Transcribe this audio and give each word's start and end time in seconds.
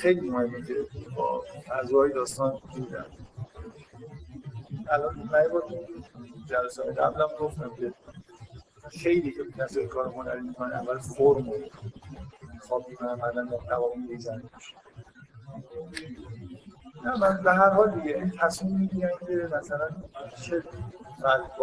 خیلی 0.00 0.20
مهمه 0.30 0.66
که 0.66 0.74
با 1.16 1.44
فضای 1.68 2.12
داستان 2.12 2.60
دیدن 2.74 3.04
الان 4.90 5.16
من 5.16 5.48
با 5.48 5.62
جلسه 6.46 6.82
قبلم 6.82 7.28
گفتم 7.40 7.70
که 7.80 7.92
خیلی 8.90 9.30
که 9.32 9.44
کسی 9.58 9.86
کار 9.86 10.06
هنری 10.06 10.40
می‌کنه 10.40 10.74
اول 10.74 10.98
فرم 10.98 11.50
رو 11.50 11.54
خواب 12.60 12.88
می‌کنن 12.88 13.16
بعدا 13.16 13.42
محتوا 13.42 13.92
میریزن 13.96 14.42
نه 17.04 17.18
من 17.18 17.42
به 17.42 17.52
هر 17.52 17.70
حال 17.70 17.90
دیگه 18.00 18.14
این 18.14 18.30
تصمیم 18.40 18.76
می‌گیرن 18.76 19.10
که 19.26 19.48
مثلا 19.56 19.88
چه 20.42 20.62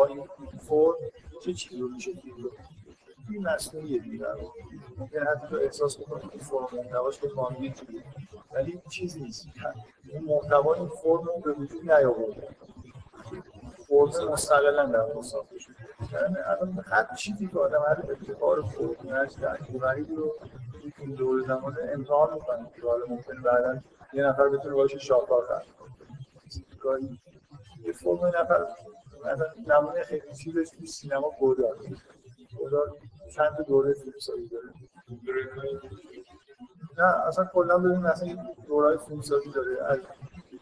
این 0.09 0.23
فرم 0.59 0.95
چه 1.43 1.53
چیزی 1.53 1.81
رو 1.81 1.87
میشه 1.87 2.11
دید 2.11 2.33
این 3.29 3.47
مصنوعیه 3.47 3.99
دیگه. 3.99 4.25
ممکن 4.97 5.19
حتی 5.19 5.47
تو 5.47 5.55
احساس 5.55 5.99
بکنی 5.99 6.29
که 6.29 6.37
فرم 6.39 6.67
محتواش 6.73 7.19
به 7.19 7.33
ما 7.35 7.49
ولی 8.57 8.71
این 8.71 8.81
چیز 8.91 9.17
نیست. 9.17 9.47
این 10.13 10.23
محتوا 10.23 10.73
این 10.73 10.87
فرم 10.87 11.23
رو 11.23 11.41
به 11.45 11.51
وجود 11.51 11.91
نیاورده. 11.91 12.47
فرم 13.87 14.29
مستقلا 14.31 14.85
در 14.85 14.99
واقع 14.99 15.21
ساخته 15.21 15.59
شده. 15.59 15.75
یعنی 16.13 16.35
الان 16.37 16.85
هر 16.85 17.15
چیزی 17.15 17.47
که 17.47 17.59
آدم 17.59 17.81
هر 17.87 18.11
ابتکار 18.11 18.61
فرم 18.61 19.09
هر 19.09 19.47
عجیب 19.87 20.15
رو 20.15 20.35
این 20.97 21.15
دور 21.15 21.41
زمان 21.41 21.77
امتحان 21.93 22.33
می‌کنه 22.33 22.71
که 22.75 22.81
حالا 22.81 23.05
ممکنه 23.05 23.41
بعدا 23.41 23.79
یه 24.13 24.23
نفر 24.23 24.49
بتونه 24.49 24.75
باشه 24.75 24.99
شاهکار 24.99 25.45
خلق 25.45 25.65
گاهی 26.79 27.19
یه 27.85 27.93
فرم 27.93 28.25
نفر 28.25 28.67
مثلا 29.25 29.47
نمونه 29.67 30.03
خیلی 30.03 30.35
چیزش 30.43 30.69
تو 30.69 30.85
سینما 30.85 31.31
گودار 31.39 31.77
گودار 32.57 32.95
چند 33.35 33.65
دوره 33.67 33.93
فیلمسازی 33.93 34.47
داره؟ 34.47 34.73
نه 36.97 37.03
اصلا 37.03 37.45
کلا 37.45 37.77
ببین 37.77 37.97
مثلا 37.97 38.37
دورهای 38.67 38.97
فیلمسازی 38.97 39.51
داره. 39.51 39.83
از 39.85 39.99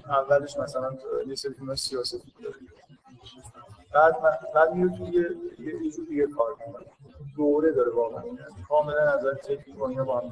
اولش 0.09 0.57
مثلا 0.57 0.91
یه 1.27 1.35
سری 1.35 1.53
فیلم 1.53 1.75
سیاسی 1.75 2.21
بعد 3.93 4.15
بعد 4.55 4.73
میره 4.73 4.97
توی 4.97 5.07
یه 5.07 5.29
یه 5.83 5.91
جور 5.91 6.05
دیگه 6.05 6.27
کار 6.27 6.55
می‌کنه. 6.67 6.85
دوره 7.37 7.71
داره 7.71 7.91
واقعا. 7.91 8.23
کاملا 8.69 9.15
نظر 9.15 9.33
تکنیک 9.33 9.79
و 9.81 9.83
اینا 9.83 10.03
با 10.03 10.19
هم 10.19 10.31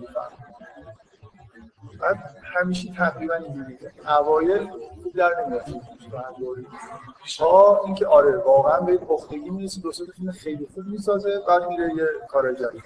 بعد 1.99 2.35
همیشه 2.43 2.93
تقریبا 2.93 3.33
اینجوری 3.33 3.77
اوایل 4.07 4.69
در 5.15 5.45
نمیاد. 5.45 5.65
تا 7.37 7.81
اینکه 7.85 8.07
آره 8.07 8.37
واقعا 8.37 8.79
به 8.79 8.97
پختگی 8.97 9.49
می‌رسه. 9.49 9.81
دو 9.81 9.91
سه 9.91 10.05
فیلم 10.05 10.31
خیلی 10.31 10.67
خوب 10.73 10.85
می‌سازه 10.85 11.39
بعد 11.47 11.67
میره 11.69 11.93
یه 11.95 12.07
کار 12.29 12.53
جدید. 12.53 12.83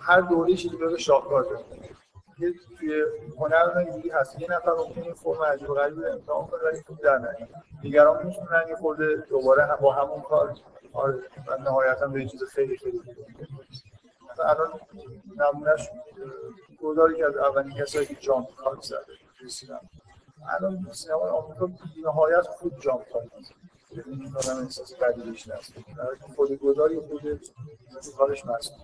هر 0.00 0.20
دوره 0.20 0.54
چیزی 0.54 0.76
به 0.76 0.98
شاهکار 0.98 1.42
داره. 1.42 1.64
یه 2.38 2.52
توی 2.78 3.04
هنر 3.38 3.78
اینجوری 3.78 4.10
هست. 4.10 4.40
یه 4.40 4.50
نفر 4.50 4.72
ممکنه 4.72 5.04
این 5.04 5.14
فرم 5.14 5.42
عجیب 5.42 5.70
و 5.70 5.74
غریب 5.74 5.98
امتحان 6.12 6.46
کنه 6.46 6.60
ولی 6.62 6.82
خوب 6.86 6.98
در 6.98 7.18
نیاد. 7.18 7.48
دیگران 7.82 8.26
می‌تونن 8.26 8.64
یه 8.68 8.76
خورده 8.76 9.16
دوباره 9.16 9.76
با 9.80 9.92
همون 9.92 10.20
کار 10.20 10.56
آره 10.92 11.18
و 11.48 11.56
نهایتا 11.56 12.06
به 12.06 12.26
چیز 12.26 12.44
خیلی 12.44 12.76
خیلی 12.76 12.98
خوب. 12.98 13.16
الان 14.44 14.80
نمونهش 15.36 15.88
گوداری 16.80 17.16
که 17.16 17.26
از 17.26 17.36
اولین 17.36 17.74
کسایی 17.74 18.06
که 18.06 18.14
جامپ 18.14 18.54
کار 18.54 18.78
زده 18.80 19.12
رسیدم 19.44 19.80
الان 20.48 20.86
سینما 20.92 21.20
آمریکا 21.20 21.70
نهایت 22.04 22.42
خود 22.42 22.80
جامپ 22.80 23.12
کار 23.12 23.22
این 24.06 24.36
آدم 24.36 24.62
احساس 24.62 24.94
بدی 24.94 25.22
بهش 25.22 25.48
نست 25.48 25.74
خود 26.36 26.52
گوداری 26.52 27.00
خود 27.00 27.40
کارش 28.18 28.46
مسئول 28.46 28.78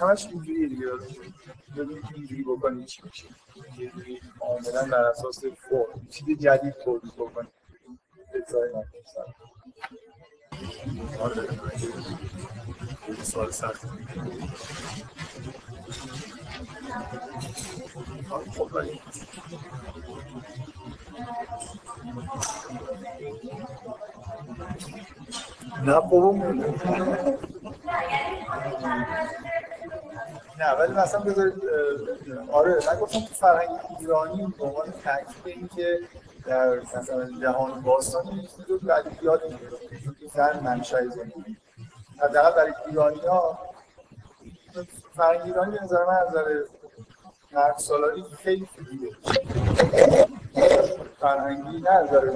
همش 0.00 0.26
اینجوریه 0.26 0.68
دیگه 0.68 0.86
ببین 1.76 2.02
اینجوری 2.14 2.42
بکنی 2.42 2.84
چی 2.84 3.02
میشه 3.04 3.26
یه 3.78 3.90
جوری 3.90 4.20
کاملا 4.40 4.84
بر 4.84 5.04
اساس 5.04 5.44
فرم 5.44 6.06
چیز 6.10 6.38
جدید 6.40 6.74
تولید 6.84 7.14
بکنی 7.14 7.48
ادعای 8.34 8.68
نکنی 8.70 9.02
آره 11.20 11.48
سوال 13.22 13.50
سخت 13.50 13.86
خب 18.28 18.78
نه 25.84 26.00
بابا. 26.00 26.32
نه 30.58 30.72
ولی 30.78 30.92
مثلا 30.92 31.20
بذارید 31.20 31.54
آره 32.52 32.78
من 32.86 33.00
گفتم 33.00 33.20
تو 33.20 33.34
فرهنگ 33.34 33.68
ایرانی 34.00 34.46
به 34.58 34.64
عنوان 34.64 34.86
تاکید 35.04 35.46
این 35.46 35.68
که 35.76 35.98
در 36.48 36.80
مثلا 36.80 37.30
جهان 37.40 37.80
باستان 37.80 38.24
چیزو 38.56 38.78
بعد 38.78 39.18
یاد 39.22 39.42
زن 40.34 40.60
منشأ 40.64 41.08
زندگی. 41.08 41.56
حداقل 42.22 42.50
برای 42.50 42.72
ایرانی 42.86 43.20
ها 43.20 43.58
فرهنگ 45.16 45.42
ایرانی 45.44 45.70
به 45.78 45.84
نظر 45.84 46.04
من 46.04 46.14
از 46.14 46.28
نظر 46.28 46.64
خیلی 48.36 48.66
خوبیه. 48.66 49.16
فرهنگی 51.20 51.88
از 51.88 52.08
نظر 52.08 52.30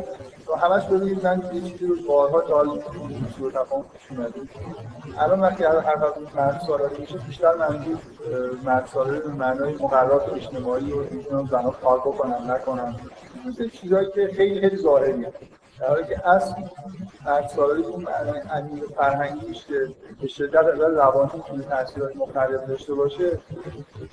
تو 0.46 0.54
همش 0.54 0.84
ببینید 0.84 1.26
من 1.26 1.42
یه 1.54 1.60
چیزی 1.60 1.86
رو 1.86 1.96
بارها 2.08 2.40
دال 2.40 2.82
سو 3.38 3.50
تفاهم 3.50 3.84
الان 5.18 5.40
وقتی 5.40 5.64
هر 5.64 5.76
هر 5.76 5.96
وقت 6.04 6.36
مرد 6.36 6.60
سالاری 6.66 7.00
میشه 7.00 7.18
بیشتر 7.18 7.54
منظور 7.54 7.98
مرد 8.64 8.86
سالاری 8.86 9.20
به 9.20 9.28
معنای 9.28 9.74
مقررات 9.74 10.32
اجتماعی 10.32 10.92
و 10.92 10.96
می‌تونن 11.10 11.46
زنها 11.46 11.70
کار 11.70 11.98
بکنن 11.98 12.50
نکنن. 12.50 12.94
چیزایی 13.72 14.06
که 14.14 14.30
خیلی 14.36 14.60
خیلی 14.60 14.76
ظاهریه. 14.76 15.32
در 15.82 15.88
حالی 15.88 16.04
که 16.04 16.28
اصل 16.28 16.54
مرد 17.26 17.60
اون 17.60 18.06
عمیق 18.50 18.84
فرهنگیش 18.96 19.66
که 19.66 19.88
به 20.20 20.28
شدت 20.28 20.54
از 20.54 20.80
روانی 20.80 21.30
می‌تونه 21.34 21.62
تاثیرات 21.62 22.16
مختلف 22.16 22.66
داشته 22.66 22.94
باشه 22.94 23.38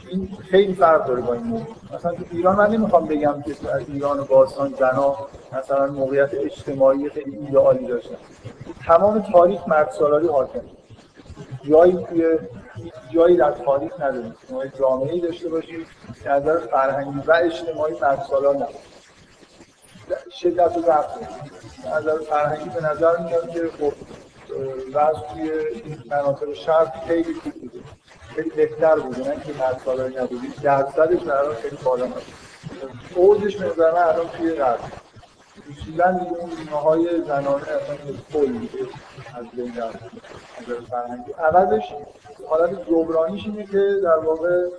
این 0.09 0.38
خیلی 0.50 0.74
فرق 0.74 1.08
داره 1.08 1.22
با 1.22 1.34
این 1.34 1.44
موضوع. 1.44 1.68
مثلا 1.96 2.12
تو 2.12 2.24
ایران 2.31 2.56
من 2.56 2.72
نمی‌خوام 2.72 3.06
بگم 3.06 3.41
که 3.41 3.72
از 3.74 3.90
ایران 3.90 4.19
و 4.19 4.24
باستان 4.24 4.74
زنا 4.79 5.18
مثلا 5.53 5.88
موقعیت 5.88 6.34
اجتماعی 6.34 7.09
خیلی 7.09 7.38
ایدئالی 7.38 7.88
داشتن. 7.88 8.16
تمام 8.85 9.19
تاریخ 9.19 9.68
مرد 9.68 9.91
سالاری 9.91 10.28
حاکم. 10.28 10.62
جایی 11.69 12.06
توی 12.09 12.38
جایی 13.12 13.38
در 13.38 13.52
تاریخ 13.52 14.02
نداریم. 14.02 14.35
جامعه 14.79 15.13
ای 15.13 15.19
داشته 15.19 15.50
باشید 15.50 15.88
که 16.24 16.29
از 16.29 16.44
فرهنگی 16.44 17.19
و 17.28 17.31
اجتماعی 17.31 18.00
مرد 18.02 18.22
سالار 18.29 18.56
نباشه. 18.56 18.98
شدت 20.31 20.78
و 20.78 20.81
ضعف 20.81 21.06
نظر 21.96 22.20
فرهنگی 22.20 22.70
به 22.70 22.81
نظر 22.81 23.18
میاد 23.18 23.50
که 23.50 23.70
خب 23.80 23.94
وضع 24.94 25.20
توی 25.34 25.52
مناطق 26.09 26.53
شرق 26.53 27.08
خیلی 27.08 27.34
خوب 27.34 27.53
بوده. 27.53 27.80
خیلی 28.36 28.50
بهتر 28.50 29.00
بوده. 29.00 29.30
نه 29.30 29.44
که 29.44 29.53
مرد 29.53 29.81
سالاری 29.86 30.16
نبودی. 30.16 30.47
درصدش 30.64 31.22
در 31.22 31.53
خیلی 31.53 31.78
بالا 31.84 32.06
نبود 32.06 32.24
اوجش 33.16 33.56
به 33.58 33.66
نظر 33.66 33.92
من 33.92 34.03
الان 34.03 34.28
توی 34.28 34.53
غرب. 34.53 34.80
اصولا 35.72 36.12
دیگه 36.12 36.31
اون 36.31 36.50
بیمه 36.50 36.78
های 36.78 37.22
زنانه 37.22 37.62
اصلا 37.62 37.96
کل 38.34 38.50
میشه 38.50 38.78
از 39.36 39.46
بین 39.53 39.78
رفت 39.78 40.00
نظر 40.62 40.81
فرهنگی. 40.90 41.31
عوضش 41.31 41.94
حالت 42.50 42.90
جبرانیش 42.90 43.46
اینه 43.46 43.66
که 43.66 44.00
در 44.03 44.17
واقع 44.17 44.70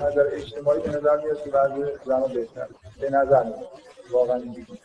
نظر 0.00 0.26
اجتماعی 0.32 0.80
به 0.80 0.88
نظر 0.88 1.16
میاد 1.16 1.44
که 1.44 1.50
وضع 1.50 2.04
زنان 2.04 2.32
بهتر. 2.32 2.66
به 3.00 3.10
نظر 3.10 3.42
میاد. 3.42 3.68
واقعا 4.12 4.36
اینجوری. 4.36 4.78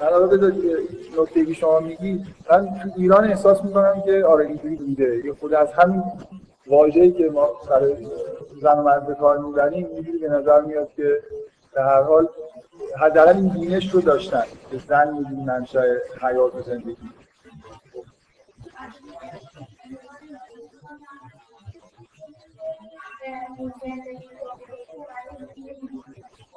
حالا 0.00 0.26
نکته 1.18 1.46
که 1.46 1.54
شما 1.54 1.80
میگی 1.80 2.26
من 2.50 2.66
تو 2.66 2.90
ایران 2.96 3.24
احساس 3.24 3.64
می‌کنم 3.64 4.02
که 4.02 4.24
آره 4.24 4.46
اینجوری 4.46 4.76
بوده. 4.76 5.22
یه 5.24 5.32
خود 5.32 5.54
از 5.54 5.72
همین 5.72 6.02
واژه‌ای 6.66 7.12
که 7.12 7.30
ما 7.30 7.48
برای 7.70 8.06
زن 8.62 8.78
و 8.78 8.82
مرد 8.82 9.06
به 9.06 9.14
کار 9.14 9.38
می‌بریم 9.38 9.86
اینجوری 9.86 10.18
به 10.18 10.28
نظر 10.28 10.60
میاد 10.60 10.88
که 10.96 11.22
به 11.72 11.82
هر 11.82 12.02
حال 12.02 12.28
حداقل 13.00 13.36
این 13.36 13.48
بینش 13.48 13.90
رو 13.94 14.00
داشتن 14.00 14.44
که 14.70 14.78
زن 14.88 15.14
می‌دونی 15.14 15.44
منشأ 15.44 15.96
حیات 16.20 16.54
و 16.54 16.62
زندگی. 16.62 16.96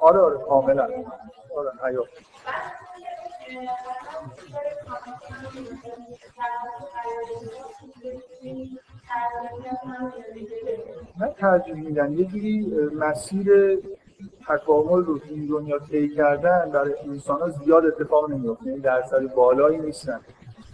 آره 0.02 0.18
آره 0.20 0.38
کاملا. 0.38 0.84
آره 1.56 1.70
حیات 1.84 2.08
من 11.20 11.32
ترجیح 11.38 11.74
میدم 11.74 12.12
یه 12.18 12.24
جوری 12.24 12.60
مسیر 12.94 13.78
تکامل 14.48 15.04
رو 15.04 15.20
این 15.30 15.46
دنیا 15.46 15.78
طی 15.78 16.08
کردن 16.14 16.70
برای 16.70 16.94
انسان 17.08 17.40
ها 17.40 17.48
زیاد 17.48 17.86
اتفاق 17.86 18.30
نمیفته 18.30 18.66
یعنی 18.66 18.80
درصد 18.80 19.34
بالایی 19.34 19.78
نیستن 19.78 20.20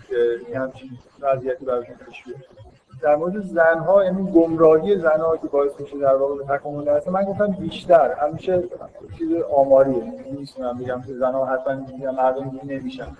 که 0.09 0.59
همچین 0.59 0.91
وضعیتی 1.21 1.65
براشون 1.65 1.95
پیش 1.95 2.25
در 3.03 3.17
مورد 3.17 3.41
زنها 3.41 4.05
یعنی 4.05 4.33
گمراهی 4.33 4.99
زنها 4.99 5.37
که 5.37 5.49
باعث 5.49 5.81
میشه 5.81 5.99
در 5.99 6.17
واقع 6.17 6.37
به 6.37 6.45
تکامل 6.45 6.85
نرسه 6.85 7.11
من 7.11 7.25
گفتم 7.25 7.47
بیشتر. 7.47 8.13
همیشه 8.13 8.65
چیز 9.19 9.43
آماریه. 9.57 10.03
نیست 10.33 10.61
من 10.61 10.79
بگم 10.79 11.03
که 11.07 11.15
زنها 11.15 11.45
حتما 11.45 11.75
میگم 11.75 12.15
مردم 12.15 12.61
نمیشن. 12.65 13.17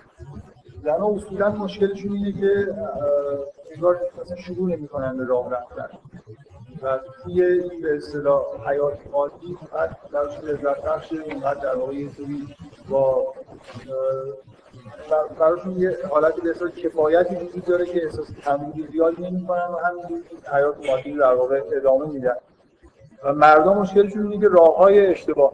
زنها 0.83 1.07
اصولا 1.07 1.49
مشکلشون 1.49 2.11
اینه 2.11 2.31
که 2.31 2.75
انگار 3.75 4.01
شروع 4.37 4.69
نمی‌کنن 4.69 5.17
به 5.17 5.25
راه 5.25 5.51
رفتن. 5.51 5.89
و 6.83 6.99
توی 7.23 7.61
به 7.81 7.97
اصطلاح 7.97 8.43
حیات 8.69 8.97
مادی 9.11 9.57
فقط 9.71 9.89
درش 10.13 10.43
لذت 10.43 10.81
بخش 10.81 11.11
اینقدر 11.11 11.59
در 11.59 11.75
واقع 11.75 11.93
یه 11.93 12.09
با 12.89 13.33
براشون 15.39 15.79
یه 15.79 15.97
حالت 16.09 16.35
به 16.35 16.49
احساس 16.49 16.69
کفایتی 16.69 17.35
وجود 17.35 17.65
داره 17.65 17.85
که 17.85 18.03
احساس 18.03 18.27
تمویلی 18.43 18.87
زیاد 18.91 19.19
نمی‌کنن 19.19 19.67
و 19.67 19.77
همین 19.77 20.23
حیات 20.53 20.89
مادی 20.89 21.17
در 21.17 21.33
واقع 21.33 21.61
ادامه 21.71 22.05
میدن. 22.05 22.35
و 23.23 23.33
مردم 23.33 23.73
مشکلشون 23.77 24.31
اینه 24.31 24.41
که 24.41 24.49
راه 24.49 24.77
های 24.77 25.07
اشتباه 25.07 25.53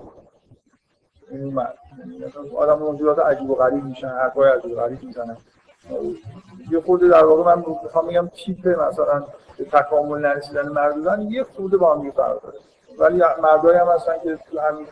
این 1.31 1.59
آدم 2.57 2.79
موجودات 2.79 3.19
عجیب 3.19 3.49
و 3.49 3.55
غریب 3.55 3.83
میشن 3.83 4.07
حرفای 4.07 4.49
عجیب 4.49 4.71
و 4.71 4.75
غریب 4.75 5.03
می‌زنن. 5.03 5.37
یه 6.71 6.81
خورده 6.81 7.07
در 7.07 7.25
واقع 7.25 7.55
من 7.55 7.65
می‌خوام 7.83 8.07
میگم 8.07 8.27
تیپ 8.27 8.67
مثلا 8.67 9.23
به 9.57 9.65
تکامل 9.65 10.19
نرسیدن 10.19 10.67
مردان 10.67 11.21
یه 11.21 11.43
خورده 11.43 11.77
با 11.77 11.95
هم 11.95 12.11
فرق 12.11 12.41
داره. 12.41 12.57
ولی 12.99 13.23
مردایی 13.43 13.77
هم 13.77 13.87
هستن 13.87 14.13
که 14.23 14.39
تو 14.51 14.59
همین 14.59 14.87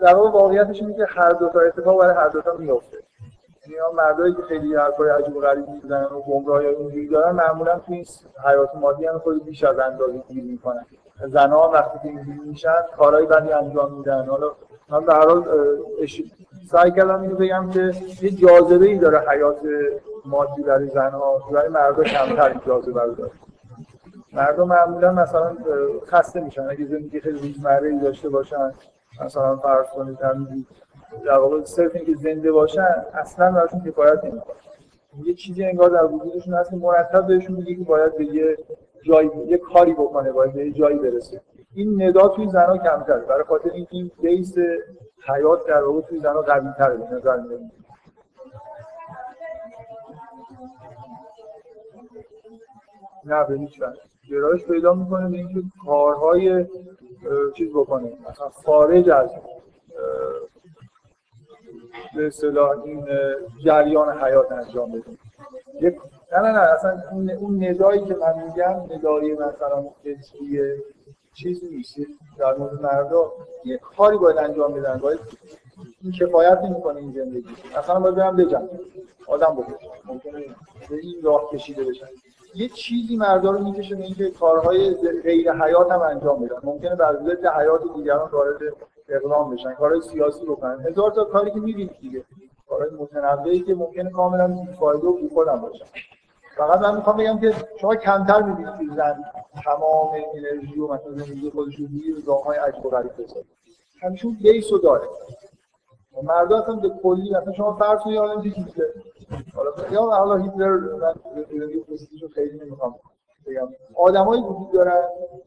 در 0.00 0.14
واقع 0.14 0.30
واقعیتش 0.30 0.80
اینه 0.80 0.96
که 0.96 1.06
هر 1.08 1.30
دو 1.30 1.48
تا 1.48 1.60
اتفاق 1.60 2.00
برای 2.00 2.14
هر 2.14 2.28
دو 2.28 2.40
تا 2.40 2.54
میفته 2.56 2.98
یعنی 3.66 3.96
مردایی 3.96 4.34
که 4.34 4.42
خیلی 4.42 4.74
حرفای 4.74 5.10
عجیب 5.10 5.36
و 5.36 5.40
غریب 5.40 5.68
می‌زنن 5.68 6.04
و 6.04 6.20
گمراهی 6.20 6.66
اونجوری 6.66 7.08
دارن 7.08 7.32
معمولا 7.32 7.78
تو 7.78 7.92
این 7.92 8.04
حیات 8.44 8.74
مادی 8.74 9.06
هم 9.06 9.22
خیلی 9.24 9.40
بیش 9.40 9.64
از 9.64 9.78
اندازه 9.78 10.22
گیر 10.28 10.44
می‌کنن. 10.44 10.86
زنها 11.26 11.70
وقتی 11.70 11.98
که 11.98 12.08
اینجوری 12.08 12.40
میشن 12.44 12.74
کارهای 12.96 13.26
بدی 13.26 13.52
انجام 13.52 13.92
میدن. 13.92 14.26
حالا 14.26 14.50
من 14.88 15.04
به 15.04 15.14
هر 15.14 15.28
حال 15.28 15.44
سعی 16.70 16.90
کردم 16.90 17.22
اینو 17.22 17.36
بگم 17.36 17.70
که 17.70 17.92
یه 18.22 18.30
جاذبه 18.30 18.86
ای 18.86 18.98
داره 18.98 19.30
حیات 19.30 19.60
مادی 20.24 20.62
برای 20.62 20.88
زنها 20.88 21.38
برای 21.52 21.68
مردا 21.68 22.02
کمتر 22.02 22.60
جاذبه 22.66 23.02
رو 23.02 23.14
داره. 23.14 23.30
مردم 24.32 24.68
معمولا 24.68 25.12
مثلا 25.12 25.56
خسته 26.06 26.40
میشن. 26.40 26.70
اگه 26.70 26.84
زندگی 26.84 27.20
خیلی 27.20 27.38
روزمره 27.38 27.88
ای 27.88 27.98
داشته 27.98 28.28
باشن 28.28 28.74
مثلا 29.24 29.56
فرض 29.56 29.86
کنید 29.86 30.18
در 31.24 31.38
واقع 31.38 31.64
صرف 31.64 31.94
اینکه 31.94 32.14
زنده 32.14 32.52
باشن 32.52 33.04
اصلا 33.14 33.52
براشون 33.52 33.80
کفایت 33.80 34.24
نمی‌کنه 34.24 34.56
یه 35.24 35.34
چیزی 35.34 35.64
انگار 35.64 35.90
در 35.90 36.04
وجودشون 36.04 36.54
هست 36.54 36.70
که 36.70 36.76
مرتب 36.76 37.26
بهشون 37.26 37.56
میگه 37.56 37.74
که 37.74 37.84
باید 37.84 38.16
به 38.18 38.24
یه 38.24 38.56
جایی 39.02 39.30
یه 39.46 39.58
کاری 39.58 39.92
بکنه 39.92 40.32
باید 40.32 40.52
به 40.52 40.66
یه 40.66 40.72
جایی 40.72 40.98
برسه. 40.98 41.40
این 41.74 42.02
ندا 42.02 42.28
توی 42.28 42.48
زنا 42.48 42.78
کمتره. 42.78 43.20
برای 43.20 43.44
خاطر 43.44 43.70
اینکه 43.70 43.96
این 43.96 44.10
بیس 44.22 44.54
حیات 45.26 45.66
در 45.66 45.84
واقع 45.84 46.00
توی 46.00 46.20
زنا 46.20 46.42
قوی 46.42 46.68
تره 46.78 46.96
به 46.96 47.04
نظر 47.04 47.36
میاد. 47.36 47.60
نه 53.24 53.44
به 53.44 53.58
هیچ 53.58 53.82
گرایش 54.30 54.64
پیدا 54.64 54.94
می‌کنه 54.94 55.30
به 55.30 55.36
اینکه 55.36 55.62
کارهای 55.86 56.66
چیز 57.54 57.70
بکنه. 57.70 58.12
مثلا 58.30 58.48
خارج 58.48 59.10
از 59.10 59.30
به 62.16 62.26
اصطلاح 62.26 62.70
این 62.84 63.06
جریان 63.64 64.22
حیات 64.22 64.52
انجام 64.52 64.92
بده. 64.92 65.02
یک 65.80 65.94
نه 66.32 66.38
نه 66.38 66.52
نه 66.52 66.58
اصلا 66.58 67.02
اون 67.40 67.64
ندایی 67.64 68.04
که 68.04 68.14
من 68.14 68.42
میگم 68.46 68.96
ندایی 68.96 69.32
مثلا 69.32 69.82
فطری 69.82 70.82
چیز 71.34 71.64
نیست. 71.64 71.96
در 72.38 72.54
مورد 72.54 72.82
مردا 72.82 73.32
یه 73.64 73.78
کاری 73.96 74.16
باید 74.16 74.38
انجام 74.38 74.72
بدن. 74.72 74.98
باید 74.98 75.18
این 76.02 76.12
کفایت 76.12 76.58
نمی‌کنه 76.62 77.00
این 77.00 77.12
زندگی. 77.12 77.48
اصلا 77.76 78.00
باید 78.00 78.14
برم 78.14 78.36
بجم 78.36 78.68
آدم 79.26 79.56
بکشن 79.56 79.88
ممکنه 80.04 80.40
به 80.90 80.96
این 81.02 81.14
راه 81.22 81.50
کشیده 81.50 81.84
بشن. 81.84 82.06
یه 82.54 82.68
چیزی 82.68 83.16
مردا 83.16 83.50
رو 83.50 83.64
می‌کشه 83.64 83.94
به 83.94 84.04
اینکه 84.04 84.30
کارهای 84.30 84.94
غیر 85.22 85.52
حیات 85.52 85.92
هم 85.92 86.00
انجام 86.00 86.44
بدن. 86.44 86.56
ممکنه 86.62 86.94
بر 86.94 87.16
ضد 87.16 87.46
حیات 87.46 87.82
دیگران 87.96 88.30
وارد 88.30 88.58
اقدام 89.08 89.54
بشن 89.54 89.74
کارهای 89.74 90.00
سیاسی 90.00 90.46
بکنن 90.46 90.80
هزار 90.80 91.10
تا 91.10 91.24
کاری 91.24 91.50
که 91.50 91.60
می‌بینید 91.60 91.98
دیگه. 92.00 92.24
کارهای 92.68 92.90
متنوعی 92.90 93.60
که 93.60 93.74
ممکنه 93.74 94.10
کاملا 94.10 94.48
بی‌فایده 94.48 95.06
و 95.06 95.12
بی‌خود 95.12 95.46
باشن. 95.46 95.84
فقط 96.56 96.80
من 96.80 96.96
می‌خوام 96.96 97.16
بگم 97.16 97.38
که 97.38 97.54
شما 97.80 97.94
کمتر 97.94 98.42
می‌بینید 98.42 98.78
که 98.78 98.96
زن 98.96 99.24
تمام 99.64 100.10
انرژی 100.34 100.80
و 100.80 100.86
مثلا 100.86 101.12
زندگی 101.12 101.50
خودش 101.50 101.76
رو 101.76 101.86
روی 101.86 102.22
راههای 102.26 102.58
عجب 102.58 102.86
و 102.86 102.90
غریب 102.90 103.12
بذاره 103.12 103.44
همیشه 104.00 104.28
بیس 104.28 104.70
داره. 104.82 105.08
مردا 106.22 106.58
اصلا 106.58 106.74
به 106.74 106.90
کلی 107.02 107.30
مثلا 107.30 107.52
شما 107.52 107.74
فرض 107.74 107.98
کنید 108.00 108.18
آدم 108.18 108.42
هیتلر 108.42 108.86
حالا 109.54 109.70
یا 109.90 110.02
حالا 110.02 110.36
هیتلر 110.36 110.76
من 110.76 111.14
زندگی 111.50 111.84
خیلی 112.34 112.60
نمی‌خوام 112.60 112.94
بگم. 113.46 113.68
آدمایی 113.96 114.42
وجود 114.42 114.72
دارن 114.72 115.02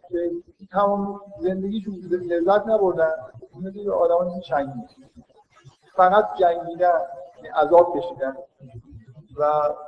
که 0.09 0.31
تمام 0.71 1.21
زندگیشون 1.39 1.93
لذت 2.11 2.67
نبردن. 2.67 3.11
مثل 3.63 3.89
آدمایی 3.89 4.35
که 4.35 4.41
چنگی 4.41 4.81
فقط 5.95 6.25
جنگیدن 6.39 7.01
یعنی 7.35 7.47
عذاب 7.47 7.97
کشیدن. 7.97 8.37
و 9.39 9.43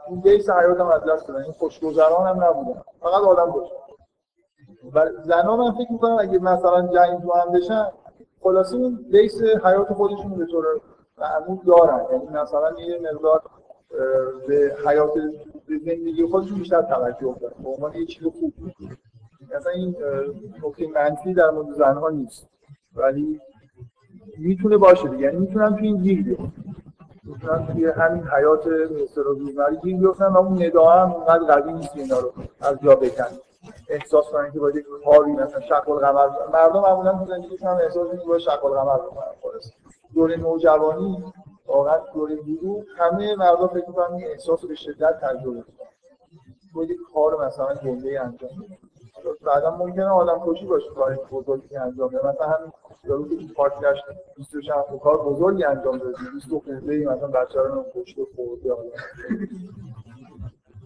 اون 0.08 0.22
بیس 0.22 0.50
حیات 0.50 0.80
هم 0.80 0.88
از 0.88 1.02
دست 1.06 1.28
دادن. 1.28 1.44
این 1.44 1.52
خوشگذران 1.52 2.28
هم 2.28 2.44
نبودن. 2.44 2.82
فقط 3.00 3.24
آدم 3.24 3.52
کشتن 3.52 3.76
و 4.94 5.10
زنها 5.24 5.56
من 5.56 5.72
فکر 5.72 5.92
می‌کنم 5.92 6.18
اگه 6.20 6.40
مثلا 6.40 6.88
جنگ 6.88 7.22
تو 7.22 7.34
هم 7.34 7.52
بشن 7.52 7.88
خلاصه 8.42 8.76
اون 8.76 9.06
بیس 9.12 9.42
حیات 9.44 9.94
خودشون 9.94 10.38
به 10.38 10.46
طور 10.46 10.66
معمول 11.18 11.60
دارن. 11.66 12.06
یعنی 12.12 12.26
مثلا 12.26 12.80
یه 12.80 13.00
مقدار 13.00 13.42
به 14.48 14.76
حیات 14.88 15.14
زندگی 15.68 16.28
خودشون 16.32 16.60
بیشتر 16.60 16.82
توجه 16.82 17.36
دارن. 17.42 17.64
به 17.64 17.70
عنوان 17.70 17.94
یه 17.94 18.06
چیز 18.06 18.24
خوب. 18.28 18.54
مثلا 19.56 19.72
این 19.72 19.96
نکته 20.64 20.88
منفی 20.88 21.34
در 21.34 21.50
مورد 21.50 21.72
زنها 21.72 22.10
نیست. 22.10 22.50
ولی 22.96 23.42
می‌تونه 24.40 24.78
باشه 24.78 25.08
دیگه. 25.08 25.24
یعنی 25.24 25.38
می‌تونن 25.38 25.76
تو 25.76 25.84
این 25.84 25.98
گیر 25.98 26.38
می‌تونن 27.24 27.68
توی 27.68 27.86
همین 27.86 28.24
حیات 28.24 28.68
مثل 28.68 29.24
روزمره 29.24 29.76
گیر 29.76 29.98
بیفتن 29.98 30.26
و 30.26 30.38
اون 30.38 30.64
ندا 30.64 30.90
هم 30.90 31.12
اونقدر 31.12 31.56
قوی 31.56 31.74
نیست 31.74 31.96
اینا 31.96 32.20
رو 32.20 32.34
از 32.62 32.78
جا 32.84 32.96
بکن 32.96 33.24
احساس 33.90 34.26
کنن 34.26 34.52
که 34.52 34.60
باید 34.60 34.86
کاری 35.06 35.32
مثلا 35.32 35.62
شق 35.62 35.90
القمر 35.90 36.28
مردم 36.54 36.82
معمولا 36.82 37.14
تو 37.20 37.26
زندگیشون 37.26 37.68
هم 37.68 37.78
احساس 37.78 38.12
می‌کنن 38.14 38.28
باید 38.28 38.42
شق 38.42 38.66
القمر 38.66 38.98
بکنن 38.98 39.24
خلاص. 39.42 39.72
دوره 40.14 40.38
نوجوانی 40.38 41.24
واقعا 41.68 41.98
دوره 42.14 42.36
بلوغ 42.36 42.84
همه 42.98 43.36
مردم 43.36 43.68
فکر 43.68 43.88
می‌کنن 43.88 44.14
این 44.16 44.28
احساس 44.28 44.66
به 44.66 44.76
شدت 44.76 45.20
تجربه 45.22 45.64
باید 46.74 46.90
یک 46.90 46.98
کار 47.14 47.46
مثلا 47.48 47.76
گنده 47.76 48.22
انجام 48.22 48.50
بعدا 49.46 49.78
ممکنه 49.78 50.10
آدم 50.10 50.54
کشی 50.54 50.66
باشه 50.66 50.86
کار 50.96 51.20
بزرگی 51.32 51.78
انجام 51.78 52.08
بده. 52.08 52.18
مثلا 52.28 52.48
همین 52.48 52.72
یارو 53.04 53.30
که 53.30 53.54
پارک 53.56 53.74
گشت 53.80 54.04
20 54.36 54.52
چند 54.68 55.00
کار 55.04 55.18
بزرگی 55.18 55.64
انجام 55.64 55.98
داده. 55.98 56.18
20 56.34 56.50
خورده 56.50 56.94
ای 56.94 57.06
مثلا 57.06 57.28
بچه‌ها 57.28 57.66
رو 57.66 57.86
کشته 57.96 58.22
خورده 58.36 58.74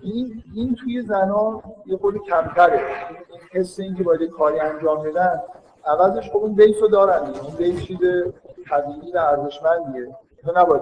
این 0.02 0.44
این 0.56 0.76
توی 0.76 1.02
زنا 1.02 1.62
یه 1.86 1.98
خورده 1.98 2.20
کمتره. 2.20 2.82
حس 3.52 3.80
این 3.80 3.96
که 3.96 4.04
باید 4.04 4.30
کاری 4.30 4.60
انجام 4.60 5.04
بدن. 5.04 5.42
عوضش 5.86 6.30
خب 6.30 6.38
اون 6.38 6.56
بیس 6.56 6.82
رو 6.82 6.88
دارن. 6.88 7.20
اون 7.20 7.56
بیس 7.58 7.84
چیز 7.84 7.98
طبیعی 8.70 9.12
و 9.12 9.18
ارزشمندیه. 9.18 10.16
تو 10.46 10.52
نباید 10.56 10.82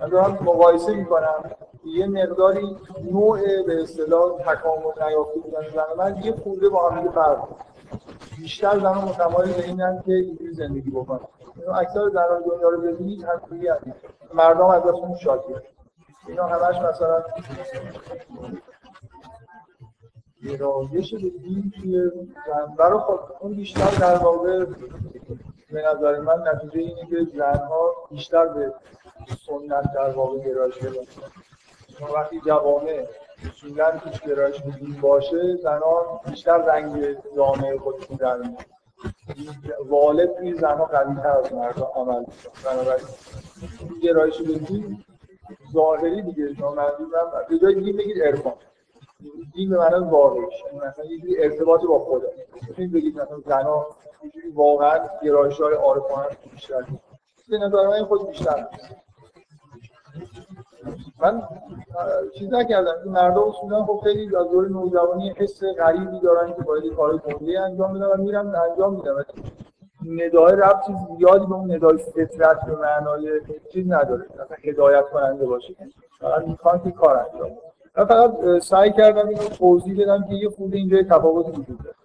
من 0.00 0.08
دارم 0.08 0.38
مقایسه 0.42 0.94
می‌کنم. 0.94 1.50
یه 1.86 2.06
مقداری 2.06 2.76
نوع 3.12 3.62
به 3.66 3.82
اصطلاح 3.82 4.38
تکامل 4.38 5.08
نیافته 5.08 5.40
بودن 5.40 5.70
زن 5.74 5.96
من. 5.98 6.22
یه 6.22 6.32
خورده 6.32 6.68
با 6.68 6.90
هم 6.90 7.10
فرق 7.10 7.48
بیشتر 8.38 8.78
زنان 8.78 9.04
متمایل 9.04 9.52
به 9.52 9.64
اینن 9.64 10.02
که 10.06 10.12
اینجوری 10.12 10.52
زندگی 10.52 10.90
بکنن. 10.90 11.20
اکثر 11.74 12.08
زنان 12.08 12.42
دنیا 12.50 12.68
رو 12.68 12.80
ببینید 12.80 13.24
همینجوری 13.24 13.70
مردم 14.34 14.66
ازشون 14.66 15.16
شاکیه 15.16 15.62
اینا 16.28 16.46
همش 16.46 16.76
مثلا 16.76 17.24
گرایش 20.44 21.14
به 21.14 21.30
دین 21.30 21.72
توی 21.80 22.10
برای 22.78 22.98
خود 22.98 23.20
اون 23.40 23.54
بیشتر 23.54 23.98
در 24.00 24.16
واقع 24.16 24.64
به 25.70 25.82
نظر 25.82 26.20
من 26.20 26.48
نتیجه 26.48 26.80
اینه 26.80 27.06
که 27.10 27.36
زنها 27.36 27.92
بیشتر 28.10 28.46
به 28.46 28.72
سنت 29.46 29.94
در 29.94 30.10
واقع 30.10 30.38
گرایش 30.38 30.78
پیدا 30.78 31.00
وقتی 32.00 32.40
جوامع 32.46 33.06
اصولا 33.50 33.90
هیچ 33.90 34.22
گرایش 34.22 34.62
دین 34.62 35.00
باشه 35.00 35.56
زنان 35.56 36.20
بیشتر 36.30 36.56
رنگ 36.56 37.16
جامعه 37.36 37.78
خودشون 37.78 38.16
در 38.16 38.38
والد 39.88 40.36
توی 40.36 40.54
زنها 40.54 40.84
قوی 40.84 41.14
تر 41.14 41.28
از 41.28 41.52
مرد 41.52 41.80
عمل 41.94 42.24
بنابراین 42.64 43.06
گرایش 44.02 44.42
به 44.42 44.58
دین 44.58 45.04
ظاهری 45.72 46.22
دیگه 46.22 46.54
شما 46.54 46.70
منظورم 46.70 47.46
به 47.48 47.58
جای 47.58 47.74
دین 47.74 47.96
بگید 47.96 48.22
عرفان. 48.22 48.54
دین 49.54 49.70
به 49.70 49.78
معنی 49.78 50.10
واقعیش 50.10 50.54
مثلا 50.74 51.04
یه 51.04 51.36
ارتباط 51.38 51.80
با 51.82 51.98
خدا 51.98 52.28
می‌تونید 52.68 52.92
بگید 52.92 53.20
مثلا 53.20 53.40
زنها 53.46 53.86
واقعا 54.54 55.08
گرایش 55.22 55.60
های 55.60 55.74
عارفانه 55.74 56.26
بیشتر 56.52 56.84
به 57.48 57.58
نظر 57.58 57.86
من 57.86 58.04
خود 58.04 58.28
بیشتر 58.28 58.68
من 61.22 61.42
چیز 62.38 62.52
نکردم. 62.52 62.94
این 63.04 63.12
مردم 63.12 63.42
اصولا 63.42 63.84
خب 63.84 64.00
خیلی 64.04 64.36
از 64.36 64.50
دور 64.50 64.68
نوجوانی 64.68 65.34
حس 65.36 65.64
غریبی 65.78 66.20
دارن 66.20 66.54
که 66.54 66.62
باید 66.62 66.94
کار 66.94 67.16
گنده 67.16 67.60
انجام 67.60 67.94
بدن 67.94 68.06
و 68.06 68.16
میرن 68.16 68.54
انجام 68.70 68.94
میدن. 68.94 69.12
ندای 70.06 70.52
ربطی 70.56 70.94
زیادی 71.18 71.46
به 71.46 71.54
اون 71.54 71.74
ندای 71.74 71.98
فطرت 71.98 72.66
به 72.66 72.76
معنای 72.76 73.40
چیز 73.72 73.86
نداره. 73.90 74.24
مثلا 74.34 74.56
هدایت 74.64 75.04
کننده 75.12 75.46
باشه. 75.46 75.74
فقط 76.20 76.48
می‌خوان 76.48 76.80
که 76.82 76.90
کار 76.90 77.16
انجام 77.16 77.50
من 77.96 78.04
فقط 78.04 78.58
سعی 78.58 78.92
کردم 78.92 79.28
اینو 79.28 79.42
توضیح 79.42 80.02
بدم 80.02 80.24
که 80.28 80.34
یه 80.34 80.48
خود 80.48 80.74
اینجا 80.74 81.02
تفاوتی 81.02 81.50
وجود 81.50 81.78
داره. 81.84 81.96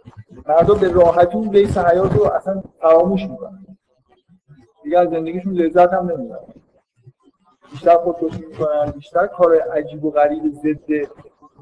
مردم 0.47 0.73
به 0.73 0.91
راحتی 0.91 1.37
اون 1.37 1.49
بیس 1.49 1.77
حیات 1.77 2.15
رو 2.15 2.23
اصلا 2.25 2.63
فراموش 2.81 3.21
می‌کنن. 3.23 3.65
دیگه 4.83 4.99
از 4.99 5.09
زندگیشون 5.09 5.53
لذت 5.53 5.93
هم 5.93 6.11
نمی‌برن. 6.11 6.39
بیشتر 7.71 7.97
خودکشی 7.97 8.45
می‌کنن 8.45 8.91
بیشتر 8.91 9.27
کار 9.27 9.55
عجیب 9.55 10.05
و 10.05 10.11
غریب 10.11 10.53
ضد 10.53 11.09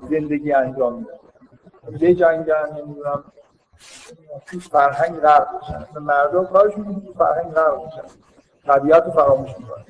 زندگی 0.09 0.53
انجام 0.53 0.93
میدن. 0.93 1.99
به 1.99 2.13
جنگن 2.15 2.69
نمی‌دونم 2.77 3.23
تو 4.45 4.59
فرهنگ 4.59 5.19
غرق 5.19 5.47
میشن. 5.55 5.99
مردم 5.99 6.45
کارشون 6.45 7.01
تو 7.05 7.13
فرهنگ 7.13 7.53
غرق 7.53 7.85
میشن. 7.85 8.01
طبیعت 8.65 9.05
رو 9.05 9.11
فراموش 9.11 9.49
می‌کنن. 9.59 9.85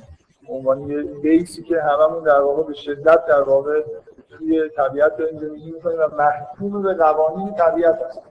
عنوان 0.49 0.81
یه 0.81 1.03
بیسی 1.03 1.63
که 1.63 1.81
هممون 1.81 2.23
در 2.23 2.41
واقع 2.41 2.63
به 2.63 2.73
شدت 2.73 3.25
در 3.25 3.41
واقع 3.41 3.83
توی 4.29 4.69
طبیعت 4.69 5.17
داریم 5.17 5.39
زندگی 5.39 5.71
می‌کنیم 5.71 5.99
و 5.99 6.07
محکوم 6.07 6.81
به 6.81 6.93
قوانین 6.93 7.53
طبیعت 7.53 8.01
هست 8.01 8.21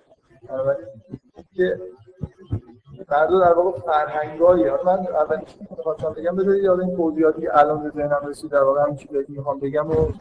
که 1.56 1.80
فردا 3.08 3.40
در 3.40 3.52
واقع 3.52 3.78
فرهنگایی 3.78 4.64
من 4.64 5.06
اول 5.06 5.40
خواستم 5.82 6.12
بگم 6.12 6.36
بذارید 6.36 6.64
یاد 6.64 6.80
این 6.80 6.96
توضیحاتی 6.96 7.42
که 7.42 7.58
الان 7.58 7.82
به 7.82 7.90
ذهنم 7.90 8.20
رسید 8.26 8.50
در 8.50 8.62
واقع 8.62 8.82
همین 8.82 8.96
چیزی 8.96 9.24
که 9.24 9.32
می‌خوام 9.32 9.60
بگم 9.60 9.90
و 9.90 10.12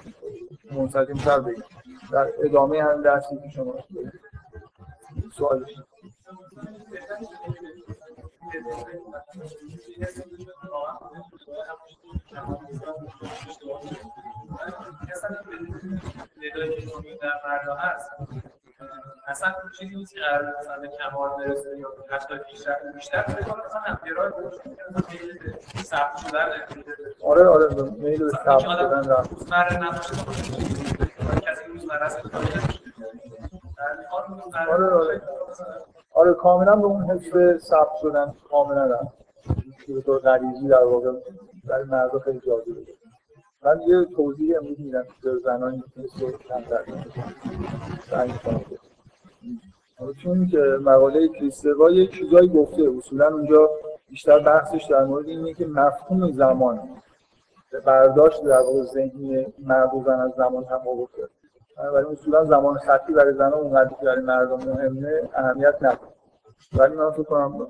منسجم 0.71 1.13
تر 1.13 1.39
بگم. 1.39 1.63
در 2.11 2.33
ادامه 2.43 2.83
هم 2.83 3.01
درسی 3.01 3.37
که 3.37 3.49
شما 3.49 3.73
سوال 5.33 5.65
در 17.21 17.75
هست. 17.77 18.09
اصلا 19.27 19.53
چیزی 19.79 19.95
نیست 19.95 20.13
که 20.13 20.19
قرار 20.19 20.55
مثلا 20.59 20.79
به 20.81 20.87
کمال 20.87 21.29
برسه 21.37 21.77
یا 21.77 21.87
حتی 22.09 22.39
بیشتر 22.51 22.75
بیشتر 22.95 23.21
بکنه 23.21 23.65
مثلا 23.65 23.79
همگرای 23.81 24.31
ثبت 25.83 26.17
شدن 26.17 26.49
آره 27.23 27.47
آره 27.47 27.73
میل 27.91 28.23
به 28.23 28.29
ثبت 28.29 28.59
شدن 28.59 29.09
رفت. 29.09 29.31
روزمره 29.31 29.77
نداشته 29.77 30.15
کسی 31.41 31.65
روزمره 31.73 32.01
است 32.01 32.19
آره 34.69 34.93
آره. 34.93 35.21
آره 36.13 36.33
کاملا 36.33 36.75
به 36.75 36.85
اون 36.85 37.03
حس 37.11 37.57
ثبت 37.67 37.95
شدن 38.01 38.33
کاملا 38.49 38.85
رفت. 38.85 39.17
به 39.87 40.01
طور 40.01 40.19
غریزی 40.19 40.67
در 40.67 40.83
واقع 40.83 41.11
برای 41.63 41.83
مردا 41.83 42.19
خیلی 42.19 42.39
جالبه. 42.39 42.71
من 43.61 43.81
یه 43.81 44.05
توضیح 44.15 44.57
امروز 44.57 44.79
میدم 44.79 45.03
که 45.23 45.29
زنان 45.43 45.83
مثل 45.97 46.31
کمتر 46.31 46.83
سعی 48.09 48.31
کنم 48.31 48.61
چون 50.23 50.47
که 50.47 50.57
مقاله 50.81 51.27
کریستوا 51.27 51.89
یه 51.91 52.07
چیزایی 52.07 52.49
گفته 52.49 52.81
اصولا 52.97 53.27
اونجا 53.27 53.69
بیشتر 54.09 54.39
بحثش 54.39 54.83
در 54.89 55.03
مورد 55.03 55.27
اینه 55.27 55.53
که 55.53 55.65
مفهوم 55.67 56.31
زمان 56.31 56.79
برداشت 57.85 58.43
در 58.43 58.59
واقع 58.59 58.83
ذهنی 58.83 59.45
مرد 59.59 59.89
زن 60.05 60.19
از 60.19 60.31
زمان 60.37 60.63
هم 60.63 60.79
داره 61.77 61.91
ولی 61.91 62.05
اصولا 62.05 62.45
زمان 62.45 62.77
خطی 62.77 63.13
برای 63.13 63.33
زن 63.33 63.53
اونقدر 63.53 63.89
که 63.89 64.05
برای 64.05 64.21
مردم 64.21 64.57
مهمه 64.57 65.29
اهمیت 65.33 65.75
نداره. 65.81 65.99
ولی 66.73 66.95
من 66.95 67.11
فکر 67.11 67.23
کنم 67.23 67.67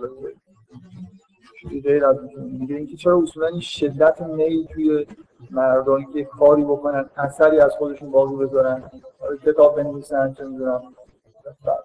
غیر 1.84 2.06
از 2.06 2.18
دیگه 2.60 2.76
اینکه 2.76 2.96
چرا 2.96 3.22
اصولا 3.22 3.48
این 3.48 3.60
شدت 3.60 4.22
میل 4.22 4.66
توی 4.66 5.08
مردانی 5.52 6.08
که 6.14 6.24
کاری 6.24 6.64
بکنن 6.64 7.10
اثری 7.18 7.60
از 7.60 7.72
خودشون 7.72 8.12
باقی 8.12 8.36
بذارن 8.36 8.84
کتاب 9.46 9.76
بنویسن 9.76 10.34
چه 10.34 10.46
می‌دونم. 10.46 10.82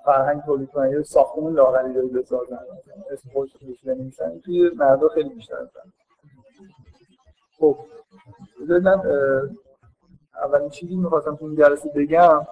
فرهنگ 0.05 0.43
تولید 0.43 0.71
کنن 0.71 0.93
یه 0.93 1.03
ساختمون 1.03 1.55
لاغری 1.55 1.93
داری 1.93 2.09
بسازن. 2.09 2.59
اسم 3.11 3.31
روش 3.35 3.85
بنویسن 3.85 4.39
توی 4.39 4.71
مردا 4.77 5.09
خیلی 5.09 5.29
بیشتر 5.29 5.55
هستن 5.63 5.81
خب 7.59 7.79
بذارید 8.61 8.85
من 8.85 9.01
اولین 10.35 10.71
چیزی 10.71 10.97
می‌خواستم 10.97 11.37
تو 11.37 11.45
این 11.45 11.57
جلسه 11.57 11.89
بگم 11.89 12.47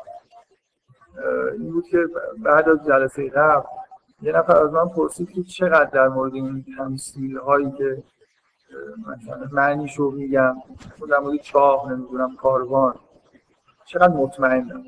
این 1.53 1.73
بود 1.73 1.85
که 1.85 1.99
بعد 2.39 2.69
از 2.69 2.87
جلسه 2.87 3.29
قبل 3.29 3.67
یه 4.23 4.33
نفر 4.33 4.57
از 4.57 4.73
من 4.73 4.89
پرسید 4.89 5.31
که 5.31 5.43
چقدر 5.43 5.85
در 5.85 6.09
مورد 6.09 6.35
این 6.35 6.65
تمثیل 6.79 7.37
هایی 7.37 7.73
که 7.73 8.03
مثلا 9.07 9.49
معنیش 9.53 9.97
رو 9.97 10.11
میگم 10.11 10.57
در 11.11 11.19
مورد 11.19 11.41
چاه 11.41 11.93
نمی‌دونم 11.93 12.37
کاروان 12.37 12.95
چقدر 13.87 14.09
مطمئنم 14.09 14.85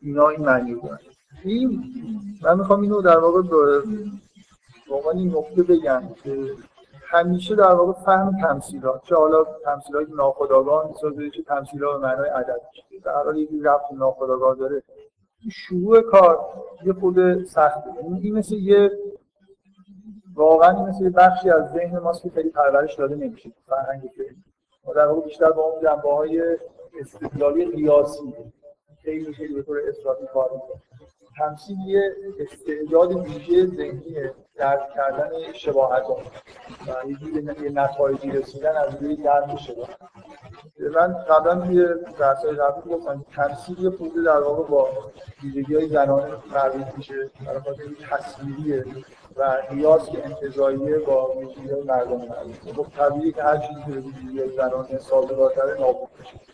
اینا 0.00 0.28
این 0.28 0.40
معنی 0.40 0.74
رو 0.74 0.80
دارن. 0.80 0.98
این 1.48 1.84
من 2.42 2.58
می‌خوام 2.58 2.80
اینو 2.80 3.02
در 3.02 3.18
واقع 3.18 3.42
به 3.42 4.94
عنوان 4.94 5.16
این 5.16 5.36
نکته 5.36 5.62
بگم 5.62 6.02
که 6.24 6.50
همیشه 7.06 7.54
در 7.54 7.74
واقع 7.74 7.92
فهم 7.92 8.36
تمثیلات 8.42 9.02
چه 9.04 9.14
حالا 9.14 9.44
تمثیلات 9.64 10.08
ناخودآگاه 10.16 10.88
می‌سازه 10.88 11.30
چه 11.30 11.42
تمثیلات 11.42 12.00
به 12.00 12.06
معنای 12.06 12.28
عدد 12.28 12.60
در 13.04 13.12
حال 13.24 13.36
یکی 13.36 13.60
رفت 13.60 13.92
ناخودآگاه 13.92 14.56
داره. 14.56 14.82
شروع 15.52 16.00
کار 16.00 16.38
یه 16.84 16.92
خود 16.92 17.44
سخته. 17.44 17.90
این 18.22 18.34
مثل 18.34 18.54
یه 18.54 18.90
واقعا 20.34 20.86
مثل 20.86 21.04
یه 21.04 21.10
بخشی 21.10 21.50
از 21.50 21.72
ذهن 21.72 21.98
ماست 21.98 22.22
که 22.22 22.30
خیلی 22.30 22.50
پرورش 22.50 22.94
داده 22.94 23.14
نمیشه 23.14 23.52
فرهنگ 23.66 24.00
فعلی 24.16 24.36
ما 24.86 24.92
در 24.94 25.06
واقع 25.06 25.20
بیشتر 25.20 25.50
با 25.50 25.62
اون 25.62 25.82
جنبه 25.82 26.14
های 26.14 26.42
استدلالی 27.00 27.70
قیاسی 27.70 28.34
خیلی 29.02 29.32
خیلی 29.32 29.54
به 29.54 29.62
طور 29.62 29.78
افراطی 29.88 30.26
کار 30.34 30.50
تمثیل 31.38 31.76
یه 31.86 32.16
استعداد 32.40 33.12
ویژه 33.12 33.66
ذهنیه 33.66 34.34
درک 34.56 34.94
کردن 34.94 35.52
شباهت. 35.52 36.02
ها 36.02 36.16
و 36.86 37.08
یه 37.08 37.16
جوری 37.16 37.70
نتایجی 37.70 38.30
رسیدن 38.30 38.76
از 38.76 39.02
روی 39.02 39.16
درک 39.16 39.60
شباهت 39.60 39.98
من 40.78 41.12
قبلا 41.12 41.66
توی 41.66 41.86
درسای 42.18 42.56
قبلی 42.56 42.94
گفتم 42.94 43.24
تمثیل 43.36 43.78
یه 43.78 43.90
پوزه 43.90 44.22
در 44.22 44.40
واقع 44.40 44.68
با 44.68 44.88
ویژگی 45.42 45.74
های 45.74 45.88
زنانه 45.88 46.30
تعریف 46.52 46.96
میشه. 46.96 47.30
برای 47.46 47.60
خاطر 47.60 47.82
تصویریه 48.10 48.84
و 49.36 49.42
قیاس 49.70 50.10
که 50.10 50.24
انتظاییه 50.24 50.98
با 50.98 51.32
ویژگی 51.38 51.70
های 51.70 51.82
مردم. 51.82 52.28
خب 52.76 52.86
طبیعیه 52.96 53.32
که 53.32 53.42
هر 53.42 53.58
چیزی 53.58 53.80
که 53.86 53.90
ویژگی 53.90 54.40
های 54.40 54.56
زنانه 54.56 54.98
سازگارتره 54.98 55.80
نابود 55.80 56.08
میشه. 56.18 56.53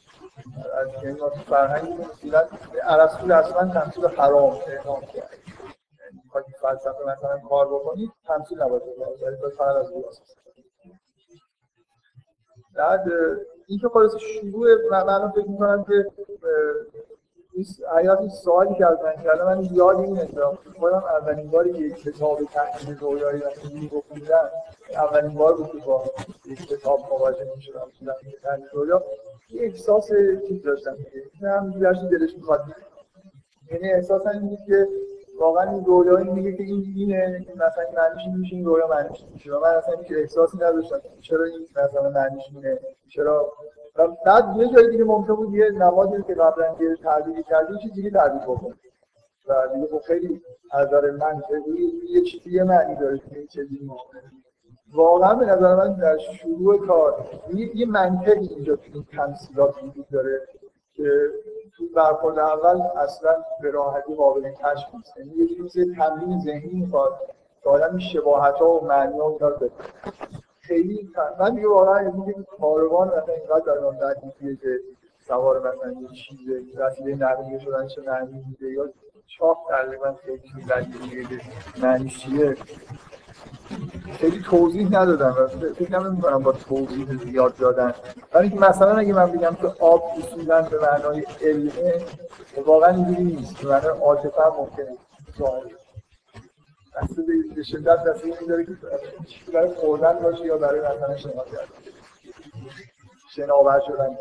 از 0.74 1.04
یعنی 1.04 1.20
ما 1.20 1.28
تو 1.28 1.40
فرهنگ 1.40 2.00
مثلا 2.00 2.48
ارسطو 2.82 3.32
رسما 3.32 3.74
تمثیل 3.74 4.06
حرام 4.06 4.58
اعلام 4.66 5.00
کرد. 5.00 5.30
می‌خواید 6.24 6.46
فلسفه 6.62 7.04
مثلا 7.06 7.38
کار 7.48 7.66
بکنید 7.66 8.10
تمثیل 8.26 8.62
نباید 8.62 8.82
بکنید. 8.82 9.18
فقط 9.58 9.76
از 9.76 9.92
قیاس 9.92 10.20
بعد 12.74 13.04
این 13.66 13.78
که 13.78 13.88
خلاص 13.88 14.16
شروع 14.16 14.68
من 14.90 15.30
فکر 15.30 15.48
می‌کنم 15.48 15.84
که 15.84 16.06
حیات 17.96 18.28
سوالی 18.28 18.74
که 18.74 18.86
از 18.86 18.98
من 19.46 19.68
یاد 19.72 20.00
این 20.00 20.18
اندام 20.18 20.58
خودم 20.78 21.04
اولین 21.04 21.50
باری 21.50 21.70
یک 21.70 21.96
کتاب 21.96 22.38
تحلیل 22.44 22.98
رویایی 22.98 23.40
و 23.40 23.50
فیلمی 23.50 23.88
رو 23.92 24.02
خوندم 24.08 24.50
اولین 24.94 25.34
بار 25.34 25.56
بود 25.56 25.72
که 25.72 25.78
با 25.86 26.04
یک 26.46 26.68
کتاب 26.68 27.00
مواجه 27.10 27.52
می‌شدم 27.56 27.86
تو 27.98 28.06
تحلیل 28.42 28.66
رویا. 28.72 29.02
یه 29.50 29.62
احساس 29.62 30.08
چیز 30.48 30.62
داشتم 30.62 30.96
که 31.40 31.48
هم 31.48 31.70
دیگرش 31.70 31.96
دلش 32.10 32.34
می‌خواد. 32.36 32.64
یعنی 33.72 33.92
احساس 33.92 34.26
این 34.26 34.48
بود 34.48 34.58
که 34.66 34.88
واقعا 35.40 35.70
این 35.70 35.84
رویایی 35.84 36.30
میگه 36.30 36.56
که 36.56 36.62
این 36.62 36.92
اینه 36.96 37.46
مثلا 37.56 37.84
این 37.84 37.94
معنیش 37.96 38.38
میشه 38.38 38.56
این 38.56 38.64
رویا 38.64 38.86
معنیش 38.86 39.24
میشه. 39.32 39.52
و 39.52 39.60
من 39.60 39.68
اصلا 39.68 39.94
هیچ 39.94 40.18
احساسی 40.18 40.56
نداشتم 40.56 41.00
چرا 41.20 41.44
این 41.44 41.66
مثلا 41.76 42.10
معنیش 42.10 42.44
اینه 42.54 42.78
چرا 43.08 43.52
و 43.96 44.08
بعد 44.26 44.56
یه 44.56 44.68
جای 44.68 44.90
دیگه 44.90 45.04
ممکن 45.04 45.34
بود 45.34 45.54
یه 45.54 45.70
نمادی 45.70 46.22
که 46.22 46.34
قبلا 46.34 46.76
یه 46.80 46.96
تعبیری 46.96 47.42
کردی 47.42 47.78
چیز 47.82 47.92
دیگه 47.92 48.10
تعبیر 48.10 48.42
بکنه 48.42 48.74
و 49.48 49.68
دیگه 49.74 49.86
خب 49.86 49.98
خیلی 49.98 50.42
از 50.70 50.86
نظر 50.86 51.10
من 51.10 51.42
یه 52.08 52.22
چیزی 52.22 52.50
یه 52.50 52.64
معنی 52.64 52.96
داره 52.96 53.18
که 53.18 53.36
این 53.38 53.46
چیزی 53.46 53.90
واقعا 54.94 55.34
به 55.34 55.46
نظر 55.46 55.74
من 55.74 55.94
در 55.94 56.18
شروع 56.18 56.86
کار 56.86 57.28
یه 57.74 57.86
منطقی 57.86 58.46
اینجا 58.46 58.76
تو 58.76 58.82
این 58.94 59.06
تمثیلات 59.12 59.82
وجود 59.82 60.08
داره 60.08 60.40
که 60.94 61.30
تو 61.76 61.84
برخورد 61.96 62.38
اول 62.38 62.82
اصلا 62.96 63.44
به 63.62 63.70
راحتی 63.70 64.14
قابل 64.14 64.50
کشف 64.50 64.94
نیست. 64.94 65.16
یعنی 65.16 65.30
یه 65.36 65.46
جوری 65.46 65.94
تمرین 65.94 66.40
ذهنی 66.40 66.80
می‌خواد 66.80 67.18
که 67.62 67.68
آدم 67.68 67.98
شباهت 67.98 68.54
ها 68.54 68.70
و 68.70 68.84
معنی 68.86 69.18
ها 69.18 69.28
رو 69.28 69.70
خیلی 70.70 71.10
من 71.40 71.54
دیگه 71.54 71.68
واقعا 71.68 71.98
این 71.98 72.46
کاروان 72.60 73.08
مثلا 73.08 73.34
اینقدر 73.34 73.74
در 74.00 74.14
که 74.56 74.80
سوار 75.28 75.58
مثلا 75.58 76.00
یه 76.00 76.08
چیز 76.08 76.38
وسیله 76.76 77.14
نقلیه 77.14 77.58
شدن 77.58 77.88
چه 77.88 78.02
معنی 78.02 78.44
میده 78.48 78.72
یا 78.72 78.88
چاپ 79.26 79.58
تقریبا 79.68 80.14
خیلی 80.24 80.38
چیز 80.38 80.72
معنیش 81.82 82.18
چیه؟ 82.18 82.56
خیلی 84.12 84.42
توضیح 84.42 84.88
ندادم. 85.00 85.46
فکر 85.74 85.98
نمی 85.98 86.20
با 86.42 86.52
توضیح 86.52 87.16
زیاد 87.16 87.56
دادن. 87.56 87.94
ولی 88.34 88.48
اینکه 88.48 88.66
مثلا 88.66 88.96
اگه 88.96 89.12
من 89.12 89.32
بگم 89.32 89.54
که 89.54 89.66
آب 89.80 90.02
اصولا 90.18 90.62
به 90.62 90.78
معنای 90.80 91.26
علمه 91.42 92.04
واقعا 92.66 92.94
اینجوری 92.94 93.24
نیست. 93.24 93.62
به 93.62 93.68
معنای 93.68 93.98
عاطفه 93.98 94.42
ممکنه. 94.58 94.96
ظاهر 95.38 95.79
دسته 96.96 97.22
به 97.56 97.62
شدت 97.62 98.04
دسته 98.04 98.24
این 98.24 98.48
داره 98.48 98.64
که 98.66 98.72
برای 99.52 99.74
خوردن 99.74 100.12
باشه 100.12 100.44
یا 100.44 100.58
برای 100.58 100.80
مثلا 100.80 101.16
شنا 101.16 101.44
کردن 101.44 101.72
شناور 103.36 103.80
شدن. 103.86 104.16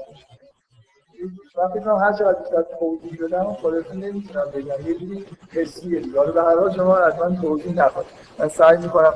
من 1.58 1.68
فکر 1.68 1.80
کنم 1.80 1.96
هر 1.96 2.14
چقدر 2.14 2.40
بیشتر 2.40 2.66
توضیح 2.80 3.26
بدم 3.26 3.44
خودتون 3.44 3.98
نمی‌تونم 3.98 4.46
بگم. 4.54 4.88
یه 4.88 4.94
جوری 4.94 5.26
حسیه. 5.52 6.00
دیگه 6.00 6.32
به 6.32 6.42
هر 6.42 6.60
حال 6.60 6.72
شما 6.76 6.96
حتما 6.96 7.42
توضیح 7.42 7.76
نخواهید 7.76 8.12
من 8.40 8.48
سعی 8.48 8.78
می‌کنم 8.78 9.14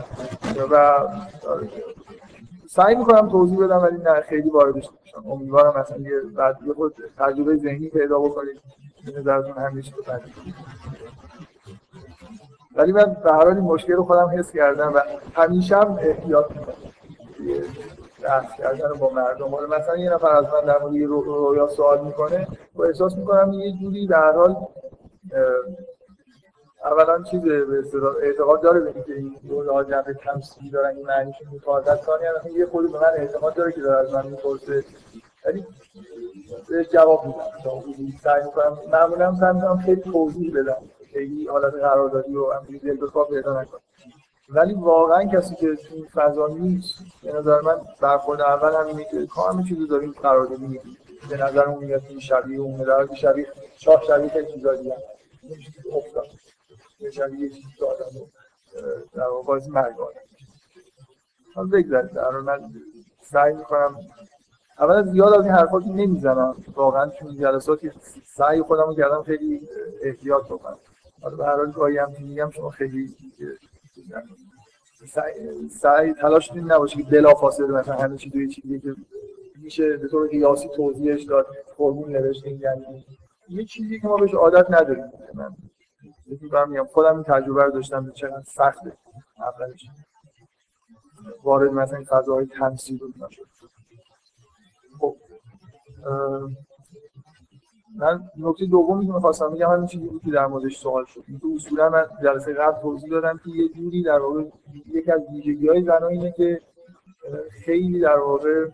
و 0.72 1.08
سعی 2.70 2.96
می‌کنم 2.96 3.30
توضیح 3.30 3.60
بدم 3.60 3.78
ولی 3.84 3.98
نه 3.98 4.22
خیلی 4.22 4.50
واردش 4.50 4.90
نمیشم 4.90 5.32
امیدوارم 5.32 5.80
مثلا 5.80 5.98
یه 5.98 6.20
بعد 6.20 6.58
یه 6.68 6.74
خود 6.74 6.96
تجربه 7.18 7.58
ذهنی 7.58 7.90
پیدا 7.90 8.20
بکنید. 8.20 8.62
به 9.06 9.20
نظرتون 9.20 9.64
همیشه 9.64 9.92
بپردید 9.96 10.34
ولی 12.76 12.92
من 12.92 13.18
به 13.24 13.32
هر 13.32 13.44
حال 13.46 13.54
مشکل 13.54 13.94
رو 13.94 14.04
خودم 14.04 14.32
حس 14.38 14.52
کردم 14.52 14.94
و 14.96 15.02
همیشه 15.36 15.76
هم 15.76 16.00
احتیاط 16.02 16.46
بحث 18.24 18.58
کردن 18.58 18.94
با 19.00 19.10
مردم. 19.10 19.76
مثلا 19.76 19.98
یه 19.98 20.14
نفر 20.14 20.28
از 20.28 20.46
من 20.46 20.66
در 20.66 20.80
مورد 20.80 20.96
رویا 21.26 21.68
سوال 21.68 22.06
می‌کنه 22.06 22.48
و 22.76 22.82
احساس 22.82 23.18
می‌کنم 23.18 23.54
یه 23.54 23.74
جوری 23.82 24.08
در 24.08 24.32
حال 24.32 24.56
اولا 26.86 27.24
چیز 27.24 27.42
به 27.42 27.84
اعتقاد 28.22 28.62
داره 28.62 28.80
به 28.80 28.92
اینکه 28.96 29.14
این 29.14 29.36
رویا 29.50 29.84
جنبه 29.84 30.14
تمثیلی 30.14 30.70
دارن 30.70 30.96
این 30.96 31.06
معنیشون 31.06 31.48
متعادل 31.54 31.96
ثانیا 31.96 32.58
یه 32.58 32.66
خودی 32.66 32.88
به 32.88 33.00
من 33.00 33.12
اعتقاد 33.18 33.54
داره 33.54 33.72
که 33.72 33.82
داره 33.82 34.00
از 34.00 34.14
من 34.14 34.26
می‌پرسه. 34.26 34.84
ولی 35.46 35.66
بهش 36.70 36.90
جواب 36.90 37.26
میدم. 37.26 38.18
سعی 38.24 38.44
می‌کنم 38.44 38.78
معمولا 38.92 39.36
سعی 39.36 39.54
می‌کنم 39.54 39.78
خیلی 39.78 40.02
توضیح 40.02 40.54
بدم. 40.56 40.78
خیلی 41.14 41.48
حالت 41.48 41.74
قراردادی 41.74 42.36
و 42.36 42.52
همینجوری 42.52 42.80
دلبسا 42.80 43.24
پیدا 43.24 43.62
نکنم 43.62 43.80
ولی 44.50 44.74
واقعا 44.74 45.24
کسی 45.26 45.56
که 45.56 45.76
تو 45.76 45.96
این 45.96 46.06
فضا 46.06 46.48
نیست 46.48 46.94
به 47.24 47.34
نظر 47.34 47.62
من 47.62 47.82
برخورد 48.02 48.42
اول 48.42 48.76
همینه 48.76 49.04
که 49.12 49.28
کار 49.28 49.64
چیزی 49.70 49.88
داریم 49.88 50.12
قراردادی 50.12 50.68
میگیم 50.68 50.98
به 51.30 51.38
نظر 51.38 51.66
اون 51.66 51.84
میاد 51.86 52.02
این 52.10 52.20
شبیه 52.20 52.60
اون 52.60 52.84
در 52.84 53.16
شبیه 53.16 53.48
شاه 53.78 54.04
شبیه 54.08 54.30
خیلی 54.30 54.52
چیزا 54.54 54.76
دیگه 54.76 54.96
افتاد. 55.92 56.26
شبیه 57.12 57.40
یه 57.40 57.50
چیزی 57.50 57.68
که 57.80 57.86
در 59.14 59.28
واقع 59.28 59.48
بازی 59.48 59.72
مرگ 59.72 59.96
آدم 60.02 61.70
بگذارید 61.70 62.12
در 62.12 62.30
من 62.30 62.74
سعی 63.22 63.54
می‌کنم 63.54 63.96
اولا 64.80 65.04
زیاد 65.04 65.34
از 65.34 65.46
این 65.46 65.54
حرفات 65.54 65.84
نمی‌زنم. 65.88 66.56
واقعا 66.76 67.10
چون 67.10 67.38
جلساتی 67.38 67.92
سعی 68.26 68.62
خودم 68.62 68.84
رو 68.84 68.96
کردم 68.96 69.24
خیلی 69.24 69.70
احتیاط 70.02 70.46
بکنم. 70.46 70.78
حالا 71.24 71.36
به 71.36 71.46
هر 71.46 71.56
حال 71.56 71.72
گاهی 71.72 71.98
هم 71.98 72.12
میگم 72.20 72.50
شما 72.50 72.70
خیلی 72.70 73.16
سعی, 75.08 75.70
سعی 75.70 76.14
تلاش 76.14 76.52
این 76.52 76.72
نباشه 76.72 76.96
که 76.96 77.04
بلافاصله 77.04 77.68
مثلا 77.68 77.96
همه 77.96 78.18
چی 78.18 78.30
توی 78.30 78.48
چیزی 78.48 78.80
که 78.80 78.96
میشه 79.64 79.98
به 79.98 80.08
طور 80.08 80.28
قیاسی 80.28 80.70
توضیحش 80.76 81.24
داد 81.24 81.48
فرمول 81.78 82.12
نوشتیم 82.12 82.62
یعنی 82.62 83.06
یه 83.50 83.66
چیزی 83.66 84.00
که 84.00 84.08
ما 84.08 84.18
بهش 84.18 84.34
عادت 84.34 84.72
نداریم. 84.72 85.12
من 86.52 86.70
میگم 86.70 86.86
خودم 86.86 87.16
این 87.16 87.24
تجربه 87.24 87.64
رو 87.64 87.72
داشتم 87.72 88.12
چقدر 88.12 88.44
سخته 88.44 88.98
اولش. 89.38 89.86
وارد 91.44 91.72
مثلا 91.72 92.04
فضاهای 92.10 92.46
تمثیل 92.46 93.00
رو 93.00 93.28
خب 95.00 95.16
من 97.96 98.30
نکته 98.38 98.66
دومی 98.66 99.08
که 99.08 99.14
می‌خواستم 99.14 99.50
بگم 99.50 99.72
همین 99.72 99.88
چیزی 99.88 100.08
بود 100.08 100.22
که 100.26 100.32
در 100.32 100.46
موردش 100.46 100.78
سوال 100.78 101.06
شد. 101.06 101.24
این 101.28 101.40
تو 101.40 101.48
اصولا 101.56 101.90
من 101.90 102.06
جلسه 102.24 102.54
قبل 102.54 102.82
توضیح 102.82 103.10
دادم 103.10 103.38
که 103.38 103.50
یه 103.50 103.70
جوری 103.70 104.04
در 104.04 104.20
واقع 104.20 104.44
یکی 104.86 105.12
از 105.12 105.22
ویژگی‌های 105.32 105.84
زنان 105.84 106.04
اینه 106.04 106.32
که 106.32 106.62
خیلی 107.66 108.00
در 108.00 108.20
واقع 108.20 108.68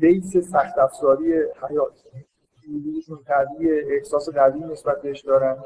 بیس 0.00 0.36
سخت 0.36 0.78
افزاری 0.78 1.32
حیات 1.68 1.92
وجودشون 2.74 3.18
قوی 3.26 3.80
احساس 3.80 4.28
قوی 4.28 4.60
نسبت 4.60 5.02
بهش 5.02 5.20
دارن 5.20 5.56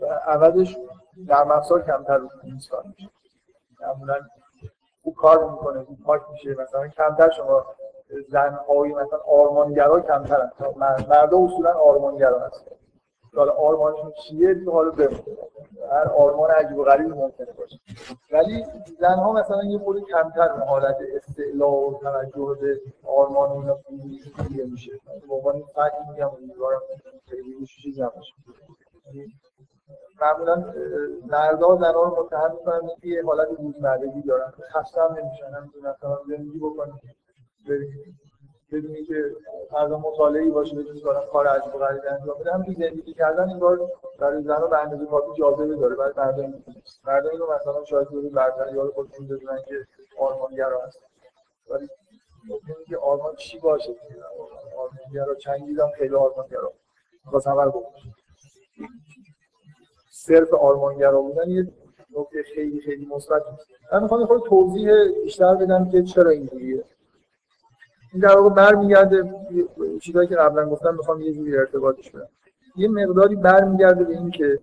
و 0.00 0.06
عوضش 0.06 0.76
در 1.26 1.52
افزار 1.52 1.82
کمتر 1.82 2.16
رو 2.16 2.28
میشه. 2.42 2.72
معمولا 3.80 4.14
خوب 5.02 5.14
کار 5.14 5.50
می‌کنه 5.50 5.82
خوب 5.82 5.98
پاک 6.04 6.22
میشه 6.32 6.50
مثلا 6.62 6.88
کمتر 6.88 7.30
شما 7.30 7.66
زنهای 8.28 8.92
مثلا 8.92 9.18
آرمانگرا 9.18 10.00
کمترن. 10.00 10.50
مردا 11.08 11.38
اصولا 11.38 11.72
آرمانگرا 11.72 12.38
هستن. 12.38 12.70
حالا 13.36 13.52
آرمانشون 13.52 14.12
چیه؟ 14.12 14.56
حالا 14.72 14.90
بمونه 14.90 15.22
هر 15.90 16.08
آرمان 16.08 16.50
عجیب 16.50 16.78
و 16.78 16.84
غریبی 16.84 17.10
ممکنه 17.10 17.52
باشه. 17.58 17.76
ولی 18.32 18.64
زنها 19.00 19.32
مثلا 19.32 19.64
یه 19.64 19.78
مورد 19.78 20.02
کمتر 20.02 20.48
به 20.48 20.64
حالت 20.64 20.96
استعلا 21.16 21.70
و 21.70 21.98
توجه 21.98 22.60
به 22.60 22.80
آرمان 23.08 23.50
اینا 23.52 23.78
دیگه 24.48 24.64
میشه. 24.64 24.92
به 25.28 25.34
عنوان 25.34 25.62
فکر 25.62 26.10
میگم 26.10 26.30
امیدوارم 26.30 26.80
خیلی 27.30 27.66
چیزی 27.66 28.02
نباشه 28.02 28.32
معمولا 30.20 30.74
مردا 31.26 31.76
زنها 31.76 32.02
رو 32.02 32.24
متهم 32.24 32.52
می‌کنن 32.52 32.88
که 33.00 33.08
یه 33.08 33.24
حالت 33.24 33.48
روزمرگی 33.58 34.22
دارن. 34.22 34.52
خسته 34.72 35.02
هم 35.02 35.12
نمیشن 35.12 35.44
هم 35.44 35.72
مثلا 35.78 36.18
زندگی 36.28 36.58
بکنن 36.58 37.00
بدونی 38.72 39.04
که 39.04 39.30
فردا 39.70 39.98
مطالعه‌ای 39.98 40.50
باشه 40.50 40.76
بدونی 40.76 41.00
که 41.00 41.08
کار 41.32 41.46
عجیب 41.46 41.72
غریبی 41.72 42.08
انجام 42.08 42.38
بده 42.40 42.52
هم 42.52 42.62
زندگی 42.62 43.14
کردن 43.14 43.48
این 43.48 43.58
بار 43.58 43.90
برای 44.18 44.42
زنها 44.42 44.66
به 44.66 44.78
اندازه 44.78 45.06
کافی 45.06 45.38
جاذبه 45.38 45.76
داره 45.76 45.96
برای 45.96 46.12
مردم 46.16 46.64
مردم 47.04 47.30
اینو 47.30 47.46
مثلا 47.54 47.84
شاید 47.84 48.08
رو 48.10 48.30
برتر 48.30 48.74
یاد 48.74 48.90
خودشون 48.90 49.26
بدونن 49.26 49.58
که 49.68 49.86
آرمانگرا 50.18 50.80
هست. 50.86 50.98
ولی 51.70 51.88
ممکنه 52.48 52.84
که 52.88 52.96
آرمان 52.96 53.36
چی 53.36 53.58
باشه؟ 53.58 53.94
آرمانگرا 54.76 55.34
چنگیدم 55.34 55.90
خیلی 55.98 56.14
آرمانگرا 56.14 56.72
خواست 57.30 57.46
همه 57.46 57.62
رو 57.62 57.84
صرف 60.10 60.54
آرمانگرا 60.54 61.22
بودن 61.22 61.50
یه 61.50 61.66
نکته 62.16 62.42
خیلی 62.54 62.80
خیلی 62.80 63.06
مثبت 63.06 63.42
من 63.92 64.02
می‌خوام 64.02 64.26
خود 64.26 64.42
توضیح 64.48 64.90
بیشتر 65.24 65.54
بدم 65.54 65.90
که 65.90 66.02
چرا 66.02 66.30
اینجوریه. 66.30 66.84
این 68.14 68.22
در 68.22 68.36
واقع 68.38 68.54
برمیگرده 68.54 69.34
چیزایی 70.02 70.28
که 70.28 70.36
قبلا 70.36 70.68
گفتم 70.68 70.94
می‌خوام 70.94 71.20
یه 71.20 71.32
جوری 71.32 71.56
ارتباطش 71.56 72.10
بدم 72.10 72.28
یه 72.76 72.88
مقداری 72.88 73.36
برمیگرده 73.36 74.04
به 74.04 74.12
این 74.12 74.30
که 74.30 74.58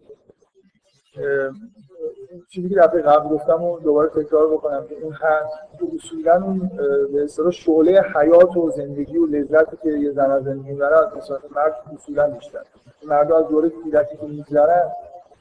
چیزی 2.49 2.69
که 2.69 2.75
دفعه 2.75 3.01
قبل 3.01 3.29
گفتم 3.29 3.63
و 3.63 3.79
دوباره 3.79 4.09
تکرار 4.09 4.47
بکنم 4.47 4.87
که 4.87 4.95
اون 5.03 5.13
هست 5.13 5.53
اصولا 5.95 6.43
اون 6.43 6.71
به 7.13 7.23
اصطلاح 7.23 7.51
شعله 7.51 8.01
حیات 8.15 8.57
و 8.57 8.71
زندگی 8.71 9.17
و 9.17 9.25
لذتی 9.25 9.77
که 9.83 9.89
یه 9.89 10.11
زن 10.11 10.31
از 10.31 10.43
زندگی 10.43 10.71
می‌بره 10.71 10.97
از 10.97 11.17
نسبت 11.17 11.39
مرد 11.55 11.75
اصولا 11.95 12.29
بیشتر. 12.29 12.59
مرد 13.07 13.31
از 13.31 13.47
دوره 13.47 13.69
کودکی 13.69 14.17
که 14.17 14.25
میگذرن 14.25 14.91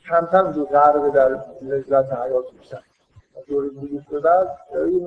کمتر 0.08 0.42
رو 0.42 0.64
غرق 0.64 1.14
در 1.14 1.38
لذت 1.62 2.12
حیات 2.12 2.44
میشن 2.58 2.78
دوره 3.48 3.68
بزرگ 3.68 4.08
به 4.10 4.20
بعد 4.20 4.48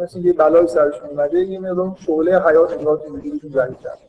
مثل 0.02 0.20
یه 0.20 0.34
بلای 0.34 0.68
سرشون 0.68 1.10
اومده 1.10 1.40
یه 1.40 1.60
مقدار 1.60 1.96
شعله 2.06 2.40
حیات 2.40 2.72
انگار 2.72 2.98
تو 2.98 3.18
وجودشون 3.18 3.50
زنی 3.50 3.76
کرد 3.76 4.00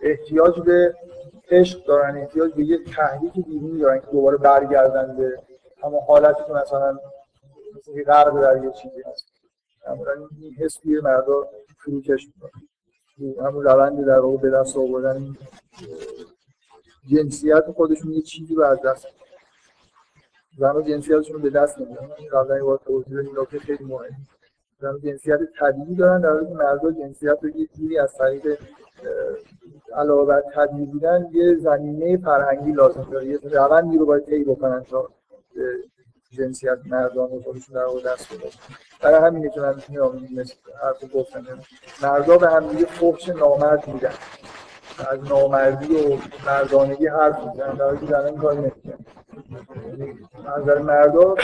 احتیاج 0.00 0.60
به 0.60 0.94
عشق 1.50 1.84
دارن 1.84 2.16
احتیاج 2.16 2.52
به 2.52 2.64
یه 2.64 2.78
تحریک 2.84 3.32
دیرونی 3.32 3.80
دارن 3.80 4.00
که 4.00 4.06
دوباره 4.12 4.36
برگردن 4.36 5.16
به 5.16 5.38
همون 5.82 6.00
حالتی 6.06 6.42
که 6.46 6.52
مثلا 6.52 6.98
مثل 7.76 7.98
یه 7.98 8.04
غرق 8.04 8.40
در 8.40 8.64
یه 8.64 8.70
چیزی 8.70 9.02
هست 9.06 9.24
معمولا 9.86 10.12
این 10.12 10.54
حس 10.58 10.74
توی 10.74 11.00
مردا 11.00 11.48
فروکش 11.78 12.26
می‌کنه 12.26 13.48
همون 13.48 13.64
روند 13.64 14.06
در 14.06 14.18
واقع 14.18 14.36
به 14.36 14.50
دست 14.50 14.76
آوردن 14.76 15.36
جنسیت 17.10 17.70
خودشون 17.70 18.12
یه 18.12 18.22
چیزی 18.22 18.54
رو 18.54 18.62
از 18.62 18.82
دست 18.82 19.06
زن 20.58 20.82
جنسیتشون 20.82 21.42
به 21.42 21.50
دست 21.50 21.78
نمیدن 21.78 22.08
قبلا 22.32 22.56
یه 22.56 22.78
توضیح 22.86 23.14
دادیم 23.14 23.58
خیلی 23.60 23.84
مهمه. 23.84 24.16
زن 24.80 24.98
جنسیت 25.04 25.38
طبیعی 25.60 25.94
دارن 25.94 26.20
در 26.20 26.30
حالی 26.30 26.46
که 26.46 26.54
مردا 26.54 26.90
جنسیت 26.90 27.38
رو 27.42 27.48
یه 27.48 27.68
جوری 27.78 27.98
از 27.98 28.14
طریق 28.14 28.58
علاوه 29.94 30.26
بر 30.26 30.42
طبیعی 30.54 30.86
بودن 30.86 31.28
یه 31.32 31.56
زمینه 31.56 32.16
فرهنگی 32.16 32.72
لازم 32.72 33.08
داره. 33.10 33.26
یه 33.26 33.38
روندی 33.42 33.98
رو 33.98 34.06
باید 34.06 34.24
طی 34.24 34.44
بکنن 34.44 34.84
تا 34.84 35.08
جنسیت 36.30 36.78
مردان 36.86 37.30
رو 37.30 37.42
خودشون 37.42 37.74
در 37.74 37.84
واقع 37.84 38.12
دست 38.12 38.34
بده 38.34 38.50
برای 39.02 39.26
همینه 39.26 39.50
که 39.50 39.60
من 39.60 39.74
میام 39.88 40.28
مثل 40.36 40.54
حرف 40.82 41.14
گفتم. 41.14 41.46
مردا 42.02 42.38
به 42.38 42.48
هم 42.48 42.66
دیگه 42.68 42.86
فحش 42.86 43.28
نامرد 43.28 43.88
میدن. 43.88 44.12
از 45.10 45.30
نامردی 45.30 45.96
و 45.96 46.16
مردانگی 46.46 47.06
حرف 47.06 47.46
می‌زنن. 47.46 47.74
در 47.74 47.84
حالی 47.84 47.98
که 47.98 48.06
زنان 48.06 48.36
کاری 48.36 48.58
نمی‌کنن. 48.58 48.98
نظر 50.58 50.78
مردا 50.78 51.34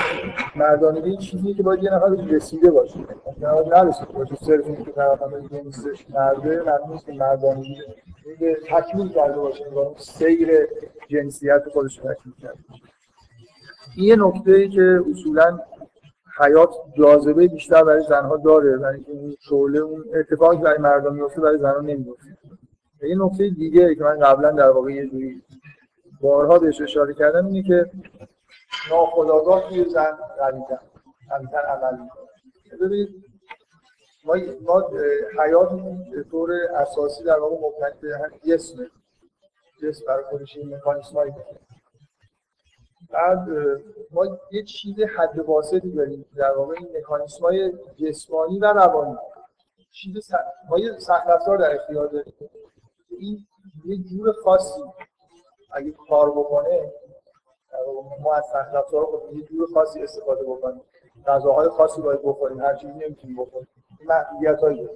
مردانگی 0.57 1.17
چیزیه 1.17 1.55
که 1.55 1.63
باید 1.63 1.83
یه 1.83 1.95
نفر 1.95 2.07
رسیده 2.07 2.71
باشه. 2.71 2.99
نرسیده 3.67 4.13
باشه. 4.13 4.37
صرف 4.37 4.67
اینکه 4.67 4.93
طرف 4.93 5.23
هم 5.23 5.49
جنسش 5.49 6.07
مرده 6.11 6.63
معنی 6.63 6.99
که 7.07 7.13
مردانگی 7.13 7.77
تکمیل 8.69 9.09
کرده 9.09 9.41
باشه. 9.41 9.65
سیر 9.97 10.49
جنسیت 11.09 11.63
خودش 11.73 11.97
تکمیل 11.97 12.35
کرده 12.43 12.59
این 13.97 14.07
یه 14.07 14.17
نکته 14.17 14.53
ای 14.53 14.69
که 14.69 15.01
اصولا 15.11 15.59
حیات 16.41 16.71
جاذبه 16.99 17.49
بیشتر 17.49 17.85
برای 17.85 18.05
زنها 18.09 18.37
داره. 18.37 18.77
برای 18.77 19.01
اون 19.07 19.37
شعله 19.41 19.79
اون 19.79 20.05
اتفاقی 20.15 20.57
برای 20.57 20.79
مردم 20.79 21.15
میفته 21.15 21.41
برای 21.41 21.59
زنها 21.59 21.81
نمیفته 21.81 22.37
یه 23.09 23.17
نکته 23.19 23.49
دیگه 23.49 23.95
که 23.95 24.05
من 24.05 24.19
قبلا 24.19 24.51
در 24.51 24.71
واقع 24.71 24.93
یه 24.93 25.07
جوری 25.07 25.43
بارها 26.21 26.59
بهش 26.59 26.81
اشاره 26.81 27.15
کردم 27.15 27.47
اینه 27.47 27.63
که 27.63 27.91
ناخداگاه 28.91 29.69
توی 29.69 29.85
زن 29.85 30.19
قویتر 30.39 30.79
قویتر 31.31 31.59
عمل 31.59 32.09
ببینید 32.81 33.25
ما 34.25 34.37
ما 34.63 34.81
به 36.13 36.25
طور 36.31 36.53
اساسی 36.77 37.25
در 37.25 37.39
واقع 37.39 37.57
مبتنی 37.67 38.01
به 38.01 38.19
هم 38.19 38.31
جسمه. 38.53 38.91
جسم 39.83 40.07
برای 40.07 40.25
خودش 40.25 40.57
این 40.57 40.75
مکانیسمایی 40.75 41.33
بعد 43.11 43.49
ما 44.11 44.39
یه 44.53 44.63
چیز 44.63 44.95
حد 45.17 45.39
واسطی 45.39 45.91
داریم 45.91 46.25
در 46.37 46.53
واقع 46.57 46.75
این 46.79 46.89
مکانیسمای 46.97 47.73
جسمانی 47.97 48.59
و 48.59 48.65
روانی. 48.65 49.17
چیز 49.93 50.19
س... 50.19 50.33
ما 50.71 50.79
یه 50.79 50.99
سخت 50.99 51.27
در 51.27 51.75
اختیار 51.75 52.07
داریم. 52.07 52.35
این 53.19 53.47
یه 53.85 53.97
جور 53.97 54.33
خاصی. 54.33 54.81
اگه 55.73 55.95
کار 56.09 56.31
بکنه 56.31 56.93
ما 58.21 58.35
از 58.35 58.45
سخت 58.53 58.91
خود 58.91 59.37
یه 59.37 59.43
جور 59.43 59.69
خاصی 59.75 60.03
استفاده 60.03 60.43
بکنیم. 60.45 60.83
غذاهای 61.27 61.69
خاصی 61.69 62.03
باید 62.03 62.21
بخوریم. 62.25 62.61
هر 62.61 62.75
چیزی 62.75 62.93
نمی‌تونیم 62.93 63.37
بخوریم. 63.37 63.69
این 64.01 64.09
محدودیت 64.09 64.61
هایی 64.61 64.89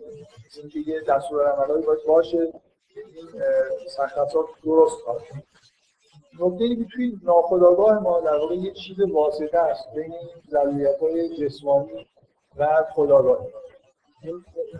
اینکه 0.56 0.78
یه 0.78 1.00
دستور 1.00 1.52
عملهایی 1.52 1.86
باید 1.86 1.98
باشه. 2.06 2.52
این 2.96 3.88
سخت 3.88 4.14
درست 4.64 5.04
کار 5.04 5.22
نکته 6.40 6.64
اینه 6.64 6.76
که 6.76 6.90
توی 6.94 7.18
ناخودآگاه 7.22 7.98
ما 7.98 8.20
در 8.20 8.36
واقع 8.36 8.54
یه 8.54 8.72
چیز 8.72 9.00
واسطه 9.00 9.58
است 9.58 9.94
بین 9.94 10.14
ضروریت 10.50 10.98
های 11.00 11.36
جسمانی 11.36 12.06
و 12.56 12.84
خداگاهی 12.94 13.48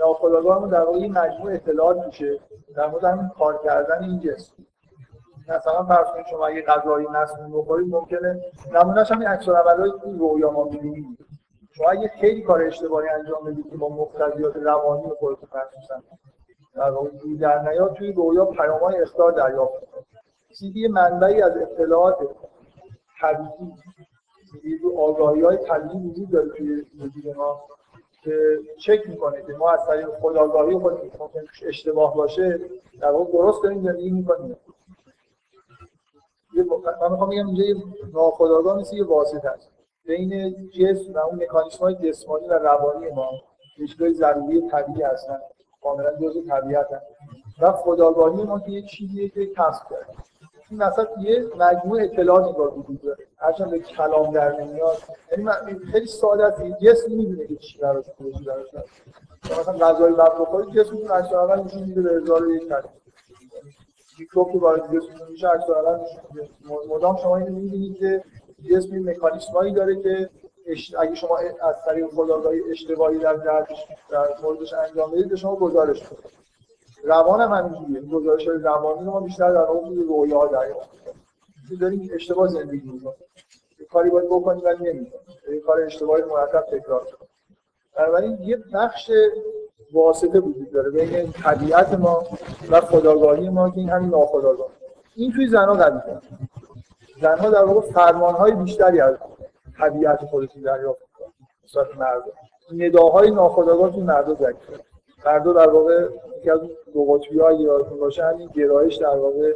ناخودآگاه 0.01 0.71
در 0.71 0.81
واقع 0.81 0.99
یه 0.99 1.09
مجموع 1.09 1.53
اطلاعات 1.53 2.07
میشه. 2.07 2.41
در 2.77 2.87
مورد 2.87 3.05
همین 3.05 3.29
کار 3.29 3.61
کردن 3.65 4.05
این 4.05 4.21
جسم. 4.21 4.53
مثلا 5.49 5.85
فرض 5.85 6.07
کنید 6.07 6.27
شما 6.27 6.47
اگه 6.47 6.63
غذایی 6.63 7.07
مسموم 7.07 7.61
بخورید 7.61 7.95
ممکنه 7.95 8.41
نمونهش 8.73 9.13
همین 9.13 9.29
عکس 9.29 9.49
العملای 9.49 9.91
تو 9.91 10.13
رویا 10.19 10.51
ما 10.51 10.65
می‌بینید 10.65 11.19
شما 11.73 11.91
اگه 11.91 12.09
خیلی 12.09 12.43
کار 12.43 12.63
اشتباهی 12.63 13.09
انجام 13.09 13.45
بدید 13.45 13.71
که 13.71 13.77
با 13.77 13.89
مقتضیات 13.89 14.57
روانی 14.57 15.11
خودتون 15.19 15.49
مخصوصا 15.55 16.03
در 16.75 16.91
واقع 16.91 17.09
در 17.41 17.71
نیاد 17.71 17.95
توی 17.95 18.13
رویا 18.13 18.45
پیام‌های 18.45 19.03
اخطار 19.03 19.33
دریافت 19.33 19.75
یه 20.61 20.89
منبعی 20.89 21.43
از 21.43 21.57
اطلاعات 21.57 22.19
طبیعی 23.21 23.73
یه 24.65 24.99
آگاهی 24.99 25.43
های 25.43 25.57
طبیعی 25.57 25.99
وجود 25.99 26.31
داره 26.31 26.49
توی 26.49 26.87
وجود 27.01 27.37
ما. 27.37 27.61
که 28.29 28.59
چک 28.79 29.09
می‌کنه 29.09 29.43
که 29.47 29.53
ما 29.53 29.71
از 29.71 29.87
طریق 29.87 30.09
خودآگاهی 30.09 30.79
خود 30.79 30.93
ممکن 30.93 31.41
اشتباه 31.67 32.15
باشه 32.15 32.61
در 33.01 33.11
واقع 33.11 33.33
درست 33.33 33.63
داریم 33.63 33.83
زندگی 33.83 34.11
می‌کنیم 34.11 34.57
من 37.01 37.11
می‌خوام 37.11 37.31
بگم 37.31 37.47
اینجا 37.47 37.65
یه 37.65 37.77
ناخودآگاه 38.15 38.79
مثل 38.79 38.97
یه 38.97 39.05
واسطه 39.05 39.49
است. 39.49 39.71
بین 40.07 40.55
جسم 40.71 41.13
و 41.13 41.19
اون 41.19 41.43
مکانیسم 41.43 41.79
های 41.79 41.95
جسمانی 41.95 42.49
و 42.49 42.53
روانی 42.53 43.11
ما 43.11 43.31
چیزهای 43.77 44.15
ضروری 44.15 44.69
طبیعی 44.71 45.03
هستن 45.03 45.39
کاملا 45.83 46.17
جزء 46.17 46.41
طبیعت 46.49 46.87
هستن 46.93 47.15
و 47.61 47.73
خداگاهی 47.73 48.43
ما 48.43 48.61
که 48.61 48.71
یه 48.71 48.83
چیزیه 48.83 49.29
که 49.29 49.47
کسب 49.47 49.83
کرده 49.91 50.13
این 50.71 50.83
مثلا 50.83 51.07
یه 51.21 51.47
مجموعه 51.59 52.05
اطلاعات 52.05 52.47
انگار 52.47 52.79
وجود 52.79 53.03
داره. 53.03 53.25
هرچند 53.39 53.71
به 53.71 53.79
کلام 53.79 54.33
در 54.33 54.61
نمیاد. 54.61 54.99
یعنی 55.33 55.79
خیلی 55.93 56.07
ساده 56.07 56.45
است. 56.45 56.63
جسم 56.63 57.13
می‌دونه 57.13 57.47
که 57.47 57.57
چی 57.57 57.79
براش 57.79 58.05
چی 58.39 58.45
براش 58.45 58.67
مثلا 59.61 59.75
غذای 59.75 60.13
بعد 60.13 60.33
بخورید 60.41 60.75
جسمتون 60.75 61.09
عکس 61.09 61.33
اول 61.33 61.61
نشون 61.65 61.83
میده 61.83 62.03
به 62.03 62.11
هزار 62.11 62.47
و 62.47 62.55
یک 62.55 62.69
تعریف 62.69 62.91
میکروب 64.19 64.53
که 64.53 64.59
وارد 64.59 64.83
جسمتون 64.83 65.29
میشه 65.31 65.49
عکس 65.49 65.71
اول 65.71 65.99
مدام 66.89 67.17
شما 67.17 67.37
اینو 67.37 67.59
می‌بینید 67.59 67.99
که 67.99 68.25
جسم 68.71 68.93
این 68.93 69.11
مکانیسمایی 69.11 69.73
داره 69.73 70.03
که 70.03 70.31
اگه 70.99 71.15
شما 71.15 71.39
از 71.39 71.75
طریق 71.87 72.07
خودآگاهی 72.07 72.61
اشتباهی 72.71 73.19
در 73.19 73.35
در 73.35 73.67
موردش 74.43 74.73
انجام 74.73 75.11
بدید 75.11 75.29
به 75.29 75.37
شما 75.37 75.57
گزارش 75.57 76.03
کنید 76.09 76.48
روان 77.05 77.41
هم 77.41 77.53
همینجوریه. 77.53 78.01
گزارش 78.01 78.49
های 78.49 78.59
روانی 78.59 79.03
ما 79.03 79.21
بیشتر 79.21 79.53
در 79.53 79.67
روی 79.67 80.05
رویا 80.05 80.47
دریافت 80.47 80.89
می‌کنیم. 80.95 81.25
داریم 81.81 82.11
اشتباه 82.15 82.49
زندگی 82.49 82.91
می‌کنیم. 82.91 83.15
کاری 83.93 84.11
باید 84.11 84.27
بکنیم 84.27 84.65
ولی 84.65 84.93
نمی‌کنیم. 84.93 85.23
یه 85.53 85.61
کار 85.61 85.81
اشتباهی 85.81 86.23
مرتب 86.23 86.61
تکرار 86.61 87.05
کنیم. 87.05 87.29
بنابراین 87.97 88.39
یه 88.43 88.59
بخش 88.75 89.11
واسطه 89.93 90.41
وجود 90.41 90.71
داره 90.71 90.91
بین 90.91 91.33
طبیعت 91.33 91.95
ما 91.95 92.23
و 92.71 92.81
خداگاهی 92.81 93.49
ما 93.49 93.71
که 93.71 93.79
این 93.79 93.89
همین 93.89 94.11
ناخداگاه. 94.11 94.69
این 95.17 95.33
توی 95.33 95.49
زنها 95.49 95.75
قوی 95.75 96.01
زنها 97.21 97.51
در 97.51 97.65
واقع 97.65 97.81
فرمانهای 97.81 98.53
بیشتری 98.53 99.01
از 99.01 99.17
طبیعت 99.79 100.25
خودشون 100.25 100.63
دریافت 100.63 101.01
می‌کنن. 101.01 101.33
نسبت 101.65 101.97
مردم 101.97 102.33
نداهای 102.77 103.31
ناخداگاه 103.31 103.91
توی 103.93 104.03
مردا 104.03 104.35
ذکر 104.35 104.81
مردا 105.27 105.53
در 105.53 105.71
واقع 105.71 106.09
یکی 106.39 106.51
از 106.51 106.61
دو 106.95 107.05
قطبی 107.05 107.39
ها 107.39 107.53
یادتون 107.53 107.99
باشه 107.99 108.25
همین 108.25 108.49
گرایش 108.49 108.97
در 108.97 109.17
واقع 109.17 109.53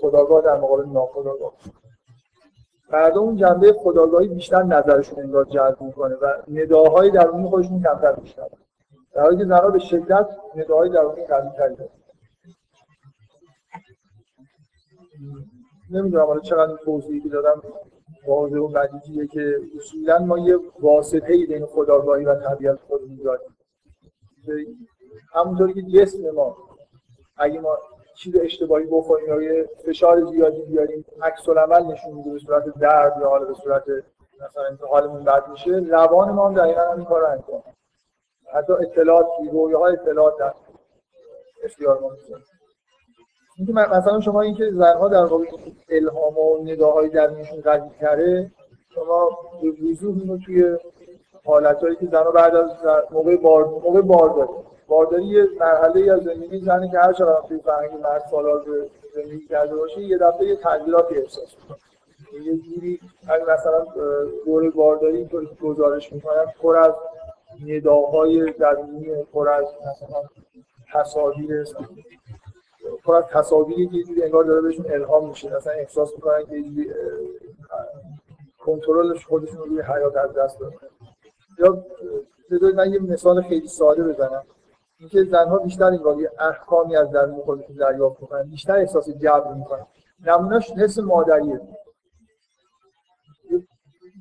خداگاه 0.00 0.42
در 0.42 0.56
مقابل 0.56 0.86
ناخداگاه. 0.86 1.52
فردا 2.90 3.20
اون 3.20 3.36
جنبه 3.36 3.72
خداگاهی 3.72 4.28
بیشتر 4.28 4.62
نظرشون 4.62 5.20
انگار 5.20 5.44
جلب 5.44 5.82
می‌کنه 5.82 6.14
و 6.14 6.42
نداهای 6.48 7.10
درونی 7.10 7.48
خودشون 7.48 7.82
کمتر 7.82 8.12
بیشتر. 8.12 8.48
در 9.14 9.22
حالی 9.22 9.36
که 9.36 9.44
زنها 9.44 9.70
به 9.70 9.78
شدت 9.78 10.28
نداهای 10.56 10.88
درونی 10.88 11.26
قوی 11.26 11.50
تری 11.58 11.76
دارن. 11.76 11.88
نمی‌دونم 15.90 16.26
حالا 16.26 16.40
چقدر 16.40 16.76
توضیحی 16.84 17.20
که 17.20 17.28
دادم 17.28 17.62
واضح 18.26 18.56
و 18.56 18.68
بدیهیه 18.68 19.26
که 19.26 19.60
اصولا 19.76 20.18
ما 20.18 20.38
یه 20.38 20.58
واسطه 20.80 21.32
ای 21.32 21.46
بین 21.46 21.66
خداگاهی 21.66 22.24
و 22.24 22.34
طبیعت 22.34 22.78
خودمون 22.80 23.18
داریم 23.24 23.56
همونطوری 25.34 25.74
که 25.74 25.82
جسم 25.82 26.30
ما 26.30 26.56
اگه 27.36 27.60
ما 27.60 27.78
چیز 28.16 28.36
اشتباهی 28.36 28.86
بخوریم 28.86 29.28
یا 29.28 29.42
یه 29.42 29.68
فشار 29.86 30.24
زیادی 30.24 30.62
بیاریم 30.62 31.04
عکس 31.22 31.48
العمل 31.48 31.92
نشون 31.92 32.14
میده 32.14 32.30
به 32.30 32.38
صورت 32.38 32.64
درد 32.78 33.16
یا 33.20 33.28
حالا 33.28 33.44
به 33.44 33.54
صورت 33.54 33.84
مثلا 34.40 34.88
حالمون 34.88 35.24
بد 35.24 35.48
میشه 35.48 35.70
روان 35.70 36.30
ما 36.30 36.48
هم 36.48 36.54
دقیقا 36.54 36.80
همین 36.80 37.04
کار 37.04 37.20
رو 37.20 37.26
انجام 37.26 37.62
حتی 38.54 38.72
اطلاعات 38.72 39.26
های 39.74 39.92
اطلاعات 39.92 40.38
در 40.38 40.54
اختیار 41.64 42.00
ما 42.00 42.08
می‌ذاره 42.08 42.42
اینکه 43.56 43.72
مثلا 43.72 44.20
شما 44.20 44.40
اینکه 44.40 44.70
زنها 44.70 45.08
در 45.08 45.24
واقع 45.24 45.44
الهام 45.88 46.38
و 46.38 46.64
نداهای 46.64 47.08
درونشون 47.08 47.60
قوی 47.60 47.90
تره 48.00 48.50
شما 48.94 49.38
به 49.62 49.90
وضوح 49.90 50.18
اینو 50.18 50.38
توی 50.38 50.76
حالتهایی 51.44 51.96
که 51.96 52.06
زنها 52.06 52.30
بعد 52.30 52.56
از 52.56 52.70
موقع 53.10 53.36
بار 53.36 53.64
موقع 53.64 54.00
بارداری 54.00 54.71
بارداری 54.88 55.24
یه 55.24 55.48
مرحله 55.60 56.12
از 56.12 56.22
زندگی 56.22 56.60
زنی 56.60 56.90
که 56.90 56.98
هر 56.98 57.12
چقدر 57.12 57.48
توی 57.48 57.58
فرهنگ 57.58 58.00
مرد 58.02 58.22
سالار 58.30 58.64
زندگی 59.14 59.46
کرده 59.46 59.76
باشه 59.76 60.00
یه 60.00 60.18
دفعه 60.18 60.46
یه 60.46 60.56
تغییراتی 60.56 61.14
احساس 61.14 61.56
می‌کنه. 61.60 61.78
یه 62.44 62.56
جوری 62.56 63.00
مثلا 63.48 63.86
دوره 64.46 64.70
بارداری 64.70 65.16
اینطوری 65.16 65.48
گزارش 65.62 66.12
می‌کنن 66.12 66.44
پر 66.62 66.76
از 66.76 66.92
نداهای 67.66 68.52
درونی 68.52 69.22
پر 69.32 69.48
از 69.48 69.64
مثلا 69.64 70.22
تصاویر 70.92 71.64
پر 73.04 73.14
از 73.14 73.24
تصاویری 73.24 73.86
که 73.86 74.12
یه 74.12 74.24
انگار 74.24 74.44
داره 74.44 74.60
بهشون 74.60 74.86
الهام 74.90 75.28
میشه. 75.28 75.56
مثلا 75.56 75.72
احساس 75.72 76.14
می‌کنن 76.14 76.44
که 76.46 76.64
کنترلش 78.58 79.26
خودشون 79.26 79.58
رو 79.58 79.64
روی 79.64 79.82
حیات 79.82 80.16
از 80.16 80.34
دست 80.34 80.60
دادن. 80.60 80.76
یا 81.58 81.84
بذارید 82.50 82.76
من 82.76 82.92
یه 82.92 82.98
مثال 82.98 83.42
خیلی 83.42 83.68
ساده 83.68 84.02
بزنم. 84.02 84.42
اینکه 85.02 85.30
زنها 85.30 85.58
بیشتر 85.58 85.84
انگار 85.84 86.20
یه 86.20 86.30
احکامی 86.38 86.96
از 86.96 87.10
درون 87.10 87.40
خودشون 87.40 87.76
دریافت 87.76 88.22
می‌کنن 88.22 88.42
بیشتر 88.42 88.76
احساس 88.76 89.10
جبر 89.10 89.52
می‌کنن. 89.52 89.86
نمونهش 90.26 90.70
حس 90.70 90.98
مادریه. 90.98 91.60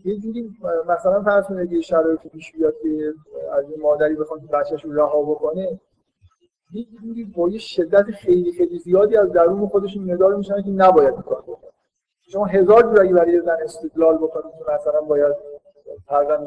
یه 0.05 0.19
جوری 0.19 0.49
مثلا 0.87 1.23
فرض 1.23 1.45
کنید 1.45 1.71
یه 1.71 1.81
شرایطی 1.81 2.29
پیش 2.29 2.51
بیاد 2.51 2.73
که 2.83 3.13
از 3.51 3.69
این 3.69 3.81
مادری 3.81 4.15
بخواد 4.15 4.41
بچه‌ش 4.41 4.85
رو 4.85 4.93
رها 4.93 5.21
بکنه 5.21 5.79
یه 6.73 6.85
جوری 7.01 7.23
با 7.23 7.49
یه 7.49 7.59
شدت 7.59 8.11
خیلی 8.11 8.51
خیلی 8.51 8.79
زیادی 8.79 9.17
از 9.17 9.31
درون 9.31 9.67
خودشون 9.67 10.11
ندار 10.11 10.35
میشن 10.35 10.61
که 10.61 10.69
نباید 10.69 11.13
این 11.13 11.21
کار 11.21 11.41
بکنه 11.41 11.71
شما 12.31 12.45
هزار 12.45 12.81
جور 12.81 13.01
اگه 13.01 13.13
برای 13.13 13.41
زن 13.41 13.57
استدلال 13.63 14.17
بکنید 14.17 14.53
که 14.57 14.73
مثلا 14.73 15.01
باید 15.01 15.35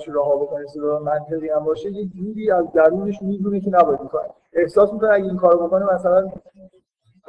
رو 0.07 0.21
رها 0.21 0.37
بکنه 0.37 0.65
استدلال 0.65 1.03
منطقی 1.03 1.49
هم 1.49 1.65
باشه 1.65 1.91
یه 1.91 2.07
جوری 2.07 2.51
از 2.51 2.73
درونش 2.73 3.23
می‌دونه 3.23 3.61
که 3.61 3.71
نباید 3.71 4.01
کار 4.01 4.31
احساس 4.53 4.93
می‌کنه 4.93 5.11
اگه 5.11 5.25
این 5.25 5.37
کارو 5.37 5.67
بکنه 5.67 5.95
مثلا 5.95 6.33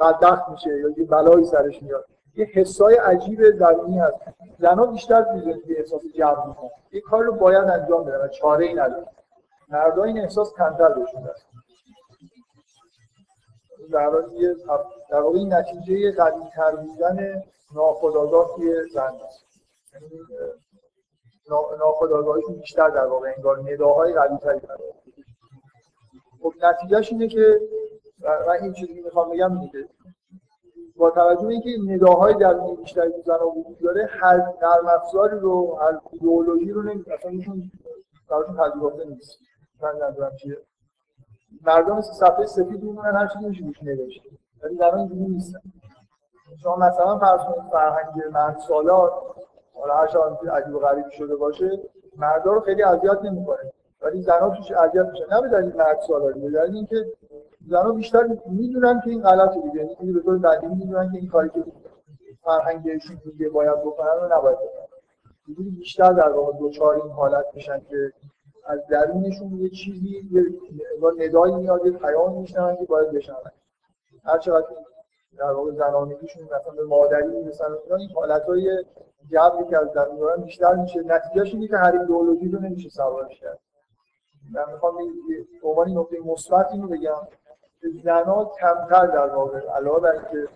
بدبخت 0.00 0.48
میشه 0.48 0.70
یا 0.78 0.88
یه 0.96 1.04
بلایی 1.04 1.44
سرش 1.44 1.82
میاد. 1.82 2.04
یه 2.36 2.44
حسای 2.44 2.94
عجیب 2.94 3.50
درونی 3.50 3.98
هست. 3.98 4.14
زنها 4.58 4.86
بیشتر 4.86 5.22
توی 5.22 5.76
احساس 5.76 6.02
جمع 6.16 6.46
می‌کنن. 6.48 6.70
یه 6.92 7.00
کار 7.00 7.24
رو 7.24 7.32
باید 7.32 7.64
انجام 7.64 8.04
بدن 8.04 8.24
و 8.24 8.28
چاره 8.28 8.66
ای 8.66 8.74
نداره 8.74 9.06
مردا 9.68 10.02
این 10.02 10.18
احساس 10.18 10.52
کمتر 10.54 10.88
بهشون 10.88 11.22
هست 11.22 11.46
در 15.10 15.20
واقع 15.20 15.38
این 15.38 15.54
نتیجه 15.54 16.12
قوی 16.12 16.76
بودن 16.76 17.42
ناخودآگاه 17.74 18.56
توی 18.56 18.74
زن 18.94 19.12
یعنی، 19.94 20.08
ناخودآگاهیشون 21.78 22.54
بیشتر 22.54 22.88
در 22.88 23.06
واقع 23.06 23.32
انگار 23.36 23.72
نداهای 23.72 24.12
قوی 24.12 24.36
تری 24.38 24.60
خب 26.42 26.52
نتیجهش 26.62 27.12
اینه 27.12 27.28
که 27.28 27.60
من 28.20 28.62
این 28.62 28.72
چیزی 28.72 29.00
می‌خوام 29.00 29.30
بگم 29.30 29.58
اینه 29.58 29.88
با 30.96 31.10
توجه 31.10 31.46
به 31.46 31.52
اینکه 31.52 31.70
نداهای 31.88 32.34
درونی 32.34 32.76
بیشتری 32.76 33.12
تو 33.12 33.22
زنها 33.22 33.48
وجود 33.48 33.78
داره 33.78 34.08
هر 34.10 34.36
نرم 34.36 34.86
افزاری 34.88 35.38
رو 35.38 35.78
هر 35.80 36.00
ایدئولوژی 36.12 36.70
رو 36.70 36.82
نمی 36.82 37.04
اصلا 37.12 37.30
ایشون 37.30 37.70
براشون 38.30 38.56
پذیرفته 38.56 39.04
نیست. 39.04 39.38
من 39.82 39.94
ندارم 40.02 40.36
چیه. 40.36 40.56
مردم 41.62 42.00
صفحه 42.00 42.46
سفید 42.46 42.82
میمونن 42.82 43.16
هر 43.16 43.26
چیزی 43.26 43.64
میشه 43.64 43.84
نوشته 43.84 44.30
ولی 44.62 44.76
زنها 44.76 44.96
اینجوری 44.96 45.20
نیستن. 45.20 45.60
شما 46.62 46.76
مثلا 46.76 47.18
فرض 47.18 47.40
کنید 47.40 47.70
فرهنگ 47.72 48.24
مرد 48.32 48.58
سالار 48.58 49.34
حالا 49.80 49.94
هر 49.94 50.06
شان 50.06 50.38
عجیب 50.52 50.74
و 50.74 50.78
غریب 50.78 51.10
شده 51.10 51.36
باشه 51.36 51.80
مردا 52.16 52.52
رو 52.52 52.60
خیلی 52.60 52.82
اذیت 52.82 53.22
نمی‌کنه. 53.24 53.72
ولی 54.02 54.22
زنها 54.22 54.50
توش 54.50 54.72
اذیت 54.72 55.06
میشن. 55.06 55.24
نه 55.30 55.40
به 55.40 55.76
مرد 55.76 56.00
سالاری 56.08 56.40
به 56.40 56.62
اینکه 56.62 57.06
زنها 57.68 57.92
بیشتر 57.92 58.26
می‌دونن 58.46 59.00
که 59.00 59.10
این 59.10 59.22
غلطه 59.22 59.60
دیگه 59.60 59.76
یعنی 59.76 60.12
به 60.12 60.20
طور 60.20 60.38
بدیهی 60.38 60.74
می‌دونن 60.74 61.12
که 61.12 61.18
این 61.18 61.28
کاری 61.28 61.48
که 61.48 61.64
فرهنگشون 62.42 63.20
میگه 63.24 63.48
باید 63.48 63.80
بکنن 63.80 64.18
و 64.22 64.38
نباید 64.38 64.56
بکنن. 64.56 64.86
بیشتر 65.78 66.12
در 66.12 66.28
واقع 66.28 66.58
دوچار 66.58 66.94
این 66.94 67.10
حالت 67.10 67.44
میشن 67.54 67.80
که 67.90 68.12
از 68.66 68.86
درونشون 68.90 69.58
یه 69.58 69.68
چیزی 69.68 70.28
یه 70.32 70.42
ندایی 71.18 71.54
میاد 71.54 71.86
یه 71.86 71.92
پیام 71.92 72.40
میشنن 72.40 72.76
که 72.76 72.84
باید 72.84 73.10
بشنون. 73.10 73.38
هر 74.24 74.38
چقدر 74.38 74.66
در 75.38 75.52
واقع 75.52 75.70
زنانگیشون 75.70 76.44
مثلا 76.44 76.72
به 76.76 76.84
مادری 76.84 77.28
می‌رسن 77.28 77.64
این 77.98 78.10
حالتهای 78.14 78.84
جبری 79.30 79.64
که 79.70 79.78
از 79.78 79.92
درون 79.92 80.16
دارن 80.18 80.42
بیشتر 80.42 80.74
میشه. 80.74 81.00
نتیجهش 81.00 81.54
اینه 81.54 81.68
که 81.68 81.76
هر 81.76 81.98
ایدئولوژی 82.00 82.48
رو 82.48 82.60
نمیشه 82.60 82.88
سوارش 82.88 83.40
کرد. 83.40 83.58
من 84.52 84.72
می‌خوام 84.72 84.96
به 85.62 85.68
عنوان 85.68 85.98
نکته 85.98 86.16
مثبت 86.20 86.72
اینو 86.72 86.88
بگم 86.88 87.28
زنها 88.04 88.52
کمتر 88.60 89.06
در 89.06 89.26
واقع 89.26 89.58
علاوه 89.58 90.00
بر 90.00 90.12
اینکه 90.12 90.48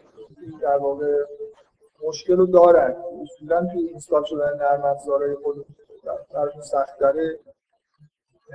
در 0.63 0.77
واقع 0.79 1.25
مشکل 2.09 2.37
رو 2.37 2.47
دارن 2.47 2.97
اصولا 3.23 3.67
توی 3.67 3.87
اینستال 3.87 4.25
شدن 4.25 4.57
نرم 4.57 4.85
افزارهای 4.85 5.35
خود 5.35 5.67
براشون 6.35 6.63
سخت 6.63 6.99
داره 6.99 7.39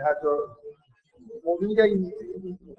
حتی 0.05 0.27
ممکنه 1.45 1.75
که 1.75 1.83
این 1.83 2.13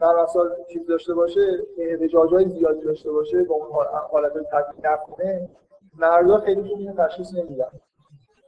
نرم 0.00 0.18
افزار 0.18 0.56
چیز 0.72 0.86
داشته 0.86 1.14
باشه 1.14 1.40
احتجاج 1.78 2.34
های 2.34 2.48
زیادی 2.48 2.80
داشته 2.80 3.12
باشه 3.12 3.44
با 3.44 3.54
اون 3.54 3.86
حالت 4.10 4.32
تطبیق 4.32 4.86
نکنه 4.86 5.48
مردا 5.98 6.38
خیلی 6.38 6.62
خوب 6.62 6.78
اینو 6.78 7.06
تشخیص 7.06 7.34
نمیدن. 7.34 7.70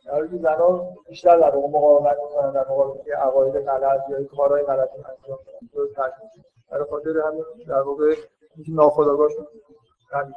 در 0.06 0.12
حالی 0.12 0.38
زنها 0.38 0.88
بیشتر 1.08 1.36
در 1.38 1.56
واقع 1.56 1.68
مقاومت 1.68 2.16
می‌کنن 2.22 2.52
در 2.52 2.60
مقابل 2.60 3.12
عقاید 3.12 3.54
غلط 3.54 4.00
یا 4.10 4.24
کارهای 4.24 4.62
غلط 4.62 4.90
انجام 4.90 5.38
میدن. 5.62 6.12
برای 6.70 6.84
خاطر 6.90 7.18
همین 7.18 7.44
در 7.68 7.80
واقع 7.80 8.14
ناخودآگاهشون 8.68 9.46
همین 10.12 10.34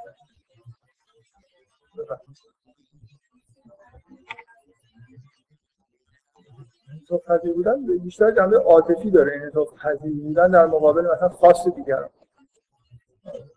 انصاف 7.00 7.22
پذیر 7.26 7.54
بودن 7.54 7.86
بیشتر 8.04 8.32
جنبه 8.32 8.58
عاطفی 8.58 9.12
داره. 9.12 9.32
این 9.32 9.44
انصاف 9.44 9.68
پذیر 9.84 10.24
بودن 10.24 10.52
در 10.52 10.66
مقابل 10.66 11.02
مثلا 11.02 11.30
خاص 11.30 11.68
دیگران. 11.68 12.10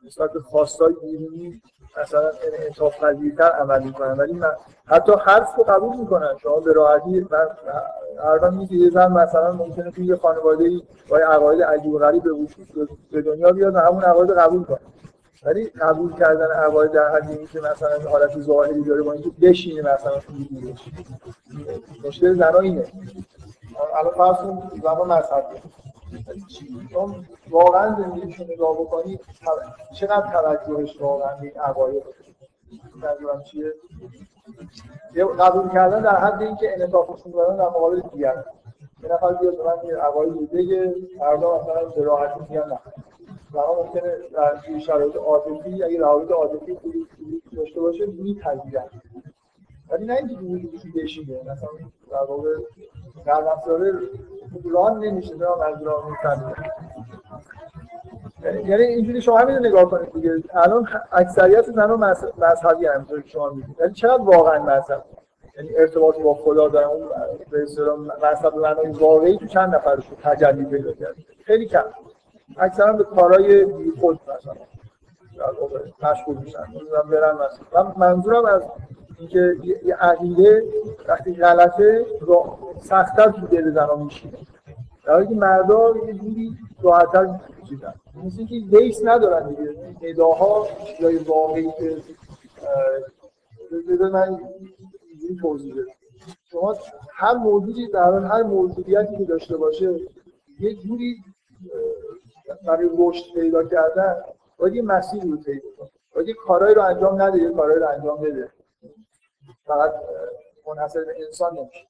نسبت 0.06 0.32
به 0.32 0.40
خواستای 0.40 0.94
بیرونی 1.02 1.62
مثلا 2.00 2.30
انصاف 2.66 3.04
پذیرتر 3.04 3.50
عمل 3.50 3.82
می‌کنن. 3.82 4.12
ولی 4.12 4.32
من 4.32 4.52
حتی 4.86 5.12
حرف 5.12 5.54
رو 5.56 5.64
قبول 5.64 5.96
می‌کنن. 5.96 6.36
شما 6.42 6.60
به 6.60 6.72
راحتی 6.72 7.26
من 7.30 7.48
هر 8.18 8.52
یه 8.70 8.90
زن 8.90 9.12
مثلا 9.12 9.52
ممکنه 9.52 9.90
توی 9.90 10.06
یه 10.06 10.16
خانواده 10.16 10.70
با 11.08 11.18
عقاید 11.18 11.62
عجیب 11.62 11.92
و 11.92 11.98
غریب 11.98 12.22
به 13.12 13.22
دنیا 13.22 13.52
بیاد 13.52 13.74
و 13.74 13.78
همون 13.78 14.02
عقاید 14.02 14.30
قبول 14.30 14.64
کنه. 14.64 14.80
ولی 15.44 15.64
قبول 15.64 16.12
کردن 16.12 16.50
عقاید 16.50 16.92
در 16.92 17.14
حدی 17.14 17.46
که 17.46 17.60
مثلا 17.60 18.10
حالت 18.10 18.40
ظاهری 18.40 18.82
داره 18.82 19.02
با 19.02 19.12
اینکه 19.12 19.30
بشینه 19.40 19.94
مثلا 19.94 20.12
مشکل 22.04 22.34
زنا 22.34 22.58
اینه 22.58 22.84
الان 23.94 24.14
فرض 24.14 24.36
کن 24.36 24.70
زمان 24.82 25.12
مذهبی 25.12 25.60
چون 26.92 27.26
واقعا 27.50 28.02
زندگیشون 28.02 28.46
نگاه 28.50 28.74
بکنید 28.74 29.20
چقدر 29.92 30.32
توجهش 30.32 31.00
واقعا 31.00 31.36
به 31.36 31.46
این 31.46 31.60
عقاید 31.60 32.02
منظورم 33.02 33.42
چیه؟ 33.42 33.72
قبول 35.40 35.68
کردن 35.68 36.02
در 36.02 36.16
حد 36.16 36.42
اینکه 36.42 36.74
انعطافشون 36.74 37.32
دادن 37.32 37.56
در 37.56 37.68
مقابل 37.68 38.00
دیگر 38.00 38.44
یه 39.02 39.12
نفر 39.12 39.32
بیاد 39.32 39.56
به 39.56 39.64
من 39.64 39.88
یه 39.88 39.96
عقایدی 39.96 40.46
بگه 40.46 40.94
فردا 41.18 41.62
مثلا 41.62 41.84
به 41.84 42.02
راحتی 42.02 42.40
میگن 42.40 42.68
نه. 42.68 42.78
زمان 43.54 43.76
ممکنه 43.76 44.16
در 44.34 44.78
شرایط 44.78 45.16
عاطفی 45.16 45.82
اگه 45.82 45.98
روابط 45.98 46.30
عاطفی 46.30 46.74
خوبی 46.74 47.06
داشته 47.56 47.80
باشه 47.80 48.06
میپذیرن. 48.06 48.84
ولی 49.88 50.06
نه 50.06 50.14
اینکه 50.14 50.34
وجودشون 50.34 50.92
بشینه 50.96 51.40
مثلا 51.40 51.68
در 52.10 52.24
واقع 52.28 52.50
در 53.26 53.48
افزاره 53.48 53.92
ران 54.64 55.04
نمیشه 55.04 55.34
نه 55.34 55.46
منظورم 55.58 56.10
می‌فهمید 56.10 56.56
یعنی 58.44 58.82
اینجوری 58.82 59.20
شما 59.20 59.38
همین 59.38 59.56
نگاه 59.66 59.90
کنید 59.90 60.12
دیگه. 60.12 60.42
الان 60.54 60.88
اکثریت 61.12 61.62
زنان 61.62 62.16
مذهبی 62.38 62.86
همینطور 62.86 63.22
که 63.22 63.28
شما 63.28 63.50
میگید. 63.50 63.76
ولی 63.80 63.92
چقدر 63.92 64.22
واقعا 64.22 64.62
مذهب؟ 64.62 65.04
یعنی 65.56 65.76
ارتباط 65.76 66.18
با 66.18 66.34
خدا 66.34 66.68
دارن 66.68 66.86
اون 66.86 67.08
به 67.50 67.62
اصطلاح 67.62 67.98
مذهب 67.98 68.56
معنای 68.56 68.88
واقعی 68.88 69.38
تو 69.38 69.46
چند 69.46 69.74
نفرش 69.74 70.10
تجلی 70.22 70.64
پیدا 70.64 70.92
کرد؟ 70.92 71.14
خیلی 71.44 71.66
کم. 71.66 71.84
اکثرا 72.56 72.92
به 72.92 73.04
کارهای 73.04 73.64
بی 73.64 73.90
خود 74.00 74.20
مثلا 74.22 74.54
مشغول 76.02 76.36
میشن. 76.36 76.64
برن 77.10 77.34
مثلا. 77.34 77.94
منظورم 77.96 78.44
از 78.44 78.62
اینکه 79.18 79.56
یه 79.84 79.94
عقیده 79.94 80.64
وقتی 81.08 81.34
غلطه 81.34 82.06
سختتر 82.80 83.30
تو 83.30 83.46
دل 83.46 83.70
زنا 83.70 83.96
میشینه. 83.96 84.38
در 85.04 85.12
حالی 85.12 85.26
که 85.26 85.34
مردا 85.34 85.94
یه 86.06 86.12
جوری 86.12 86.58
راحتتر 86.82 87.40
چیزن 87.68 87.94
مثل 88.24 88.38
اینکه 88.38 88.76
بیس 88.76 89.00
ندارن 89.04 89.48
دیگه. 89.48 89.74
نداها 90.02 90.66
چیزای 90.86 91.16
واقعی 91.16 91.72
که 91.78 91.96
بذار 93.88 94.10
من 94.10 94.38
اینجوری 95.08 95.36
توضیح 95.40 95.74
بدم. 95.74 95.84
شما 96.50 96.74
هر 97.12 97.34
موجودی 97.34 97.88
در 97.88 98.18
هر 98.18 98.42
موجودیتی 98.42 99.16
که 99.16 99.24
داشته 99.24 99.56
باشه 99.56 100.00
یه 100.60 100.74
جوری 100.74 101.16
برای 102.66 102.90
رشد 102.98 103.34
پیدا 103.34 103.64
کردن 103.64 104.22
باید 104.58 104.74
یه 104.74 104.82
مسیری 104.82 105.30
رو 105.30 105.36
پیدا 105.36 105.68
کنه 105.78 105.88
باید 106.14 106.28
یه 106.28 106.34
کارهایی 106.34 106.74
رو 106.74 106.82
انجام 106.82 107.22
نده 107.22 107.38
یه 107.38 107.50
کارهایی 107.50 107.80
رو 107.80 107.88
انجام 107.88 108.20
بده. 108.20 108.50
فقط 109.66 109.92
منحصر 110.66 111.04
به 111.04 111.14
انسان 111.26 111.58
نمیشه. 111.58 111.86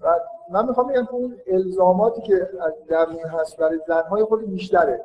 و 0.00 0.20
من 0.50 0.68
می‌خوام 0.68 0.88
بگم 0.88 1.04
که 1.04 1.14
اون 1.14 1.36
الزاماتی 1.46 2.22
که 2.22 2.48
از 2.60 2.72
درون 2.88 3.16
هست 3.16 3.56
برای 3.56 3.80
زنهای 3.88 4.24
خود 4.24 4.50
بیشتره. 4.50 5.04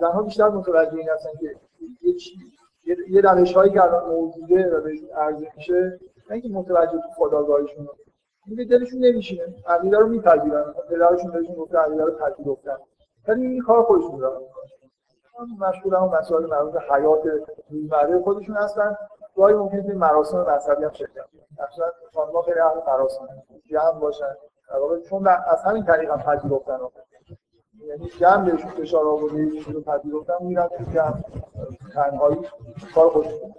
زنها 0.00 0.22
بیشتر 0.22 0.48
متوجه 0.48 0.94
این 0.94 1.08
هستن 1.08 1.30
که 1.40 1.56
یه 2.02 2.96
یه 3.08 3.20
روش 3.20 3.52
هایی 3.52 3.72
که 3.72 3.82
الان 3.82 4.14
موجوده 4.14 4.76
و 4.76 4.80
بهشون 4.80 5.08
عرضه 5.08 5.52
میشه 5.56 6.00
نه 6.30 6.32
اینکه 6.32 6.48
متوجه 6.48 6.92
تو 6.92 7.08
خداگاهیشون 7.16 7.88
میگه 8.46 8.64
دلشون 8.64 9.04
نمیشینه. 9.04 9.54
عقیده 9.66 9.98
رو 9.98 10.08
میپذیرن. 10.08 10.74
پدرشون 10.90 11.30
بهشون 11.30 11.54
گفته 11.54 11.78
عقیده 11.78 12.04
رو 12.04 12.12
پذیرفتن 12.12 12.76
ولی 13.28 13.46
این 13.46 13.62
کار 13.62 13.82
خودشون 13.82 14.18
دارن 14.18 14.40
مشغول 15.58 15.94
هم 15.94 16.08
مسائل 16.18 16.46
مربوط 16.46 16.72
به 16.72 16.80
حیات 16.80 17.22
روزمره 17.70 18.20
خودشون 18.20 18.56
هستن. 18.56 18.96
گاهی 19.36 19.54
ممکنه 19.54 19.82
توی 19.82 19.92
مراسم 19.92 20.46
مذهبی 20.54 20.84
هم 20.84 20.92
شرکت 20.92 21.14
کنن. 21.14 21.66
مثلا 21.68 21.86
خانم‌ها 22.14 22.42
خیلی 22.42 22.60
اهل 22.60 22.80
مراسم 22.86 23.28
جمع 23.70 23.98
باشن. 24.00 24.34
چون 25.08 25.28
از 25.28 25.62
همین 25.64 25.84
طریق 25.84 26.10
هم 26.10 26.18
پذیرفتن. 26.18 26.78
یعنی 27.86 28.08
جمع 28.08 28.50
بهشون 28.50 28.70
فشار 28.70 29.06
آورده 29.06 29.42
یه 29.42 29.64
رو 29.72 29.80
پذیرفتن 29.80 30.34
میرن 30.40 30.68
تو 30.68 30.84
جمع. 30.94 31.22
تنهایی 31.94 32.38
کار 32.94 33.08
خودشون 33.10 33.54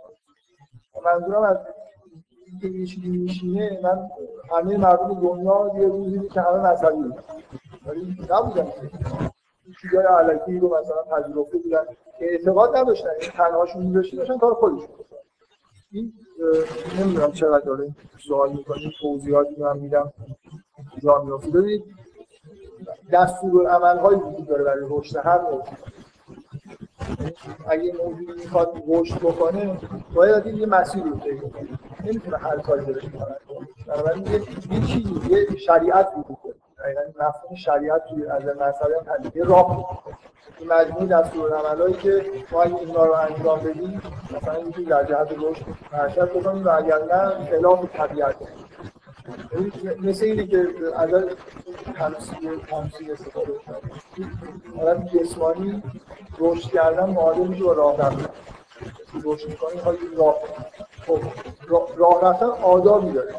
منظورم 1.05 1.43
از 1.43 1.57
اینکه 2.45 2.67
یه 2.67 2.85
چیزی 2.85 3.09
میشینه 3.09 3.79
من 3.83 4.09
همه 4.51 4.77
مردم 4.77 5.13
دنیا 5.13 5.71
یه 5.75 5.87
روزی 5.87 6.29
که 6.29 6.41
همه 6.41 6.71
مذهبی 6.71 7.13
ولی 7.85 8.17
نبودن. 8.29 8.67
چیزای 9.81 10.05
علکی 10.05 10.59
رو 10.59 10.79
مثلا 10.79 11.03
پذیرفته 11.03 11.57
بودن 11.57 11.83
که 12.19 12.25
اعتقاد 12.31 12.75
نداشتن. 12.75 13.09
این 13.09 13.19
یعنی 13.21 13.33
تنهاشون 13.37 13.83
میذاشتی 13.83 14.17
داشتن 14.17 14.37
کار 14.37 14.53
خودشون 14.53 14.87
این 15.91 16.13
نمی‌دونم 16.99 17.31
چقدر 17.31 17.65
داره 17.65 17.95
سوال 18.27 18.51
می‌کنیم 18.51 18.91
توضیحاتی 19.01 19.61
من 19.61 19.77
میدم 19.77 20.13
جا 21.03 21.23
میافته. 21.23 21.51
ببینید 21.51 21.83
دستور 23.11 23.67
عمل 23.67 23.97
هایی 23.97 24.19
وجود 24.19 24.47
داره 24.47 24.63
برای 24.63 24.85
رشد 24.89 25.17
هر 25.17 25.41
موضوع. 25.41 25.63
اگه 27.67 27.93
موضوعی 27.93 28.41
می‌خواد 28.43 28.83
رشد 28.87 29.17
بکنه 29.17 29.79
باید 30.15 30.45
یه 30.45 30.65
مسیری 30.65 31.09
رو 31.09 31.19
طی 31.19 31.37
کنه. 31.37 31.67
نمی‌تونه 32.03 32.37
هر 32.37 32.57
کاری 32.57 32.85
داره 32.85 33.01
کنه 33.01 33.35
بنابراین 33.87 34.27
یه 34.27 34.39
چیزی 34.87 35.19
یه 35.29 35.57
شریعت 35.57 36.11
وجود 36.17 36.50
دقیقاً 36.83 37.01
مفهوم 37.19 37.55
شریعت 37.55 38.01
توی 38.09 38.27
از 38.27 38.43
مذهب 38.43 39.07
هم 39.07 39.31
یه 39.35 39.43
راه 39.43 40.01
این 40.59 40.73
مجموعه 40.73 41.05
دستورالعملایی 41.05 41.93
که 41.93 42.25
ما 42.51 42.61
اگه 42.61 42.75
اینا 42.75 43.05
رو 43.05 43.13
انجام 43.13 43.59
بدیم 43.59 44.01
مثلا 44.37 44.53
اینجوری 44.53 44.85
در 44.85 45.03
جهت 45.03 45.31
رشد 45.37 45.65
حرکت 45.91 46.29
بکنیم 46.29 46.65
و 46.65 46.69
اگر 46.69 46.97
نه 46.97 47.45
خلاف 47.45 47.85
طبیعت. 47.95 48.35
مثل 50.01 50.25
اینه 50.25 50.47
که 50.47 50.67
اگر 50.97 51.23
تمثیل 51.95 52.59
تمثیل 52.69 53.11
استفاده 53.11 53.51
حالت 54.77 55.15
جسمانی 55.15 55.83
رشد 56.39 56.71
کردن 56.71 57.09
معادل 57.09 57.47
میشه 57.47 57.63
با 57.63 57.73
راه 57.73 57.97
رفتن. 57.97 58.25
رشد 59.23 59.49
می‌کنی 59.49 59.97
راه 60.17 60.35
خب 61.07 61.19
راه 61.97 62.21
رفتن 62.21 62.45
آدابی 62.45 63.11
داره 63.11 63.35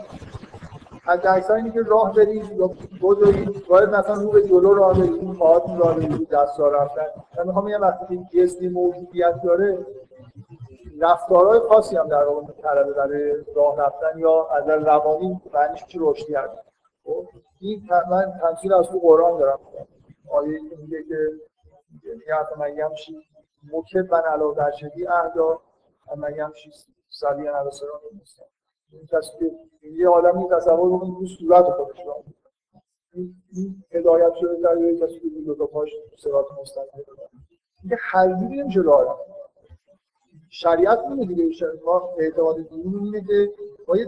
حد 1.05 1.27
اکثر 1.27 1.53
اینه 1.53 1.71
که 1.71 1.83
راه 1.83 2.15
برید 2.15 2.53
یا 2.53 2.71
بزرگید 3.03 3.67
باید 3.67 3.89
مثلا 3.89 4.15
رو 4.15 4.31
به 4.31 4.49
جلو 4.49 4.75
راه 4.75 4.99
برید 4.99 5.39
پاهاتون 5.39 5.79
راه 5.79 5.95
برید 5.97 6.29
دست 6.29 6.61
رفتن. 6.61 7.07
من 7.39 7.47
می‌خوام 7.47 7.69
یه 7.69 7.79
وقتی 7.79 8.27
که 8.33 8.39
جسمی 8.39 8.69
موجودیت 8.69 9.43
داره. 9.45 9.87
رفتارهای 11.01 11.59
خاصی 11.59 11.97
هم 11.97 12.09
در 12.09 12.25
واقع 12.25 12.53
طلبه 12.63 12.93
برای 12.93 13.33
راه 13.57 13.77
رفتن 13.79 14.19
یا 14.19 14.47
از 14.47 14.69
روانی 14.69 15.41
معنیش 15.55 15.85
چی 15.87 15.99
رشدی 16.01 16.35
هست. 16.35 16.59
خب 17.05 17.27
این 17.61 17.89
من 18.11 18.33
تمثیل 18.41 18.73
از 18.73 18.87
تو 18.89 18.99
قرآن 18.99 19.39
دارم. 19.39 19.59
آیه 20.31 20.59
که 20.71 20.77
میگه 20.77 21.03
که 21.03 21.17
یا 22.29 22.49
من 22.59 22.77
یمشی 22.77 23.17
مکب 23.73 24.15
من 24.15 24.21
علا 24.21 24.53
در 24.53 24.71
شدی 24.71 25.07
اهدا 25.07 25.61
من 26.17 26.35
یمشی 26.37 26.71
سالی 27.11 27.43
نرسران 27.43 28.01
که 28.03 28.45
یه 29.83 30.09
آدمی 30.09 30.49
تصور 30.49 30.99
کنید 30.99 31.15
تو 31.19 31.27
صورت 31.27 31.65
خودش 31.65 32.07
را 32.07 32.25
این 33.53 33.85
هدایت 33.91 34.33
شده 34.41 34.55
در 34.55 34.79
یه 34.79 35.01
کسی 35.01 35.21
که 35.21 35.41
دو 35.47 35.55
تا 35.55 35.67
پاش 35.67 35.91
صراط 36.19 36.47
مستقیم 36.61 37.05
اینکه 37.83 37.97
هر 38.01 38.41
جوری 38.41 38.57
نمیشه 38.57 38.81
راه 38.81 39.27
شریعت 40.51 40.99
اینه 40.99 41.27
دیگه 41.27 41.67
ما 41.87 42.11
اعتقاد 42.19 42.69
دینی 42.69 42.97
اینه 43.05 43.21
که 43.21 43.53
با 43.87 43.97
یه 43.97 44.07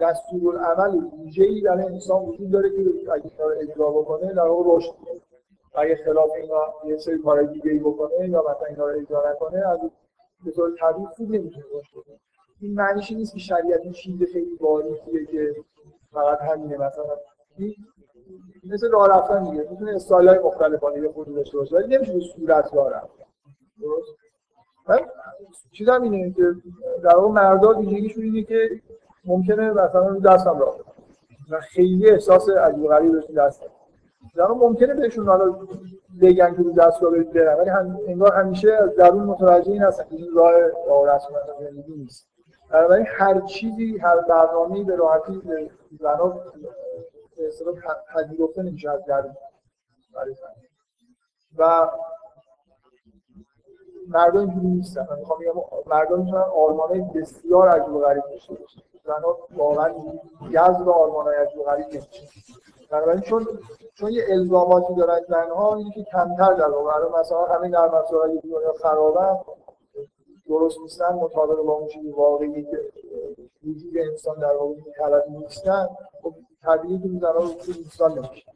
دستور 0.00 0.58
عمل 0.58 1.00
ویژه‌ای 1.18 1.60
در 1.60 1.72
انسان 1.72 2.24
وجود 2.24 2.50
داره 2.50 2.70
که 2.70 3.12
اگه 3.12 3.24
اینا 3.24 3.46
رو 3.50 3.58
اجرا 3.60 3.90
بکنه 3.90 4.34
در 4.34 4.46
واقع 4.46 4.76
رشد 4.76 4.94
اگه 5.74 5.96
خلاف 5.96 6.30
اینا 6.42 6.74
یه 6.84 6.96
سری 6.98 7.18
کار 7.18 7.42
دیگه 7.42 7.70
ای 7.70 7.78
بکنه 7.78 8.28
یا 8.28 8.42
مثلا 8.42 8.66
اینا 8.68 8.86
رو 8.86 8.98
اجرا 8.98 9.30
نکنه 9.30 9.68
از 9.68 9.78
به 10.44 10.50
طور 10.50 10.76
طبیعی 10.80 11.06
خوب 11.06 11.30
نمی‌تونه 11.30 11.64
رشد 11.74 11.92
بکنه. 11.96 12.20
این 12.60 12.74
معنیش 12.74 13.12
نیست 13.12 13.32
که 13.32 13.38
شریعت 13.38 13.80
این 13.80 13.92
چیز 13.92 14.22
خیلی 14.32 14.56
باریکیه 14.60 15.26
که 15.26 15.54
فقط 16.12 16.40
همینه 16.40 16.76
مثلا 16.76 17.16
مثل 18.64 18.90
راه 18.90 19.08
رفتن 19.08 19.50
دیگه 19.50 19.68
می‌تونه 19.70 19.94
استایل‌های 19.94 20.38
مختلفانه 20.38 21.00
یه 21.00 21.08
خودی 21.08 21.34
داشته 21.34 21.58
باشه 21.58 21.76
ولی 21.76 21.96
نمیشه 21.96 22.12
به 22.12 22.20
صورت 22.20 22.74
راه 22.74 22.90
رفت. 22.90 23.12
درست؟ 23.80 24.08
من 24.88 24.98
چیزم 25.72 26.02
اینه 26.02 26.32
که 26.32 26.54
در 27.02 27.16
واقع 27.16 27.28
مردا 27.28 27.78
ویژگیشون 27.78 28.24
اینه 28.24 28.42
که 28.42 28.80
ممکنه 29.24 29.70
مثلا 29.70 30.08
رو 30.08 30.20
دستم 30.20 30.58
راه 30.58 30.76
و 31.50 31.60
خیلی 31.60 32.10
احساس 32.10 32.48
عجیب 32.48 32.86
غریب 32.86 33.12
بهشون 33.12 33.34
دست 33.34 33.62
در 34.36 34.46
ممکنه 34.46 34.94
بهشون 34.94 35.26
حالا 35.26 35.58
بگن 36.22 36.56
که 36.56 36.62
رو 36.62 36.72
دست 36.72 37.02
رو 37.02 37.24
برن 37.24 37.58
ولی 37.58 37.70
هم 37.70 38.00
انگار 38.06 38.34
همیشه 38.34 38.72
از 38.72 38.96
درون 38.96 39.24
متوجه 39.24 39.72
این 39.72 39.82
هستن 39.82 40.04
که 40.04 40.16
این 40.16 40.28
راه 40.34 40.52
راه 40.88 41.16
رسم 41.16 41.28
زندگی 41.60 41.92
نیست. 41.96 42.29
بنابراین 42.70 43.06
هر 43.08 43.40
چیزی 43.40 43.98
هر 43.98 44.20
برنامه‌ای 44.20 44.84
به 44.84 44.96
راحتی 44.96 45.42
زنها 46.00 46.28
به 47.36 47.46
اصطلاح 47.46 47.74
پذیرفته 48.14 48.62
نمیشه 48.62 48.90
از 48.90 49.04
درون 49.04 49.36
و 51.58 51.90
مردم 54.08 54.40
اینجوری 54.40 54.66
نیستن. 54.66 55.06
من 55.10 55.18
می‌خوام 55.18 55.38
بگم 55.40 55.52
مردم 55.86 56.18
می‌تونن 56.18 56.42
آرمانای 56.42 57.00
بسیار 57.00 57.68
عجیب 57.68 57.94
و 57.94 58.00
غریب 58.00 58.22
داشته 58.30 58.54
باشن. 58.54 58.80
زنها 59.04 59.38
واقعا 59.56 59.94
جذب 60.54 60.88
آرمانای 60.88 61.36
عجیب 61.36 61.58
و 61.58 61.62
غریب 61.62 61.86
نمیشه 61.86 62.28
بنابراین 62.90 63.20
چون 63.20 63.46
چون 63.94 64.10
یه 64.10 64.24
الزاماتی 64.28 64.94
دارن 64.94 65.20
زنها 65.28 65.74
اینه 65.76 65.90
که 65.90 66.04
کمتر 66.04 66.52
در 66.52 66.68
واقع. 66.70 67.20
مثلا 67.20 67.44
همین 67.44 67.70
در 67.70 67.88
مسائل 67.88 68.38
دنیا 68.38 68.72
خرابن. 68.82 69.38
درست 70.50 70.80
نیستن 70.80 71.14
مطابق 71.14 71.62
با 71.62 71.72
اون 71.72 71.88
چیزی 71.88 72.10
واقعی 72.10 72.62
که 72.62 72.80
وجود 73.64 73.98
انسان 73.98 74.38
در 74.38 74.56
واقع 74.56 74.74
طلب 74.98 75.24
نیستن 75.28 75.86
خب 76.22 76.34
طبیعی 76.62 76.98
که 76.98 77.08
زنها 77.08 77.32
رو 77.32 77.50
انسان 77.84 78.18
نمیشه. 78.18 78.52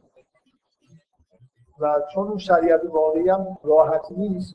و 1.81 2.03
چون 2.15 2.29
اون 2.29 2.39
شریعت 2.39 2.81
واقعی 2.85 3.29
هم 3.29 3.59
راحت 3.63 4.07
نیست 4.11 4.55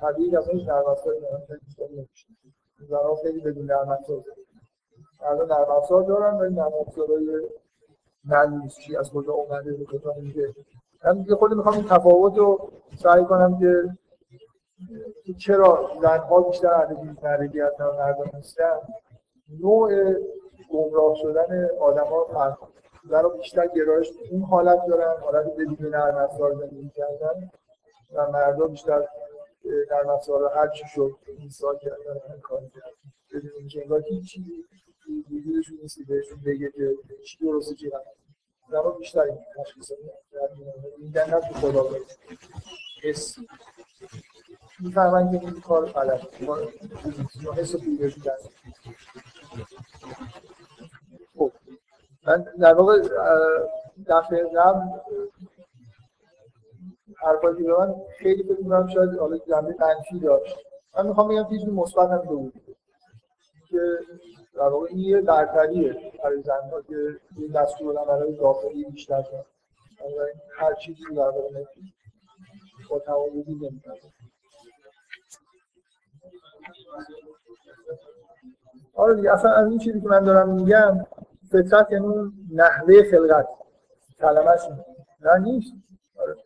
طبیعی 0.00 0.30
که 0.30 0.38
اصلا 0.38 0.52
هیچ 0.52 0.68
نرم 0.68 0.86
افزاری 0.86 1.18
نمیشه. 1.80 2.26
زنها 2.88 3.14
خیلی 3.22 3.40
بدون 3.40 3.66
نرم 3.66 3.88
افزار 3.88 4.24
الان 5.20 5.48
نرم 5.48 5.70
افزار 5.70 6.02
دارن 6.02 6.38
ولی 6.38 6.54
نرم 6.54 6.72
افزارهای 6.80 7.48
من 8.24 8.60
نیست. 8.62 8.80
چی 8.80 8.96
از 8.96 9.10
کجا 9.10 9.32
اومده 9.32 9.72
به 9.72 9.84
کجا 9.84 10.14
میگه 10.22 10.54
من 11.04 11.18
دیگه 11.18 11.34
خودم 11.34 11.56
می‌خوام 11.56 11.74
این 11.74 11.84
تفاوت 11.84 12.38
رو 12.38 12.70
سعی 12.96 13.24
کنم 13.24 13.58
که 13.58 13.82
چرا 15.38 15.90
زنها 16.02 16.40
بیشتر 16.40 16.68
اهل 16.68 16.96
نردگی 17.22 17.60
هستن 17.60 17.84
و 17.84 17.92
مردان 17.92 18.28
هستن 18.28 18.78
نوع 19.60 20.14
گمراه 20.70 21.14
شدن 21.22 21.68
آدم 21.80 22.04
ها 22.04 22.24
فرق 22.24 22.58
زنها 23.08 23.28
بیشتر 23.28 23.66
گرایش 23.66 24.12
اون 24.30 24.42
حالت 24.42 24.78
دارن 24.88 25.20
حالت 25.20 25.46
بدون 25.46 25.94
نرم 25.94 26.16
افزار 26.16 26.54
زندگی 26.54 26.90
کردن 26.94 27.50
و 28.12 28.30
مردم 28.30 28.68
بیشتر 28.68 29.08
در 29.90 30.10
افزار 30.10 30.52
هر 30.54 30.68
چی 30.68 30.84
شد 30.94 31.16
ایسا 31.38 31.74
کردن 31.74 32.20
هر 32.28 32.38
کاری 32.42 32.68
کردن. 32.68 32.86
بدون 33.34 33.50
اینکه 33.58 33.82
انگار 33.82 34.02
هیچ 34.08 34.32
چیزی 34.32 34.64
وجودشون 35.30 35.78
نیستی 35.82 36.04
بهشون 36.04 36.38
بگه 36.46 36.70
که 36.70 36.96
چی 37.26 37.44
درسته 37.44 37.74
چی 37.74 37.90
غلط 37.90 38.02
زنها 38.70 38.90
بیشتر 38.90 39.20
این 39.20 39.38
تشخیص 39.56 39.92
میدن. 40.98 41.30
نه 41.30 41.40
تو 41.40 41.54
خدا 41.54 41.84
حس. 43.02 43.38
می‌فهمن 44.80 45.30
که 45.30 45.46
این 45.46 45.60
کار 45.60 45.86
غلط 45.86 46.20
حس 47.56 47.74
من 52.26 52.44
در 52.60 52.74
واقع 52.74 53.02
دفعه 54.06 54.44
قبل 54.56 54.80
حرفایی 57.16 57.56
که 57.56 57.62
من 57.62 57.94
خیلی 58.18 58.42
می‌کنم 58.42 58.88
شاید 58.88 59.18
حالا 59.18 59.38
جنبه 59.38 59.76
منفی 59.80 60.18
داشت. 60.18 60.56
من 60.96 61.06
می‌خوام 61.06 61.28
بگم 61.28 61.58
که 61.58 61.70
مثبت 61.70 62.10
هم 62.10 62.18
بود 62.18 62.52
که 63.68 63.98
در 64.54 64.68
واقع 64.68 64.86
این 64.90 64.98
یه 64.98 65.20
برتریه 65.20 66.12
برای 66.24 66.42
زنها 66.42 66.82
که 66.82 67.20
دستور 67.54 68.04
برای 68.04 68.36
داخلی 68.36 68.84
بیشتر 68.84 69.24
هر 70.58 70.74
چیزی 70.74 71.04
در 71.16 71.22
واقع 71.22 71.64
با 72.90 72.98
توانایی 72.98 73.44
نمی‌کنه 73.54 74.00
آره 78.94 79.14
دیگه 79.14 79.32
اصلا 79.32 79.50
از 79.52 79.68
این 79.70 79.78
چیزی 79.78 80.00
که 80.00 80.08
من 80.08 80.24
دارم 80.24 80.48
میگم 80.48 81.06
فطرت 81.52 81.92
یعنی 81.92 82.32
نحوه 82.52 83.02
خلقت. 83.10 83.48
کلمش 84.20 84.60
نه 85.20 85.38
نیست. 85.38 85.72
آره. 86.18 86.36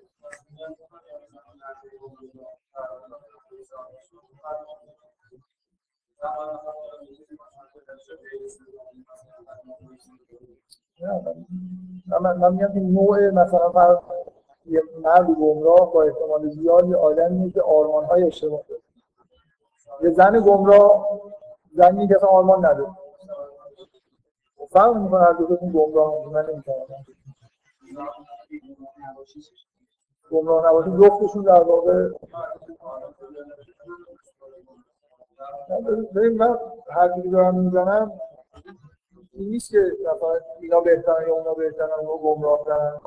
من, 12.20 12.36
من 12.36 12.52
میگم 12.52 12.72
که 12.72 12.80
نوع 12.80 13.30
مثلا 13.30 13.70
فرض 13.70 13.98
یه 14.66 14.82
مرد 15.02 15.26
گمراه 15.26 15.92
با 15.92 16.02
احتمال 16.02 16.48
زیاد 16.50 16.88
یه 16.88 16.96
آدمیه 16.96 17.50
که 17.50 17.62
آرمان 17.62 18.04
های 18.04 18.22
اشتباه 18.24 18.62
داره 18.68 18.80
یه 20.02 20.10
زن 20.10 20.40
گمراه 20.40 21.20
زنی 21.74 22.08
که 22.08 22.16
اصلا 22.16 22.28
آرمان 22.28 22.66
نداره 22.66 22.90
فرق 24.70 24.96
می‌کنه 24.96 25.20
هر 25.20 25.32
دوتاشون 25.32 25.72
گمراه 25.72 26.28
من 26.32 26.46
نمی‌تونم 26.46 26.76
گمراه 30.30 30.66
نباشه 30.66 30.90
جفتشون 30.90 31.42
در 31.42 31.62
واقع 31.62 32.08
من 36.38 36.58
هر 36.90 37.08
دارم 37.32 37.54
می‌زنم 37.54 38.12
این 39.32 39.50
نیست 39.50 39.70
که 39.70 39.92
مثلا 40.14 40.38
اینا 40.60 40.80
بهترن 40.80 41.28
یا 41.28 41.34
اونا 41.34 41.54
بهترن 41.54 42.06
و 42.06 42.18
گمراه 42.18 42.64
دارن 42.66 43.00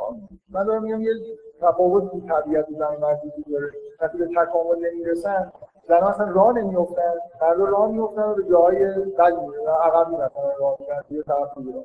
من 0.49 0.65
دارم 0.65 0.83
میگم 0.83 1.01
یه 1.01 1.13
تفاوت 1.61 2.11
تو 2.11 2.21
طبیعت 2.21 2.65
زن 2.69 2.97
مردی 2.97 3.31
داره. 3.51 3.71
وقتی 4.01 4.17
به 4.17 4.27
تکامل 4.27 4.89
نمی‌رسن 4.89 5.51
زن 5.87 6.03
اصلا 6.03 6.31
راه 6.31 6.53
نمیفتن 6.53 7.13
مرد 7.41 7.59
راه 7.59 7.91
میفتن 7.91 8.23
و 8.23 8.35
به 8.35 8.43
جاهای 8.43 8.85
بد 8.85 9.39
میرن 9.39 9.67
عقب 9.67 10.09
می‌رسن 10.09 10.41
راه 10.59 10.77
میرن. 10.79 11.03
یه 11.09 11.23
طرف 11.23 11.57
میرن. 11.57 11.83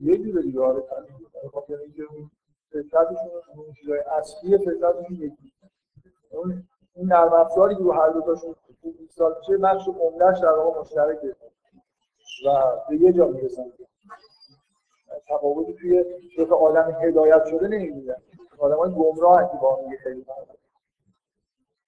یه 0.00 0.18
جوره 0.18 0.42
دیگه 0.42 0.60
آره 0.60 0.82
خاطر 1.52 1.76
اینکه 1.76 2.02
فطرتشون 2.70 3.30
اون 3.56 3.72
چیزای 3.80 3.98
اصلی 3.98 4.58
فطرتشون 4.58 5.16
یکی 5.16 5.52
اون 6.30 6.64
نرم 6.96 7.32
افزاری 7.32 7.74
که 7.74 7.82
رو 7.82 7.92
هر 7.92 8.08
دو 8.08 8.20
تاشون 8.20 8.54
سال 9.10 9.34
میشه 9.38 9.58
بخش 9.58 9.88
عمدهش 9.88 10.38
در 10.38 10.52
واقع 10.52 10.80
مشترکه. 10.80 11.36
و 12.46 12.76
به 12.88 12.96
یه 12.96 13.12
جا 13.12 13.26
می‌رسن. 13.26 13.64
تفاوتی 15.28 15.74
توی 15.74 16.04
دو 16.36 16.44
تا 16.44 16.56
آدم 16.56 16.98
هدایت 17.02 17.44
شده 17.46 17.68
نمی‌بینن 17.68 18.16
آدم 18.58 18.76
های 18.76 18.90
گمراه 18.90 19.52
که 19.52 19.58
با 19.62 19.80
میگه 19.84 19.96
خیلی 19.96 20.24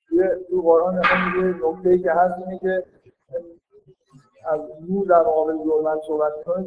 توی 0.08 0.28
تو 0.50 0.62
قرآن 0.62 0.94
میگه 0.94 1.66
نکته 1.66 1.88
ای 1.88 1.98
که 1.98 2.12
هست 2.12 2.38
اینه 2.38 2.58
که 2.58 2.84
از 4.48 4.60
نور 4.88 5.06
در 5.06 5.20
مقابل 5.20 5.56
ظلمت 5.64 6.02
صحبت 6.06 6.32
می‌کنه. 6.38 6.64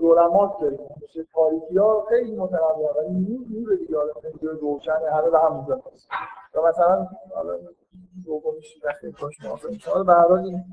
ظلمات 0.00 0.60
داریم. 0.60 0.78
مثل 0.80 1.24
تاریکی 1.34 1.78
ها 1.78 2.06
خیلی 2.08 2.36
متنوع 2.36 2.94
ولی 2.98 3.10
نور 3.10 3.46
نور 3.50 3.74
دیگه 3.74 3.98
خیلی 4.22 4.52
روشن 4.60 4.92
همه 5.12 5.30
به 5.30 5.38
هم 5.38 5.56
می‌زنه 5.60 5.82
و 6.54 6.68
مثلا 6.68 7.06
حالا 7.34 7.58
دومیش 8.24 8.84
وقتی 8.84 9.12
کاش 9.12 9.44
موافق 9.44 10.06
به 10.06 10.12
هر 10.12 10.28
حال 10.28 10.38
این 10.38 10.64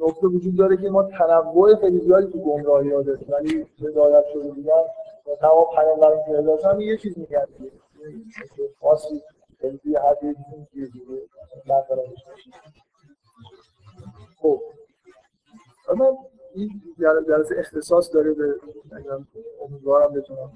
نکته 0.00 0.26
وجود 0.26 0.56
داره 0.56 0.76
که 0.76 0.90
ما 0.90 1.02
تنوع 1.02 1.74
خیلی 1.74 2.00
زیادی 2.00 2.32
تو 2.32 2.38
گمراهی 2.38 2.92
ها 2.92 3.02
داریم. 3.02 3.28
ولی 3.32 3.66
هدایت 3.80 4.24
شده 4.32 4.50
دیگه 4.50 4.72
و 5.26 5.36
تمام 5.40 5.64
پیامبران 5.74 6.18
که 6.26 6.32
هدایت 6.32 6.60
شدن 6.60 6.80
یه 6.80 6.96
چیز 6.96 7.18
میگن 7.18 7.46
خاصی. 8.80 9.22
خیلی 9.60 9.96
هر 9.96 10.24
یه 10.24 10.36
چیزی 10.72 10.92
دیگه 10.92 11.22
اما 15.88 16.30
این 16.54 16.82
جلسه 17.28 17.54
اختصاص 17.58 18.14
داره 18.14 18.32
به 18.32 18.60
امیدوارم 19.60 20.12
بتونم 20.12 20.52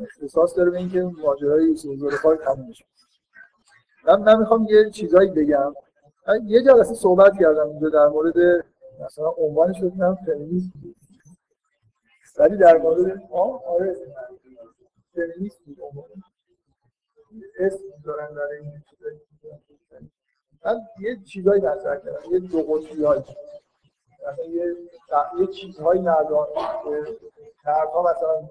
اختصاص 0.00 0.56
داره 0.56 0.70
به 0.70 0.78
اینکه 0.78 1.02
ماجرای 1.02 1.64
یوسف 1.64 1.94
زلیخا 1.94 2.36
تموم 2.36 2.68
بشه. 2.68 2.84
من 4.06 4.22
نمی‌خوام 4.22 4.66
یه 4.70 4.90
چیزایی 4.90 5.30
بگم. 5.30 5.74
یه 6.44 6.62
جلسه 6.62 6.94
صحبت 6.94 7.32
کردم 7.40 7.68
اینجا 7.68 7.88
در 7.88 8.08
مورد 8.08 8.64
مثلا 9.00 9.28
عنوانش 9.28 9.80
رو 9.82 9.88
دیدم 9.88 10.14
فمینیسم. 10.26 10.72
ولی 12.38 12.56
در 12.56 12.78
مورد 12.78 13.22
آره. 13.66 13.96
فمینیسم 15.14 15.64
بود 15.66 16.04
اسم 17.58 17.84
دارن 18.04 18.34
در 18.34 18.48
این 18.60 18.82
من 20.64 20.80
یه 21.00 21.16
چیزایی 21.24 21.60
مطرح 21.60 21.96
کردم. 21.96 22.32
یه 22.32 22.38
دو 22.38 22.62
قطبی 22.62 23.04
مثلا 24.28 24.44
یه 24.44 24.76
یه 25.40 25.46
چیزهایی 25.46 26.00
ندارم. 26.00 26.48
ها 27.64 28.02
مثلا 28.02 28.48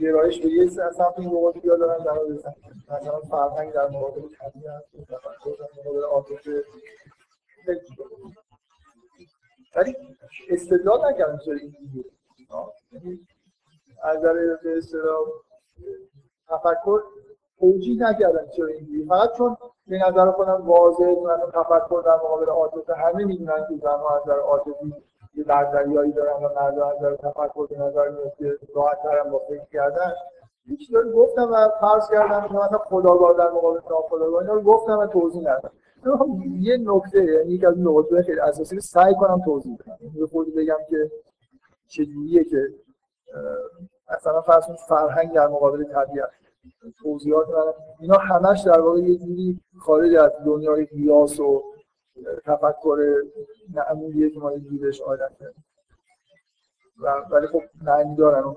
گرایش 0.00 0.40
به 0.40 0.48
یه 0.48 0.68
سمت 0.68 1.18
این 1.18 1.50
قطبی 1.50 1.68
ها 1.68 1.76
دارن 1.76 2.04
در 2.04 2.18
مثلا 2.90 3.20
فرهنگ 3.20 3.72
در 3.72 3.88
مقابل 3.88 4.20
طبیعت 4.20 4.84
در 5.08 5.18
مقابل 5.78 6.02
عاطفه 6.02 6.64
ولی 9.76 9.96
استدلال 10.50 11.12
نکردم 11.12 11.38
چرا 11.38 11.54
اینجوریه 11.54 12.04
از 14.02 14.18
نظر 14.18 14.56
به 14.62 14.78
اصطلاح 14.78 15.26
تفکر 16.48 17.02
توجیه 17.62 18.10
نکردم 18.10 18.46
چرا 18.56 18.66
اینجوری. 18.66 19.04
فقط 19.04 19.32
چون 19.38 19.56
به 19.86 19.98
نظر 20.08 20.30
خودم 20.30 20.66
واضح 20.66 21.04
مثلا 21.04 21.62
تفکر 21.62 22.02
در 22.06 22.16
مقابل 22.16 22.46
عاطفه 22.46 22.94
همه 22.94 23.24
می‌دونن 23.24 23.66
که 23.68 23.74
زنها 23.82 24.16
از 24.16 24.22
نظر 24.22 24.38
عاطفی 24.38 24.94
یه 25.34 25.44
بردریایی 25.44 26.12
دارن 26.12 26.44
و 26.44 26.48
مردا 26.54 26.90
از 26.90 26.96
نظر 26.96 27.16
تفکر 27.16 27.66
به 27.66 27.78
نظر 27.78 28.08
میاد 28.08 28.34
که 28.38 28.58
راحت 28.74 29.02
ترم 29.02 29.30
با 29.30 29.38
فکر 29.38 29.64
کردن. 29.72 30.12
هیچ 30.66 30.78
چیزی 30.78 31.12
گفتم 31.14 31.50
و 31.52 31.68
فرض 31.80 32.10
کردم 32.10 32.48
که 32.48 32.54
مثلا 32.54 32.78
خداگاه 32.78 33.36
در 33.38 33.50
مقابل 33.50 33.80
ناخداگاه 33.90 34.40
اینا 34.40 34.54
رو 34.54 34.62
گفتم 34.62 34.98
و 34.98 35.06
توضیح 35.06 35.42
ندادم. 35.42 35.72
یه 36.60 36.76
نکته 36.80 37.24
یعنی 37.24 37.52
یک 37.52 37.64
از 37.64 37.74
نکات 37.78 38.22
خیلی 38.26 38.40
اساسی 38.40 38.80
سعی 38.80 39.14
کنم 39.14 39.40
توضیح 39.44 39.76
بدم. 39.76 39.98
یه 40.14 40.26
خود 40.26 40.54
بگم 40.56 40.78
که 40.90 41.10
چجوریه 41.88 42.44
که 42.44 42.68
مثلا 44.16 44.40
فرض 44.40 44.64
فرهنگ 44.88 45.32
در 45.32 45.48
مقابل 45.48 45.84
طبیعت. 45.84 46.30
توضیحات 47.02 47.48
من 47.48 47.72
اینا 48.00 48.16
همش 48.16 48.60
در 48.66 48.80
واقع 48.80 49.00
یه 49.00 49.18
جوری 49.18 49.60
خارج 49.78 50.14
از 50.14 50.30
دنیای 50.46 50.84
قیاس 50.84 51.40
و 51.40 51.62
تفکر 52.44 53.22
معمولیه 53.74 54.30
که 54.30 54.40
ما 54.40 54.52
یه 54.52 54.78
بهش 54.80 55.00
عادت 55.00 55.32
و 57.02 57.22
ولی 57.30 57.46
خب 57.46 57.62
معنی 57.82 58.16
دارن. 58.16 58.54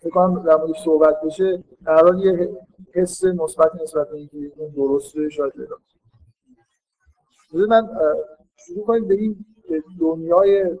فکر 0.00 0.10
کنم 0.10 0.42
در 0.42 0.56
موردش 0.56 0.84
صحبت 0.84 1.20
بشه 1.20 1.64
در 1.86 2.14
یه 2.18 2.56
حس 2.94 3.24
مثبت 3.24 3.74
نسبت 3.82 4.08
به 4.08 4.16
اینکه 4.16 4.52
درسته 4.76 5.28
شاید 5.28 5.52
پیدا 5.52 5.76
من 7.68 7.88
شروع 8.56 8.86
کنیم 8.86 9.08
به 9.08 9.14
این 9.14 9.44
دنیای 10.00 10.78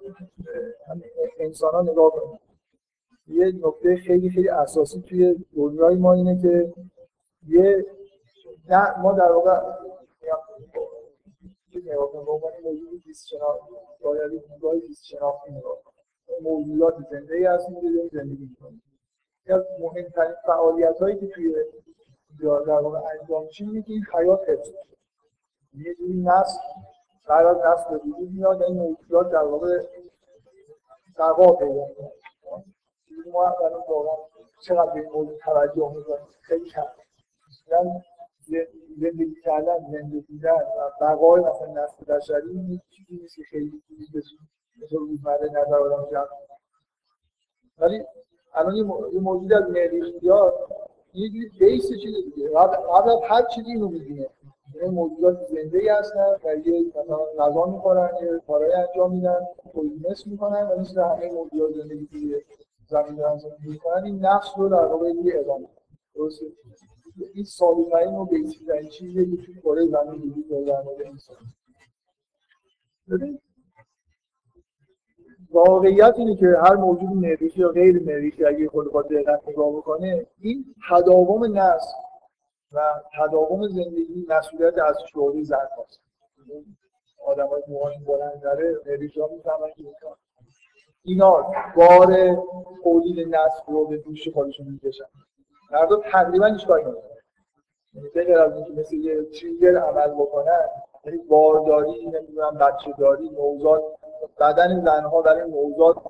انسان 1.40 1.72
ها 1.72 1.82
نگاه 1.82 2.10
کنیم. 2.10 2.38
یه 3.28 3.46
نکته 3.46 3.96
خیلی 3.96 4.30
خیلی 4.30 4.48
اساسی 4.48 5.00
توی 5.00 5.44
دنیای 5.56 5.96
ما 5.96 6.12
اینه 6.12 6.42
که 6.42 6.72
یه 7.48 7.86
نه 8.68 9.00
ما 9.00 9.12
در 9.12 9.32
واقع 9.32 9.60
نگاه 11.86 12.12
کنیم 12.12 12.24
به 12.24 12.32
عنوان 12.32 12.52
موجودات 16.42 16.94
زنده 17.10 17.34
ای 17.34 17.44
هستیم 17.44 17.74
که 17.74 17.80
داریم 17.80 18.08
زندگی 18.12 18.44
می‌کنیم. 18.50 18.82
از 19.46 19.62
مهمترین 19.80 20.34
فعالیت 20.46 20.98
هایی 20.98 21.16
که 21.16 21.26
توی 21.26 21.54
در 22.40 22.80
واقع 22.80 22.98
انجام 23.20 23.44
میشه 23.44 23.64
اینه 23.64 23.82
که 23.82 23.92
این 23.92 24.04
حیات 24.12 24.48
حفظ 24.48 24.70
یه 25.74 25.94
جوری 25.94 26.22
نسل 26.22 26.58
قرار 27.26 27.68
نسل 27.68 27.90
به 27.90 27.96
وجود 27.96 28.30
میاد 28.30 28.62
این 28.62 28.76
موجودات 28.76 29.32
در 29.32 29.44
واقع 29.44 29.86
بقا 31.18 31.52
پیدا 31.52 31.86
می‌کنن 31.88 32.08
ما 33.30 33.44
الان 33.44 33.82
واقعا 33.88 34.16
چقدر 34.62 34.90
به 34.90 35.00
این 35.00 35.10
موضوع 35.10 35.38
توجه 35.38 35.92
می‌کنیم 35.96 36.26
خیلی 36.42 36.70
کم. 36.70 36.82
زندگی 39.00 39.34
کردن 39.44 39.78
زندگی 39.92 40.20
دیدن 40.20 40.50
و 40.50 40.90
بقای 41.00 41.40
مثلا 41.40 41.66
نسل 41.66 42.04
بشری 42.04 42.80
چیزی 42.90 43.22
نیست 43.22 43.36
که 43.36 43.42
خیلی 43.42 43.82
چیزی 43.88 44.18
بشه 44.18 44.36
مثل 44.82 44.96
روزمره 44.96 45.50
نظر 45.50 45.76
آدم 45.76 46.10
جمع 46.10 46.26
ولی 47.78 48.04
الان 48.54 48.76
یه 49.12 49.20
موجود 49.20 49.52
از 49.52 49.70
مریخیات 49.70 50.54
یه 51.14 51.28
جوری 51.28 51.48
بیس 51.58 51.88
چیز 51.88 52.14
دیگه. 52.34 52.48
قبل 52.48 53.10
از 53.10 53.18
هر 53.28 53.42
چیزی 53.54 53.70
اینو 53.70 53.88
می‌دونه 53.88 54.30
این 54.82 54.90
موجودات 54.90 55.46
زنده 55.48 55.78
ای 55.78 55.88
هستن 55.88 56.36
و 56.44 56.54
یه 56.54 56.86
مثلا 56.88 57.18
غذا 57.38 57.66
می‌خورن 57.66 58.10
یه 58.22 58.40
کارهای 58.46 58.72
انجام 58.72 59.12
میدن 59.12 59.46
تولید 59.72 60.08
مثل 60.10 60.30
می‌کنن 60.30 60.68
و 60.68 60.80
مثل 60.80 61.00
همه 61.00 61.32
موجودات 61.32 61.74
زندگی 61.74 62.06
توی 62.06 62.42
زمین 62.88 63.14
دارن 63.14 63.38
زندگی 63.38 63.68
می‌کنن 63.68 64.04
این 64.04 64.18
نفس 64.18 64.48
رو 64.56 64.68
در 64.68 64.84
واقع 64.84 65.08
یه 65.08 65.40
ادامه 65.40 65.68
درسته؟ 66.14 66.46
این 67.34 67.44
ساده‌ترین 67.44 68.14
و 68.14 68.24
بیسیک‌ترین 68.24 68.88
چیزی 68.88 69.36
که 69.36 69.42
توی 69.42 69.60
کره 69.60 69.86
زمین 69.86 70.22
وجود 70.22 70.48
داره 70.48 70.64
در 70.64 70.82
مورد 70.82 71.06
انسان 71.06 71.36
ببین 73.10 73.38
واقعیت 75.50 76.14
اینه 76.18 76.36
که 76.36 76.46
هر 76.46 76.74
موجود 76.74 77.10
مریخی 77.10 77.60
یا 77.60 77.68
غیر 77.68 78.02
مریخی 78.02 78.44
اگه 78.44 78.68
خود 78.68 78.92
با 78.92 79.02
دقت 79.02 79.48
نگاه 79.48 79.72
بکنه 79.72 80.26
این 80.40 80.74
تداوم 80.90 81.58
نسل 81.58 81.92
و 82.72 82.80
تداوم 83.18 83.68
زندگی 83.68 84.26
مسئولیت 84.28 84.78
از 84.78 84.96
شعوری 85.12 85.44
زن 85.44 85.56
هست 85.56 86.00
آدم 87.26 87.46
های 87.46 87.62
موهاشون 87.68 88.04
بلند 88.04 88.40
داره 88.42 88.80
مریخی 88.86 89.20
ها 89.20 89.28
می‌فهمن 89.32 89.70
که 89.76 89.84
اینا 91.06 91.46
بار 91.76 92.36
تولید 92.82 93.28
نسل 93.28 93.62
رو 93.72 93.86
به 93.86 93.96
دوش 93.96 94.28
خودشون 94.28 94.66
می‌کشن. 94.66 95.04
مردم 95.70 96.00
تقریبا 96.12 96.46
هیچ 96.46 96.66
کاری 96.66 96.84
نمی‌کنن. 96.84 97.02
یعنی 97.94 98.08
غیر 98.08 98.38
از 98.38 98.56
اینکه 98.56 98.72
مثل 98.72 98.96
یه 98.96 99.22
تریگر 99.24 99.76
عمل 99.76 100.14
بکنن 100.14 100.68
یعنی 101.04 101.18
بارداری 101.18 102.06
نمی‌دونم 102.06 102.58
بچه 102.58 102.92
داری 102.98 103.30
نوزاد 103.30 103.82
بدن 104.40 104.84
زنها 104.84 105.22
برای 105.22 105.50
نوزاد 105.50 106.02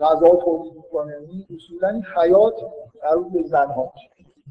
غذا 0.00 0.28
تولید 0.28 0.74
می‌کنه. 0.74 1.12
یعنی 1.12 1.46
اصولا 1.56 1.88
این 1.88 2.04
حیات 2.16 2.54
مربوط 3.04 3.32
به 3.32 3.42
زنها 3.42 3.92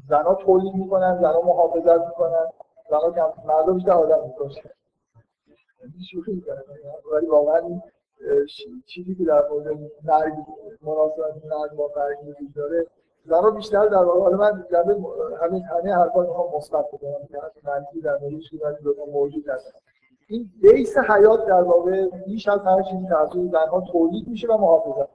زنها 0.08 0.34
تولید 0.34 0.74
می‌کنن 0.74 1.18
زنها 1.20 1.40
محافظت 1.40 2.06
می‌کنن 2.06 2.46
زنها 2.90 3.12
کم 3.12 3.32
مردم 3.46 3.74
بیشتر 3.74 3.92
آدم 3.92 4.24
می‌کشن 4.26 4.70
یعنی 5.80 6.04
شوخی 6.10 6.32
می‌کنن 6.32 6.62
ولی 7.12 7.26
واقعا 7.26 7.80
چیزی 8.86 9.14
که 9.14 9.24
در 9.24 9.48
مورد 9.48 9.66
مرگ 10.04 10.34
مناسبت 10.82 11.44
مرگ 11.44 11.72
با 11.76 11.90
مرگ 11.96 12.28
وجود 12.28 12.54
داره 12.54 12.86
زنها 13.24 13.50
بیشتر 13.50 13.86
در 13.86 14.04
واقع 14.04 14.20
حالا 14.20 14.36
من 14.36 14.64
همین 15.42 15.62
همه 15.62 15.94
حرفا 15.94 16.20
می‌خوام 16.20 16.56
مثبت 16.56 16.88
بکنم 16.92 17.26
که 17.28 17.38
منفی 17.64 18.00
در 18.00 18.18
موردش 18.18 18.50
که 18.50 18.58
موجود 19.12 19.48
هست 19.48 19.74
این 20.28 20.50
بیس 20.62 20.98
حیات 20.98 21.46
در 21.46 21.62
واقع 21.62 22.06
بیش 22.26 22.48
از 22.48 22.60
هر 22.60 22.82
چیزی 22.82 23.06
توسط 23.08 23.50
زنها 23.52 23.80
تولید 23.92 24.28
میشه 24.28 24.48
و 24.48 24.56
محافظت 24.56 25.08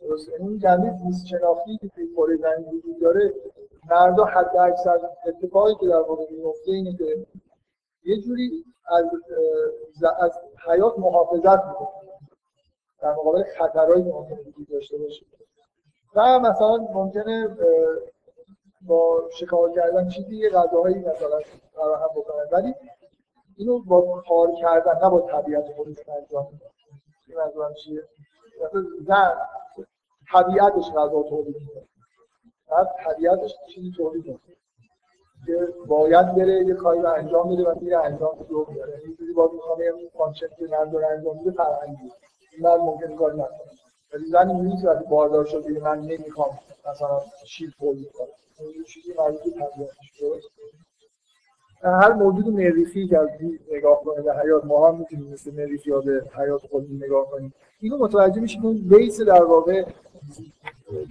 درست 0.00 0.28
این 0.38 0.58
جنبه 0.58 0.90
زیست 1.04 1.26
شناختی 1.26 1.78
که 1.78 1.88
توی 1.88 2.08
کره 2.16 2.36
زمین 2.36 2.68
وجود 2.68 3.00
داره 3.00 3.34
مردا 3.90 4.24
حد 4.24 4.56
اکثر 4.56 4.98
اتفاقی 5.26 5.74
که 5.80 5.86
در 5.86 6.00
واقع 6.00 6.24
میفته 6.30 6.70
اینه 6.70 6.96
که 6.96 7.26
یه 8.04 8.20
جوری 8.20 8.64
از 8.88 9.04
از 10.20 10.38
حیات 10.66 10.98
محافظت 10.98 11.64
می‌کنه. 11.66 11.88
در 13.04 13.12
مقابل 13.12 13.42
خطرهایی 13.58 14.04
که 14.04 14.10
ممکنه 14.10 14.38
وجود 14.40 14.68
داشته 14.68 14.98
باشه 14.98 15.26
و 16.14 16.38
مثلا 16.38 16.76
ممکنه 16.76 17.56
با 18.86 19.28
شکار 19.32 19.72
کردن 19.72 20.08
چیزی 20.08 20.36
یه 20.36 20.50
غذاهایی 20.50 20.94
مثلا 20.94 21.40
فراهم 21.74 22.08
بکنن. 22.16 22.44
ولی 22.52 22.74
اینو 23.56 23.78
با 23.78 24.22
کار 24.28 24.52
کردن 24.60 24.98
نه 25.02 25.10
با 25.10 25.20
طبیعت 25.20 25.64
خودش 25.76 26.08
انجام 26.08 26.46
این 27.28 27.38
منظورم 27.38 27.74
چیه؟ 27.74 28.02
مثلا 28.64 28.84
زن 29.06 29.34
طبیعتش 30.32 30.90
غذا 30.90 31.22
تولید 31.22 31.56
می‌کنه. 31.60 31.84
بعد 32.70 32.88
طبیعتش 33.04 33.54
چیزی 33.74 33.92
تولید 33.96 34.26
می‌کنه. 34.26 34.56
که 35.46 35.68
باید 35.86 36.34
بره 36.34 36.64
یه 36.66 36.74
کاری 36.74 37.00
رو 37.00 37.12
انجام 37.12 37.52
بده 37.52 37.70
و 37.70 37.74
میره 37.80 37.98
انجام 38.04 38.46
رو 38.48 38.64
بیاره 38.64 39.00
اینجوری 39.04 39.32
با 39.32 39.50
می‌خوام 39.54 39.80
یه 39.80 40.10
function 40.18 40.48
که 40.58 40.66
من 40.66 40.90
داره 40.90 41.06
انجام 41.06 41.36
میده 41.36 41.50
فرهنگی 41.50 42.12
این 42.56 42.66
ممکن 42.66 43.16
کار 43.16 43.32
نکنه 43.32 43.74
ولی 44.14 44.26
زن 44.26 44.76
که 44.80 44.88
وقتی 44.88 45.04
باردار 45.04 45.44
شده 45.44 45.80
من 45.80 46.00
نمی‌خوام 46.00 46.58
مثلا 46.90 47.20
شیر 47.46 47.74
تولید 47.78 48.12
کنم 48.12 48.26
این 48.58 48.84
چیزی 48.84 49.14
مربوط 49.18 49.42
به 49.42 49.50
درست 50.20 50.48
هر 51.82 52.12
موجود 52.12 52.48
مریخی 52.48 53.08
که 53.08 53.18
از 53.18 53.28
نگاه 53.72 54.04
کنه 54.04 54.22
به 54.22 54.34
حیات 54.34 54.64
ما 54.64 54.88
هم 54.88 54.98
می‌تونیم 54.98 55.32
مثل 55.32 55.54
مریخی 55.54 55.90
یا 55.90 56.00
به 56.00 56.22
حیات 56.36 56.66
خودمون 56.66 57.04
نگاه 57.04 57.30
کنیم. 57.30 57.54
اینو 57.80 57.98
متوجه 57.98 58.40
میشیم 58.40 58.62
که 58.62 58.96
بیس 58.96 59.20
در 59.20 59.44
واقع 59.44 59.84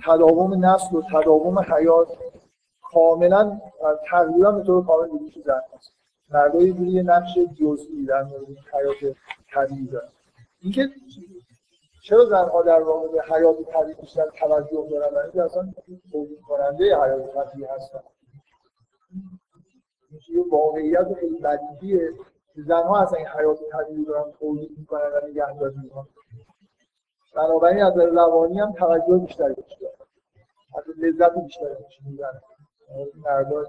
تداوم 0.06 0.66
نسل 0.66 0.96
و 0.96 1.02
تداوم 1.02 1.60
حیات 1.60 2.08
کاملا 2.82 3.62
تقریبا 4.10 4.52
به 4.52 4.64
طور 4.64 4.86
کامل 4.86 5.10
وجود 5.10 5.44
زن 5.46 5.62
هست. 5.76 5.92
مردا 6.32 6.62
یه 6.62 7.04
نقش 7.04 7.38
جزئی 7.38 8.06
در 8.06 8.24
مورد 8.24 8.46
حیات 8.74 9.16
طبیعی 9.54 9.86
دارن. 9.88 10.10
اینکه 10.64 10.90
چرا 12.04 12.26
زنها 12.26 12.62
در 12.62 12.82
واقع 12.82 13.08
به 13.08 13.24
حیات 13.24 13.58
طبیعی 13.74 13.94
بیشتر 13.94 14.30
توجه 14.40 14.88
دارن؟ 14.92 15.10
برای 15.10 15.24
اینکه 15.24 15.44
اصلا 15.44 15.74
تولید 16.12 16.42
کننده 16.42 16.84
حیات 16.84 17.34
طبیعی 17.34 17.66
هستن. 17.66 18.00
یه 20.30 20.44
واقعیت 20.52 21.14
خیلی 21.20 21.40
بدیهیه 21.40 22.10
زنها 22.56 23.02
اصلا 23.02 23.18
این 23.18 23.28
حیات 23.28 23.60
طبیعی 23.72 24.06
دارن 24.06 24.32
تولید 24.32 24.78
می‌کنن 24.78 25.02
و 25.02 25.28
نگهداری 25.28 25.76
می‌کنن. 25.84 26.08
بنابراین 27.36 27.84
از 27.84 27.98
روانی 27.98 28.60
هم 28.60 28.72
توجه 28.72 29.18
بیشتری 29.18 29.54
بهش 29.54 29.78
حتی 30.78 30.92
لذت 30.98 31.38
بیشتری 31.44 31.76
بهش 31.76 32.00
می‌برن. 32.06 32.42
مردان 33.16 33.66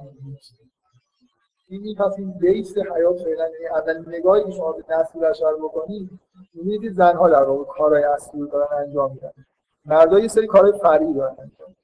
این 1.83 1.97
پس 1.97 2.15
این 2.19 2.31
بیس 2.31 2.79
حیات 2.79 3.23
فعلا 3.23 3.49
یعنی 3.49 3.67
اول 3.67 4.17
نگاهی 4.17 4.45
که 4.45 4.51
شما 4.51 4.73
به 4.73 4.85
نسل 4.89 5.21
بشر 5.21 5.55
بکنید 5.55 6.11
می‌بینید 6.55 6.93
زنها 6.93 7.29
در 7.29 7.43
واقع 7.43 7.65
کارهای 7.65 8.03
اصلی 8.03 8.41
رو 8.41 8.47
دارن 8.47 8.87
انجام 8.87 9.13
میدن. 9.13 9.33
مردها 9.85 10.21
یه 10.21 10.29
سری 10.29 10.47
کارهای 10.47 10.79
فرعی 10.79 11.15
دارن 11.15 11.37
انجام 11.39 11.75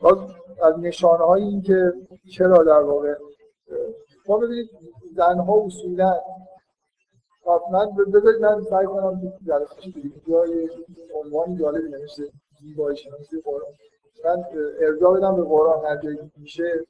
باز 0.00 0.18
از 0.62 0.78
نشانه 0.78 1.24
های 1.24 1.42
این 1.42 1.62
که 1.62 1.92
چرا 2.32 2.64
در 2.64 2.82
واقع 2.82 3.14
ما 4.28 4.38
ببینید 4.38 4.70
زنها 5.14 5.62
اصولا 5.66 6.20
من 7.72 7.90
بذارید 8.12 8.40
من 8.40 8.62
سعی 8.62 8.86
کنم 8.86 9.20
تو 9.20 9.32
جلسه 9.46 9.92
جای 10.28 10.68
عنوان 11.14 11.56
جالبی 11.56 11.88
نمیشه 11.88 12.22
زیبایی 12.60 12.96
شناسی 12.96 13.40
قرآن. 13.40 13.72
من 14.24 14.44
ارجاع 14.80 15.16
بدم 15.16 15.36
به 15.36 15.42
قرآن 15.42 15.84
هر 15.84 15.96
جایی 15.96 16.18
میشه. 16.36 16.84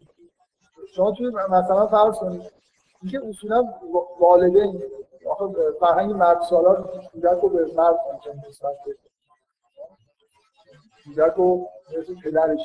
شما 0.95 1.13
توی 1.13 1.31
مثلا 1.51 1.87
فرض 1.87 2.19
کنید 2.19 2.53
اینکه 3.03 3.21
اصولا 3.29 3.65
والدین 4.21 4.83
آخه 5.31 5.47
فرهنگ 5.81 6.13
مرد 6.13 6.43
سالار 6.43 7.03
کودک 7.13 7.39
رو 7.43 7.49
به 7.49 7.67
مرد 7.77 7.97
ممکن 8.13 8.49
نسبت 8.49 8.77
بده 8.87 8.97
کودک 11.05 11.35
رو 11.37 11.69
مثل 11.99 12.15
پدرش. 12.25 12.61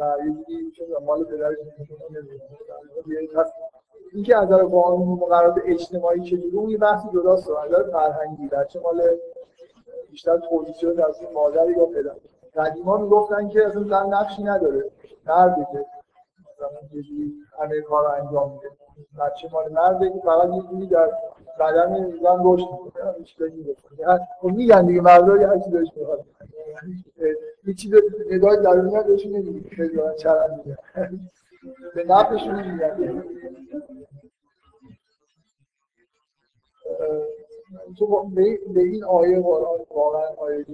و 0.00 0.16
یه 0.48 0.98
مال 1.06 1.24
پدرش 1.24 1.56
اینکه 4.12 4.36
از 4.36 4.44
نظر 4.44 4.64
قانون 4.64 5.08
مقررات 5.08 5.58
اجتماعی 5.64 6.20
چجوری 6.20 6.56
اون 6.56 6.70
یه 6.70 6.78
بحث 6.78 7.02
جداست 7.14 7.50
از 7.50 7.90
فرهنگی 7.92 8.48
بچه 8.48 8.80
مال 8.80 9.02
بیشتر 10.10 10.38
تولید 10.38 10.74
شده 10.74 11.08
از 11.08 11.20
این 11.20 11.32
مادر 11.32 11.70
یا 11.70 11.86
پدر. 11.86 12.14
قدیما 12.56 12.96
می‌گفتن 12.96 13.48
که 13.48 13.66
اصلا 13.66 13.82
زن 13.82 14.06
نقشی 14.06 14.42
نداره. 14.42 14.90
مرده 15.26 15.66
که 15.72 15.86
یه 16.92 17.02
جوری 17.02 17.34
همه 17.58 17.80
کار 17.80 18.04
رو 18.04 18.24
انجام 18.24 18.52
میده. 18.52 18.70
بچه 19.20 19.48
مال 19.52 19.72
مرده 19.72 20.10
که 20.10 20.20
فقط 20.24 20.48
یه 20.54 20.62
جوری 20.62 20.86
در 20.86 21.12
بدن 21.60 22.10
زن 22.22 22.40
رشد 22.44 22.68
می‌کنه 22.84 23.14
هیچ 23.18 23.38
کاری 23.38 23.76
خب 24.40 24.48
میگن 24.48 24.86
دیگه 24.86 25.00
مردا 25.00 25.36
یه 25.36 25.48
هر 25.48 25.58
چیزی 25.58 25.70
بهش 25.70 25.88
می‌خواد. 25.96 26.24
یه 27.66 27.74
چیز 27.74 27.94
نگاه 28.30 28.56
درونی 28.56 28.96
هم 28.96 29.02
بهشون 29.02 29.32
نمیگه 29.32 29.70
خیلی 29.70 29.96
دارن 29.96 30.16
چرند 30.16 30.62
میگن. 30.64 31.20
به 31.94 32.04
نفعشون 32.04 32.72
میگن 32.72 33.22
تو 37.98 38.24
به 38.74 38.80
این 38.80 39.04
آیه 39.04 39.40
قرآن 39.40 39.78
واقعا 39.90 40.28
آیه 40.36 40.66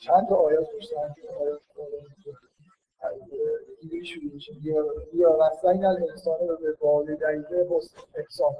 چند 0.00 0.28
تا 0.28 0.34
آیه 0.36 0.58
پشت 0.58 0.92
آیه 0.92 1.58
اینجوری 1.80 2.36
میشه 4.32 4.52
یا 5.12 5.38
وسعین 5.40 5.84
الانسان 5.84 6.48
رو 6.48 6.56
به 6.56 6.76
والدین 6.80 7.44
حسن 7.70 8.00
احسان 8.14 8.54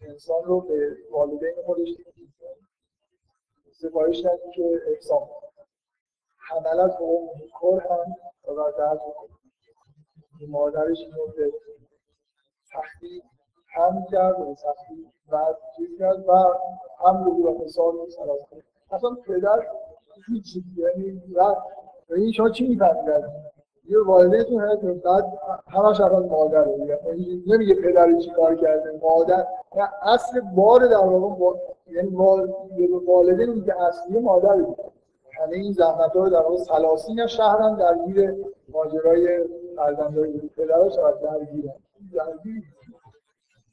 انسان 0.00 0.44
رو 0.44 0.60
به 0.60 0.96
والدین 1.10 1.54
خودش 1.66 1.88
سفارش 3.72 4.24
ندید 4.24 4.52
که 4.54 4.82
احسان 4.86 5.28
حملت 6.36 6.98
به 6.98 7.04
اون 7.04 7.28
کر 7.60 7.86
هم 7.90 8.14
و 8.54 8.72
درد 8.78 9.00
مادرش 10.48 10.98
اینو 10.98 11.26
به 11.36 11.52
سختی 12.62 13.22
هم 13.74 14.06
کرد 14.10 14.40
و 14.40 14.54
سختی 14.54 15.12
بعد 15.30 15.56
چیز 15.76 15.98
کرد 15.98 16.28
و 16.28 16.32
هم 17.04 17.24
رو 17.24 17.58
به 17.58 17.68
سراز 17.68 18.18
اصلا 18.90 19.14
پدر 19.26 19.66
هیچ 20.28 20.56
یعنی 20.76 21.04
این 21.04 21.22
شما 22.34 22.50
چی 22.50 22.68
می‌فهمید 22.68 23.24
یه 23.88 23.98
والدینتون 24.06 24.60
هست 24.60 24.80
بعد 24.82 25.38
همش 25.68 26.00
اول 26.00 26.26
مادر 26.26 26.64
رو 26.64 26.88
یعنی 26.88 27.42
نمیگه 27.46 27.74
پدر 27.74 28.18
چی 28.18 28.30
کار 28.30 28.54
کرده 28.54 29.00
مادر. 29.02 29.46
اصل 30.02 30.40
بار 30.40 30.86
در 30.86 30.96
واقع. 30.96 31.58
یعنی 31.90 32.08
والدین 33.06 33.50
میگه 33.50 33.82
اصلی 33.82 34.18
مادر 34.18 34.56
بود. 34.56 34.76
همه 35.40 35.56
این 35.56 35.72
زحمت 35.72 36.16
رو 36.16 36.28
در 36.30 36.40
واقع 36.40 36.56
سلاسین 36.56 37.26
شهر 37.26 37.58
هم 37.58 37.76
درگیر 37.76 38.34
ماجرای 38.68 39.44
فرزندای 39.76 40.32
پدرش 40.38 40.94
درگیرن. 41.22 41.74
درگیر 42.12 42.62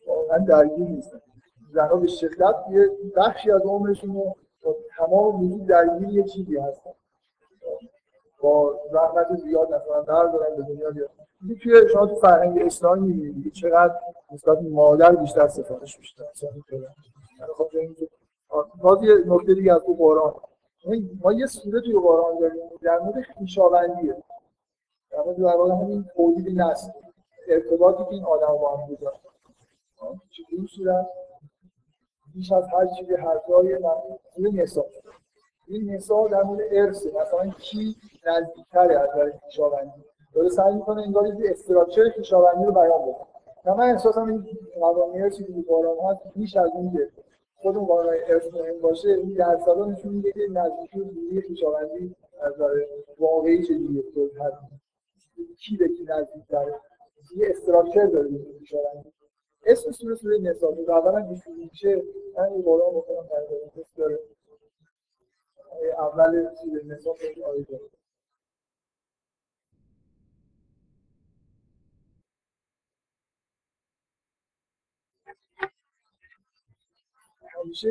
واقعا 0.08 0.38
درگیر 0.38 0.88
نیستن. 0.88 1.22
زنها 1.74 1.96
به 1.96 2.08
شدت 2.08 2.56
یه 2.70 2.90
بخشی 3.16 3.52
از 3.52 3.62
عمرشون 3.62 4.14
رو 4.14 4.36
با 4.64 4.76
تمام 4.98 5.44
وجود 5.44 5.66
درگیر 5.66 6.10
یه 6.10 6.24
چیزی 6.24 6.58
هستن. 6.58 6.92
با 8.42 8.80
زحمت 8.92 9.36
زیاد 9.36 9.74
مثلا 9.74 10.02
در 10.02 10.32
دارن 10.32 10.56
به 10.56 10.64
دنیا 10.64 10.92
بیاد. 10.92 11.10
توی 11.64 11.90
شما 11.94 12.08
تو 12.08 12.16
فرهنگ 12.16 12.62
اسلامی 12.62 13.14
می‌بینید 13.14 13.54
چقدر 13.54 13.94
نسبت 14.32 14.58
مادر 14.62 15.16
بیشتر 15.16 15.48
سفارش 15.48 16.00
خب 17.58 17.70
باز 18.82 19.04
یه 19.04 19.16
نکته 19.26 19.54
دیگه 19.54 19.74
از 19.74 19.82
تو 19.82 19.94
قرآن. 19.94 20.34
ما 21.24 21.34
یه 21.34 21.46
سوره 21.46 21.82
توی 21.82 21.94
قرآن 21.94 22.40
داریم. 22.40 22.62
در 22.82 23.00
مورد 23.00 23.26
خویشاوندیه. 23.38 24.24
در 25.12 25.22
مورد 25.26 25.38
در 25.38 25.58
واقع 25.58 25.74
همین 25.74 26.06
تولید 26.16 26.62
نسل. 26.62 26.92
ارتباطی 27.48 28.04
که 28.04 28.12
این 28.12 28.24
آدم 28.26 28.58
با 28.58 28.78
هم 28.78 28.96
گذاشت 28.96 29.22
چجوری 30.30 30.68
صورت 30.68 31.08
بیش 32.34 32.52
از 32.52 32.64
هر 32.74 32.88
چیزی 32.98 33.16
حرفای 33.16 33.78
سوره 34.36 34.52
نسا 34.52 34.86
این 35.72 35.92
نسا 35.92 36.28
در 36.28 36.44
مورد 36.44 36.62
ارث 36.72 37.06
مثلا 37.06 37.50
کی 37.60 37.96
نزدیکتره 38.26 39.00
از 39.00 39.10
نظر 39.10 39.32
خویشاوندی 39.32 40.04
داره 40.34 40.50
سعی 40.50 40.74
می‌کنه 40.74 41.02
انگار 41.02 41.28
یه 41.28 41.52
استراکچر 41.52 42.10
خویشاوندی 42.16 42.66
رو 42.66 42.72
بیان 42.72 43.02
بکنه 43.02 43.32
من 43.78 43.92
احساسم 43.92 44.26
این 44.26 44.46
قوانین 44.80 45.24
ارثی 45.24 45.44
که 45.44 45.54
قرآن 45.68 45.98
هست 46.12 46.22
بیش 46.36 46.58
از 46.58 46.70
این 46.76 46.92
که 46.92 47.10
خود 47.56 47.78
اون 47.78 47.86
قانون 47.86 48.16
ارث 48.28 48.54
مهم 48.54 48.82
باشه. 48.82 49.10
این 49.10 49.34
درصدا 49.34 49.86
نشون 49.86 50.14
میده 50.14 50.32
که 50.32 50.40
نزدیکی 50.52 51.00
و 51.00 51.04
دوری 51.04 51.42
خویشاوندی 51.48 52.16
از 52.42 52.54
نظر 52.54 52.86
واقعی 53.20 53.64
چجوریه 53.64 54.04
تو 54.14 54.30
هر 54.40 54.52
کی 55.58 55.78
به 55.78 55.88
کی 55.88 56.04
نزدیک 56.04 56.44
داره 56.50 56.74
یه 57.38 57.48
استراکچر 57.50 58.06
داره 58.06 58.30
خویشاوندی 58.58 59.12
اسم 59.66 59.92
سوره 59.92 60.16
سوره 60.16 60.38
نساء 60.38 60.72
اولا 60.88 61.22
که 61.22 61.52
میشه 61.58 62.04
من 62.38 62.44
این 62.44 62.62
قرآن 62.62 62.96
بکنم 62.96 63.28
در 63.32 63.82
داره 63.98 64.20
اول 65.98 66.32
داره 67.64 67.90
همیشه 77.64 77.90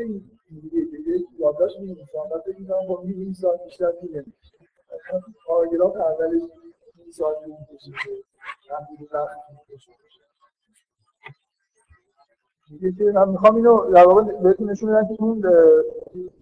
اینجوریه 0.51 0.91
که 0.91 1.25
یادداشت 1.39 1.79
می‌نویسم 1.79 2.29
بعد 2.31 2.41
فکر 2.41 2.59
می‌کنم 2.61 2.87
با 2.87 3.03
این 3.03 3.33
ساعت 3.35 3.65
بیشتر 3.65 3.93
نمی‌کشه 4.03 4.59
پاراگراف 5.47 5.97
اولش 5.97 6.43
این 6.97 7.13
طول 7.13 7.57
می‌کشه 7.71 7.91
همین 8.71 9.09
وقت 9.13 9.37
می‌کشه. 9.69 9.93
من 13.15 13.29
می‌خوام 13.29 13.57
اینو 13.57 13.91
در 13.91 14.07
واقع 14.07 14.23
بهتون 14.23 14.71
نشون 14.71 14.91
بدم 14.91 15.17
که 15.17 15.23
اون 15.23 15.45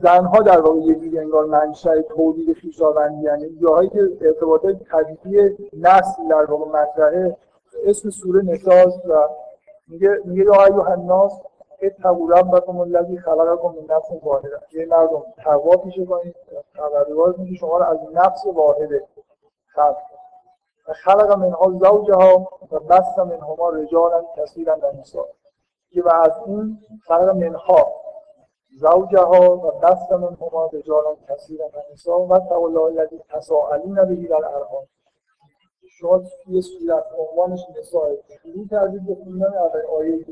زنها 0.00 0.42
در 0.42 0.60
واقع 0.60 0.80
یه 0.80 0.94
جوری 0.94 1.18
انگار 1.18 1.46
منشأ 1.46 2.00
تولید 2.00 2.58
خویشاوندی 2.60 3.22
یعنی 3.22 3.58
جاهایی 3.62 3.88
که 3.88 4.08
ارتباطات 4.20 4.76
طبیعی 4.82 5.56
نسل 5.72 6.28
در 6.30 6.44
واقع 6.44 6.82
مطرحه 6.82 7.36
اسم 7.84 8.10
سوره 8.10 8.42
نساز 8.42 9.00
و 9.08 9.28
میگه 9.88 10.20
میگه 10.24 10.44
یا 10.44 10.64
ایها 10.64 10.84
الناس 10.84 11.32
اتقوا 11.82 12.28
ربکم 12.28 12.78
الذی 12.78 13.18
خلقکم 13.18 13.68
من 13.68 13.96
نفس 13.96 14.08
واحده. 14.22 14.48
یه 14.72 14.86
مردم 14.86 15.22
تقوا 15.44 15.76
پیشه 15.76 16.04
کنید 16.04 16.34
خبردار 16.76 17.34
میگه 17.38 17.56
شما 17.56 17.78
رو 17.78 17.84
از 17.84 17.98
نفس 18.14 18.46
واحده 18.54 19.04
خلق. 19.66 19.96
خلق 21.04 21.32
منها 21.38 21.70
زوجها 21.70 22.48
و 22.72 22.78
بس 22.78 23.18
منهما 23.18 23.70
رجالا 23.70 24.24
کثیرا 24.36 24.76
نساء. 25.00 25.24
که 25.24 25.47
و 25.96 26.08
از 26.08 26.32
این 26.46 26.78
خلق 27.06 27.28
منها 27.28 27.92
زوجها 28.80 29.56
و 29.56 29.70
بس 29.70 30.12
منهما 30.12 30.70
رجالا 30.72 31.16
کثیرا 31.28 31.66
و 31.66 31.92
نساء 31.92 32.18
و 32.26 32.52
الله 32.52 32.80
الذی 32.80 33.20
تساءلون 33.28 33.94
به 33.94 34.28
در 34.28 34.34
الارحام 34.36 34.86
شما 35.98 36.22
یه 36.46 36.60
صورت 36.60 37.04
عنوانش 37.18 37.60
نساء 37.78 38.14
شروع 38.42 38.66
کردید 38.70 39.06
به 39.06 39.14
خوندن 39.14 39.52
آیه 39.98 40.24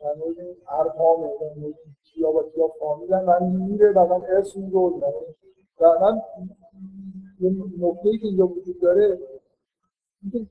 در 0.00 0.14
مورد 0.14 0.36
در 1.40 1.60
مورد 1.60 1.74
کیا 2.04 2.32
با 2.32 2.42
کیا 2.42 2.68
فامیلن. 2.68 3.24
من 3.24 3.42
میره 3.42 3.92
و 3.92 4.06
من 4.06 4.26
ارث 4.26 4.56
رو 4.56 5.00
و 5.80 5.98
من 6.00 6.22
یه 7.40 7.50
نکته 7.78 8.18
که 8.18 8.26
اینجا 8.26 8.46
وجود 8.46 8.80
داره 8.80 9.18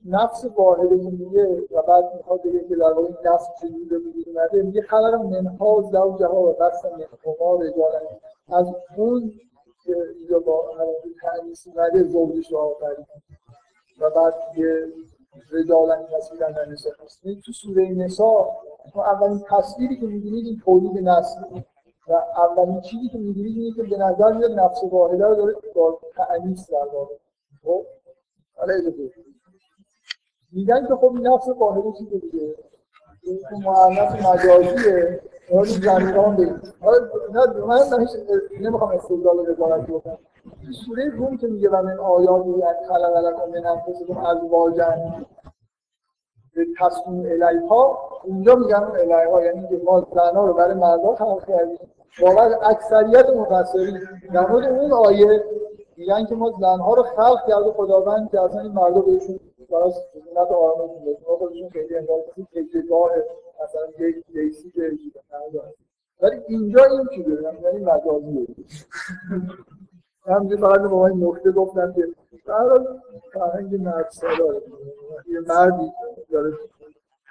نفس 0.06 0.46
واحد 0.56 0.92
میگه 0.92 1.64
و 1.72 1.82
بعد 1.82 2.16
می‌خواد 2.18 2.42
بگه 2.42 2.68
که 2.70 2.76
در 2.76 2.94
واقع 2.94 3.08
این 3.08 3.18
نفس 3.26 3.48
چجوری 3.62 3.86
به 3.86 3.98
وجود 3.98 4.30
اومده 4.30 4.62
میگه 4.62 4.82
خلق 4.82 5.14
منها 5.14 5.82
زوجها 5.82 6.42
و 6.42 6.54
بس 6.54 6.86
منهما 6.86 7.56
رجالا 7.62 8.00
از 8.48 8.76
اون 8.98 9.32
که 9.86 9.96
اینجا 10.20 10.40
با 10.40 10.64
تنیس 11.22 11.68
اومده 11.68 12.04
زوجش 12.04 12.52
رو 12.52 12.58
آفرید. 12.58 13.08
و 14.00 14.10
بعد 14.10 14.34
یه 14.58 14.88
رجالا 15.52 15.96
در 16.40 16.66
نسا 16.66 16.90
تو 17.46 17.52
سوره 17.52 17.90
نسا 17.90 18.50
اولین 18.96 19.44
تصویری 19.50 20.00
که 20.00 20.06
می‌بینید 20.06 20.46
این 20.46 20.62
تولید 20.66 21.10
نسل 21.10 21.42
و 22.08 22.14
اولین 22.38 22.82
چیزی 22.82 23.10
که 23.10 23.18
می‌بینید 23.18 23.58
اینه 23.58 23.76
که 23.76 23.84
به 23.84 23.98
نظر 23.98 24.32
میاد 24.32 24.52
نفس 24.52 24.84
واحده 24.92 25.26
رو 25.26 25.36
داره 25.36 25.56
با 25.76 26.00
تعنیس 26.16 26.72
در 26.72 26.86
واقع. 26.94 27.16
خب؟ 27.64 27.86
حالا 28.56 28.74
میگن 30.54 30.88
که 30.88 30.96
خب 30.96 31.12
نفس 31.22 31.48
واحده 31.48 31.92
چیزی 31.98 32.20
دیگه. 32.20 32.56
معنیت 33.66 34.26
مجازیه. 34.26 35.20
حالا 35.52 35.64
زمینان 35.64 36.36
بگیم. 36.36 36.62
حالا 36.82 36.98
من 37.68 38.08
نمی‌خوام 38.62 38.92
استدلال 38.92 39.40
وزارت 39.50 39.88
بکنم 39.88 40.18
سوره 40.86 41.10
روم 41.10 41.38
که 41.38 41.48
میگه 41.48 41.70
و 41.70 41.82
من 41.82 42.00
آیات 42.00 42.46
یعنی 42.46 42.88
خلق 42.90 43.18
لکم 43.18 43.50
من 43.50 43.66
انفسکم 43.66 44.18
ازواجا 44.18 44.94
به 46.56 46.66
تصمیم 46.80 47.26
الیها 47.26 47.98
اونجا 48.24 48.56
میگن 48.56 48.84
الیها 48.84 49.46
یعنی 49.46 49.68
که 49.68 49.82
ما 49.86 50.08
زنها 50.16 50.46
رو 50.46 50.54
برای 50.54 50.74
مردا 50.74 51.16
خلق 51.16 51.46
کردیم. 51.48 51.78
باور 52.22 52.58
اکثریت 52.64 53.30
مفسرین 53.30 54.00
در 54.34 54.48
مورد 54.48 54.66
اون 54.66 54.92
آیه 54.92 55.44
میگن 55.98 56.26
که 56.26 56.36
ما 56.36 56.52
زنها 56.52 56.94
رو 56.94 57.04
خلق 57.04 57.48
کرده 57.48 57.72
خداوند 57.72 58.32
که 58.32 58.42
اصلا 58.42 58.62
این 58.62 58.72
مردا 58.72 59.02
بهشون 59.02 59.40
برای 59.72 59.92
سکونت 59.92 60.52
آرامش 60.52 60.92
میده. 61.00 61.18
ما 61.28 61.36
خودشون 61.36 61.70
خیلی 61.70 61.98
انگار 61.98 62.20
کسی 62.32 62.44
تکیهگاه 62.44 63.12
مثلا 63.64 64.08
یک 64.08 64.24
لیسی 64.30 64.72
که 64.72 64.92
ولی 66.22 66.42
اینجا 66.48 66.84
این 66.84 67.08
چی 67.16 67.24
داره 67.24 67.60
یعنی 67.64 67.80
مجازیه. 67.80 68.48
همینجور 70.26 70.60
فقط 70.60 70.82
با 70.82 71.08
این 71.08 71.28
نکته 71.28 71.52
گفتم 71.52 71.94
که 71.94 72.08
در 72.48 72.80
فرهنگ 73.34 73.76
مرد 73.76 74.10
سالاره 74.10 74.62
یه 75.28 75.40
مردی 75.40 75.92
داره 76.32 76.54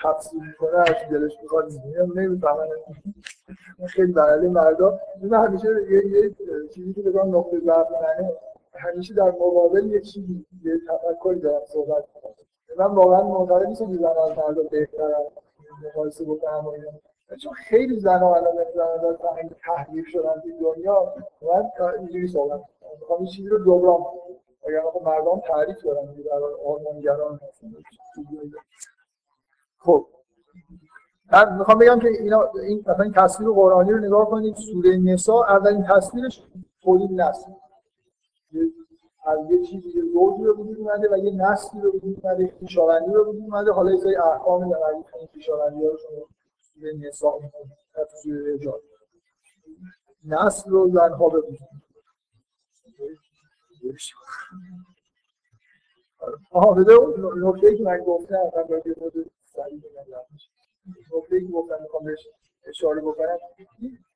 تفسیر 0.02 0.40
می‌کنه 0.40 0.78
از 0.78 1.10
دلش 1.10 1.32
می‌خواد 1.42 1.72
نمی‌فهمن 2.16 2.66
خیلی 3.86 4.12
برای 4.12 4.48
مردا 4.48 5.00
من 5.22 5.46
همیشه 5.46 5.68
یه 5.90 6.34
چیزی 6.74 6.92
که 6.92 7.02
بگم 7.02 7.36
نقطه 7.36 7.60
ضعف 7.60 7.86
منه. 7.90 8.32
همیشه 8.74 9.14
در 9.14 9.30
مقابل 9.30 9.86
یه 9.86 10.00
چیزی 10.00 10.46
یه 10.64 10.72
تفکری 10.88 11.40
دارم 11.40 11.64
صحبت 11.66 12.04
کنم. 12.14 12.32
من 12.78 12.94
واقعا 12.94 13.22
معتقد 13.22 13.66
نیستم 13.66 13.90
که 13.90 13.96
زن 13.96 14.06
از 14.06 14.56
بهترن 14.70 15.24
مقایسه 15.84 16.24
بکنم 16.24 16.64
چون 17.36 17.52
خیلی 17.52 18.00
زنها 18.00 18.36
الان 18.36 18.54
مثلا 18.54 19.16
فرهنگ 19.16 19.50
تحریف 19.64 20.06
شدن 20.08 20.40
توی 20.42 20.52
دنیا 20.52 21.14
من 21.42 21.70
اینجوری 21.98 22.28
صحبت 22.28 22.60
می‌خوام 23.00 23.18
این 23.18 23.28
چیزی 23.28 23.48
رو 23.48 23.58
جبران 23.58 24.00
اگر 24.68 24.82
خب 24.92 25.02
مردم 25.02 25.40
تعریف 25.40 25.82
دارن 25.84 26.06
برای 26.06 26.54
آرمانگران 26.66 27.40
خب. 29.78 30.06
من 31.32 31.58
می‌خوام 31.58 31.78
بگم 31.78 31.98
که 31.98 32.08
اینا 32.08 32.50
این 32.62 32.78
مثلا 32.86 33.04
این 33.04 33.12
تصویر 33.12 33.50
قرآنی 33.50 33.92
رو 33.92 33.98
نگاه 33.98 34.30
کنید 34.30 34.56
سوره 34.56 34.96
نساء 34.96 35.44
اولین 35.44 35.84
تصویرش 35.84 36.42
تولید 36.82 37.20
نسل. 37.20 37.50
از 39.24 39.38
یه 39.50 39.66
چیزی 39.66 39.92
که 39.92 40.00
زوجی 40.00 40.44
رو 40.44 40.54
وجود 40.56 40.78
اومده 40.78 41.08
و 41.12 41.18
یه 41.18 41.32
نسلی 41.32 41.80
رو 41.80 41.90
وجود 41.90 42.20
اومده 42.22 42.54
خویشاوندی 42.58 43.12
رو 43.12 43.28
وجود 43.28 43.42
اومده. 43.42 43.72
حالا 43.72 43.92
یه 43.92 44.24
احکام 44.24 44.70
در 44.70 44.76
این 44.84 45.04
خویشاوندی 45.32 45.84
ها 45.84 45.90
رو 45.90 45.98
شما 45.98 46.28
سوره 46.60 46.92
نساء 46.92 47.40
سوره 48.22 48.54
رجال. 48.54 48.80
نسل 50.24 50.70
رو 50.70 50.90
زنها 50.90 51.28
به 51.28 51.38
وجود 51.38 51.68
آها 56.50 56.72
بده 56.72 56.92
نکته 57.36 57.76
که 57.76 57.82
من 57.82 57.98
گفتم 57.98 58.50
من 58.56 58.62
باید 58.62 58.98
مورد 59.00 59.12
سریع 59.44 59.80
بگم. 59.80 60.16
نکته 61.16 61.40
که 61.40 61.46
گفتم 61.52 61.82
می‌خوام 61.82 62.04
بهش 62.04 62.28
اشاره 62.64 63.00
بکنم. 63.00 63.38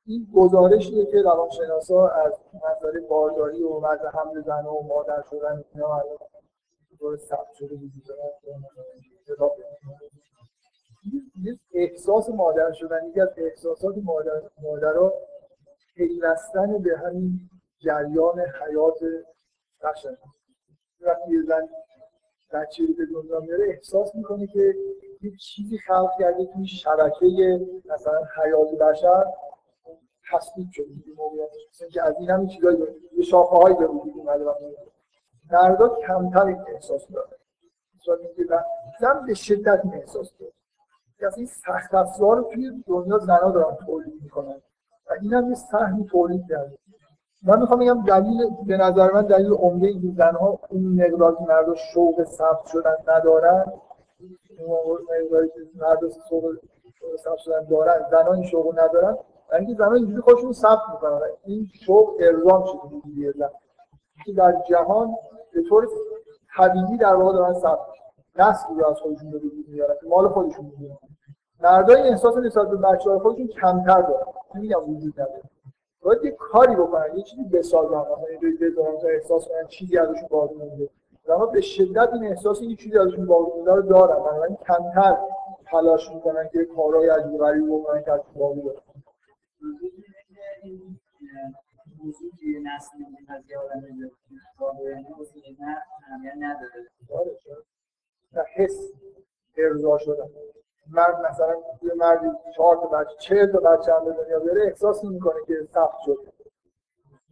این 0.07 0.27
گزارشیه 0.35 1.07
که 1.07 1.23
روانشناسا 1.23 2.09
از 2.09 2.33
نظر 2.55 3.01
بارداری 3.09 3.63
و 3.63 3.69
وضع 3.69 4.09
حمل 4.09 4.43
زن 4.43 4.67
و 4.67 4.83
مادر 4.83 5.23
شدن 5.31 5.65
اینا 5.75 6.03
وجود 6.93 7.21
احساس 11.75 12.29
مادر 12.31 12.73
شدن 12.73 13.07
یکی 13.09 13.21
از 13.21 13.29
احساسات 13.37 13.95
مادر 14.05 14.43
مادرها 14.63 15.13
پیوستن 15.97 16.79
به 16.79 16.99
همین 16.99 17.41
جریان 17.79 18.41
حیات 18.41 18.99
قشنگ 19.83 20.17
وقتی 21.01 21.31
یه 21.31 21.43
زن 21.43 21.69
بچه 22.53 22.83
به 22.99 23.07
دنیا 23.07 23.41
میاره 23.41 23.69
احساس 23.69 24.15
می‌کنه 24.15 24.47
که 24.47 24.75
یه 25.23 25.31
چیزی 25.37 25.79
خلق 25.79 26.11
کرده 26.21 26.45
توی 26.45 26.67
شبکه 26.67 27.27
مثلا 27.85 28.23
حیات 28.37 28.71
بشر. 28.81 29.25
تصدیق 30.33 30.67
شده 30.73 30.87
موقعیتش 31.17 31.95
که 31.95 32.03
از 32.03 32.15
این 32.19 32.31
هم 32.31 32.47
چیزایی 32.47 32.79
یه 33.17 33.25
شاخه 33.25 33.57
هایی 33.57 33.77
به 33.77 33.87
وجود 33.87 34.13
اومده 34.17 34.45
و 34.45 34.55
مردا 35.53 35.89
کمتر 35.89 36.47
این 36.47 36.65
احساس 36.75 37.07
داره. 37.09 37.29
زن 39.01 39.27
به 39.27 39.35
شدت 39.35 39.81
این 39.85 39.95
احساس 39.95 40.33
داره. 40.41 40.53
که 41.19 41.27
از 41.27 41.37
این 41.37 41.47
سخت 41.47 41.95
افزار 41.95 42.37
رو 42.37 42.43
توی 42.43 42.83
دنیا 42.87 43.19
زنها 43.19 43.51
دارن 43.51 43.77
تولید 43.87 44.23
می‌کنن. 44.23 44.63
و 45.11 45.13
این 45.23 45.35
هم 45.35 45.49
یه 45.49 45.55
سهمی 45.55 46.05
تولید 46.05 46.45
کرده. 46.49 46.79
من 47.43 47.61
می‌خوام 47.61 47.81
بگم 47.81 48.03
دلیل 48.03 48.51
به 48.67 48.77
نظر 48.77 49.13
من 49.13 49.23
دلیل 49.23 49.53
عمده 49.53 49.87
این 49.87 50.15
زنها 50.17 50.59
اون 50.69 50.83
مقدار 50.83 51.39
مردا 51.49 51.75
شوق 51.75 52.25
ثبت 52.25 52.67
شدن 52.67 52.97
ندارن 53.09 53.73
اون 54.67 54.99
مقداری 55.03 55.49
که 55.49 55.61
مردا 55.75 56.09
شوق 56.29 56.55
ثبت 57.17 57.39
شدن 57.39 57.65
دارن 57.65 58.09
زنها 58.11 58.33
این 58.33 58.47
شوق 58.47 58.79
ندارن 58.79 59.19
اینکه 59.53 59.75
زنها 59.75 59.93
اینجوری 59.93 60.21
خودشون 60.21 60.53
ثبت 60.53 60.83
می‌کنن. 60.93 61.21
این 61.45 61.69
شوق 61.87 62.15
ارزام 62.21 62.65
شده 62.65 63.01
دیگه 63.05 63.33
که 64.25 64.33
در 64.33 64.63
جهان 64.71 65.15
به 65.53 65.63
طور 65.69 65.89
طبیعی 66.57 66.97
در 66.99 67.15
واقع 67.15 67.33
دارن 67.33 67.55
ثبت 67.55 67.87
نسل 68.39 68.75
رو 68.79 68.87
از 68.87 68.97
خودشون 68.97 69.31
به 69.31 69.39
وجود 69.39 69.69
میارن. 69.69 69.95
مال 70.09 70.29
خودشون 70.29 70.65
می‌دونن 70.65 70.99
مردا 71.61 71.95
این 71.95 72.07
احساس 72.07 72.37
نسبت 72.37 72.69
به 72.69 72.77
بچه‌های 72.77 73.19
خودشون 73.19 73.47
کمتر 73.47 74.03
دارن. 74.03 74.27
نمیگم 74.55 74.91
وجود 74.91 75.21
نداره. 75.21 75.43
باید 76.03 76.25
یه 76.25 76.31
کاری 76.31 76.77
بکنن. 76.77 77.17
یه 77.17 77.23
چیزی 77.23 77.45
بسازن. 77.45 77.99
مثلا 77.99 78.51
بذارن 78.61 78.99
تا 78.99 79.09
احساس 79.09 79.49
کنن 79.49 79.67
چیزی 79.67 79.99
ازشون 79.99 80.29
باقی 80.31 80.55
مونده. 80.55 80.89
اما 81.29 81.47
به 81.47 81.61
شدت 81.61 82.13
این 82.13 82.25
احساس 82.25 82.61
این 82.61 82.77
چیزی 82.77 82.99
ازشون 82.99 83.27
باقی 83.27 83.53
مونده 83.57 83.73
رو 83.75 83.83
دارن. 83.83 84.23
بنابراین 84.23 84.57
کمتر 84.57 85.17
تلاش 85.71 86.11
می‌کنن 86.11 86.49
که 86.49 86.65
کارهای 86.65 87.09
عجیب 87.09 87.39
غریب 87.39 87.81
بکنن 87.81 88.03
که 88.03 88.13
ازشون 88.13 88.35
باقی 88.39 88.61
نسل 92.63 92.97
نداره 96.39 96.89
حس 98.57 98.93
ارضا 99.57 99.99
شدن 99.99 100.29
مرد 100.91 101.27
مثلا 101.31 101.55
یه 101.83 101.95
مردی 101.95 102.27
چهار 102.57 102.77
تا 102.77 102.87
بچه 102.87 103.17
چهل 103.19 103.53
تا 103.53 103.61
بچه 103.61 103.95
هم 103.95 104.05
به 104.05 104.13
دنیا 104.13 104.39
بیاره 104.39 104.63
احساس 104.63 105.05
نمی‌کنه 105.05 105.45
که 105.47 105.69
سخت 105.75 106.01
شد 106.05 106.33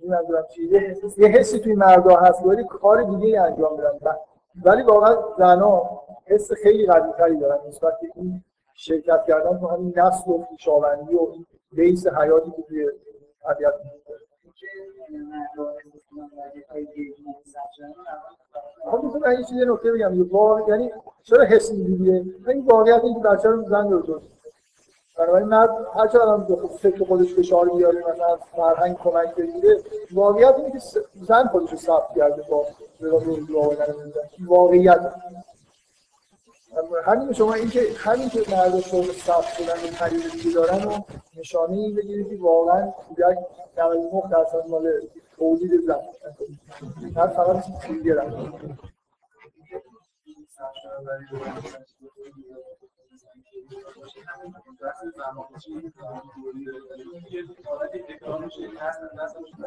این 0.01 0.11
منظورم 0.11 0.47
چیه 0.47 0.97
یه 1.19 1.29
حسی 1.29 1.59
توی 1.61 1.75
مردا 1.75 2.17
هست 2.17 2.47
ولی 2.47 2.65
کار 2.65 3.03
دیگه 3.03 3.41
انجام 3.41 3.77
میدن 3.77 4.17
ولی 4.65 4.83
واقعا 4.83 5.17
زنا 5.39 6.01
حس 6.27 6.53
خیلی 6.53 6.87
قوی 6.87 7.37
دارن 7.37 7.69
نسبت 7.69 8.01
به 8.01 8.09
این 8.15 8.45
شرکت 8.75 9.25
کردن 9.29 9.59
تو 9.59 9.67
همین 9.67 9.93
نسل 9.97 10.31
و 10.31 10.45
خویشاوندی 10.45 11.15
و 11.15 11.29
این 11.33 11.47
بیس 11.73 12.07
حیاتی 12.07 12.51
که 12.51 12.63
توی 12.63 12.91
طبیعت 13.43 13.75
خب 18.91 19.17
من 19.23 19.33
یه 19.33 19.45
چیزی 19.45 19.65
نکته 19.67 19.93
بگم. 19.93 20.15
یه 20.15 20.25
واقع 20.31 20.63
یعنی 20.69 20.91
چرا 21.23 21.45
حس 21.45 21.71
اینجوریه 21.71 22.25
این 22.49 22.65
واقعیت 22.65 23.05
اینکه 23.05 23.21
بچه 23.21 23.49
رو 23.49 23.63
زن 23.63 23.91
رو 23.91 24.03
درست 24.03 24.35
بنابراین 25.19 25.49
مرد 25.49 25.71
هر 25.95 26.07
چقدر 26.07 26.33
هم 26.33 26.45
به 26.45 26.57
فکر 26.69 27.05
خودش 27.05 27.35
فشار 27.35 27.69
بیاره 27.69 27.99
مثلا 27.99 28.37
فرهنگ 28.37 28.97
کمک 28.97 29.35
بگیره 29.35 29.81
واقعیت 30.13 30.55
اینه 30.57 30.71
که 30.71 30.79
زن 31.15 31.47
خودش 31.47 31.71
رو 31.71 31.77
ثبت 31.77 32.09
کرده 32.17 32.43
با 32.49 32.67
واقعیت. 34.47 35.15
همین 37.05 37.33
شما 37.33 37.55
اینکه 37.55 37.81
همین 37.99 38.29
که 38.29 38.39
مرد 38.51 38.81
شغل 38.81 39.13
ثبت 39.13 39.45
شدن 39.45 39.89
و 39.89 39.93
خرید 39.95 40.31
دیگه 40.33 40.55
دارن 40.55 40.85
و 40.85 40.99
نشانه 41.37 41.73
این 41.73 41.95
بگیرید 41.95 42.29
که 42.29 42.37
واقعا 42.41 42.93
یک 43.13 43.39
99 43.79 44.23
درصد 44.31 44.69
مال 44.69 44.91
تولید 45.37 45.81
زن 45.87 46.01
هر 47.17 47.27
فقط 47.27 47.65
دیگه 47.87 48.21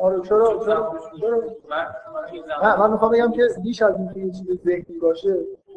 آره 0.02 0.22
چرا 0.22 0.60
چرا 0.66 1.00
چرا؟ 1.20 1.44
من 2.78 2.92
می‌خوام 2.92 3.12
بگم 3.12 3.32
که 3.32 3.48
بیش 3.64 3.82
از 3.82 3.96
اینکه 3.96 4.20
یه 4.20 4.32
چیز 4.32 4.62
ذهنی 4.66 5.00
باشه 5.02 5.36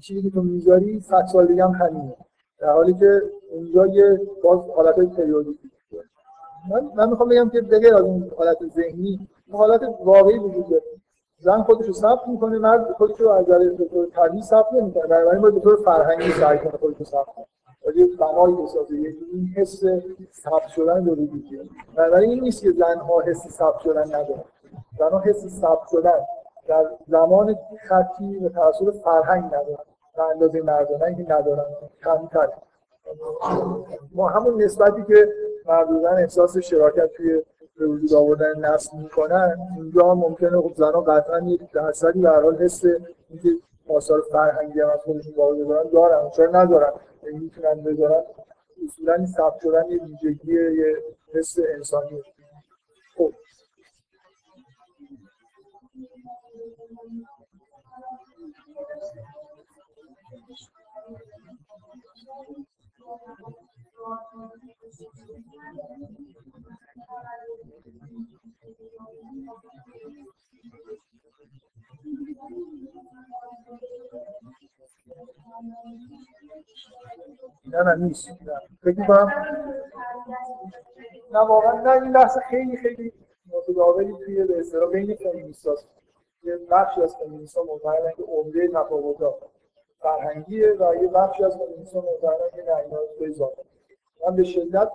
چیزی 0.00 0.22
که 0.22 0.30
تو 0.30 0.42
می‌ذاری 0.42 1.00
100 1.00 1.26
سال 1.32 1.46
دیگه 1.46 1.64
هم 1.64 1.70
همینه. 1.70 2.16
در 2.58 2.72
حالی 2.72 2.94
که 2.94 3.22
اونجا 3.50 3.86
یه 3.86 4.20
باز 4.44 4.60
حالت 4.76 4.94
های 4.94 5.32
من 6.70 6.90
من 6.94 7.10
می‌خوام 7.10 7.28
بگم 7.28 7.48
که 7.50 7.60
بغیر 7.60 7.94
از 7.94 8.00
اون 8.00 8.30
حالت 8.38 8.58
ذهنی 8.74 9.28
حالت 9.52 9.80
واقعی 10.04 10.38
وجود 10.38 10.68
داره. 10.68 10.82
زن 11.38 11.62
خودش 11.62 11.86
رو 11.86 11.92
ثبت 11.92 12.28
می‌کنه 12.28 12.58
مرد 12.58 12.92
خودش 12.92 13.20
رو 13.20 13.28
از 13.28 13.48
نظر 13.48 13.70
طبیعی 14.12 14.42
ثبت 14.42 14.72
نمی‌کنه. 14.72 15.06
بنابراین 15.06 15.42
باید 15.42 15.54
به 15.54 15.60
طور 15.60 15.76
فرهنگی 15.84 16.30
سعی 16.30 16.58
کنه 16.58 16.72
خودش 16.72 16.98
رو 16.98 17.04
ثبت 17.04 17.26
کنه. 17.36 17.46
ولی 17.86 18.16
بنایی 18.16 18.54
بسازه 18.54 18.94
این 19.32 19.54
حس 19.56 19.84
ثبت 20.32 20.68
شدن 20.68 21.06
رو 21.06 21.14
وجود 21.14 21.70
بنابراین 21.96 22.30
این 22.30 22.40
نیست 22.40 22.62
که 22.62 22.72
زنها 22.72 23.20
حس 23.20 23.48
ثبت 23.48 23.78
شدن 23.78 24.06
ندارن. 24.06 24.44
زنها 24.98 25.18
حس 25.18 25.46
ثبت 25.46 25.88
شدن 25.90 26.20
در 26.68 26.90
زمان 27.08 27.56
خطی 27.88 28.38
به 28.38 28.48
توسط 28.48 28.94
فرهنگ 29.04 29.44
ندارن. 29.44 29.89
به 30.20 30.26
اندازه 30.30 30.60
مردانه 30.60 31.26
ندارن. 31.28 31.64
کمتر. 32.04 32.48
ما 34.14 34.28
همون 34.28 34.62
نسبتی 34.62 35.04
که 35.04 35.28
مردودن 35.66 36.12
احساس 36.12 36.58
شراکت 36.58 37.12
توی 37.12 37.42
به 37.78 37.86
وجود 37.86 38.14
آوردن 38.14 38.58
نسل 38.58 38.96
می‌کنن 38.96 39.58
اینجا 39.76 40.14
ممکنه 40.14 40.60
خب 40.60 40.72
زنها 40.76 41.00
قطعا 41.00 41.38
یک 41.38 41.72
درصدی 41.72 42.20
به 42.20 42.30
حال 42.30 42.56
حس 42.56 42.84
اینکه 43.30 43.48
آثار 43.88 44.20
فرهنگی 44.32 44.80
هم 44.80 44.90
از 44.90 45.00
خودشون 45.00 45.32
باقی 45.36 45.64
بذارن 45.64 45.90
دارن. 45.90 46.30
چرا 46.30 46.50
ندارن؟ 46.50 46.92
یعنی 47.22 47.38
می‌تونن 47.38 47.80
بذارن 47.80 48.22
اصولا 48.84 49.26
ثبت 49.26 49.60
شدن 49.62 49.84
یه 49.90 50.00
ویژگی 50.02 50.52
یه 50.52 50.96
حس 51.34 51.58
انسانی. 51.74 52.22
نه 77.64 77.82
نه 77.82 77.94
نیست. 77.94 78.28
فکر 78.82 79.00
می‌کنم 79.00 79.32
نه 81.32 81.38
واقعا 81.38 81.80
نه 81.80 81.90
این 82.02 82.12
بحث 82.12 82.38
خیلی 82.38 82.76
خیلی 82.76 83.12
متداولی 83.46 84.12
توی 84.24 84.44
به 84.44 84.58
اصطلاح 84.60 84.90
بین 84.90 85.14
فمینیستاست 85.14 85.88
یه 86.42 86.56
بخشی 86.70 87.02
از 87.02 87.16
فمینیستا 87.16 87.62
معتقدن 87.62 88.12
که 88.16 88.22
عمده 88.22 88.68
تفاوت‌ها. 88.68 89.38
فرهنگیه 90.00 90.72
و 90.80 90.94
یه 91.02 91.08
بخشی 91.08 91.44
از 91.44 91.58
فمینیستا 91.58 92.00
معتقدن 92.00 92.56
که 92.56 92.62
نه 92.62 92.76
اینا 92.76 92.98
به 93.20 93.50
من 94.26 94.36
به 94.36 94.44
شدت 94.44 94.90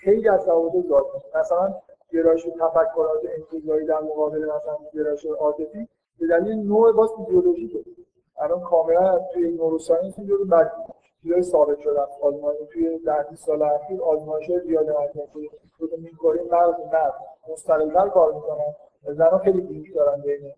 خیلی 0.00 0.28
از 0.28 0.48
روابط 0.48 0.86
ذاتی. 0.86 1.18
مثلا 1.34 1.74
گرایش 2.12 2.42
تفکرات 2.42 3.20
انتزاعی 3.36 3.86
در 3.86 4.00
مقابل 4.00 4.38
مثلا 4.38 4.76
گرایش 4.94 5.26
عاطفی 5.26 5.88
به 6.20 6.26
دلیل 6.26 6.56
نوع 6.56 6.92
باز 6.92 7.10
ایدئولوژیکه 7.18 7.84
الان 8.38 8.60
کاملا 8.60 9.18
توی 9.18 9.50
نوروساینس 9.50 10.18
اینجوری 10.18 10.44
بعد 10.44 10.72
چیزای 11.22 11.42
ثابت 11.42 11.78
شدن 11.78 12.04
آزمایش 12.22 12.58
توی 12.72 12.98
ده 12.98 13.26
20 13.30 13.46
سال 13.46 13.62
اخیر 13.62 14.02
آزمایش 14.02 14.50
زیاد 14.50 14.90
انجام 14.90 15.26
شده 15.32 15.48
تو 15.78 15.96
میکوری 15.98 16.40
مغز 16.40 16.80
مرد 16.92 17.14
مستقل‌تر 17.52 18.08
کار 18.08 18.34
می‌کنن. 18.34 18.74
زنان 19.12 19.38
خیلی 19.38 19.60
بیش 19.60 19.92
دارن 19.92 20.22
بین 20.22 20.52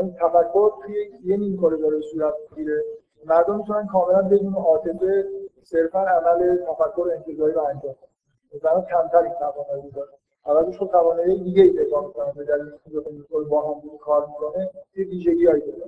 این 0.00 0.12
تفکر 0.12 0.72
توی 0.82 1.10
یه 1.24 1.36
نیمکره 1.36 1.76
داره 1.76 2.00
صورت 2.00 2.34
می‌گیره. 2.50 2.82
مردم 3.24 3.56
می‌تونن 3.56 3.86
کاملا 3.86 4.22
بدون 4.22 4.54
عاطفه 4.54 5.24
صرفا 5.62 6.00
عمل 6.00 6.56
تفکر 6.56 7.10
انتزاعی 7.14 7.52
رو 7.52 7.60
انجام 7.62 7.92
بدن. 7.92 8.58
زنان 8.62 8.84
کمتر 8.84 9.18
این 9.18 9.32
توانایی 9.38 9.90
دارن. 9.90 10.08
عوضش 10.46 10.78
خب 10.78 10.86
توانایی 10.86 11.44
دیگه 11.44 11.62
ای 11.62 11.70
پیدا 11.70 12.00
می‌کنن. 12.00 12.32
به 12.36 12.44
دلیل 12.44 12.72
اینکه 12.86 13.10
با 13.50 13.62
هم 13.62 13.98
کار 13.98 14.26
می‌کنه 14.26 14.70
یه 14.96 15.04
ویژگی‌هایی 15.04 15.60
داره 15.60 15.82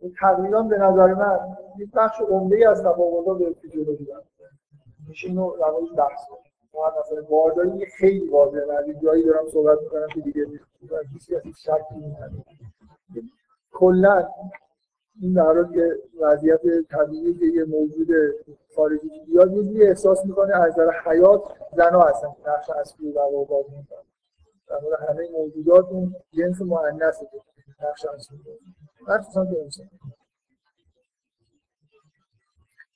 این 0.00 0.14
تقریبا 0.20 0.62
به 0.62 0.78
نظر 0.78 1.14
من 1.14 1.56
یک 1.78 1.90
بخش 1.94 2.20
عمده 2.20 2.56
ای 2.56 2.64
از 2.64 2.82
تفاوت‌ها 2.82 3.34
به 3.34 3.50
فیزیولوژی 3.62 4.04
دارن 4.04 4.22
میشه 5.08 5.28
اینو 5.28 5.56
در 5.56 5.70
بحث 5.96 6.20
کنیم. 6.28 6.49
مثلا 6.74 7.22
بارداری 7.22 7.86
خیلی 7.86 8.28
واضحه. 8.28 8.64
ولی 8.64 8.94
جایی 9.02 9.24
دارم 9.24 9.48
صحبت 9.48 9.78
می‌کنم 9.82 10.06
که 10.14 10.20
دیگه 10.20 10.46
کسی 11.16 11.36
از 11.36 11.42
شکی 11.42 11.94
نداره 11.94 12.44
کلا 13.72 14.28
این 15.20 15.32
در 15.32 15.64
که 15.74 15.98
وضعیت 16.20 16.60
طبیعی 16.90 17.34
که 17.34 17.44
یه 17.46 17.64
موجود 17.64 18.08
خارجی 18.76 19.08
بیاد 19.26 19.52
یه 19.52 19.88
احساس 19.88 20.26
می‌کنه 20.26 20.56
از 20.56 20.72
نظر 20.72 20.90
حیات 21.04 21.42
زنا 21.76 22.00
هستن. 22.00 22.28
نقش 22.46 22.70
اصلی 22.70 23.12
در 23.12 23.20
واقع 23.20 23.44
بازی 23.44 23.76
می‌کنن 23.76 24.02
در 24.68 24.80
مورد 24.82 25.00
همه 25.08 25.28
موجودات 25.30 25.88
اون 25.88 26.14
جنس 26.32 26.60
مؤنث 26.60 27.22
نقش 27.82 28.04
اصلی. 28.04 28.38
مخصوصا 29.08 29.46
که 29.46 29.60
انسان 29.62 29.88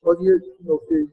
باز 0.02 0.16
یه 0.20 0.32
نکته. 0.64 1.08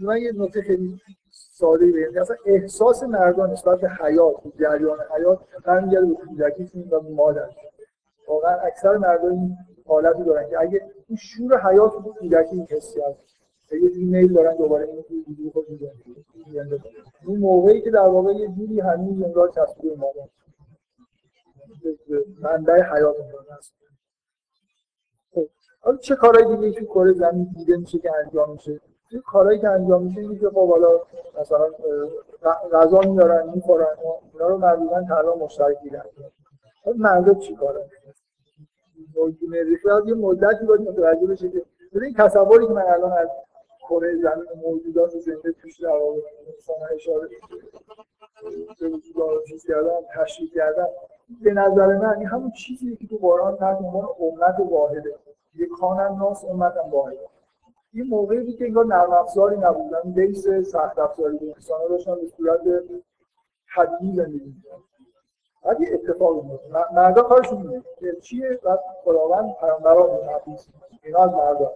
من 0.00 0.18
یه 0.18 0.32
نکته 0.32 0.62
خیلی 0.62 1.00
ساده 1.30 1.86
بگم. 1.86 2.20
اصلا 2.20 2.36
احساس 2.46 3.02
مردان 3.02 3.50
نسبت 3.50 3.80
به 3.80 3.88
حیات 3.90 4.36
جریان 4.60 4.98
حیات 5.16 5.38
برمیگرده 5.64 6.06
به 6.06 6.14
کودکیشون 6.14 6.82
و 6.82 7.00
مادر. 7.00 7.50
واقعا 8.28 8.56
اکثر 8.56 8.96
مردان 8.96 9.30
این 9.30 9.56
حالتی 9.86 10.24
دارن 10.24 10.50
که 10.50 10.60
اگه 10.60 10.82
این 11.08 11.18
شور 11.18 11.70
حیات 11.70 11.92
تو 11.92 12.14
کودکی 12.20 12.56
این 12.56 12.66
حسی 12.70 13.00
هست 13.00 13.36
یه 13.72 13.80
جوری 13.80 14.04
میل 14.04 14.32
دارن 14.32 14.56
دوباره 14.56 14.88
این 14.88 15.24
وجود 15.28 15.52
خود 15.52 15.66
این 17.26 17.38
موقعی 17.38 17.80
که 17.80 17.90
در 17.90 18.08
واقع 18.08 18.32
یه 18.32 18.48
جوری 18.48 18.80
همین 18.80 19.24
انگار 19.24 19.48
چسبیده 19.48 19.96
مادر 19.96 20.28
منبع 22.40 22.82
حیات 22.82 23.16
هست. 23.50 23.74
حالا 25.86 25.98
چه 25.98 26.16
کارهای 26.16 26.56
دیگه 26.56 26.80
تو 26.80 26.84
کره 26.84 27.12
زمین 27.12 27.48
دیده 27.56 27.76
میشه 27.76 27.98
که 27.98 28.10
انجام 28.24 28.52
میشه؟ 28.52 28.80
این 29.10 29.20
کارهایی 29.20 29.58
که 29.58 29.68
انجام 29.68 30.02
میشه 30.02 30.20
اینه 30.20 30.38
که 30.38 30.48
خب 30.48 30.70
حالا 30.70 30.88
مثلا 31.40 31.66
غذا 32.72 33.00
میارن 33.00 33.50
می‌خورن 33.54 33.86
اونا 34.32 34.48
رو 34.48 34.58
معمولا 34.58 35.02
تنها 35.02 35.34
مشترک 35.34 35.82
دیدن 35.82 36.02
مردا 36.96 37.34
چی 37.34 37.56
کاره؟ 37.56 37.90
از 39.92 40.08
یه 40.08 40.14
مدتی 40.14 40.66
باید 40.66 40.80
متوجه 40.80 41.26
بشه 41.26 41.50
که 41.50 41.62
این 41.92 42.14
تصوری 42.14 42.66
که 42.66 42.72
من 42.72 42.82
الان 42.82 43.12
از 43.12 43.28
کره 43.88 44.16
زمین 44.16 44.46
موجودات 44.62 45.10
زنده 45.10 45.52
توش 45.52 45.80
در 45.80 45.88
واقع 45.88 46.20
انسان 46.54 46.76
اشاره 46.94 47.28
به 48.80 48.88
وجود 48.88 49.44
چیز 49.48 49.66
کردن 49.66 50.00
تشریح 50.14 50.50
کردن 50.54 50.86
به 51.42 51.52
نظر 51.52 51.86
من 51.86 52.22
همون 52.22 52.50
چیزی 52.50 52.96
که 52.96 53.06
تو 53.06 53.16
قرآن 53.16 53.56
تحت 53.56 53.76
عنوان 53.76 54.08
امت 54.20 54.70
واحده. 54.70 55.14
یک 55.56 55.68
کانن 55.80 56.18
ناس 56.18 56.44
امتم 56.44 56.90
واحده 56.90 57.28
این 57.92 58.06
موقعی 58.06 58.40
بود 58.40 58.56
که 58.56 58.64
انگار 58.64 58.86
نرم 58.86 59.12
افزاری 59.12 59.56
نبودن 59.56 60.00
بیس 60.12 60.48
سخت 60.48 60.98
افزاری 60.98 61.36
بود 61.38 61.48
انسان 61.54 61.80
ها 61.80 61.88
داشتن 61.88 62.14
به 62.14 62.26
صورت 62.26 62.60
طبیعی 63.74 64.16
زندگی 64.16 64.54
بعد 65.64 65.80
یه 65.80 65.88
اتفاق 65.92 66.36
افتاد. 66.38 66.92
مردا 66.94 67.22
کارشون 67.22 67.58
اینه 67.58 67.82
که 67.98 68.16
چیه؟ 68.20 68.60
بعد 68.64 68.80
خداوند 69.04 69.56
پیامبران 69.60 70.28
حدیث 70.28 70.68
اینا 71.02 71.18
از 71.18 71.30
مردا 71.30 71.72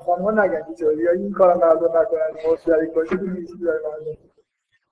خانم‌ها 0.00 0.30
نگن 0.30 0.74
که 0.74 0.84
یا 0.84 1.10
این 1.10 1.32
کارا 1.32 1.56
مردا 1.56 1.86
نکنن 1.86 2.52
مشترک 2.52 2.94
باشه 2.94 3.16
تو 3.16 3.26
نیستی 3.26 3.58
داره 3.58 3.80
مردا 3.88 4.12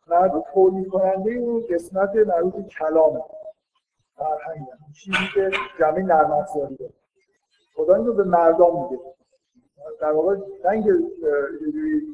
مردا 0.07 0.45
تولید 0.55 0.89
کننده 0.89 1.31
اون 1.31 1.65
قسمت 1.71 2.17
مربوط 2.17 2.55
به 2.55 2.63
کلامه. 2.63 3.21
فرهنگ 4.17 4.67
چیزی 4.93 5.17
که 5.35 5.51
جمعی 5.79 6.03
نرم 6.03 6.33
افزاری 6.33 6.77
داره. 6.77 6.93
خدا 7.75 7.95
اینو 7.95 8.13
به 8.13 8.25
مردم 8.25 8.83
میگه 8.83 9.03
در 10.01 10.13
واقع 10.13 10.37
نه 10.65 10.71
اینکه 10.71 10.93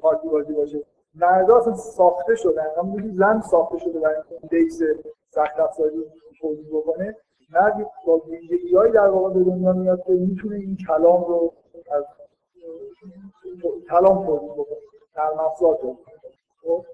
پارتی 0.03 0.29
بازی 0.29 0.53
باشه. 0.53 0.83
مردا 1.15 1.57
اصلا 1.57 1.75
ساخته 1.75 2.35
شدن. 2.35 2.67
همونجوری 2.79 3.15
زن 3.15 3.41
ساخته 3.41 3.79
شده 3.79 4.01
برای 4.01 4.15
اینکه 4.15 4.47
بیس 4.47 4.83
سخت 5.31 5.61
افزاری 5.61 6.05
تولید 6.41 6.69
بکنه. 6.73 7.17
مرد 7.53 7.91
با 8.07 8.17
ویژگی‌هایی 8.19 8.93
در 8.93 9.09
واقع 9.09 9.31
به 9.31 9.45
دنیا 9.45 9.73
میاد 9.73 10.03
که 10.05 10.13
می‌تونه 10.13 10.57
این 10.57 10.77
کلام 10.87 11.25
رو 11.25 11.53
از 11.91 12.05
کلام 13.91 14.27
تولید 14.27 14.53
بکنه. 14.53 14.79
در 15.15 15.31
تولید 15.59 15.99
خب؟ 16.63 16.85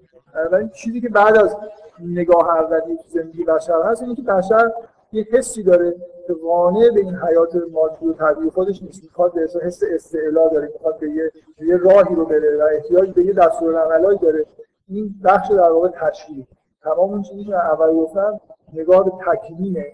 این 0.55 0.69
چیزی 0.69 1.01
که 1.01 1.09
بعد 1.09 1.39
از 1.39 1.57
نگاه 2.01 2.49
اولی 2.49 2.99
زندگی 3.09 3.45
بشر 3.45 3.83
هست 3.83 4.03
اینه 4.03 4.14
که 4.14 4.23
بشر 4.23 4.73
یه 5.17 5.27
حسی 5.33 5.62
داره 5.62 5.97
که 6.27 6.33
قانع 6.33 6.91
به 6.95 7.01
این 7.01 7.14
حیات 7.14 7.57
مادی 7.73 8.07
و 8.07 8.12
طبیعی 8.12 8.51
خودش 8.51 8.83
نیست. 8.83 9.05
می‌خواد 9.05 9.35
به 9.35 9.41
حس 9.41 9.83
استعلا 9.95 10.49
داره. 10.49 10.71
می‌خواد 10.73 10.99
به 10.99 11.11
یه, 11.11 11.33
یه 11.61 11.77
راهی 11.77 12.14
رو 12.14 12.27
بره 12.27 12.57
و 12.57 12.69
احتیاج 12.73 13.11
به 13.11 13.23
یه 13.23 13.33
دستورالعملایی 13.33 14.19
داره. 14.19 14.47
این 14.89 15.14
بخش 15.25 15.51
در 15.51 15.71
واقع 15.71 15.89
تشریح 15.89 16.47
تمام 16.83 17.11
اون 17.11 17.23
چیزی 17.23 17.45
که 17.45 17.55
اول 17.55 17.93
گفتم 17.93 18.41
نگاه 18.73 19.05
به 19.05 19.12
تکوینه 19.27 19.87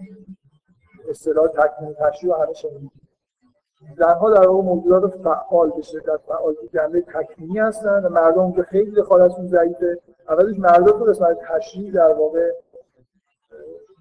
اصطلاح 1.11 1.49
تکوین 1.49 1.95
تشریح 1.95 2.35
و 2.35 2.37
همه 2.37 2.53
شنیدید 2.53 2.91
زنها 3.99 4.31
در 4.31 4.49
واقع 4.49 4.63
موجودات 4.63 5.15
فعال 5.25 5.71
به 5.71 5.83
شدت 5.83 6.21
فعال 6.29 6.55
جنبه 6.75 7.01
تکوینی 7.01 7.59
هستن 7.59 8.05
و 8.05 8.09
مردم 8.09 8.53
که 8.53 8.63
خیلی 8.63 8.91
دخالتشون 8.91 9.47
ضعیفه. 9.47 9.99
اولش 10.29 10.59
مردم 10.59 10.99
تو 10.99 11.05
قسمت 11.05 11.39
تشریح 11.49 11.93
در 11.93 12.13
واقع 12.13 12.51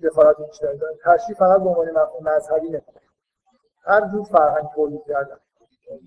دخالت 0.03 0.41
بیشتری 0.41 0.77
دارن 0.77 0.93
تشریح 1.03 1.37
فقط 1.37 1.61
به 1.61 1.69
عنوان 1.69 1.91
مفهوم 1.91 2.23
مذهبی 2.23 2.69
نه 2.69 2.81
هر 3.83 4.09
جور 4.11 4.23
فرهنگ 4.23 4.65
تولید 4.75 5.03
کردن. 5.07 5.37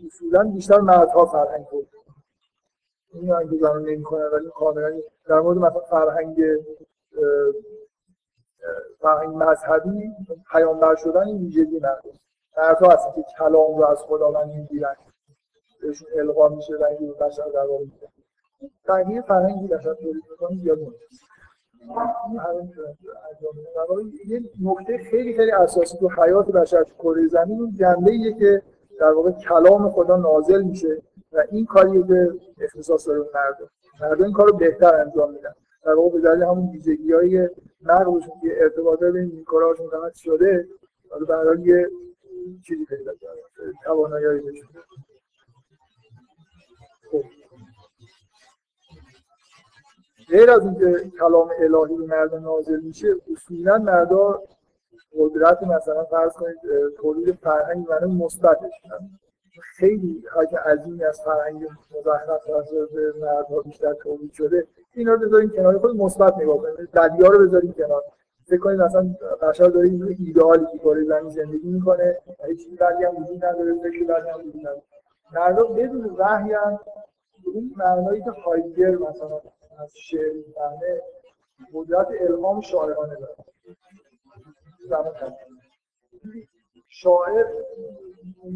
اصولا 0.06 0.44
بیشتر 0.44 0.78
مردها 0.78 1.26
فرهنگ 1.26 1.66
تولید 1.66 1.88
این 3.12 3.30
هم 3.30 3.50
که 3.50 3.56
زنان 3.56 3.82
نمی 3.82 4.02
کنن 4.02 4.24
ولی 4.24 4.50
کاملا 4.54 5.00
در 5.28 5.40
مورد 5.40 5.58
مثلا 5.58 5.80
فرهنگ 5.80 6.40
فرهنگ 9.00 9.34
مذهبی 9.36 10.10
پیامبر 10.52 10.94
شدن 10.94 11.22
این 11.26 11.38
ویژگی 11.38 11.76
نداره. 11.76 12.12
مردها 12.58 12.90
هستن 12.90 13.12
که 13.12 13.24
کلام 13.38 13.78
رو 13.78 13.86
از 13.86 13.98
خداوند 14.02 14.52
می‌گیرن 14.52 14.96
بهشون 15.82 16.08
القا 16.16 16.48
میشه 16.48 16.76
و 16.76 16.84
این 16.84 17.12
بشر 17.12 17.48
در 17.48 17.66
واقع 17.66 17.84
تغییر 18.84 19.22
فرهنگی 19.22 19.66
بشر 19.66 19.94
تولید 19.94 20.22
می‌کنه 20.30 20.58
زیاد 20.62 20.78
یه 24.26 24.42
نکته 24.62 24.98
خیلی 24.98 25.36
خیلی 25.36 25.50
اساسی 25.50 25.98
تو 25.98 26.08
حیات 26.08 26.46
بشر 26.46 26.82
تو 26.82 26.94
کره 26.98 27.26
زمین 27.26 27.60
اون 27.60 27.72
جنبه 27.72 28.10
ایه 28.10 28.32
که 28.32 28.62
در 29.00 29.12
واقع 29.12 29.30
کلام 29.30 29.90
خدا 29.90 30.16
نازل 30.16 30.62
میشه 30.62 31.02
و 31.32 31.44
این 31.50 31.66
کاریه 31.66 32.06
که 32.06 32.32
اختصاص 32.60 33.08
داره 33.08 33.20
مردم. 33.20 33.70
مردم 34.00 34.24
این 34.24 34.32
کار 34.32 34.46
رو 34.46 34.56
بهتر 34.56 34.94
انجام 34.94 35.32
میدن. 35.32 35.54
در 35.84 35.94
واقع 35.94 36.10
به 36.10 36.20
دلیل 36.20 36.42
همون 36.42 36.70
ویژگی 36.70 37.12
های 37.12 37.48
مغزشون 37.82 38.40
که 38.42 38.62
ارتباطه 38.62 39.10
بین 39.10 39.44
کارهاشون 39.44 39.86
متمرکز 39.86 40.18
شده 40.18 40.68
حالا 41.10 41.24
برای 41.24 41.62
یه 41.62 41.90
چیزی 42.66 42.84
پیدا 42.84 43.12
کرده 43.14 43.40
توانایی 43.84 44.40
بشه 44.40 44.66
خب. 47.12 47.43
غیر 50.28 50.50
از 50.50 50.64
اینکه 50.64 51.10
کلام 51.18 51.50
الهی 51.58 51.96
به 51.96 52.06
مردم 52.06 52.42
نازل 52.42 52.80
میشه 52.80 53.08
اصولا 53.32 53.78
مردا 53.78 54.42
قدرت 55.18 55.62
مثلا 55.62 56.04
فرض 56.04 56.32
کنید 56.32 56.56
تولید 56.96 57.34
فرهنگ 57.34 57.86
معنی 57.90 58.24
مثبتش 58.24 58.72
خیلی 59.76 60.24
حاج 60.34 60.54
عظیمی 60.54 61.04
از 61.04 61.20
فرهنگ 61.24 61.64
مزخرف 61.64 62.70
به 62.94 63.12
مردها 63.20 63.60
بیشتر 63.60 63.92
تولید 63.92 64.32
شده. 64.32 64.66
اینا 64.94 65.12
رو 65.12 65.18
بذاریم 65.18 65.50
کنار 65.50 65.78
خود 65.78 65.96
مثبت 65.96 66.34
نگاه 66.38 66.58
کنید 66.58 66.90
بدیا 66.90 67.26
رو 67.26 67.46
بذاریم 67.46 67.72
کنار. 67.72 68.02
فکر 68.46 68.58
کنید 68.58 68.80
مثلا 68.80 69.14
بشر 69.42 69.68
داره 69.68 69.88
این 69.88 70.16
ایدئالی 70.18 70.66
که 70.72 70.78
کار 70.78 71.02
زمین 71.02 71.30
زندگی 71.30 71.68
می‌کنه 71.68 72.18
هیچ 72.46 72.78
بعدی 72.78 73.04
هم 73.04 73.16
وجود 73.16 73.44
نداره 73.44 73.74
فکر 73.74 74.04
بعدی 74.04 74.28
هم 74.28 74.38
وجود 74.40 74.60
نداره. 74.60 74.82
مردا 75.32 75.64
بدون 75.64 76.04
وحی 76.18 76.52
هم 76.52 76.80
اون 77.54 77.70
معنایی 77.76 78.22
که 78.22 78.30
هایدگر 78.30 78.90
مثلا 78.90 79.40
از 79.78 79.92
شعر 79.96 80.32
می‌فهمه 80.32 81.00
قدرت 81.74 82.08
الهام 82.20 82.60
شاعرانه 82.60 83.14
داره. 83.14 83.34
شاعر 86.88 87.44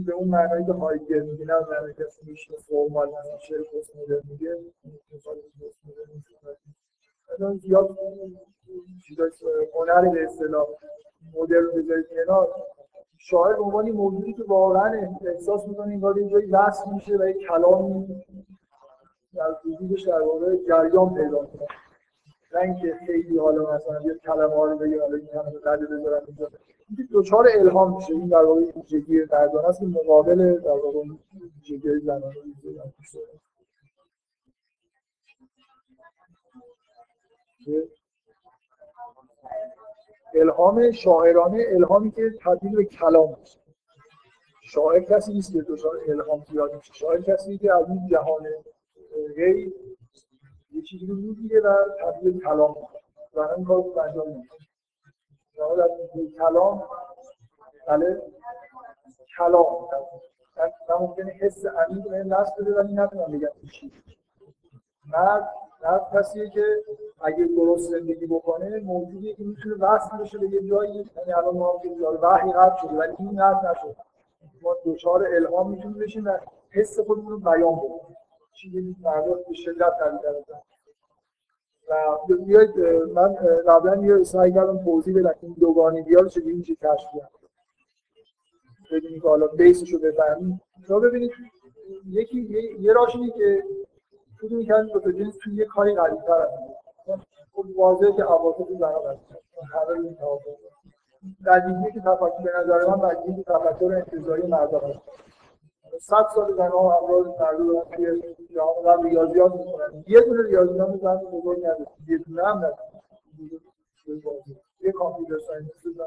به 0.07 0.12
اون 0.12 0.29
معنایی 0.29 0.66
که 0.66 0.73
هایدگر 0.73 1.21
میگه 1.21 1.45
نه 1.45 1.55
معنایی 1.71 1.95
که 1.95 2.05
میشه 2.23 2.55
فرمال 2.57 3.09
مثلا 3.09 3.39
شعر 3.39 3.62
پست 3.62 3.97
مدرن 3.97 4.23
میگه 4.31 4.57
زیاد 7.59 7.99
چیزای 9.07 9.31
هنر 9.75 10.09
به 10.09 10.25
اصطلاح 10.25 10.66
مدرن 11.35 11.66
بذارید 11.66 12.07
کنار. 12.09 12.49
شاعر 13.19 13.57
به 13.57 13.62
عنوان 13.62 13.91
موجودی 13.91 14.33
که 14.33 14.43
واقعا 14.43 15.16
احساس 15.27 15.69
می‌کنه 15.69 15.91
این 15.91 16.01
کار 16.01 16.19
اینجایی 16.19 16.47
بحث 16.47 16.87
میشه 16.93 17.16
و 17.16 17.29
یک 17.29 17.37
کلامی 17.49 18.25
در 19.35 19.57
وجودش 19.64 20.03
در 20.03 20.22
واقع 20.22 20.57
جریان 20.68 21.14
پیدا 21.14 21.39
کنه. 21.39 21.66
نه 22.55 22.61
اینکه 22.61 22.99
خیلی 23.07 23.39
حالا 23.39 23.74
مثلا 23.74 24.03
یه 24.03 24.14
کلمه 24.14 24.55
ها 24.55 24.64
رو 24.64 24.79
حالا 24.79 25.16
این 25.16 25.29
همه 25.35 25.53
رده 25.64 25.87
بذارم 25.87 26.22
اینجا. 26.26 26.51
این 26.89 27.09
دوچار 27.11 27.49
الهام 27.55 27.97
میشه. 27.97 28.12
این 28.12 28.29
در 28.29 28.45
واقع 28.45 28.61
ویژگی 28.61 29.20
مردانه 29.33 29.68
است. 29.68 29.81
که 29.81 29.87
مقابل 29.87 30.61
در 30.61 30.70
واقع 30.70 31.01
ویژگی 31.57 31.99
زنانه 31.99 32.35
الهام 40.35 40.91
شاعرانه 40.93 41.64
الهامی 41.68 42.11
که 42.11 42.31
تبدیل 42.43 42.76
به 42.76 42.85
کلام 42.85 43.37
میشه. 43.41 43.59
شاعر 44.62 45.01
کسی 45.01 45.33
نیست 45.33 45.53
که 45.53 45.62
دچار 45.62 45.99
الهام 46.09 46.45
زیاد 46.51 46.74
میشه. 46.74 46.93
شاعر 46.95 47.20
کسی 47.20 47.59
که 47.59 47.74
از 47.74 47.89
این 47.89 48.07
جهان 48.07 48.47
غیر 49.37 49.75
یه 50.73 50.83
چیزی 50.83 51.07
رو 51.07 51.14
می‌گیره 51.14 51.61
و 51.61 51.75
تبدیل 52.01 52.41
کلام 52.41 52.77
و 53.35 53.41
این 53.41 53.64
کار 53.64 53.77
رو 53.77 53.99
انجام 53.99 54.29
میده 54.29 54.49
در 55.77 55.89
کلام 56.39 56.83
بله 57.89 58.23
کلام. 59.39 59.89
من 60.89 60.97
ممکنه 61.01 61.31
حس 61.31 61.66
عمیق 61.66 62.12
این 62.12 62.29
دست 62.29 62.53
بده 62.61 62.75
ولی 62.75 62.95
نتونم 62.95 63.33
بگم 63.33 63.49
چی. 63.73 63.93
مرد 65.12 65.49
مرد 65.85 66.11
کسیه 66.14 66.51
که 66.51 66.62
اگه 67.21 67.45
درست 67.45 67.91
زندگی 67.91 68.27
بکنه 68.27 68.81
موجودیه 68.81 69.35
که 69.35 69.45
می‌تونه 69.45 69.75
وصل 69.75 70.19
بشه 70.19 70.39
به 70.39 70.49
یه 70.49 70.69
جایی. 70.69 71.11
یعنی 71.16 71.33
الان 71.33 71.55
ما 71.55 71.81
که 71.83 71.89
وحی 72.23 72.53
قطع 72.53 72.77
شده 72.83 72.95
ولی 72.95 73.14
این 73.19 73.37
قطع 73.37 73.71
نشد. 73.71 73.97
ما 74.62 74.77
دوچار 74.85 75.27
الهام 75.27 75.71
می‌تونیم 75.71 75.99
بشیم 75.99 76.27
و 76.27 76.39
حس 76.71 77.01
خودمون 77.01 77.33
رو 77.33 77.39
بیان 77.39 77.77
بکنیم. 77.77 78.16
چیزی 78.61 78.97
مردا 79.03 79.33
به 79.33 79.55
شدت 79.55 79.93
قوی 80.01 80.19
و 81.89 82.37
بیاید 82.37 82.79
من 83.15 83.35
قبلا 83.69 84.07
یه 84.07 84.25
سعی 84.25 84.53
کردم 84.53 84.85
توضیح 84.85 85.19
بدم 85.19 85.35
این 85.43 85.57
دوگانگی 85.61 86.15
ها 86.15 86.21
رو 86.21 86.29
چجوری 86.29 86.55
میشه 86.55 86.75
کشف 86.75 87.09
کرد 87.15 87.31
ببینید 88.93 89.23
که 89.23 89.29
حالا 89.29 89.47
بیسش 89.47 89.93
رو 89.93 89.99
بفهمید 89.99 90.61
شما 90.89 91.01
ببینید 91.01 91.33
یکی 92.07 92.41
یه 92.81 92.93
راش 92.93 93.17
اینه 93.17 93.31
که 93.31 93.65
فکر 94.41 94.55
می‌کنید 94.55 94.93
دو 94.93 95.01
تا 95.01 95.13
جنس 95.13 95.37
توی 95.43 95.55
یه 95.55 95.65
کاری 95.65 95.95
قوی‌تر 95.95 96.41
هستن 96.41 97.23
خب 97.53 97.65
واضحه 97.77 98.13
که 98.13 98.23
عواطف 98.23 98.69
زنا 98.79 99.11
هستن 99.11 99.37
همه 99.73 100.01
این 100.05 100.15
توافق 100.15 100.57
قدیمیه 101.47 101.93
که 101.93 102.01
تفکر 102.01 102.43
به 102.45 102.53
نظر 102.59 102.87
من 102.87 103.37
که 103.37 103.43
تفکر 103.43 103.95
انتظاری 103.95 104.47
مردا 104.47 104.79
هست 104.79 105.01
صد 106.01 106.26
سال 106.34 106.57
زنها 106.57 106.99
همراه 106.99 107.36
مردا 107.41 107.64
دارن 107.64 107.97
توی 107.97 108.34
جهان 108.55 108.82
قبل 108.84 109.09
ریاضیات 109.09 109.53
می‌کنن 109.53 110.05
یه 110.07 110.20
دونه 110.20 110.43
ریاضیات 110.43 110.97
زن 110.97 111.16
بزرگ 111.16 111.59
نداره 111.59 111.86
یه 112.09 112.18
دونه 112.18 112.45
هم 112.45 112.57
نداره 112.57 112.78
یه 114.80 114.93
کامپیوتر 114.93 115.39
ساینس 115.39 115.82
زن 115.82 116.05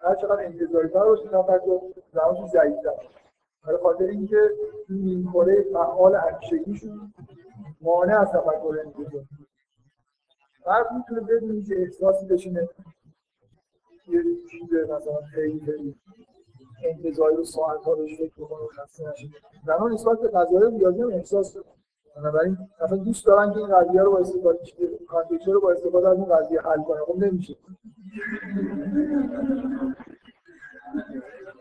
هر 0.00 0.14
چقدر 0.14 0.44
انتظاری 0.44 0.88
تر 0.88 1.04
باشه 1.04 1.28
تفکر 1.28 1.80
زنهاشون 2.12 2.46
ضعیف‌تر 2.46 2.92
برای 3.66 3.78
خاطر 3.82 4.04
اینکه 4.04 4.50
این 4.88 4.98
نیمکره 4.98 5.62
فعال 5.72 6.14
همیشگیشون 6.14 7.12
مانع 7.80 8.20
از 8.20 8.28
تفکر 8.28 8.78
انتظاری 8.84 9.28
فرد 10.64 10.86
می‌تونه 10.92 11.20
بدون 11.20 11.64
که 11.64 11.80
احساسی 11.82 12.26
بشینه 12.26 12.68
یه 14.08 14.22
چیز 14.50 14.74
مثلا 14.74 15.20
خیلی 15.34 15.60
خیلی 15.60 15.94
انتظاری 16.84 17.36
رو 17.36 17.44
ساعت 17.44 17.84
ها 17.84 17.92
روش 17.92 18.18
فکر 18.18 18.32
بکنه 18.38 18.58
و 18.58 18.66
خسته 18.66 19.10
نشه 19.10 19.28
نسبت 19.88 20.20
به 20.20 20.28
قضایی 20.28 20.78
ریاضی 20.78 21.02
هم 21.02 21.08
احساس 21.08 21.56
بنابراین 22.16 22.58
مثلا 22.82 22.98
دوست 22.98 23.26
دارن 23.26 23.52
که 23.52 23.58
این 23.58 23.68
قضیه 23.68 24.02
رو 24.02 24.12
با 24.12 24.18
استفاده 24.18 24.58
کانتکچر 25.08 25.52
رو 25.52 25.60
با 25.60 25.70
استفاده 25.70 26.08
از 26.08 26.18
این 26.18 26.26
قضیه 26.26 26.60
حل 26.60 26.82
کنه 26.82 27.00
خب 27.00 27.16
نمیشه. 27.18 27.56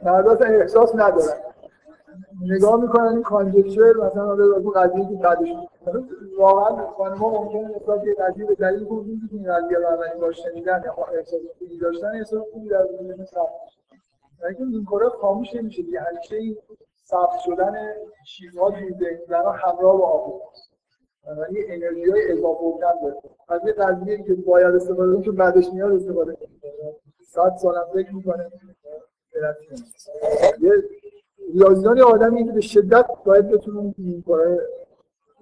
مردا 0.03 0.36
احساس 0.45 0.95
ندارن. 0.95 1.39
نگاه 2.41 2.82
می‌کنن 2.82 3.07
این 3.07 3.24
کانجکچر 3.24 3.93
مثلا 3.93 4.32
اون 4.34 4.74
قضیه 4.74 5.07
که 5.07 5.16
بعدش 5.16 5.49
واقعا 6.38 6.88
خانم‌ها 6.88 7.30
ممکنه 7.30 7.76
نسبت 7.76 8.01
به 8.01 8.13
قضیه 8.13 8.45
به 8.45 8.55
دلیل 8.55 8.86
که 8.86 9.36
این 9.36 9.53
قضیه 9.53 9.78
رو 9.78 9.88
اولین 9.88 10.22
بار 10.22 10.32
شنیدن 10.32 10.82
یا 10.86 10.93
احساس 11.13 11.41
خوبی 11.59 11.78
داشتن 11.78 12.07
احساس 12.07 12.43
خوبی 12.53 12.70
در 12.70 12.86
وجودشون 12.86 13.26
ثبت 13.26 13.74
این 14.45 14.85
کارا 14.85 15.09
خاموش 15.09 15.55
نمیشه 15.55 15.81
دیگه 15.81 15.99
همیشه 15.99 16.35
این 16.35 16.57
ثبت 17.05 17.39
شدن 17.45 17.73
چیزها 18.25 18.71
توی 18.71 18.93
ذهن 18.93 19.35
همراه 19.35 19.97
با 19.97 20.07
آب 20.07 20.41
یه 21.51 21.65
انرژی 21.69 22.11
های 22.11 22.31
اضافه 22.31 22.61
بودن 22.61 22.93
داره. 23.01 23.15
از 23.47 23.61
یه 23.65 23.73
قضیه 23.73 24.23
که 24.23 24.33
باید 24.33 24.75
استفاده 24.75 25.11
کنیم 25.11 25.21
چون 25.21 25.35
بعدش 25.35 25.73
میاد 25.73 25.91
استفاده 25.91 26.35
کنیم. 26.35 26.61
صد 27.23 27.55
سال 27.61 27.75
فکر 27.93 28.15
می‌کنه. 28.15 28.51
یه 30.61 30.71
ریاضیان 31.53 32.01
آدمی 32.01 32.45
که 32.45 32.51
به 32.51 32.61
شدت 32.61 33.05
باید 33.25 33.49
بتونه 33.49 33.93
این 33.97 34.23
کارهای 34.27 34.59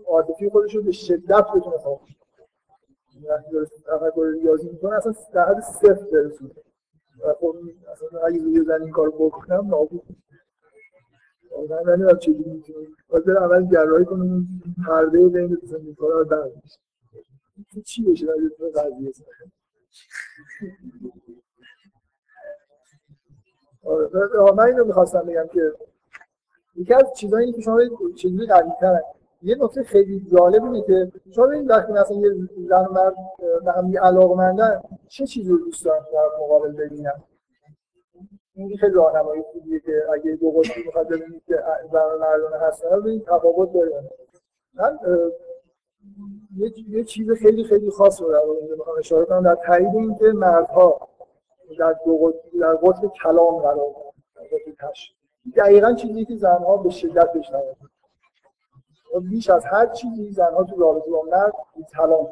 عاطفی 0.08 0.50
خودش 0.50 0.76
رو 0.76 0.84
به 0.84 0.92
شدت 0.92 1.46
بتونه 1.56 1.78
خاموش 1.78 2.18
وقتی 3.30 3.52
داره 3.52 3.66
تفکر 3.66 4.26
ریاضی 4.42 4.70
می‌کنه 4.70 4.96
اصلا 4.96 5.14
در 5.34 5.46
حد 5.46 5.60
صفر 5.60 6.06
برسونه. 6.12 6.52
و 7.20 7.34
خب 7.34 7.56
اگه 8.26 8.44
روی 8.44 8.64
زن 8.66 8.82
این 8.82 8.92
کار 8.92 9.10
بکنم 9.10 9.68
نابود 9.68 10.04
واقعا 11.52 11.82
نمی‌دونم 11.82 12.18
چجوری 12.18 12.50
می‌تونه 12.50 12.88
باید 13.10 13.30
اول 13.30 13.68
جراحی 13.68 14.06
کنم 14.06 14.48
پرده 14.88 15.30
بین 15.30 15.56
تا 15.56 15.78
کارا 15.98 16.20
رو 16.20 16.24
در 16.24 16.50
چی 17.86 18.04
بشه؟ 18.04 18.26
در 18.26 18.34
یه 18.36 18.72
قضیه 18.72 19.12
آره 23.84 24.52
من 24.54 24.64
اینو 24.64 24.86
می‌خواستم 24.86 25.22
بگم 25.22 25.48
که 25.54 25.74
یکی 26.76 26.94
از 26.94 27.04
چیزایی 27.18 27.52
که 27.52 27.62
شما 27.62 27.82
چیزی 28.16 28.46
قوی 28.46 28.70
یه 29.44 29.56
نکته 29.60 29.84
خیلی 29.84 30.26
جالب 30.32 30.64
اینه 30.64 30.82
که 30.82 31.12
شما 31.36 31.48
ببینید 31.48 31.70
وقتی 31.70 31.92
مثلا 31.92 32.18
یه 32.18 32.30
زن 32.70 32.86
و 32.86 32.94
مرد 32.94 33.16
به 33.66 33.72
هم 33.72 33.98
علاقمندن 33.98 34.82
چه 35.08 35.26
چیزی 35.26 35.50
رو 35.50 35.58
دوست 35.58 35.86
دارن 35.86 36.06
در 36.14 36.44
مقابل 36.44 36.72
ببینن؟ 36.72 37.24
این 38.56 38.78
خیلی 38.78 38.94
راهنمایی 38.94 39.42
خوبیه 39.54 39.80
که 39.80 40.04
اگه 40.14 40.36
دو 40.36 40.52
قطبی 40.52 40.84
می‌خواد 40.86 41.08
ببینید 41.08 41.44
که 41.48 41.64
زن 41.92 42.00
و 42.00 42.20
مردانه 42.20 42.58
هستن 42.58 43.02
ببینید 43.02 43.24
تفاوت 43.24 43.74
داره. 43.74 44.10
من 44.74 45.00
یه, 46.90 47.04
چیز 47.04 47.32
خیلی 47.32 47.64
خیلی 47.64 47.90
خاص 47.90 48.22
رو 48.22 48.32
در 48.32 48.40
اینجا 48.60 48.76
می‌خوام 48.76 48.98
اشاره 49.00 49.26
کنم 49.26 49.44
در 49.44 49.56
تایید 49.56 49.96
اینکه 49.96 50.26
مردها 50.26 51.08
در 51.80 51.96
دو 52.06 52.18
قطب 52.18 52.60
در 52.60 52.76
قطب 52.76 53.08
کلام 53.24 53.60
قرار 53.60 53.96
دقیقا 55.56 55.94
چیزی 55.94 56.26
که 56.26 56.36
زنها 56.36 56.78
به 56.78 56.90
شدت 56.90 57.34
بشنوند 57.34 57.93
بیش 59.20 59.50
از 59.50 59.66
هر 59.66 59.88
چیزی 59.88 60.32
زنها 60.32 60.64
تو 60.64 60.76
رابطه 60.76 61.12
با 61.12 61.22
مرد 61.32 61.54
کلام 61.96 62.28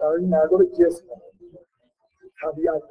برای 0.00 0.24
مردا 0.24 0.56
به 0.56 0.66
جسم 0.66 1.04
طبیعت 2.42 2.82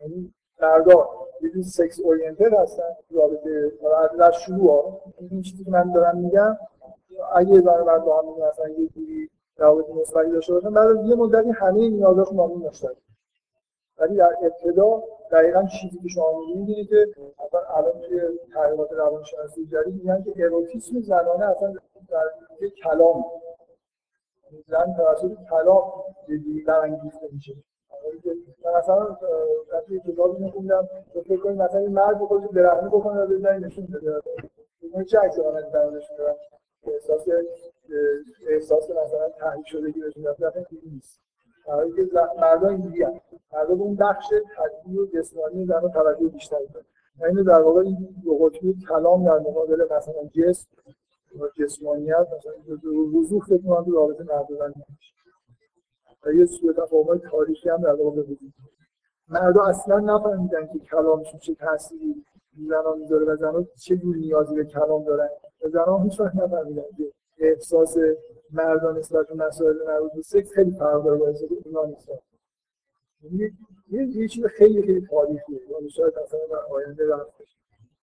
یعنی 0.00 0.34
مردا 0.60 1.08
یه 1.56 1.62
سکس 1.62 2.00
اورینتد 2.00 2.54
هستن 2.54 2.96
رابطه 3.10 3.72
در 4.18 4.30
شروع. 4.30 5.00
این 5.30 5.42
چیزی 5.42 5.64
که 5.64 5.70
من 5.70 5.92
دارم 5.92 6.18
میگم 6.18 6.58
اگه 7.34 7.60
زن 7.60 7.80
مرد 7.82 8.04
با 8.04 8.22
هم 8.22 8.48
مثلا 8.48 8.68
یه 8.68 8.88
جوری 8.88 9.30
رابطه 9.56 9.92
مثبتی 9.92 10.30
داشته 10.30 10.52
باشن 10.52 10.70
بعد 10.70 11.06
یه 11.06 11.14
مدتی 11.14 11.50
همه 11.50 11.88
نیازاشون 11.88 12.36
با 12.36 12.48
هم 12.48 12.72
ولی 13.98 14.16
در 14.16 14.36
ابتدا 14.42 15.02
دقیقا 15.32 15.66
چیزی 15.80 15.98
که 15.98 16.08
شما 16.08 16.40
می‌بینید 16.40 16.68
اینه 16.68 16.84
که 16.86 17.06
اصلا 17.46 17.60
الان 17.60 18.00
توی 18.00 18.20
تحقیقات 18.54 18.92
روانشناسی 18.92 19.66
جدید 19.66 19.94
میگن 19.94 20.22
که 20.22 20.44
اروتیسم 20.44 21.00
زنانه 21.00 21.46
اصلا 21.46 21.74
در 22.08 22.24
کلام 22.84 23.24
زن 24.66 24.94
توسط 24.96 25.36
کلام 25.50 25.92
یه 26.28 26.38
جوری 26.38 26.60
برانگیخته 26.60 27.28
میشه. 27.32 27.54
مثلا 28.78 29.16
وقتی 29.72 30.00
کتابی 30.00 30.44
میخوندم 30.44 30.88
تو 31.12 31.20
فکر 31.22 31.36
کنید 31.36 31.62
مثلا 31.62 31.80
این 31.80 31.92
مرد 31.92 32.18
خودش 32.18 32.48
برهنه 32.48 32.88
بکنه 32.88 33.20
و 33.20 33.26
بزنی 33.26 33.66
نشون 33.66 33.86
بده. 33.86 34.20
این 34.80 35.04
چه 35.04 35.18
عکس 35.18 35.38
آمدی 35.38 35.70
درمونش 35.70 36.10
میدن 36.10 36.34
احساس 36.86 37.28
احساس 38.48 38.90
مثلا 38.90 39.28
تحریک 39.28 39.66
شدگی 39.66 40.00
بهشون 40.00 40.22
دفعه 40.22 40.66
نیست. 40.82 41.27
برای 41.68 41.92
که 41.92 42.08
مردان 42.40 42.70
اینجوری 42.70 43.02
هم 43.02 43.20
مردان 43.52 43.80
اون 43.80 43.96
بخش 43.96 44.26
طبیعی 44.56 44.98
و 44.98 45.06
جسمانی 45.06 45.72
اون 45.72 45.92
توجه 45.92 46.28
بیشتری 46.28 46.66
دارن 46.74 46.86
یعنی 47.20 47.44
در 47.44 47.60
واقع 47.60 47.80
این 47.80 48.08
دو 48.24 48.38
قطبی 48.38 48.74
کلام 48.88 49.24
در 49.24 49.38
مقابل 49.38 49.84
مثلا 49.96 50.24
جسم 50.32 50.68
و 51.40 51.48
جسمانیت 51.58 52.26
مثلا 52.36 52.90
وضوح 53.18 53.44
فکر 53.44 53.62
کنم 53.62 53.84
تو 53.84 53.92
رابطه 53.92 54.24
مردان 54.24 54.74
نمیشه 54.76 55.14
و 56.26 56.32
یه 56.32 56.46
سوء 56.46 56.72
تفاهم 56.72 57.18
تاریخی 57.18 57.68
هم 57.68 57.82
در 57.82 57.94
واقع 57.94 58.20
وجود 58.20 58.54
مردم 59.28 59.60
اصلا 59.60 59.98
نفهمیدن 59.98 60.66
که 60.66 60.78
کلامشون 60.78 61.40
چه 61.40 61.54
تأثیری 61.54 62.24
زنان 62.68 62.98
می‌ذاره 62.98 63.24
و 63.24 63.36
زنان 63.36 63.66
چه 63.76 63.96
جور 63.96 64.16
نیازی 64.16 64.54
به 64.54 64.64
کلام 64.64 65.04
دارن. 65.04 65.28
و 65.64 65.68
زنان 65.68 66.02
هیچ 66.02 66.20
وقت 66.20 66.36
نفهمیدن 66.36 66.82
که 66.96 67.12
احساس 67.40 67.96
مردان 68.52 68.98
نسبت 68.98 69.28
به 69.28 69.34
مسائل 69.34 69.76
مربوط 69.86 70.12
به 70.12 70.22
سکس 70.22 70.52
خیلی 70.52 70.70
فرق 70.70 71.04
داره 71.04 71.18
با 71.18 71.26
احساس 71.26 71.50
اونا 71.64 71.84
نسبت 71.84 72.18
یه 73.32 73.52
یه 73.90 74.28
چیز 74.28 74.46
خیلی 74.46 74.82
خیلی 74.82 75.06
تاریخیه 75.06 75.60
یعنی 75.70 75.90
شاید 75.90 76.14
مثلا 76.24 76.40
در 76.50 76.74
آینده 76.74 77.08
رفت 77.08 77.32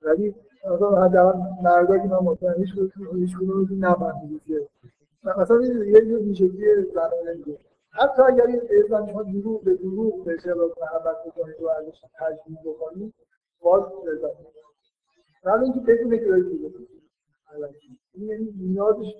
ولی 0.01 0.35
مثلا 0.65 1.05
حداقل 1.05 1.39
مردا 1.63 1.97
که 1.97 2.07
من 2.07 2.17
مطمئن 2.17 2.53
هیچ 2.63 2.69
هیچ 3.13 3.37
کدوم 3.37 3.85
نفهمید 3.85 4.41
که 4.47 4.67
مثلا 5.37 5.61
یه 5.61 6.05
یه 6.05 6.17
ویژگی 6.17 6.65
زنانه 6.93 7.33
میگه 7.37 7.57
حتی 7.91 8.21
اگر 8.21 8.45
این 8.45 8.61
زن 8.89 9.07
شما 9.07 9.23
دروغ 9.23 9.63
به 9.63 9.73
دروغ 9.73 10.25
بشه 10.25 10.53
و 10.53 10.69
محبت 10.81 11.17
بکنید 11.25 11.61
و 11.61 11.69
ازش 11.69 12.01
تجدید 12.19 12.59
بکنید 12.65 13.13
باز 13.61 13.83
لذت 14.05 14.35
ولی 15.43 15.63
اینکه 15.63 15.79
بدونه 15.79 16.17
که 16.17 16.25
دارید 16.25 16.94
این 18.13 18.29
یعنی 18.29 18.51
نیازش 18.57 19.13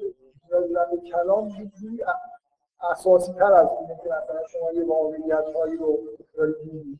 به 0.91 0.97
کلام 1.11 1.49
یه 1.49 2.05
اساسی 2.91 3.33
تر 3.33 3.53
از 3.53 3.69
اینه 3.81 3.99
که 4.03 4.09
مثلا 4.09 4.47
شما 4.47 4.71
یه 4.71 4.85
واقعیت 4.85 5.55
هایی 5.55 5.77
رو 5.77 5.99
دارید 6.33 6.55
می‌دید 6.63 6.99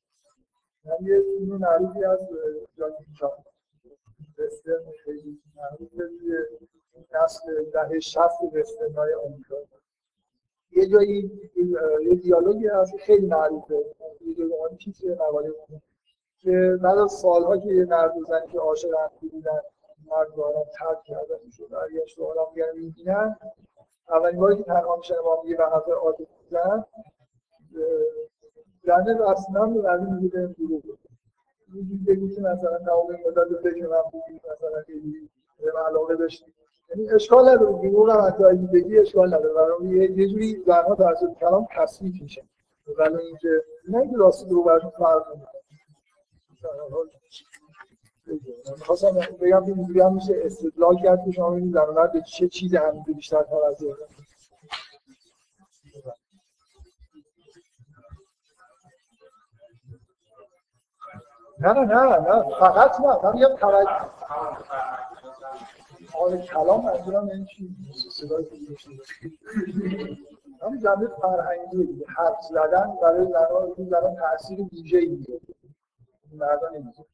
من 0.85 0.95
یه 1.01 1.21
فیلم 1.21 1.57
معروفی 1.57 2.05
از 2.05 2.19
جاکی 2.77 3.05
چان 3.19 3.31
وسترن 4.39 4.91
خیلی 5.03 5.39
معروفه 5.55 6.07
توی 6.19 6.37
نسل 7.13 7.63
دهه 7.63 7.99
شست 7.99 8.43
وسترن 8.53 8.93
های 8.93 9.13
آمریکا 9.13 9.55
یه 10.71 10.85
جایی 10.87 11.31
یه 12.01 12.15
دیالوگی 12.15 12.67
هست 12.67 12.97
خیلی 12.97 13.27
معروفه 13.27 13.85
یه 14.21 14.35
جایی 14.35 14.77
چیزی 14.77 15.09
مقاله 15.09 15.51
که 16.39 16.79
بعد 16.83 16.97
از 16.97 17.11
سالها 17.11 17.57
که 17.57 17.69
یه 17.69 17.85
مرد 17.85 18.17
و 18.17 18.25
زنی 18.25 18.47
که 18.51 18.59
عاشق 18.59 18.89
هم 18.89 19.29
بودن 19.31 19.59
مرد 20.11 20.27
رو 20.35 20.43
آدم 20.43 20.69
ترک 20.79 21.03
کردن 21.03 21.35
می‌شد 21.45 21.69
برگشت 21.69 22.19
رو 22.19 22.25
آدم 22.25 22.53
دیگر 22.53 22.71
می‌بینن. 22.71 23.37
اولین 24.09 24.39
باری 24.39 24.57
که 24.57 24.63
تنها 24.63 24.95
میشن 24.95 25.15
با 25.25 25.41
هم 25.41 25.47
یه 25.47 25.57
حرف 25.57 25.89
عاطفی 25.89 26.27
میزن 26.43 26.85
زنه 28.83 29.17
رسما 29.31 29.65
به 29.65 29.81
مرد 29.81 30.01
میگه 30.01 30.27
به 30.27 30.47
دروغ. 30.47 30.83
میگه 31.73 32.13
بگو 32.13 32.35
که 32.35 32.41
مثلا 32.41 32.77
تمام 32.77 33.07
مدت 33.27 33.61
فکر 33.63 33.87
من 33.87 34.01
بودی 34.11 34.41
مثلا 34.51 34.81
خیلی 34.85 35.29
علاقه 35.87 36.15
داشتی 36.15 36.45
یعنی 36.89 37.09
اشکال 37.11 37.49
نداره 37.49 37.81
دروغ 37.81 38.09
هم 38.09 38.21
حتی 38.27 38.43
اگه 38.43 38.67
بگی 38.73 38.99
اشکال 38.99 39.27
نداره. 39.27 39.53
برای 39.53 39.87
یه 39.87 40.27
جوری 40.27 40.63
زنها 40.67 40.95
توسط 40.95 41.33
کلام 41.39 41.67
تصویت 41.71 42.21
میشه. 42.21 42.43
ولی 42.97 43.17
اینکه 43.17 43.63
نه 43.89 43.97
اینکه 43.97 44.17
راست 44.17 44.47
دروغ 44.49 44.65
براشون 44.65 44.89
فرق 44.89 45.27
نمی‌کنه. 45.29 45.61
خواستم 48.85 49.11
بگم 49.41 49.65
که 49.65 49.71
اینجوری 49.71 50.01
هم 50.01 50.13
میشه 50.13 50.33
استدلال 50.43 50.97
کرد 51.03 51.25
که 51.25 51.31
شما 51.31 51.49
به 52.13 52.21
چه 52.21 52.47
چیز 52.47 52.75
همیده 52.75 53.13
بیشتر 53.13 53.43
توجه 53.43 53.95
نه 61.59 61.73
نه 61.73 61.85
نه 61.85 62.19
نه 62.19 62.59
فقط 62.59 62.99
نه 62.99 63.23
من 63.23 63.33
میگم 63.33 63.55
توجه. 63.55 64.09
حال 66.13 66.41
کلام 66.41 66.85
منظورم 66.85 67.29
این 67.29 67.45
چی؟ 67.45 67.75
صدای 68.11 68.45
هم 70.61 70.77
جنبه 70.77 71.07
فرهنگی 71.21 72.03
حرف 72.17 72.41
زدن 72.49 72.95
برای 73.01 73.25
زنان 73.25 73.73
این 73.77 73.89
زنان 73.89 74.15
تاثیر 74.15 74.59
ویژه‌ای 74.71 75.07
میده 75.07 75.39
مردان 76.33 76.75
نمیده 76.75 77.05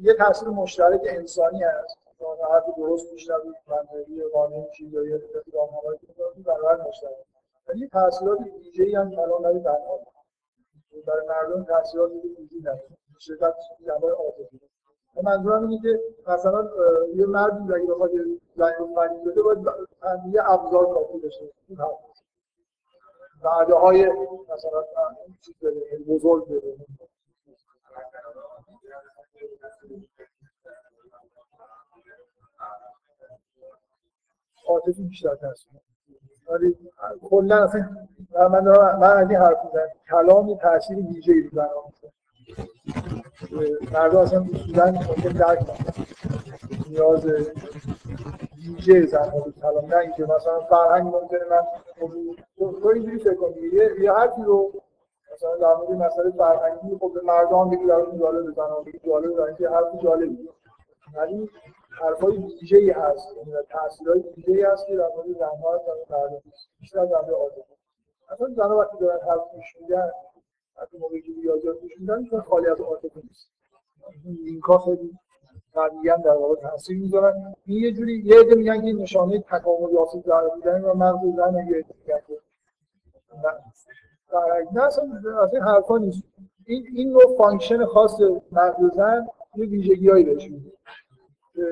یه 0.00 0.14
تاثیر 0.14 0.48
مشترک 0.48 1.00
انسانی 1.04 1.62
هست 1.62 1.98
حرف 2.52 2.64
درست 2.76 3.12
میشنوید 3.12 3.54
منطقی 3.68 4.22
قانون 4.32 4.66
چیزایی 4.76 5.10
راهنمایی 5.52 5.98
که 5.98 6.42
برابر 6.42 6.88
مشترک 6.88 7.12
ولی 7.68 7.88
تاثیرات 7.88 8.38
ویژه‌ای 8.40 8.94
هم 8.94 9.10
کلام 9.10 9.42
برای 9.42 9.60
زنان 9.60 9.78
برای 11.06 11.26
مردم 11.26 11.64
تاثیرات 11.64 12.10
ویژه‌ای 12.10 12.60
نداره. 12.60 12.88
شدت 13.18 13.54
جنبه 13.86 14.10
عاطفی 14.12 14.60
منظورم 15.22 15.68
اینه 15.68 15.82
که 15.82 16.00
مثلا 16.26 16.70
یه 17.14 17.26
مردی 17.26 17.74
اگه 17.74 17.86
بخواد 17.86 18.10
زنی 18.56 18.74
رو 18.78 18.94
فنی 18.94 19.24
بده 19.24 19.42
باید 19.42 19.58
یه 20.32 20.50
ابزار 20.50 20.94
کافی 20.94 21.20
داشته 21.20 21.50
وعده 23.42 23.74
های 23.74 24.06
مثلا 24.54 24.84
چیز 25.40 25.56
بزرگ 26.08 26.48
بده. 26.48 26.76
عاطفی 34.68 35.02
بیشتر 35.02 35.34
تاثیر 35.34 35.72
ولی 36.50 36.76
کلا 37.22 37.64
اصلا 37.64 37.88
من 38.50 38.64
من 38.98 39.16
از 39.16 39.30
این 39.30 39.38
حرف 39.38 39.64
می‌زنم. 39.64 39.88
کلامی 40.10 40.56
تاثیر 40.58 40.98
ویژه‌ای 40.98 41.42
رو 41.42 41.50
بنا 41.50 41.68
مردم 43.92 44.18
اصلا 44.18 44.40
اصولا 44.54 44.90
ممکن 44.90 45.28
درک 45.28 45.66
نیاز 46.90 47.26
ویژه 48.56 49.06
زن 49.06 49.28
ها 49.30 49.52
کلام 49.62 49.86
نه 49.86 49.96
اینکه 49.96 50.22
مثلا 50.22 50.60
فرهنگ 50.60 51.14
ممکنه 51.14 51.40
من 51.50 51.62
تو 52.58 52.88
اینجوری 52.88 53.18
فکر 53.18 53.34
کنی 53.34 53.60
یه 54.02 54.12
حرفی 54.12 54.42
رو 54.42 54.72
مثلا 55.38 55.56
در 55.56 55.74
مورد 55.74 55.90
مسئله 55.90 56.30
فرهنگی 56.30 56.96
خب 57.00 57.12
به 57.14 57.20
مردم 57.20 57.70
بگی 57.70 57.86
براشون 57.86 58.18
جالب 58.18 58.50
بزنن 58.50 58.82
بگی 58.86 58.98
جالب 58.98 59.32
بزنن 59.32 59.56
که 59.56 59.68
حرف 59.68 60.02
جالبی 60.02 60.48
ولی 61.14 61.50
حرفای 61.90 62.36
ویژه‌ای 62.36 62.90
هست. 62.90 63.36
یعنی 63.36 63.52
تاثیرهای 63.70 64.20
ویژه‌ای 64.36 64.62
هست 64.62 64.86
که 64.86 64.96
در 64.96 65.08
مورد 65.16 65.26
زن‌ها 65.38 65.80
و 65.86 66.14
مردم 66.14 66.42
بیشتر 66.80 67.04
در 67.04 67.20
مورد 67.20 67.30
آدم 67.30 67.62
مثلا 68.32 68.48
زن‌ها 68.48 68.78
وقتی 68.78 68.96
دارن 68.98 69.20
حرف 69.26 69.40
گوش 69.54 69.76
میدن 69.80 70.10
وقتی 70.78 70.98
موقعی 70.98 71.22
که 71.22 71.32
ریاضیات 71.42 71.80
گوش 71.80 71.92
میدن 72.00 72.18
می‌تونن 72.18 72.42
خالی 72.42 72.66
از 72.66 72.80
عاطفه 72.80 73.20
نیست. 73.24 73.48
این 74.24 74.38
لینک‌ها 74.44 74.78
خیلی 74.78 75.18
قوی 75.74 76.22
در 76.24 76.30
واقع 76.30 76.54
تاثیر 76.54 76.98
می‌ذارن. 76.98 77.54
این 77.66 77.84
یه 77.84 77.92
جوری 77.92 78.22
یه 78.24 78.40
عده 78.40 78.54
میگن 78.54 78.80
که 78.80 79.02
نشانه 79.02 79.38
تکامل 79.38 79.92
یافته 79.92 80.20
در 80.20 80.48
بودن 80.48 80.84
و 80.84 80.94
مغز 80.94 81.36
زن 81.36 81.54
یه 81.54 81.76
عده 81.76 82.38
نه 84.72 84.82
اصلا 84.82 85.04
این 85.52 85.62
حرفا 85.62 85.98
نیست. 85.98 86.22
این 86.66 86.86
این 86.94 87.12
نوع 87.12 87.36
function 87.38 87.84
خاص 87.84 88.20
مغز 88.52 88.94
زن 88.94 89.26
یه 89.56 89.66
ویژگیهایی 89.66 90.24
بهش 90.24 90.50
میده. 90.50 90.72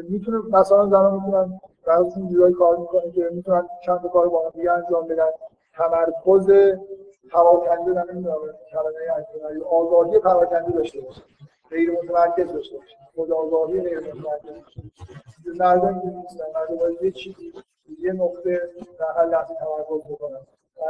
می‌تونه 0.08 0.38
مثلا 0.38 0.86
زنان 0.86 1.14
می‌تونن 1.14 1.60
بعضیشون 1.86 2.28
جورایی 2.28 2.54
کار 2.54 2.76
می‌کنه 2.76 3.10
که 3.10 3.28
می‌تونن 3.32 3.68
چند 3.84 4.10
کار 4.12 4.28
با 4.28 4.44
هم 4.44 4.50
دیگه 4.50 4.72
انجام 4.72 5.06
بدن. 5.06 5.28
تمرکز 5.74 6.50
پراکنده 7.30 7.92
در 7.92 8.12
نمی‌دونم 8.12 8.36
کلمه 8.70 9.64
آزادی 9.70 10.18
پراکنده 10.18 10.72
داشته 10.72 11.00
باشه. 11.00 11.22
غیر 11.70 11.90
متمرکز 11.90 12.52
داشته 12.52 12.76
باشه. 12.76 12.96
خود 13.14 13.32
آزادی 13.32 13.80
غیر 13.80 13.98
متمرکز 13.98 14.54
مردم 15.60 16.02
نیستن 16.04 16.44
مردم 16.54 17.04
یه 17.04 17.10
چیزی 17.10 17.52
یه 17.98 18.12
نقطه 18.12 18.60
در 18.98 19.12
هر 19.16 19.26
لحظه 19.26 19.54
تمرکز 19.54 20.06
بکنن. 20.10 20.40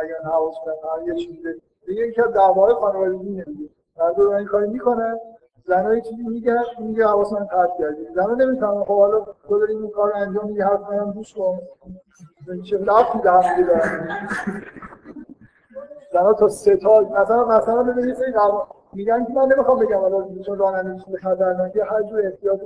اگر 0.03 0.31
حواس 0.33 0.55
کنن 0.65 1.07
یه 1.07 1.15
چیزی 1.15 1.61
دیگه 1.87 2.07
یکی 2.07 2.23
از 2.23 2.33
دعوای 2.33 2.75
خانوادگی 2.75 3.31
نمیگه 3.31 3.71
مردم 3.99 4.31
این 4.31 4.47
کاری 4.47 4.71
می‌کنن 4.71 5.19
زنها 5.67 5.95
یه 5.95 6.01
چیزی 6.01 6.23
میگن 6.23 6.63
میگه 6.79 7.07
حواس 7.07 7.33
من 7.33 7.47
پرت 7.47 7.71
کردی. 7.79 8.07
زنها 8.15 8.35
نمی‌تونن 8.35 8.85
خب 8.85 8.99
حالا 8.99 9.27
تو 9.49 9.59
داری 9.59 9.73
این 9.73 9.91
کار 9.91 10.13
انجام 10.15 10.47
میدی 10.47 10.61
حرف 10.61 10.81
منم 10.81 11.13
گوش 11.13 11.35
کن. 11.35 11.59
چه 12.71 12.85
رفتی 12.85 13.19
به 13.19 13.31
هم 13.31 13.57
دیگه 13.57 13.81
زنها 16.13 16.33
تا 16.33 16.49
سه 16.49 16.77
تا 16.77 17.01
مثلا 17.01 17.45
مثلا 17.45 17.83
ببینید 17.83 18.15
سری 18.15 18.33
میگن 18.93 19.25
که 19.25 19.33
من 19.33 19.53
نمی‌خوام 19.53 19.79
بگم 19.79 20.01
حالا 20.01 20.29
چون 20.47 20.59
رانندگی 20.59 21.05
چیز 21.05 21.15
خطرناکه 21.17 21.85
هر 21.85 22.03
جور 22.03 22.27
احتیاط 22.27 22.61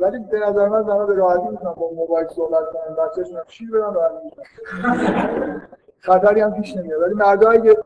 ولی 0.00 0.18
به 0.18 0.38
نظر 0.38 0.68
من 0.68 0.82
زنها 0.82 1.06
به 1.06 1.14
راحتی 1.14 1.48
می‌تونن 1.48 1.72
با 1.72 1.90
موبایل 1.90 2.26
صحبت 2.26 2.64
کنن. 2.72 2.96
بچه‌شون 2.96 3.40
شیر 3.48 3.70
بدن 3.70 3.94
راحت 3.94 4.12
خطری 6.02 6.40
هم 6.40 6.54
پیش 6.54 6.76
نمیاد. 6.76 7.02
ولی 7.02 7.14
مردا 7.14 7.50
اگه 7.50 7.76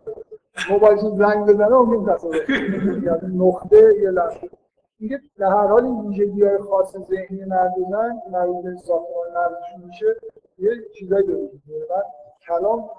موبایلشون 0.70 1.18
زنگ 1.18 1.46
بزنه 1.46 1.68
ممکن 1.68 2.14
تصادف 2.14 2.50
یعنی 2.50 3.36
نقطه 3.36 3.94
یه 4.02 4.10
لحظه. 4.10 4.50
میگه 4.98 5.20
در 5.38 5.46
هر 5.46 5.66
حال 5.66 5.84
این 5.84 6.00
ویژگی 6.00 6.44
های 6.44 6.58
خاص 6.58 6.96
ذهنی 6.96 7.44
مرد 7.44 7.78
و 7.78 7.90
زن 7.90 8.22
مربوط 8.30 8.64
به 8.64 8.76
ساختمان 8.76 9.28
مغزشون 9.34 9.84
میشه 9.86 10.06
یه 10.58 10.70
چیزایی 10.98 11.26
داره 11.26 11.50
و 11.90 12.02
کلام 12.46 12.90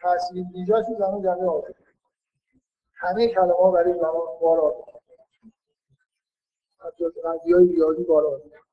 تاثیر 0.00 0.46
رو 0.54 0.96
زمان 0.98 1.22
جمعه 1.22 1.46
آده 1.46 1.74
همه 2.94 3.28
کلمه 3.28 3.52
ها 3.52 3.70
برای 3.70 3.94
زمان 3.94 4.26
بار 4.40 4.60
آده 4.60 4.84
حتی 6.78 7.04
قضیه 7.24 7.56
های 7.56 7.68
ریاضی 7.68 8.04
بار 8.04 8.26
آده 8.26 8.63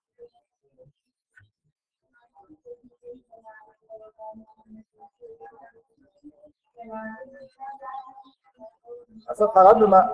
اصلا 9.29 9.47
فقط 9.47 9.75
به 9.77 9.85
من 9.85 10.09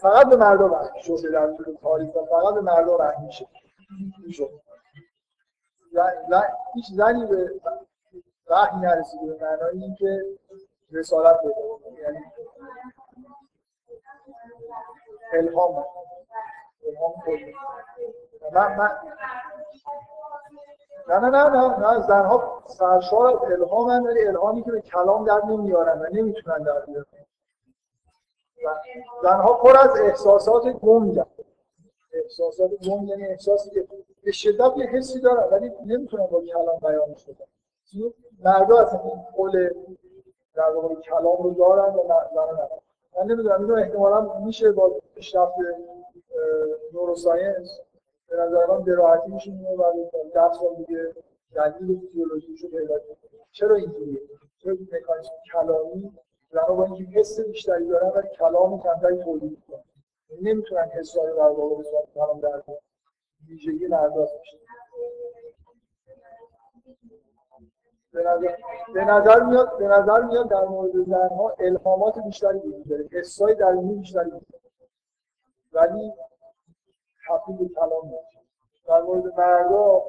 فقط 0.00 0.26
به 0.28 0.36
مردم 0.36 0.90
شده 1.02 1.30
در 1.30 1.52
طول 1.52 1.76
تاریخ 1.82 2.10
فقط 2.10 2.54
به 2.54 2.60
مردم 2.60 2.92
وحی 3.00 3.26
میشه 3.26 3.48
هیچ 6.74 6.86
زنی 6.92 7.26
به 7.26 7.60
وحی 8.50 8.76
نرسیده 8.76 9.26
به 9.26 9.44
معنای 9.44 9.78
اینکه 9.78 10.24
رسالت 10.92 11.36
بده 11.44 12.00
یعنی 12.02 12.18
الهام. 15.32 15.84
الهام 16.88 17.14
کلی 17.26 17.54
من 18.52 18.76
من 18.76 18.90
نه 21.08 21.18
نه 21.18 21.28
نه 21.30 21.48
نه 21.48 21.78
نه 21.78 22.06
زنها 22.06 22.62
سرشار 22.66 23.52
الهام 23.52 24.04
ولی 24.04 24.26
الهامی 24.26 24.62
که 24.62 24.70
به 24.70 24.80
کلام 24.80 25.24
در 25.24 25.44
نمیارن 25.44 26.00
و 26.00 26.06
نمی‌تونن 26.12 26.58
در 26.58 26.80
بیارن. 26.80 27.04
زنها 29.22 29.52
پر 29.52 29.76
از 29.78 30.00
احساسات 30.00 30.68
گنگن 30.68 31.26
احساسات 32.12 32.70
گنگ 32.70 33.08
یعنی 33.08 33.26
احساسی 33.26 33.70
که 33.70 33.88
به 34.24 34.32
شدت 34.32 34.72
یه 34.76 34.86
حسی 34.86 35.20
دارن 35.20 35.48
ولی 35.50 35.72
نمی‌تونن 35.86 36.26
با 36.26 36.40
کلام 36.40 36.78
بیانش 36.78 37.24
بدن 37.24 37.44
مردا 38.44 38.78
اصلا 38.78 39.00
این 39.00 39.22
قول 39.36 39.70
در 40.54 40.70
واقع 40.70 40.94
کلام 40.94 41.42
رو 41.42 41.50
دارن 41.50 41.94
و 41.94 42.02
زنها 42.34 42.52
ندارن. 42.52 42.80
من 43.16 43.22
نمی‌دونم 43.22 43.60
اینو 43.60 43.74
احتمالا 43.74 44.38
میشه 44.38 44.72
با 44.72 44.92
پیشرفت 45.14 45.52
نوروساینس 46.92 47.80
به 48.28 48.36
نظر 48.36 48.66
من 48.66 48.82
به 48.82 48.96
میشه 49.28 49.50
اینو 49.50 49.76
بعد 49.76 49.94
ده 50.34 50.52
سال 50.52 50.74
دیگه 50.74 51.14
دلیل 51.54 52.00
فیزیولوژیشو 52.00 52.68
پیدا 52.68 52.98
کنیم 52.98 53.16
چرا 53.52 53.76
اینجوریه؟ 53.76 54.20
چرا 54.58 54.72
مکانیسم 54.92 55.32
کلامی؟ 55.52 56.12
زنها 56.50 56.74
با 56.74 56.84
اینکه 56.84 57.04
حس 57.04 57.40
بیشتری 57.40 57.88
دارن 57.88 58.08
ولی 58.08 58.28
کلام 58.28 58.80
کمتری 58.80 59.24
تولید 59.24 59.50
می‌کنن. 59.50 59.84
نمی‌تونن 60.42 60.82
حس 60.82 61.16
رو 61.16 61.36
در 61.36 61.42
واقع 61.42 61.76
به 61.76 61.82
صورت 61.82 62.04
کلام 62.14 62.40
در 62.40 62.62
ویژگی 63.48 63.88
نرداز 63.88 64.28
میشه 64.38 64.58
به 68.12 68.24
نظر, 68.24 68.56
به 68.94 69.04
نظر 69.04 69.42
میاد 69.42 69.78
به 69.78 69.88
نظر 69.88 70.22
میاد 70.22 70.50
در 70.50 70.64
مورد 70.64 71.04
زنها 71.06 71.56
الهامات 71.58 72.18
بیشتری 72.18 72.58
وجود 72.58 72.88
داره. 72.88 73.08
حسای 73.12 73.54
درونی 73.54 73.94
بیشتری 73.94 74.30
ولی 75.72 76.12
به 77.58 77.68
کلام 77.68 78.06
میشه 78.06 78.40
در 78.86 79.02
مورد 79.02 79.40
مردا 79.40 80.02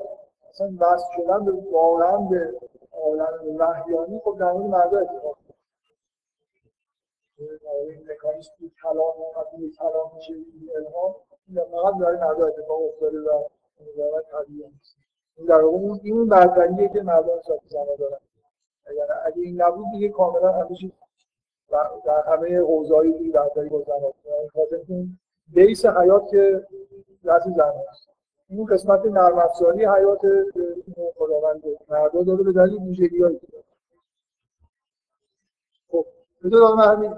اصلا 0.49 0.71
وصل 0.79 1.05
شدن 1.15 1.45
به 1.45 1.51
واقعا 1.71 2.17
به 2.17 2.59
عالم 2.91 3.55
وحیانی 3.59 4.19
خب 4.19 4.37
در 4.39 4.51
مورد 4.51 4.65
مردا 4.65 4.99
اتفاق 4.99 5.37
این 7.37 8.11
مکانیسم 8.11 8.53
کلام 8.81 9.13
تبدیل 9.35 9.75
کلام 9.75 10.11
میشه 10.15 10.33
این 10.33 10.69
الهام 10.75 11.15
فقط 11.71 11.93
برای 11.93 12.17
مردا 12.17 12.47
اتفاق 12.47 12.81
افتاده 12.81 13.19
و 13.19 13.43
واقعا 13.97 14.21
طبیعی 14.21 14.67
نیست. 14.67 14.97
این 15.37 15.47
در 15.47 15.61
اون 15.61 15.99
این 16.03 16.27
برتریه 16.27 16.89
که 16.89 17.01
مردان 17.01 17.41
ساخت 17.41 17.67
زنها 17.67 17.95
دارن. 17.95 18.19
یعنی 18.85 19.09
اگه 19.25 19.41
این 19.41 19.61
نبود 19.61 19.85
دیگه 19.91 20.09
کاملا 20.09 20.51
همه 20.51 20.75
چیز 20.75 20.91
در 22.05 22.23
همه 22.27 22.59
حوزه‌های 22.59 23.11
دیگه 23.11 23.31
برتری 23.31 23.69
با 23.69 23.81
زنها 23.81 24.13
خاطر 24.53 24.81
این 24.87 25.19
بیس 25.53 25.85
حیات 25.85 26.29
که 26.29 26.67
دست 27.25 27.45
زن 27.45 27.73
هست. 27.89 28.09
این 28.49 28.65
قسمت 28.65 29.05
نرم 29.05 29.39
افزاری 29.39 29.85
حیات 29.85 30.21
خداوند 31.17 31.63
مردا 31.89 32.23
داره 32.23 32.43
به 32.43 32.51
دلیل 32.51 32.83
ویژگی‌هایی 32.83 33.39
که 33.39 33.47
خب 35.91 36.05
بذار 36.43 36.75
من 36.75 36.83
همین 36.83 37.13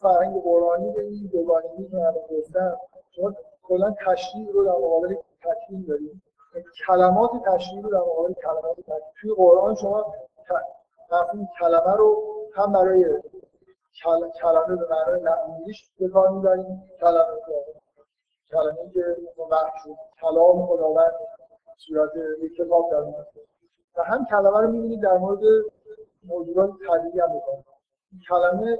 فرهنگ 0.00 0.42
قرآنی 0.42 0.92
به 0.92 1.02
این 1.02 1.26
دوگانگی 1.32 1.88
که 1.90 1.96
من 1.96 2.14
گفتم 2.30 2.76
شما 3.10 3.34
کلا 3.62 3.94
تشریح 4.06 4.50
رو 4.52 4.64
در 4.64 4.70
مقابل 4.70 5.14
تکوین 5.42 5.84
داریم. 5.88 6.22
کلمات 6.86 7.30
تشریح 7.46 7.82
رو 7.82 7.90
در 7.90 7.98
مقابل 7.98 8.32
کلمات 8.32 8.80
تکوین 8.80 9.00
توی 9.20 9.34
قرآن 9.34 9.74
شما 9.74 10.14
مفهوم 11.12 11.48
کلمه 11.60 11.96
رو 11.96 12.22
هم 12.54 12.72
برای 12.72 13.06
کلمه 14.02 14.76
به 14.76 14.86
معنای 14.90 15.20
نمیش 15.48 15.90
به 15.98 16.08
کار 16.08 16.30
می‌بریم 16.30 16.82
کلمه 17.00 17.40
کلمه 18.50 18.90
که 18.94 19.16
شد 19.84 19.96
کلام 20.20 20.66
خداوند 20.66 21.12
صورت 21.76 22.10
کتاب 22.58 22.90
در 22.90 23.00
مورد 23.00 23.26
و 23.96 24.02
هم 24.02 24.26
کلمه 24.30 24.60
رو 24.60 24.70
می‌بینید 24.70 25.02
در 25.02 25.18
مورد 25.18 25.40
موجودات 26.24 26.70
طبیعی 26.88 27.20
هم 27.20 27.38
بکنم 27.38 27.64
کلمه 28.28 28.78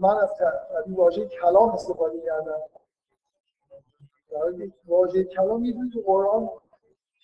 من 0.00 0.16
از 0.16 0.30
واژه 0.88 1.28
کلام 1.28 1.70
استفاده 1.70 2.20
کردم. 2.20 2.60
واژه 4.86 5.24
کلام 5.24 5.64
یه 5.64 5.74
تو 5.92 6.00
قرآن 6.06 6.50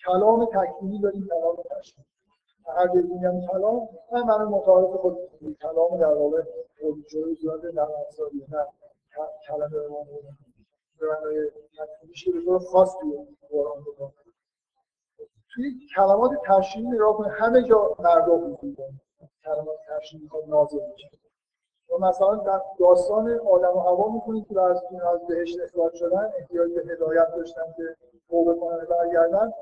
کلام 0.04 0.44
تکمیلی 0.44 1.00
داریم 1.00 1.28
کلام 1.28 1.56
تشکیل 1.70 2.04
هر 2.72 2.86
جایی 2.86 3.06
میگم 3.06 3.46
کلام 3.46 3.88
من 4.12 4.22
من 4.22 4.44
متعارف 4.44 5.00
خود 5.00 5.18
کلام 5.62 5.98
در 5.98 6.14
واقع 6.14 6.42
جوری 7.10 7.36
در 7.74 7.82
افزاری 7.82 8.46
نه 8.48 8.66
کلمه 9.46 9.68
به 9.68 9.88
من 9.88 10.04
به 11.00 11.06
معنای 11.06 11.50
تکمیلیش 11.78 12.28
به 12.28 12.44
طور 12.44 12.58
خاص 12.58 12.96
توی 13.00 13.12
قرآن 13.50 13.80
بکنم 13.80 14.12
توی 15.54 15.64
کلمات 15.96 16.30
تشکیلی 16.46 16.88
نگاه 16.88 17.16
کنید 17.16 17.32
همه 17.32 17.62
جا 17.62 17.96
مردا 17.98 18.36
داره 18.36 18.56
کلمات 19.44 19.76
تشکیلی 19.88 20.28
خود 20.28 20.48
نازل 20.48 20.80
میشه 20.92 21.08
و 21.90 21.98
مثلا 21.98 22.34
در 22.36 22.60
داستان 22.78 23.38
آدم 23.38 23.76
و 23.76 23.80
هوا 23.80 24.12
می‌کنید 24.12 24.48
که 24.48 24.60
از 24.60 24.82
این 24.90 25.02
از 25.02 25.26
بهشت 25.26 25.60
اخراج 25.60 25.94
شدن 25.94 26.32
احتیاج 26.38 26.72
به 26.72 26.92
هدایت 26.92 27.28
داشتن 27.36 27.74
که 27.76 27.82
توبه 28.28 28.60
کنن 28.60 28.86
برگردن. 28.90 29.52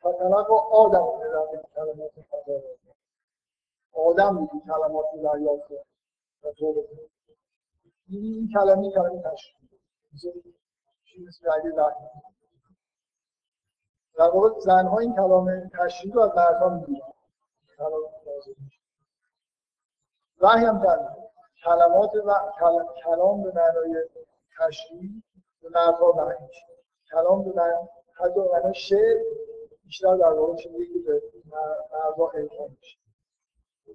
فتلق 0.00 0.50
آدم 0.72 1.06
به 1.52 1.62
کلمات 1.74 2.12
خدا 2.30 2.60
آدم 3.92 4.34
میگه 4.34 4.66
کلمات 4.66 5.06
رو 5.14 5.22
دریافت 5.22 5.70
و 6.44 6.52
توبه 6.58 6.88
این 8.08 8.24
این 8.24 8.48
کلمه 8.54 8.90
کلمه 8.90 9.22
تشریف 9.22 9.60
چیز 11.04 11.40
رگه 11.44 11.70
در 14.16 14.30
واقع 14.30 14.60
زنها 14.60 14.98
این 14.98 15.14
کلام 15.14 15.68
تشریف 15.68 16.14
رو 16.14 16.20
از 16.20 16.30
مردها 16.36 16.68
می‌گیرن 16.68 17.12
وحی 20.40 20.64
هم 20.64 20.82
کلمات 21.64 22.14
و 22.14 22.34
کلام 23.04 23.42
به 23.42 23.52
معنای 23.54 24.04
تشریح 24.58 25.22
به 25.62 25.68
مردها 25.68 26.12
وحی 26.12 26.36
کلام 27.10 27.44
به 27.44 27.52
معنای 27.52 27.88
حتی 28.12 28.40
معنای 28.40 28.74
شعر 28.74 29.18
بیشتر 29.90 30.16
در 30.16 30.32
واقع 30.32 30.54
چیزی 30.56 30.86
که 30.86 30.98
به 30.98 31.22
مردها 31.46 32.30
الهام 32.34 32.76
میشه. 32.80 32.98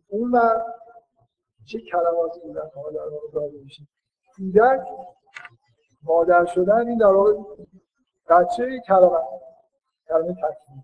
اون 0.08 0.32
و 0.32 0.40
چه 1.66 1.80
کلماتی 1.80 2.40
این 2.44 2.54
در 2.54 2.70
واقع 2.76 2.92
داده 3.34 3.58
میشه. 3.64 3.84
کودک 4.36 4.88
مادر 6.04 6.46
شدن 6.46 6.88
این 6.88 6.98
در 6.98 7.06
واقع 7.06 7.34
بچه 8.30 8.80
کلمه 8.88 9.18
کلمه 10.08 10.34
تکمیل. 10.34 10.84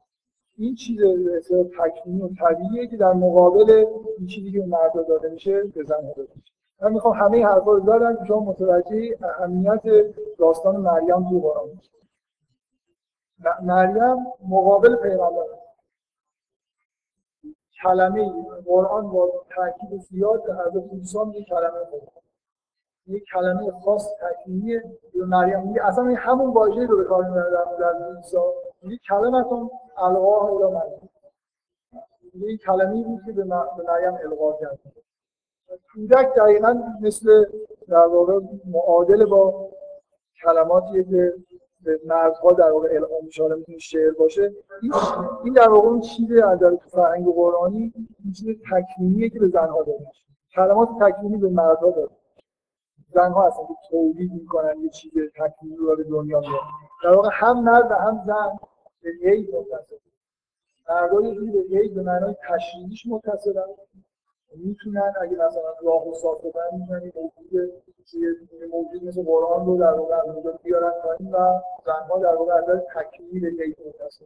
این 0.58 0.76
چیز 0.76 1.02
به 1.02 1.70
تکمیل 1.80 2.22
و 2.22 2.30
طبیعیه 2.40 2.88
که 2.88 2.98
در 2.98 3.14
مقابل 3.14 3.86
این 4.18 4.28
چیزی 4.28 4.52
که 4.52 4.66
مردا 4.66 5.04
داده 5.04 5.30
میشه 5.30 5.64
به 5.64 5.84
زن 5.84 6.02
داده 6.02 6.34
میشه. 6.36 6.54
من 6.82 6.94
می‌خوام 6.94 7.14
همه 7.14 7.46
حرفا 7.46 7.72
رو 7.72 7.80
دادم 7.80 8.18
که 8.18 8.26
شما 8.26 8.40
متوجه 8.40 9.18
اهمیت 9.22 9.84
داستان 10.38 10.76
مریم 10.76 11.30
تو 11.30 11.40
قرآن 11.40 11.70
مریم 13.62 14.18
مقابل 14.50 14.96
پیغمبر 14.96 15.46
کلمه 17.84 18.32
قرآن 18.66 19.12
با 19.12 19.32
تاکید 19.56 20.02
زیاد 20.02 20.44
به 20.44 20.54
حضرت 20.54 20.94
عیسی 20.94 21.18
یک 21.34 21.48
کلمه 21.48 21.84
بود. 21.92 22.02
یک 23.08 23.24
کلمه 23.34 23.72
خاص 23.72 24.08
تکمیلی 24.22 24.80
به 25.14 25.26
مریم. 25.26 25.60
میگه 25.60 25.86
اصلا 25.86 26.04
همون 26.18 26.54
واژه‌ای 26.54 26.88
رو 26.88 26.98
به 26.98 27.04
کار 27.04 27.24
می‌بره 27.24 27.52
در 27.52 27.64
مورد 27.64 28.18
عیسی 28.18 28.38
این 28.82 29.00
کلمتون 29.10 29.70
القاه 29.98 30.52
الى 30.52 30.74
من 30.74 30.82
این 32.34 32.58
کلمی 32.58 33.04
بود 33.04 33.22
که 33.26 33.32
به 33.32 33.44
مریم 33.44 34.14
القا 34.24 34.54
کرد. 34.54 34.80
کودک 35.94 36.34
دقیقا 36.36 36.84
مثل 37.02 37.46
در 37.88 38.06
واقع 38.08 38.40
معادل 38.66 39.26
با 39.26 39.70
کلماتیه 40.44 41.04
که 41.04 41.34
مردها 42.06 42.52
در 42.52 42.72
واقع 42.72 42.90
الهام 42.92 43.26
میشه 43.26 43.44
می‌تونه 43.44 43.78
شعر 43.78 44.12
باشه. 44.12 44.54
این 45.44 45.54
در 45.54 45.70
واقع 45.70 45.88
اون 45.88 46.02
چیزی 46.02 46.42
از 46.42 46.60
در 46.60 46.76
فرهنگ 46.76 47.26
قرآنی 47.26 47.94
این 48.24 48.34
چیز 48.34 48.48
تکوینیه 48.72 49.30
که 49.30 49.40
به 49.40 49.48
زنها 49.48 49.84
داده 49.84 50.08
کلمات 50.56 50.90
تکوینی 51.02 51.38
به 51.38 51.50
مردها 51.50 51.90
داده 51.90 52.16
زنها 53.14 53.48
اصلا 53.48 53.66
که 53.66 53.74
تولید 53.90 54.32
می‌کنن 54.34 54.80
یه 54.80 54.90
چیز 54.90 55.12
تکوینی 55.36 55.76
رو 55.76 55.96
به 55.96 56.04
دنیا 56.04 56.40
میاد 56.40 56.62
در 57.04 57.16
واقع 57.16 57.30
هم 57.32 57.64
مرد 57.64 57.92
و 57.92 57.94
هم 57.94 58.24
زن 58.28 58.60
به 59.02 59.10
یک 59.22 59.50
متصل 59.54 59.96
مردها 60.90 61.22
یه 61.22 61.36
جوری 61.36 61.52
به 61.52 61.60
یک 61.70 61.94
به 61.94 62.02
معنای 62.02 62.36
تشریعیش 62.50 63.06
متصلن. 63.08 63.64
می‌تونن 64.56 65.14
اگه 65.22 65.36
مثلا 65.36 65.74
راه 65.84 66.08
و 66.08 66.14
ساختن 66.14 66.50
می‌تونن 66.74 67.12
موجود 67.16 67.54
یه 68.14 68.68
موجود 68.72 69.04
مثل 69.04 69.24
قرآن 69.24 69.66
رو 69.66 69.78
در 69.78 69.94
واقع 69.94 70.16
از 70.16 70.62
بیارن 70.64 70.92
پایین 71.04 71.32
و 71.32 71.60
زنها 71.86 72.20
در 72.20 72.36
واقع 72.36 72.54
از 72.54 72.66
تکمیل 72.96 73.44
یک 73.44 73.78
متصل 73.88 74.26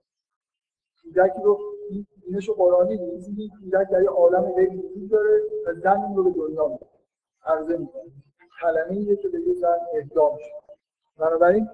کودکی 1.04 1.42
رو 1.44 1.60
اینش 2.28 2.50
قرآنی 2.50 2.98
نیست 2.98 3.30
این 3.38 3.50
کودک 3.62 3.90
در 3.90 4.04
یه 4.04 4.10
عالم 4.10 4.52
غیر 4.52 4.70
وجود 4.70 5.10
داره 5.10 5.42
و 5.68 5.74
زن 5.74 6.02
این 6.02 6.16
رو 6.16 6.24
به 6.24 6.32
دنیا 6.32 6.68
میده. 6.68 6.86
عرضه 7.46 7.78
می‌کنه 7.78 8.12
کلمه 8.62 8.92
ایه 8.92 9.16
که 9.16 9.28
به 9.28 9.40
یه 9.40 9.54
زن 9.54 9.78
اهدا 9.94 10.34
میشه. 10.36 10.52
بنابراین 11.18 11.70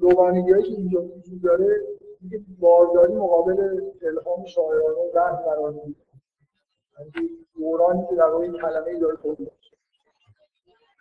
دوگانگی 0.00 0.62
که 0.62 0.68
اینجا 0.68 1.02
وجود 1.02 1.42
داره 1.42 1.80
دیگه 2.20 2.44
بارداری 2.60 3.14
مقابل 3.14 3.80
الهام 4.02 4.44
شاعرانه 4.44 4.94
و 4.94 5.10
زن 5.12 5.36
قرار 5.36 5.70
میده 5.70 6.05
دورانی 7.56 8.06
که 8.06 8.14
در 8.14 8.24
واقع 8.24 8.48
کلمه 8.48 8.98
داره 8.98 9.16
تولید 9.16 9.52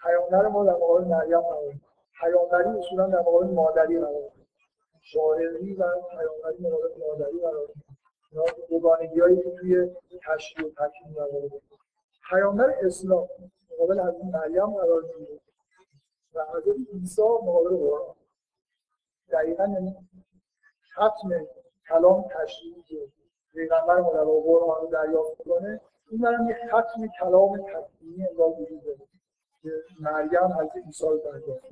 پیامبر 0.04 0.48
ما 0.48 0.66
در 0.66 0.74
مقابل 0.74 1.04
مریم 1.04 1.42
قرار 1.42 1.74
پیامبری 2.20 2.80
اصولا 2.80 3.08
در 3.08 3.20
مقابل 3.20 3.48
مادری 3.48 4.00
قرار 4.00 4.32
شاعری 5.02 5.74
و 5.74 5.84
پیامبری 6.12 6.58
مقابل 6.60 6.90
مادری 7.08 7.40
قرار 7.40 7.68
دوگانگی 8.70 9.20
هایی 9.20 9.42
که 9.42 9.52
توی 9.52 9.90
تشریع 10.28 10.68
و 10.68 10.70
تکیم 10.70 11.14
قرار 11.14 11.50
پیامبر 12.30 12.74
اسلام 12.82 13.28
مقابل 13.74 14.00
از 14.00 14.16
مریم 14.34 14.66
قرار 14.66 15.02
می‌گیره 15.02 15.40
و 16.34 16.46
حضرت 16.54 16.76
عیسی 16.94 17.22
مقابل 17.22 17.78
قرآن. 17.78 18.16
دقیقا 19.30 19.64
یعنی 19.64 19.96
ختم 20.94 21.48
کلام 21.90 22.26
تشریعی 22.30 23.12
پیغمبر 23.56 23.96
در 23.96 24.24
قرآن 24.24 24.82
رو 24.82 24.88
دریافت 24.92 25.44
کنه 25.44 25.82
این 26.10 26.22
برام 26.22 26.50
یه 26.50 26.56
ختم 26.68 27.08
کلام 27.20 27.58
تکوینی 27.58 28.28
انگار 28.28 28.50
وجود 28.50 28.84
داره 28.84 28.98
که 29.64 29.70
مریم 30.00 30.58
از 30.60 30.68
عیسی 30.86 31.06
دریافت 31.06 31.66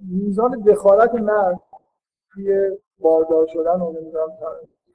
میزان 0.00 0.60
دخالت 0.60 1.14
مرد 1.14 1.60
توی 2.32 2.70
باردار 2.98 3.46
شدن 3.46 3.80
و 3.80 3.92
نمی‌دونم 3.92 4.36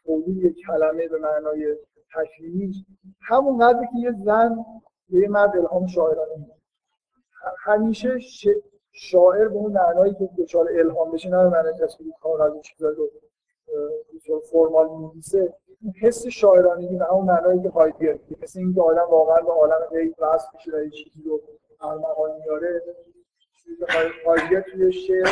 تولید 0.06 0.56
کلمه 0.68 1.08
به 1.08 1.18
معنای 1.18 1.76
تکوینی 2.16 2.86
همون 3.22 3.58
قدر 3.58 3.86
که 3.86 4.00
یه 4.00 4.12
زن 4.12 4.66
به 5.10 5.20
یه 5.20 5.28
مرد 5.28 5.58
الهام 5.58 5.88
شاعرانه 5.88 6.36
میده 6.38 6.54
همیشه 7.58 8.20
شاعر 8.92 9.48
به 9.48 9.56
اون 9.56 9.72
معنایی 9.72 10.14
که 10.14 10.30
دچار 10.38 10.70
الهام 10.72 11.12
بشه 11.12 11.30
نه 11.30 11.44
معنای 11.44 11.74
کسی 11.74 11.98
که 11.98 12.12
کاغذ 12.22 12.62
چیزا 12.62 12.90
رو. 12.90 13.10
فرمال 14.52 14.90
می‌نویسه 14.90 15.54
این 15.82 15.94
حس 16.02 16.28
شاعرانگی 16.28 16.96
و 16.96 17.04
همون 17.04 17.26
معنایی 17.26 17.62
که 17.62 17.70
هایدگر 17.70 18.20
مثل 18.42 18.60
اینکه 18.60 18.82
آدم 18.82 19.08
واقعا 19.10 19.42
به 19.42 19.52
عالم 19.52 19.86
غیب 19.92 20.16
وصل 20.20 20.48
میشه 20.54 20.72
و 20.72 20.90
چیزی 20.90 21.24
رو 21.26 21.42
ارمغان 21.82 22.32
میاره 22.42 22.82
هایدگر 24.26 24.62
توی 24.62 24.92
شعر 24.92 25.28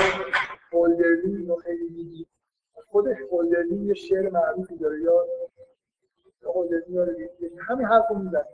هولدرلین 0.72 1.48
رو 1.48 1.56
خیلی 1.56 1.90
میگی 1.90 2.26
خود 2.88 3.08
هولدرلین 3.08 3.88
یه 3.88 3.94
شعر 3.94 4.30
معروفی 4.30 4.78
داره 4.78 5.02
یا 5.02 5.26
هولدرلین 6.44 6.96
داره 6.96 7.30
همین 7.68 7.86
حرف 7.86 8.06
رو 8.10 8.16
می‌زنه. 8.16 8.46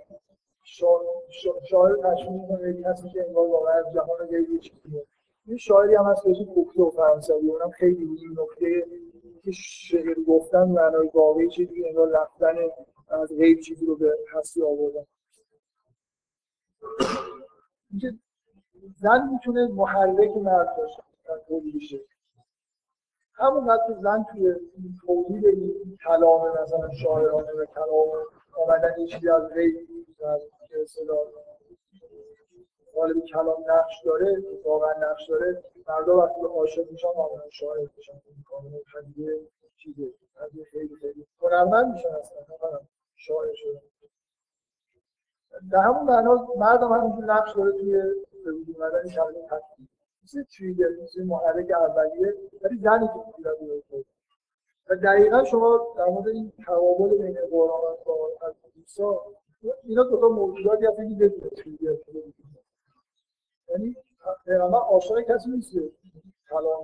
شاعر 1.63 1.95
تشکیل 2.03 2.31
می‌کنه 2.31 2.69
یکی 2.69 2.83
هستی 2.83 3.09
که 3.09 3.25
انگار 3.27 3.47
واقعا 3.47 3.73
از 3.73 3.93
جهان 3.93 4.27
غیب 4.29 4.49
یه 4.49 4.59
چیزی 4.59 5.01
یه 5.45 5.57
شاعری 5.57 5.95
هم 5.95 6.05
هست 6.05 6.27
اسم 6.27 6.45
کوکتو 6.45 6.89
فرانسوی 6.89 7.49
اونم 7.49 7.69
خیلی 7.69 8.03
این 8.03 8.37
نکته 8.39 8.81
که 8.81 9.08
شعر 9.51 10.15
گفتن 10.27 10.63
معنای 10.63 11.09
واقعی 11.13 11.49
چیزی 11.49 11.85
انگار 11.87 12.09
رفتن 12.09 12.55
از 13.09 13.37
غیب 13.37 13.59
چیزی 13.59 13.85
رو 13.85 13.95
به 13.95 14.17
هستی 14.33 14.61
آوردن. 14.63 15.05
اینکه 17.91 18.13
زن 19.01 19.29
می‌تونه 19.33 19.67
محرک 19.67 20.37
مرد 20.37 20.77
باشه 20.77 21.03
تولید 21.47 21.81
شعر 21.81 21.99
همون 23.33 23.77
که 23.87 23.93
زن 24.01 24.25
توی 24.31 24.55
تولید 25.05 25.45
این 25.45 25.97
کلام 26.03 26.61
مثلا 26.61 26.89
شاعرانه 27.03 27.51
و 27.51 27.65
کلام 27.65 28.07
آمدن 28.63 28.99
یه 28.99 29.07
چیزی 29.07 29.29
از 29.29 29.43
غیب 29.53 29.87
از 30.25 30.41
غالب 32.95 33.25
کلام 33.25 33.63
نقش 33.67 33.93
داره 34.05 34.43
واقعا 34.65 34.93
نقش 35.11 35.29
داره. 35.29 35.63
مردا 35.87 36.17
وقتی 36.17 36.41
عاشق 36.41 36.91
میشن 36.91 37.07
معمولا 37.07 37.49
شاعر 37.49 37.87
میشن. 37.97 38.13
کاملا 38.49 38.77
پدیده 38.93 39.39
چیزه. 39.77 40.13
خیلی 40.71 40.95
خیلی 40.95 41.25
هنرمند 41.41 41.93
میشن 41.93 42.09
اصلا 42.09 42.79
شاعر 43.15 43.53
شدن. 43.53 43.81
در 45.71 45.79
همون 45.79 46.03
معنا 46.03 46.47
مردم 46.57 46.91
همینجور 46.91 47.25
نقش 47.25 47.55
داره 47.55 47.71
توی 47.71 47.91
به 48.45 48.51
وجود 48.51 48.75
اومدن 48.81 49.09
کلمه 49.09 49.41
تکلیف 49.47 49.89
مثل 50.23 50.43
تریگر 50.43 50.87
مثل 51.03 51.23
محرک 51.23 51.71
اولیه 51.71 52.33
ولی 52.61 52.77
زنی 52.77 53.07
که 53.07 53.43
توی 53.57 54.03
و 54.89 54.95
دقیقا 54.95 55.43
شما 55.43 55.93
در 55.97 56.05
مورد 56.05 56.27
این 56.27 56.51
توابل 56.65 57.17
بین 57.17 57.37
قرآن 57.51 57.97
و 58.05 58.45
از 58.45 58.53
عیسی 58.75 59.03
اینا 59.83 60.03
دو 60.03 60.17
تا 60.17 60.29
موجوداتی 60.29 60.85
هستن 60.85 61.09
که 61.09 61.15
بدون 61.15 61.49
تریگر 61.49 61.93
یعنی 63.69 63.95
پیغمبر 64.45 64.79
عاشق 64.79 65.21
کسی 65.21 65.49
نیست 65.49 65.71
کلام 66.49 66.83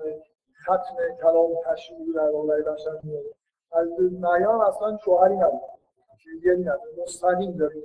ختم 0.64 0.96
کلام 1.22 1.50
تشریعی 1.66 2.14
در 2.14 2.30
واقع 2.30 2.62
بشر 2.62 3.00
میاره. 3.04 3.30
از 3.72 3.88
مریم 4.00 4.50
اصلا 4.50 4.98
شوهری 4.98 5.36
نداره 5.36 5.60
چیزی 6.24 6.50
نداره 6.50 7.02
مستقیم 7.02 7.52
داره 7.58 7.76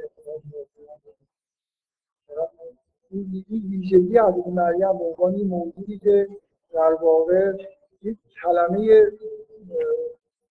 این 3.11 3.45
ویژگی 3.51 4.19
از 4.19 4.35
مریم 4.47 4.99
به 4.99 5.05
عنوان 5.05 5.43
موجودی 5.43 5.99
که 5.99 6.29
در 6.73 6.93
واقع 6.93 7.53
یک 8.03 8.19
کلمه 8.43 9.03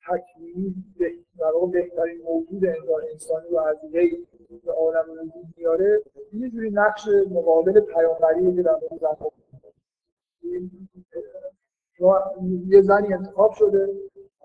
تکوینی 0.07 0.75
در 1.39 1.51
واقع 1.51 1.67
بهترین 1.67 2.21
موجود 2.21 2.65
انسان 2.65 3.01
انسانی 3.11 3.49
رو 3.49 3.59
از 3.59 3.77
غیر 3.93 4.27
به 4.65 4.71
عالم 4.71 5.11
وجود 5.11 5.45
میاره 5.57 6.01
یه 6.33 6.49
جوری 6.49 6.71
نقش 6.71 7.07
مقابل 7.31 7.79
پیامبری 7.79 8.55
که 8.55 8.61
در 8.63 8.77
مورد 8.81 9.33
یه 12.67 12.81
زنی 12.81 13.13
انتخاب 13.13 13.51
شده 13.53 13.89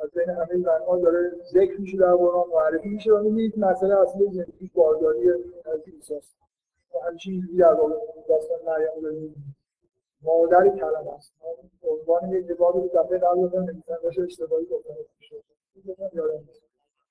از 0.03 0.11
بین 0.11 0.31
همه 0.31 0.63
زنها 0.63 0.99
داره 0.99 1.33
ذکر 1.53 1.81
میشه 1.81 1.97
در 1.99 2.15
قرآن 2.15 2.49
معرفی 2.49 2.89
میشه 2.89 3.13
و 3.13 3.23
می‌بینید 3.23 3.59
مسئله 3.59 4.01
اصلی 4.01 4.31
زندگی 4.33 4.71
بارداری 4.75 5.31
از 5.65 5.81
ایساست 5.87 6.37
و 6.95 6.99
همچین 7.07 7.33
اینجوری 7.33 7.57
در 7.57 7.73
واقع 7.73 7.95
داستان 8.29 8.59
مریم 8.67 9.35
مادر 10.23 10.69
کلم 10.69 11.09
است. 11.09 11.33
عنوان 11.83 12.33
یک 12.33 12.47
کتابی 12.47 12.79
رو 12.81 12.89
دفعه 12.95 13.19
قبل 13.19 13.37
گفتم 13.37 13.61
نویسنده‌اش 13.61 14.19
اشتباهی 14.19 14.65
گفتم. 14.65 14.95
یادم 16.13 16.45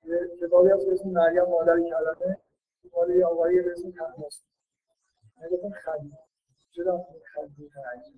یه 0.06 0.20
کتابی 0.42 0.70
هست 0.70 0.88
اسم 0.88 1.10
مریم 1.10 1.44
مادر 1.44 1.80
کلمه. 1.80 2.38
آقایی 3.26 3.62
به 3.62 3.72
اسم 3.72 3.92
تنهاست 3.92 4.44
من 5.64 5.70
خلیل 5.70 6.12
چرا 6.72 7.06
خلیل 7.34 7.70
خلیل 7.70 8.12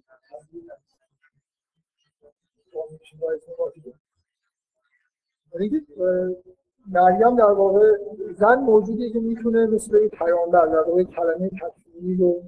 مریم 6.88 7.36
در 7.36 7.52
واقع 7.52 7.98
زن 8.34 8.60
موجودیه 8.60 9.14
که 9.14 9.20
می‌تونه 9.20 9.66
مثل 9.66 9.96
این 9.96 10.10
پیامبر 10.10 10.66
در 10.66 10.80
واقع 10.80 11.04
کلمه 11.04 11.50
تکمیلی 11.50 12.16
رو 12.16 12.44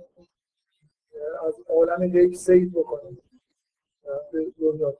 از 1.48 1.56
عالم 1.70 2.12
غیب 2.12 2.34
سید 2.34 2.74
بکنه. 2.74 3.18
به 4.32 4.52
دنیا. 4.60 4.98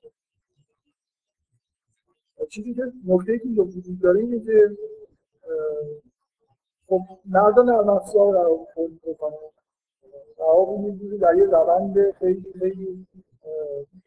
چیزی 2.50 2.74
که 2.74 2.82
نکته 3.06 3.40
که 3.40 3.48
وجود 3.48 4.00
داره 4.02 4.20
اینه 4.20 4.40
که 4.40 4.78
خب 6.90 7.02
مردان 7.26 7.70
نرم 7.70 7.90
افزار 7.90 8.46
رو 8.46 8.68
تولید 8.76 9.02
بکنن 9.02 9.34
و 10.40 10.44
آب 10.44 10.70
در 11.22 11.36
یه 11.38 11.46
روند 11.46 12.12
خیلی 12.12 12.54
خیلی 12.60 13.08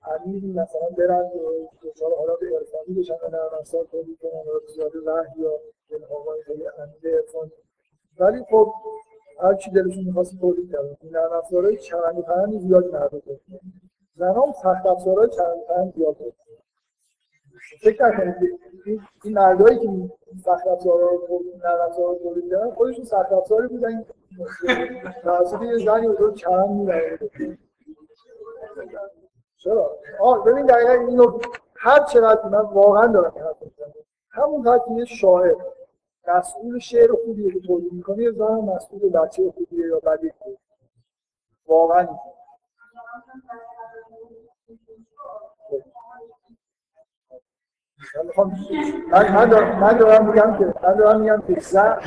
امیر 0.03 0.45
مثلا 0.45 0.89
برن 0.99 1.31
دچار 1.83 2.11
حالات 2.19 2.39
عرفانی 2.43 2.99
بشن 2.99 3.15
و 3.15 3.29
نرم 3.31 3.51
افزار 3.61 3.85
تولید 3.85 4.19
کنن 4.19 4.41
و 4.41 4.73
زیاده 4.75 4.99
وحی 4.99 5.41
یا 5.41 5.53
این 5.91 6.05
آقای 6.05 6.43
خیلی 6.43 6.65
امیر 6.79 7.17
عرفانی 7.17 7.53
ولی 8.19 8.45
خب 8.51 8.73
هر 9.41 9.55
چی 9.55 9.71
دلشون 9.71 10.05
می‌خواست 10.05 10.41
تولید 10.41 10.73
کردن. 10.73 10.97
این 11.01 11.13
نرم 11.13 11.33
افزارهای 11.33 11.77
چرند 11.77 12.19
و 12.19 12.23
پرند 12.23 12.59
زیاد 12.59 12.95
مربوط 12.95 13.23
زنان 14.17 14.53
سخت 14.53 14.87
افزارهای 14.87 15.29
چرند 15.29 15.59
و 15.59 15.65
پرند 15.69 15.95
زیاد 15.95 16.17
فکر 17.83 18.07
نکنید 18.07 18.61
این 19.25 19.35
مردایی 19.39 19.79
که 19.79 20.11
سخت 20.45 20.67
افزارها 20.67 21.11
رو 21.11 21.43
نرم 21.65 21.81
افزارها 21.81 22.13
رو 22.13 22.19
تولید 22.19 22.51
کردن 22.51 22.71
خودشون 22.71 23.05
سخت 23.05 23.33
افزاری 23.33 23.69
بودن. 23.69 24.05
توسط 25.23 25.63
یه 25.63 25.79
زنی 25.85 26.07
رو 26.07 26.35
چرند 26.35 26.71
می‌برد 26.71 27.21
چرا؟ 29.57 29.99
آه 30.21 30.45
ببین 30.45 30.67
دقیقا 30.67 30.93
اینو 30.93 31.39
هر 31.77 32.05
چقدر 32.05 32.49
من 32.49 32.59
واقعا 32.59 33.07
دارم 33.07 33.33
این 33.35 33.45
حرف 33.45 33.57
همون 34.31 34.79
که 34.79 34.93
یه 34.93 35.05
شاعر 35.05 35.57
مسئول 36.29 36.79
شعر 36.79 37.13
خوبیه 37.25 37.53
که 37.53 37.61
تولید 37.61 37.93
می‌کنه 37.93 38.23
یه 38.23 38.33
زن 38.33 38.45
مسئول 38.45 39.11
بچه 39.11 39.51
خوبیه 39.51 39.87
یا 39.87 39.99
بدی 40.01 40.33
خوبیه. 40.39 40.59
واقعا. 41.67 42.09
من 49.13 49.35
من 49.35 49.49
دارم, 49.49 49.81
من 49.81 49.99
دارم 49.99 50.27
میگم 50.27 50.59
که 50.59 50.75
من 50.83 50.95
دارم 50.95 51.21
میگم 51.21 51.43
که 51.47 51.61
زن 51.61 52.01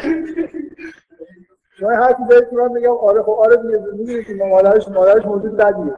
شما 1.79 1.91
حرفی 1.91 2.23
دارید 2.29 2.49
که 2.49 2.55
من 2.55 2.71
میگم 2.71 2.97
آره 2.97 3.23
خب 3.23 3.29
آره 3.29 3.57
دیگه 3.57 3.77
می‌دونید 3.77 4.27
که 4.27 4.33
مادرش 4.33 4.87
مادرش 4.87 5.25
موجود 5.25 5.55
بدیه. 5.57 5.97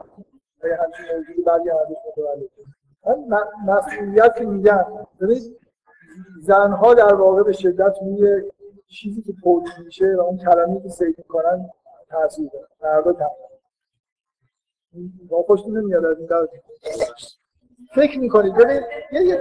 اگه 0.62 0.76
همچین 0.76 1.16
موجود 1.16 1.44
بدی 1.44 1.70
ازش 1.70 1.96
متولد 2.08 2.48
من 3.28 3.44
مسئولیت 3.66 4.36
که 4.36 4.44
میگم. 4.44 4.84
ببینید 5.20 5.58
زنها 6.42 6.94
در 6.94 7.14
واقع 7.14 7.42
به 7.42 7.52
شدت 7.52 7.94
روی 8.02 8.42
چیزی 8.86 9.22
که 9.22 9.32
تولید 9.44 9.72
میشه 9.84 10.14
و 10.16 10.20
اون 10.20 10.38
کلمه‌ای 10.38 10.82
که 10.82 10.88
سید 10.88 11.18
می‌کنن 11.18 11.70
تاثیر 12.08 12.50
داره. 12.52 12.66
مردا 12.82 13.12
تنها 13.12 13.30
با 15.28 15.42
خوشتون 15.42 15.78
نمیاد 15.78 16.04
از 16.04 16.18
این 16.18 16.28
فکر 17.94 18.18
می‌کنید 18.18 18.54
ببین 18.54 18.82
یه 19.12 19.22
یه 19.22 19.36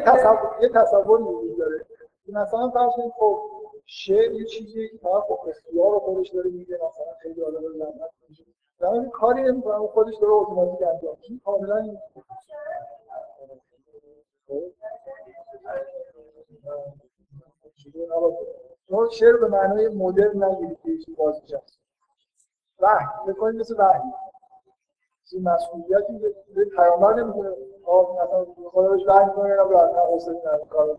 تصور 0.00 0.56
یه 0.62 0.68
تصوری 0.68 1.22
وجود 1.22 1.58
داره. 1.58 1.86
مثلا 2.28 2.70
فرض 2.70 2.92
کنید 2.96 3.12
خب 3.18 3.38
شعر 3.86 4.32
یه 4.32 4.44
چیزی 4.44 4.88
فقط 5.02 5.22
خب 5.22 5.38
اختیار 5.48 5.92
رو 5.92 5.98
خودش 5.98 6.28
داره 6.28 6.50
میگه 6.50 6.74
مثلا 6.74 7.14
خیلی 7.22 7.42
آدم 7.42 7.58
لعنت 7.58 8.10
میشه 8.28 8.44
در 8.80 9.08
کاری 9.12 9.42
نمی‌کنه 9.42 9.86
خودش 9.86 10.14
داره 10.16 10.32
اتوماتیک 10.32 10.88
انجام 10.88 11.16
میشه 11.20 11.40
کاملا 11.44 11.96
شما 18.88 19.08
شعر 19.08 19.36
به 19.36 19.48
معنای 19.48 19.88
مدرن 19.88 20.44
نگیرید 20.44 21.04
که 21.04 21.12
بازی 21.12 21.54
هست. 21.54 21.80
وحی. 22.80 23.06
بکنید 23.32 23.60
مثل 23.60 23.74
وحی. 23.78 24.00
این 25.32 25.42
مسئولیتی 25.48 26.18
به 26.54 26.64
پیامبر 26.64 27.14
نمی‌تونه 27.14 27.48
مثلا 27.48 28.88
بهش 28.88 29.02
وحی 29.06 29.30
کنه 29.36 29.48
یا 29.48 30.04
حوصله 30.12 30.38
نداره. 30.38 30.64
کارو 30.70 30.98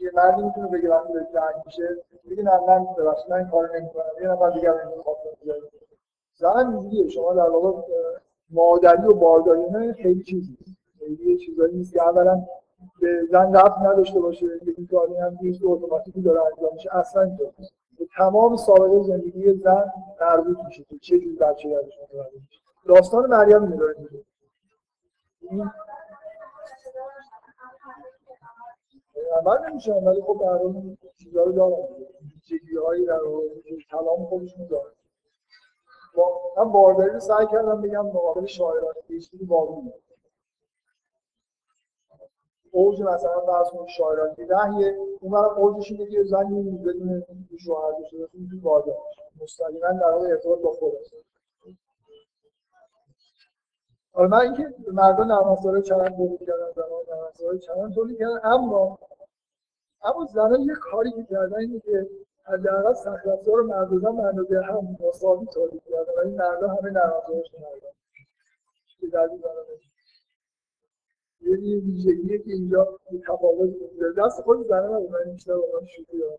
یه 0.00 0.10
مردی 0.14 0.42
می‌تونه 0.42 0.68
بگه 0.68 0.90
وقتی 0.90 1.12
به 1.12 1.26
جنگ 1.34 1.62
میشه. 1.66 1.96
بگه 2.30 2.42
نه 2.42 2.60
من 2.66 2.86
ببخشید 2.98 3.30
من 3.30 3.36
این 3.36 3.48
کارو 3.48 3.74
نمی‌کنم. 3.74 4.04
یه 4.22 4.28
نفر 4.28 4.50
دیگه 4.50 4.70
این 4.70 5.02
کارو 5.02 5.60
زن 6.34 6.72
اینجوریه. 6.72 7.08
شما 7.08 7.34
در 7.34 7.50
واقع 7.50 7.82
مادری 8.50 9.06
و 9.06 9.14
بارداری 9.14 9.70
نه 9.70 9.92
خیلی 9.92 10.22
چیزی. 10.22 10.58
خیلی 10.98 11.38
چیزایی 11.38 11.74
نیست 11.74 11.92
که 11.92 12.02
اولا 12.02 12.42
به 13.00 13.26
زن 13.30 13.54
رفت 13.56 13.78
نداشته 13.78 14.20
باشه. 14.20 14.46
که 14.58 14.74
این 14.76 14.86
کاری 14.86 15.16
هم 15.16 15.38
نیست 15.42 15.60
اتوماتیکی 15.64 16.20
داره 16.22 16.40
انجام 16.40 16.74
میشه. 16.74 16.96
اصلا 16.96 17.22
اینطور 17.22 17.52
تمام 18.16 18.56
سابقه 18.56 19.02
زندگی 19.02 19.54
زن 19.54 19.92
مربوط 20.20 20.58
میشه 20.66 20.84
که 20.84 20.98
چه 20.98 21.18
جور 21.18 21.36
بچه 21.36 21.70
درش 21.70 21.98
متولد 22.02 22.32
میشه. 22.32 22.63
داستان 22.86 23.26
مریم 23.26 23.76
داره 23.76 23.96
میگه 23.98 24.24
عمل 29.32 29.70
نمیشه 29.70 29.92
ولی 29.92 30.22
خب 30.22 30.38
در 30.40 30.46
اون 30.48 30.98
چیزا 31.16 31.42
رو 31.42 31.52
دارم 31.52 31.72
ویژگی 32.22 32.76
هایی 32.76 33.06
در 33.06 33.20
کلام 33.90 34.26
خودشون 34.26 34.66
داره 34.66 34.92
من 36.56 36.72
بارداری 36.72 37.10
رو 37.10 37.20
سعی 37.20 37.46
کردم 37.46 37.82
بگم 37.82 38.06
مقابل 38.06 38.46
شاعران 38.46 38.94
پیشگیری 39.08 39.44
واقعی 39.44 39.92
اوج 42.70 43.02
مثلا 43.02 43.40
فرض 43.40 43.70
کنید 43.70 43.88
شاعران 43.88 44.36
وحی 44.48 44.84
اونم 45.20 45.44
اوجش 45.44 45.90
اینه 45.90 46.06
که 46.06 46.22
زنی 46.22 46.78
بدون 46.78 47.24
شوهر 47.58 47.92
باشه 47.92 48.26
تو 48.26 48.38
واده 48.62 48.96
مستقیما 49.42 49.92
در 49.92 50.10
واقع 50.10 50.28
ارتباط 50.28 50.60
با 50.60 50.72
خود 50.72 50.92
است 50.94 51.33
حالا 54.14 54.28
من 54.28 54.40
اینکه 54.40 54.74
مردان 54.92 55.26
نرمافزاره 55.26 55.82
چند 55.82 56.16
تولید 56.16 56.40
کردن 56.40 56.72
زنان 56.76 57.00
نرمافزاره 57.08 57.58
چند 57.58 57.94
تولید 57.94 58.18
کردن 58.18 58.40
اما 58.44 58.98
اما 60.02 60.24
زنان 60.24 60.60
یه 60.60 60.74
کاری 60.74 61.12
که 61.12 61.24
کردن 61.24 61.58
اینه 61.58 61.80
که 61.80 62.08
حداقل 62.44 62.94
سخت 62.94 63.26
افزار 63.26 63.62
مردان 63.62 64.16
به 64.16 64.22
اندازه 64.22 64.60
هم 64.60 64.96
مساوی 65.08 65.46
تولید 65.46 65.82
کردن 65.84 66.12
و 66.16 66.20
این 66.24 66.36
مردان 66.36 66.70
همه 66.70 66.90
نرمافزارشون 66.90 67.60
مردان 67.60 67.92
که 69.00 69.06
در 69.06 69.28
یه 71.40 71.56
ویژگیه 71.56 72.38
که 72.38 72.50
اینجا 72.52 72.98
تفاوت 73.26 73.70
میده 73.92 74.12
دست 74.18 74.42
خود 74.42 74.66
زنه 74.68 74.86
نبود 74.86 75.10
من 75.10 75.32
بیشتر 75.32 75.52
واقعا 75.52 75.86
شوخی 75.86 76.18
دارم 76.18 76.38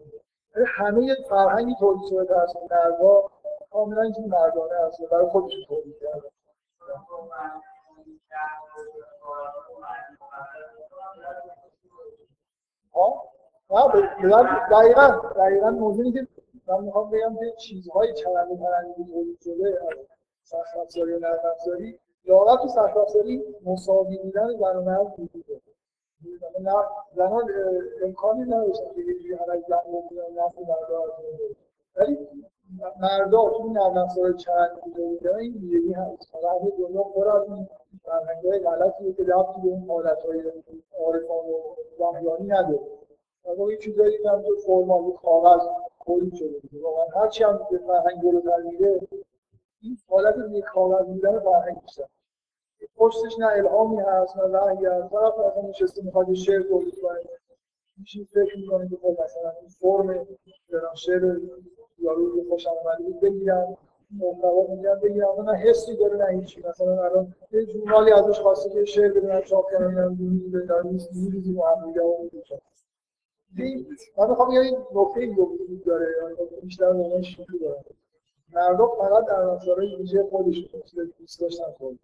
یعنی 0.55 0.67
همه 0.75 1.15
فرهنگی 1.29 1.75
تولید 1.79 2.09
شده 2.09 2.25
توسط 2.25 2.71
مردها 2.71 3.31
کاملا 3.71 4.01
اینجا 4.01 4.21
مردانه 4.21 4.87
هست 4.87 5.01
برای 5.11 5.27
خودشون 5.27 5.63
تولید 5.67 5.99
کردن. 6.01 6.34
دقیقا 14.71 15.07
دقیقا 15.35 15.69
موضوعی 15.69 16.11
که 16.11 16.27
من 16.67 16.83
می‌خوام 16.83 17.09
بگم 17.09 17.35
که 17.35 17.51
چیزهای 17.57 18.13
و 18.51 18.55
پرندی 18.55 19.03
تولید 19.03 19.39
شده 19.43 19.79
از 19.81 19.97
سخت 20.43 20.77
افزاری 20.77 21.13
و 21.13 21.19
نرم 21.19 21.39
افزاری 21.51 21.99
لاغت 22.25 22.61
تو 22.61 22.67
سخت 22.67 22.97
افزاری 22.97 23.43
مساوی 23.65 24.17
بودن 24.17 24.57
زن 24.57 24.75
و 24.77 24.81
مرد 24.81 25.19
وجود 25.19 25.45
داره. 25.47 25.61
زنان 27.15 27.49
امکانی 28.03 28.41
نداشتن 28.41 28.93
که 28.95 29.01
یه 29.01 29.13
جوری 29.13 29.33
همه 29.33 29.63
زن 29.67 29.81
بودن 30.09 30.23
نسل 30.31 30.61
مردا 30.67 31.03
ولی 31.95 32.17
مردا 33.01 33.49
تو 33.49 33.67
نرم 33.67 33.97
افزار 33.97 34.33
چند 34.33 34.81
بودن 34.95 35.35
این 35.35 35.53
ویژگی 35.53 35.93
هست. 35.93 36.29
فرهنگ 36.31 36.71
دنیا 36.77 37.03
پر 37.03 37.29
از 37.29 37.49
این 37.49 37.67
فرهنگ‌های 38.03 38.59
غلطیه 38.59 39.13
که 39.13 39.23
ربطی 39.23 39.61
به 39.61 39.67
اون 39.67 39.85
حالت‌های 39.89 40.41
عارفان 40.99 41.45
و 41.45 42.03
وحیانی 42.03 42.47
نداره. 42.47 42.79
واقعا 43.45 43.67
این 43.67 43.79
چیزایی 43.79 44.17
که 44.23 44.29
هم 44.29 44.41
تو 44.41 44.55
فرمال 44.55 45.11
کاغذ 45.11 45.61
تولید 46.05 46.33
شده 46.33 46.59
واقعا 46.81 47.21
هرچی 47.21 47.43
هم 47.43 47.59
به 47.71 47.77
فرهنگ 47.77 48.21
جلوتر 48.21 48.61
میره 48.61 49.01
این 49.81 49.97
حالت 50.09 50.35
یک 50.51 50.63
کاغذ 50.63 51.05
بودن 51.05 51.39
فرهنگ 51.39 51.81
بیشتر. 51.81 52.03
پشتش 52.95 53.39
نه 53.39 53.47
الهامی 53.47 53.97
هست 53.97 54.37
نه 54.37 54.43
وحی 54.43 54.85
هست. 54.85 55.09
طرف 55.09 55.37
مثلا 55.39 55.69
نشسته 55.69 56.03
می‌خواد 56.03 56.33
شعر 56.33 56.61
تولید 56.61 57.01
کنه 57.01 57.19
میشه 57.97 58.23
فکر 58.23 58.57
می‌کنه 58.57 58.89
که 58.89 58.95
خب 58.95 59.23
مثلا 59.23 59.51
این 59.61 59.69
فرم 59.69 60.27
شعر 60.95 61.39
یارو 61.99 62.25
رو 62.25 62.49
خوشم 62.49 62.69
اومده 62.69 63.03
بود 63.03 63.19
بگیرم 63.19 63.77
محتوا 64.11 64.67
میگم 64.75 64.99
بگیرم 65.03 65.49
نه 65.49 65.57
حسی 65.57 65.95
داره 65.95 66.17
نه 66.17 66.39
هیچی. 66.39 66.63
مثلا 66.69 67.03
الان 67.03 67.35
یه 67.51 67.65
جورنالی 67.65 68.11
ازش 68.11 68.39
خواسته 68.39 68.69
که 68.69 68.85
شعر 68.85 69.11
بدونم 69.11 69.41
چاپ 69.41 69.65
کنم 69.71 69.89
میگم 69.89 70.15
دونی 70.15 70.65
دار 70.67 70.85
نیست 70.85 71.09
میریزی 71.13 71.53
با 71.53 71.69
هم 71.69 71.87
دیگه 71.87 72.01
اون 72.01 72.29
من 74.17 74.29
می‌خوام 74.29 74.51
یه 74.51 74.61
نکته 74.95 75.41
وجود 75.41 75.83
داره 75.85 76.07
بیشتر 76.61 76.93
به 76.93 77.21
شوخی 77.21 77.59
دارم. 77.59 77.83
مردم 78.53 78.87
فقط 78.97 79.25
در 79.25 79.41
رفتارهای 79.41 79.95
ویژه 79.95 80.23
خودشون 80.23 80.81
دوست 81.19 81.41
داشتن 81.41 81.71
خود 81.77 81.99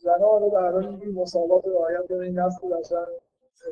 زنها 0.00 0.28
حالا 0.28 0.48
در 0.48 0.72
حال 0.72 0.86
اینجوری 0.86 1.12
مساوات 1.12 1.64
رعایت 1.66 2.06
کنه 2.08 2.18
این 2.18 2.38
نسل 2.38 2.72
اصلا 2.72 3.06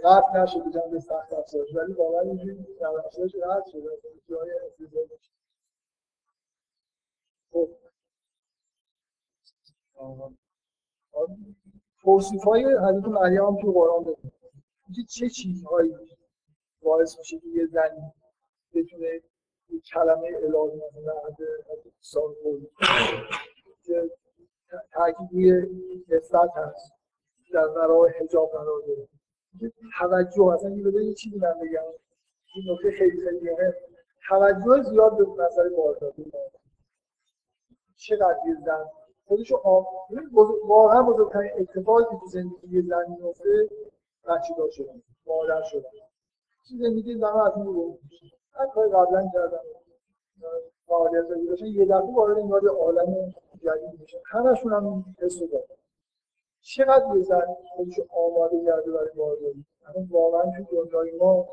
قطع 0.04 0.42
نشده 0.42 0.70
جنب 0.70 0.98
سخت 0.98 1.32
افزارش 1.32 1.74
ولی 1.74 1.92
واقعا 1.92 2.20
اینجوری 2.20 2.74
در 2.80 2.86
افزارش 2.86 3.36
قطع 3.36 3.70
شده 3.70 3.88
جای 4.28 4.50
خب. 7.52 7.70
توصیف 12.02 12.44
های 12.44 12.64
حضرت 12.64 13.04
مریم 13.04 13.44
هم 13.44 13.56
تو 13.62 13.72
قرآن 13.72 14.02
داریم. 14.02 14.32
چه 15.08 15.28
چیزهایی 15.28 15.94
باعث 16.82 17.18
میشه 17.18 17.38
که 17.38 17.46
یه 17.48 17.66
زنی 17.66 18.12
بتونه 18.74 19.06
یه 19.68 19.80
کلمه 19.80 20.26
الهی 20.26 20.76
مثلا 20.76 21.20
از 21.26 21.34
سال 22.00 22.34
که 23.84 24.10
تاکید 24.92 25.30
روی 25.32 26.20
هست 26.56 26.92
در 27.52 27.68
برای 27.68 28.12
حجاب 28.20 28.50
قرار 28.50 28.82
داره. 28.86 29.08
توجه 29.98 30.44
اصلا 30.44 30.70
یه 30.70 31.14
چیزی 31.14 31.38
من 31.38 31.54
بگم. 31.62 31.82
این 32.54 32.72
نکته 32.72 32.90
خیلی 32.90 33.20
خیلی 33.24 33.50
مهم 33.50 33.72
توجه 34.28 34.82
زیاد 34.82 35.16
به 35.16 35.42
نظر 35.44 35.68
بارداری 35.68 36.32
چقدر 37.96 38.38
یه 38.46 38.56
زن؟ 38.66 38.84
خودشو 39.26 39.56
آم... 39.56 39.86
واقعا 40.64 41.02
بزرگترین 41.02 41.50
اتفاقی 41.58 42.04
تو 42.04 42.26
زندگی 42.26 42.82
زن 42.82 43.04
میفته 43.08 43.68
بچه 44.24 44.54
دار 44.58 44.70
شدن 44.70 45.02
مادر 45.26 45.62
شدن. 45.62 45.88
چیز 46.68 46.80
زندگی 46.80 47.14
زن 47.14 47.24
از 47.24 47.52
این 47.56 47.66
رو 47.66 47.98
هر 48.52 48.66
کاری 48.66 48.90
قبلا 48.90 49.30
کردن. 49.34 49.58
فعالیت 50.86 51.24
زندگی 51.28 51.46
داشتن 51.46 51.66
یه 51.66 51.84
دفعه 51.84 52.14
وارد 52.14 52.38
این 52.38 52.48
وارد 52.48 52.66
عالم 52.66 53.34
جدید 53.62 54.00
میشن. 54.00 54.18
همشون 54.26 54.72
هم 54.72 55.04
حس 55.18 55.42
رو 55.42 55.46
دارن. 55.46 55.64
چقدر 56.64 57.16
یه 57.16 57.22
زن 57.22 57.46
خودشو 57.76 58.02
آماده 58.10 58.64
کرده 58.64 58.90
برای 58.92 59.10
بارداری؟ 59.16 59.64
واقعا 60.10 60.42
تو 60.70 60.84
دنیای 60.84 61.12
ما 61.20 61.48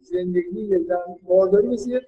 زندگی 0.00 0.60
یه 0.60 0.78
زن 0.78 1.18
بارداری 1.22 1.68
مثل 1.68 2.00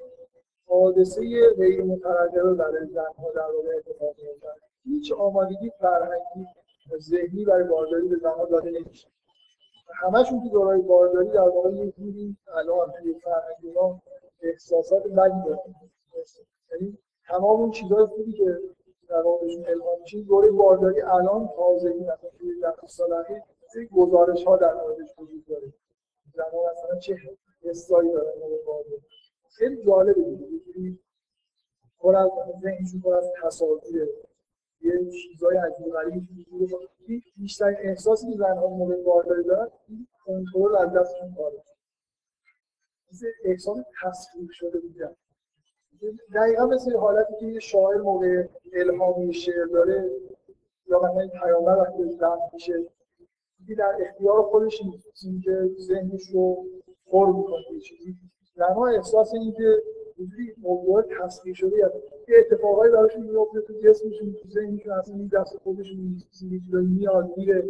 حادثه 0.67 1.23
غیر 1.57 1.83
مترجمه 1.85 2.55
برای 2.55 2.87
زنها 2.87 3.31
در 3.35 3.51
واقع 3.57 3.77
اتفاق 3.77 4.15
میفته 4.19 4.49
هیچ 4.85 5.13
آمادگی 5.13 5.71
فرهنگی 5.81 6.47
ذهنی 6.99 7.45
برای 7.45 7.65
بارداری 7.65 8.09
به 8.09 8.17
زنها 8.17 8.45
داده 8.45 8.71
نمیشه. 8.71 9.09
همشون 9.95 10.41
تو 10.41 10.49
دورای 10.49 10.83
بارداری 10.83 11.29
در 11.29 11.49
واقع 11.49 11.71
یه 11.71 11.91
جوری 11.91 12.37
الان 12.55 12.93
توی 12.93 13.15
فرهنگ 13.15 13.75
ما 13.75 14.03
احساسات 14.43 15.03
بدی 15.03 15.43
دارن. 15.47 15.75
یعنی 16.73 16.99
تمام 17.29 17.61
اون 17.61 17.71
چیزهای 17.71 18.07
خوبی 18.07 18.33
که 18.33 18.59
در 19.11 19.23
واقع 19.23 19.47
بهشون 19.47 19.65
میشه 20.01 20.23
دوره 20.23 20.51
بارداری 20.51 21.01
الان 21.01 21.49
تازگی 21.57 22.01
مثلا 22.01 22.31
توی 22.39 22.61
ده 22.61 22.87
سال 22.87 23.12
اخیر 23.12 23.43
گزارش 23.93 24.45
ها 24.45 24.57
در 24.57 24.74
موردش 24.74 25.09
وجود 25.19 25.47
داره. 25.47 25.73
زنها 26.35 26.73
مثلا 26.73 26.99
چه 26.99 27.16
حسایی 27.62 28.12
دارن 28.12 28.41
بارداری. 28.66 29.03
خیلی 29.49 29.85
جالبه 29.85 30.23
دیگه 30.23 30.99
پر 32.01 32.16
از 32.16 32.31
ذهنشون 32.62 33.01
پر 33.01 33.15
از 33.15 33.24
تصاویر. 33.43 34.09
یه 34.81 35.11
چیزای 35.11 35.57
عجیب 35.57 35.93
غریب 35.93 36.23
بیشتر 37.37 37.77
احساسی 37.78 38.31
که 38.31 38.39
زنها 38.39 38.66
موقع 38.66 39.03
بارداری 39.03 39.45
دارن 39.45 39.70
این 39.89 40.07
کنترل 40.24 40.77
از 40.77 40.93
دستشون 40.93 41.35
خارج 41.35 41.61
احساس 43.45 43.78
تصویر 44.03 44.49
شده 44.53 44.81
بودن 44.81 45.16
دقیقا 46.35 46.66
مثل 46.66 46.97
حالتی 46.97 47.35
که 47.40 47.47
یه 47.47 47.60
شاعر 47.60 48.01
موقع 48.01 48.44
الهامی 48.72 49.35
شعر 49.35 49.64
داره 49.64 50.10
یا 50.86 50.98
مثلا 50.98 51.20
این 51.20 51.31
پیامبر 51.31 51.78
وقتی 51.78 52.09
زن 52.09 52.36
میشه 52.52 52.85
در 53.78 53.97
اختیار 54.01 54.43
خودش 54.43 54.82
نیست 54.85 55.06
که 55.44 55.70
ذهنش 55.78 56.31
رو 56.32 56.64
پر 57.06 57.27
می‌کنه. 57.27 57.81
چیزی. 57.89 58.14
زنها 58.56 58.86
احساس 58.86 59.35
این 59.35 59.52
که 59.52 59.82
اینجوری 60.16 60.55
موضوع 60.62 61.02
تصویر 61.02 61.55
شده 61.55 61.77
یا 61.77 61.93
یه 62.28 62.36
اتفاقایی 62.39 62.93
براشون 62.93 63.22
میفته 63.22 63.60
تو 63.60 63.72
جسمشون 63.72 64.32
تو 64.43 64.48
ذهنشون 64.48 64.93
اصلا 64.93 65.14
این 65.14 65.31
دست 65.32 65.59
خودشون 65.59 65.98
یه 65.98 66.24
چیزایی 66.39 66.86
میاد 66.86 67.31
میره. 67.36 67.64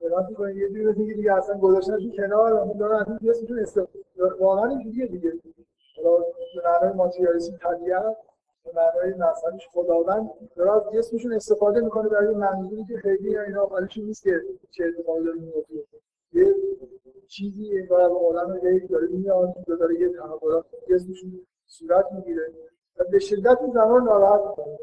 فرات 0.00 0.28
می‌کنه 0.28 0.56
یه 0.56 0.68
جوری 0.68 0.92
دیگه 0.92 1.14
دیگه 1.14 1.32
اصلا 1.32 1.58
گذاشتنشون 1.58 2.12
کنار 2.16 2.52
اون 2.52 2.78
دارن 2.78 3.00
اصلا 3.00 3.18
جسمشون 3.18 3.58
استفاده 3.58 3.98
واقعا 4.40 4.70
اینجوریه 4.70 5.06
دیگه. 5.06 5.32
حالا 6.04 6.18
به 6.18 6.62
معنای 6.64 6.96
ماتریالیسم 6.96 7.56
طبیعت 7.56 8.16
به 8.64 8.70
معنای 8.74 9.14
مذهبیش 9.14 9.68
خداوند. 9.72 10.30
داره 10.56 10.72
از 10.72 10.82
جسمشون 10.92 11.32
استفاده 11.32 11.80
می‌کنه 11.80 12.08
برای 12.08 12.34
منظوری 12.34 12.84
که 12.84 12.96
خیلی 12.96 13.38
اینا 13.38 13.66
حالشون 13.66 14.04
نیست 14.04 14.22
که 14.22 14.40
چه 14.70 14.84
اتفاقی 14.84 15.24
داره 15.24 15.38
میفته 15.38 15.74
یه 16.32 16.54
چیزی 17.28 17.78
انگار 17.78 18.00
از 18.00 18.10
عالم 18.10 18.58
غیب 18.58 18.88
داره 18.88 19.06
میاد 19.06 19.54
داره 19.66 20.00
یه 20.00 20.08
تحولات 20.08 20.64
جسمشون 20.90 21.46
صورت 21.66 22.12
می‌گیره 22.12 22.52
و 22.98 23.04
به 23.04 23.18
شدت 23.18 23.58
این 23.60 23.72
زنان 23.72 24.04
ناراحت 24.04 24.40
می‌کنه. 24.58 24.78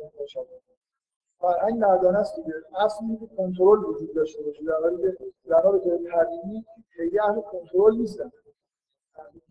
فرهنگ 1.39 1.79
مردانه 1.79 2.17
است 2.17 2.35
دیگه. 2.35 2.53
اصل 2.79 3.05
اینکه 3.09 3.27
کنترل 3.37 3.85
وجود 3.85 4.13
داشته 4.15 4.43
باشه. 4.43 4.63
در 4.63 4.81
حالی 4.83 5.01
که 5.01 5.17
زنها 5.45 5.71
به 5.71 5.79
طور 5.79 5.97
طبیعی 5.97 6.65
خیلی 6.89 7.19
اهل 7.19 7.41
کنترل 7.41 7.97
نیستن. 7.97 8.31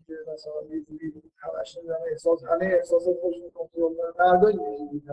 که 0.07 0.13
مثلا 0.33 1.95
احساس 2.11 2.43
همه 2.43 2.65
احساس 2.65 3.03
خودشون 3.21 3.49
کنترل 3.49 3.93
کنن 3.95 4.25
مردان 4.25 4.59
اینجوری 4.59 5.03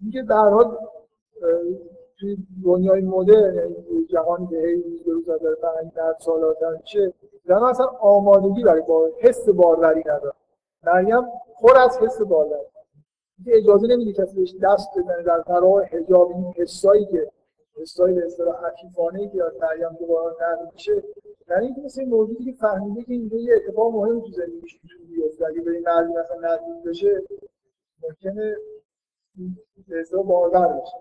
اینکه 0.00 0.22
در 0.22 0.48
حال 0.48 0.78
توی 2.18 2.36
دنیای 2.64 3.00
مدرن 3.00 3.76
جهانی 4.10 4.46
که 4.46 4.56
هی 4.56 5.02
روز 5.06 5.26
به 5.26 5.38
داره 5.38 5.54
فرهنگ 5.54 5.92
در 5.92 6.14
سالاتر 6.20 6.76
میشه 6.80 7.12
زن 7.44 7.62
اصلا 7.62 7.86
آمادگی 7.86 8.62
برای 8.62 8.82
با 8.82 9.10
حس 9.20 9.48
باروری 9.48 10.00
نداره. 10.00 10.32
مریم 10.82 11.22
پر 11.60 11.78
از 11.78 11.98
حس 11.98 12.20
باروری 12.20 12.66
که 13.44 13.56
اجازه 13.56 13.86
نمیده 13.86 14.12
کسی 14.12 14.36
بهش 14.36 14.54
دست 14.62 14.88
بزنه 14.98 15.22
در 15.22 15.40
قرار 15.40 15.84
حجاب 15.84 16.30
این 16.30 16.54
حسایی 16.56 17.06
که 17.06 17.30
حسایی 17.80 18.14
به 18.14 18.26
اصطلاح 18.26 18.66
عفیفانه 18.66 19.28
که 19.28 19.44
از 19.44 19.52
مریم 19.60 19.96
دوباره 19.98 20.36
نرم 20.40 20.70
میشه 20.72 21.02
در 21.48 21.58
اینکه 21.58 21.80
مثل 21.80 22.04
موجودی 22.04 22.44
که 22.44 22.52
فهمیده 22.52 23.02
که 23.02 23.12
اینجا 23.12 23.36
یه 23.36 23.54
اتفاق 23.56 23.94
مهم 23.94 24.20
تو 24.20 24.30
زندگیش 24.30 24.78
می‌تونه 24.82 25.04
بیفته 25.10 25.46
اگه 25.46 25.60
به 25.60 25.70
این 25.70 25.82
مردی 25.86 26.12
مثلا 26.12 26.54
نزدیک 26.54 26.84
بشه 26.86 27.22
ممکنه 28.02 28.56
به 29.88 30.22
باردار 30.22 30.80
بشه 30.80 30.96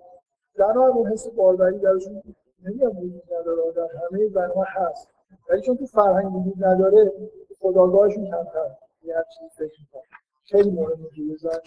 زنها 0.58 0.90
هم 0.92 0.98
اون 0.98 1.12
حس 1.12 1.28
باروری 1.28 1.80
درشون 1.80 2.22
نمیگم 2.64 2.98
وجود 2.98 3.24
نداره. 3.40 3.72
در 3.72 3.88
همه 4.12 4.28
زنها 4.28 4.64
هست. 4.68 5.08
ولی 5.50 5.62
چون 5.62 5.78
تو 5.78 5.86
فرهنگ 5.86 6.36
وجود 6.36 6.66
نداره 6.66 7.12
خودآگاهشون 7.60 8.26
کمتر. 8.26 8.76
یه 9.04 9.16
چیزی 9.38 9.50
فکر 9.58 9.82
می‌کنه 9.82 10.04
خیلی 10.44 10.72
مهمه 10.72 11.10
که 11.16 11.22
یه 11.22 11.36
زن 11.36 11.60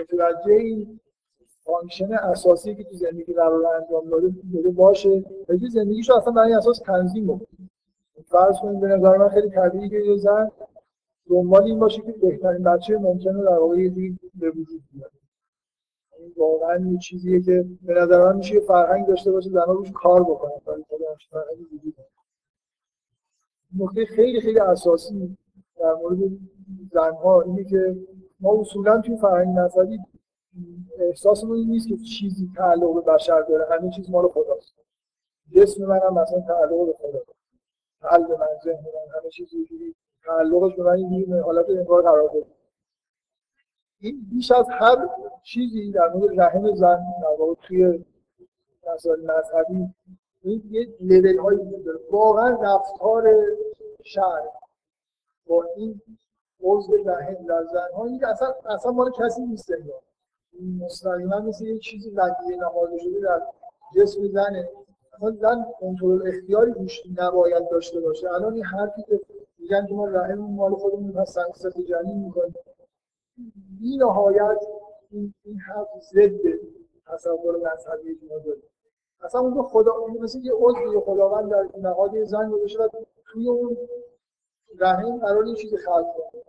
متوجه 0.00 0.52
این 0.52 1.00
function 1.64 2.12
اساسی 2.12 2.74
که 2.74 2.84
تو 2.84 2.96
زندگی 2.96 3.32
قرار 3.32 3.66
انجام 3.66 4.10
داده 4.10 4.70
باشه. 4.70 5.24
و 5.48 5.56
زندگیشو 5.70 6.14
اصلا 6.14 6.32
بر 6.32 6.43
این 6.43 6.54
اساس 6.54 6.78
تنظیم 6.78 7.26
بکنه. 7.26 7.70
فرض 8.26 8.56
کنید 8.62 8.80
به 8.80 8.86
نظر 8.86 9.16
من 9.16 9.28
خیلی 9.28 9.50
طبیعی 9.50 9.88
که 9.88 9.96
یه 9.96 10.16
زن 10.16 10.50
دنبال 11.28 11.62
این 11.62 11.78
باشه 11.78 12.02
که 12.02 12.12
بهترین 12.12 12.62
بچه 12.62 12.98
ممکنه 12.98 13.42
در 13.42 13.58
واقع 13.58 13.78
یه 13.78 14.18
به 14.34 14.50
وجود 14.50 14.82
بیاره. 14.92 15.12
این 16.18 16.32
واقعا 16.36 16.90
یه 16.92 16.98
چیزیه 16.98 17.42
که 17.42 17.64
به 17.82 17.94
نظر 17.94 18.24
من 18.24 18.36
میشه 18.36 18.60
فرهنگ 18.60 19.06
داشته 19.06 19.32
باشه 19.32 19.50
زنها 19.50 19.72
روش 19.72 19.92
کار 19.92 20.22
بکنن 20.22 20.60
برای 20.66 20.84
فرهنگ 21.30 21.72
وجود 21.72 21.94
نکته 23.78 24.04
خیلی 24.04 24.40
خیلی 24.40 24.60
اساسی 24.60 25.36
در 25.80 25.94
مورد 25.94 26.18
زنها 26.92 27.42
اینه 27.42 27.64
که 27.64 27.96
ما 28.40 28.60
اصولا 28.60 29.00
توی 29.00 29.16
فرهنگ 29.16 29.58
نظری 29.58 29.98
احساسمون 30.98 31.56
این 31.56 31.70
نیست 31.70 31.88
که 31.88 31.96
چیزی 31.96 32.48
تعلق 32.56 32.94
به 32.94 33.12
بشر 33.12 33.42
داره 33.42 33.66
همه 33.70 33.90
چیز 33.90 34.10
مال 34.10 34.28
خداست. 34.28 34.74
جسم 35.56 35.84
من 35.84 36.00
هم 36.06 36.14
مثلا 36.14 36.40
تعلق 36.40 36.86
به 36.86 36.92
خدا. 36.92 37.37
قلب 38.02 38.30
من 38.30 38.46
ذهن 38.64 38.84
من 38.84 39.18
همه 39.20 39.30
چیز 39.30 39.54
یه 39.54 39.94
تعلقش 40.24 40.74
به 40.76 40.82
من 40.82 40.90
این 40.92 41.32
حالت 41.40 41.70
انگار 41.70 42.02
قرار 42.02 42.28
داره 42.28 42.46
این 44.00 44.26
بیش 44.30 44.50
از 44.50 44.66
هر 44.70 45.08
چیزی 45.42 45.92
در 45.92 46.08
مورد 46.08 46.40
رحم 46.40 46.74
زن 46.74 47.04
در 47.22 47.36
واقع 47.38 47.54
توی 47.62 48.04
مسائل 48.94 49.20
مذهبی 49.20 49.94
این 50.42 50.62
یه 50.70 50.88
لیول 51.00 51.58
وجود 51.58 51.84
داره. 51.84 51.98
واقعا 52.10 52.48
رفتار 52.48 53.34
شهر 54.02 54.42
با 55.46 55.64
این 55.76 56.00
عضو 56.62 56.96
رحم 56.96 57.46
در 57.46 57.64
زن 57.64 57.88
ها 57.96 58.04
این 58.04 58.24
اصلا 58.24 58.54
اصلا 58.64 58.92
مال 58.92 59.12
کسی 59.12 59.42
نیست 59.42 59.70
انگار. 59.72 60.02
مستقیما 60.84 61.40
مثل 61.40 61.64
یه 61.64 61.78
چیزی 61.78 62.10
ودیه 62.10 62.56
نهاده 62.56 62.98
شده 62.98 63.20
در 63.20 63.42
جسم 63.96 64.28
زنه. 64.28 64.68
زن 65.20 65.66
کنترل 65.80 66.28
اختیاری 66.28 66.72
روش 66.72 67.02
نباید 67.18 67.68
داشته 67.70 68.00
باشه. 68.00 68.32
الان 68.32 68.54
این 68.54 68.64
حرفی 68.64 69.02
که 69.02 69.20
میگن 69.58 69.86
که 69.86 69.94
ما 69.94 70.06
رحم 70.06 70.38
مال 70.38 70.74
خودمون 70.74 71.12
پس 71.12 71.30
سنگ 71.32 71.84
جنین 71.84 72.18
می‌کنیم. 72.18 72.54
بی 73.80 73.96
نهایت 73.96 74.58
این, 75.10 75.34
این 75.44 75.58
حرف 75.58 75.88
ضد 76.12 76.40
تصور 77.06 77.56
مذهبی 77.56 78.18
ما 78.30 78.38
داره. 78.38 78.58
اصلا 79.20 79.40
اون 79.40 79.62
خدا 79.62 79.92
مثل 80.20 80.38
یه 80.38 80.52
عضو 80.52 81.00
خداوند 81.00 81.50
در 81.50 81.68
نهاد 81.78 82.24
زن 82.24 82.50
گذاشته 82.50 82.82
و 82.82 82.88
توی 83.26 83.48
اون 83.48 83.76
رحم 84.78 85.18
قرار 85.18 85.46
یه 85.46 85.54
چیزی 85.54 85.76
خلق 85.76 86.06
کنه. 86.32 86.42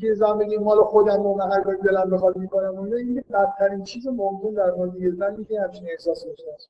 که 0.00 0.14
زن 0.14 0.38
بگیم 0.38 0.62
مال 0.62 0.84
خودم 0.84 1.26
و 1.26 1.38
هر 1.38 1.62
کاری 1.62 1.78
دلم 1.78 2.10
بخواد 2.10 2.36
می‌کنم 2.36 2.78
اون 2.78 2.94
این 2.94 3.24
بدترین 3.30 3.84
چیز 3.84 4.06
ممکن 4.06 4.54
در 4.54 4.70
مورد 4.70 4.96
یه 4.96 5.10
زن 5.10 5.44
که 5.44 5.60
همچین 5.60 5.88
احساس 5.90 6.24
داشته 6.24 6.52
است 6.54 6.68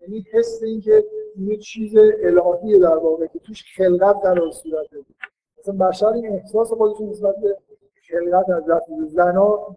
یعنی 0.00 0.26
حس 0.32 0.62
این 0.62 0.80
که 0.80 1.04
یه 1.38 1.56
چیز 1.56 1.96
الهیه 2.22 2.78
در 2.78 2.96
واقع 2.96 3.26
که 3.26 3.38
توش 3.38 3.64
خلقت 3.76 4.22
در 4.22 4.50
صورت 4.50 4.90
داره 4.90 5.04
مثلا 5.58 5.74
بشر 5.88 6.06
این 6.06 6.26
احساس 6.26 6.72
خودش 6.72 7.00
نسبت 7.00 7.36
به 7.36 7.58
خلقت 8.08 8.50
از 8.50 8.64
دست 8.66 8.86
زنا 9.08 9.76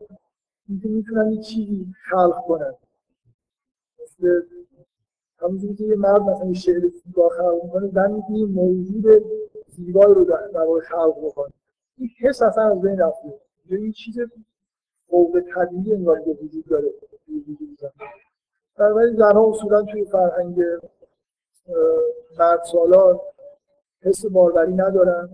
اینکه 0.69 0.87
می‌تونن 0.87 1.31
یه 1.31 1.41
چیزی 1.41 1.85
خلق 2.09 2.45
کنن. 2.47 2.73
مثل 4.03 4.41
همونجوری 5.39 5.75
که 5.75 5.83
یه 5.83 5.95
مرد 5.95 6.21
مثلا 6.21 6.47
یه 6.47 6.53
شعر 6.53 6.87
زیبا 7.05 7.29
خلق 7.29 7.63
می‌کنه 7.63 7.87
زن 7.87 8.11
می‌تونی 8.11 8.45
موجود 8.45 9.25
زیبایی 9.67 10.13
رو 10.13 10.23
در 10.23 10.61
واقع 10.65 10.79
خلق 10.79 11.25
بکنه. 11.25 11.53
این 11.97 12.09
حس 12.19 12.41
اصلا 12.41 12.63
از 12.63 12.81
بین 12.81 12.99
رفته. 12.99 13.33
یه 13.69 13.91
چیز 13.91 14.19
فوق 15.07 15.41
طبیعی 15.55 15.93
انگار 15.93 16.21
که 16.21 16.37
وجود 16.43 16.65
داره. 16.65 16.89
بنابراین 18.79 19.15
زنها 19.15 19.49
اصولا 19.49 19.81
توی 19.81 20.05
فرهنگ 20.05 20.63
مرد 22.39 22.63
سالار 22.63 23.21
حس 24.01 24.25
باروری 24.25 24.73
ندارن. 24.73 25.29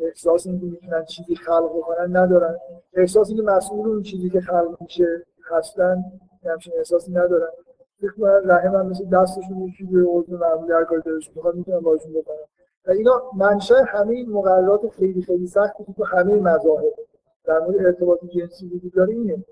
احساس 0.00 0.46
اینکه 0.46 0.66
می‌تونن 0.66 1.04
چیزی 1.04 1.36
خلق 1.36 1.76
بکنن 1.76 2.16
ندارن. 2.16 2.58
احساس 2.94 3.28
اینکه 3.28 3.42
مسئول 3.42 3.88
اون 3.88 4.02
چیزی 4.02 4.30
که 4.30 4.40
خلق 4.40 4.76
میشه 4.80 5.26
هستن 5.44 6.04
همچین 6.44 6.72
احساسی 6.76 7.12
ندارن. 7.12 7.48
فکر 8.00 8.12
کنم 8.12 8.50
رحم 8.50 8.74
هم 8.74 8.86
مثل 8.86 9.04
دستشون 9.04 9.58
یکی 9.58 9.84
به 9.84 10.04
عضو 10.08 10.36
معمولی 10.36 10.72
هر 10.72 10.84
کاری 10.84 11.02
دلشون 11.02 11.32
می‌خواد 11.36 11.54
می‌تونن 11.54 11.80
باشون 11.80 12.12
بکنن. 12.12 12.36
و 12.86 12.90
اینا 12.90 13.22
منشأ 13.36 13.82
همه 13.86 14.14
این 14.14 14.30
مقررات 14.30 14.88
خیلی 14.88 15.22
خیلی 15.22 15.46
سختی 15.46 15.84
که 15.84 15.92
تو 15.92 16.04
همه 16.04 16.34
مذاهب 16.34 16.94
در 17.44 17.60
مورد 17.60 17.86
ارتباط 17.86 18.18
جنسی 18.24 18.66
وجود 18.66 18.92
داره 18.92 19.12
اینه. 19.14 19.44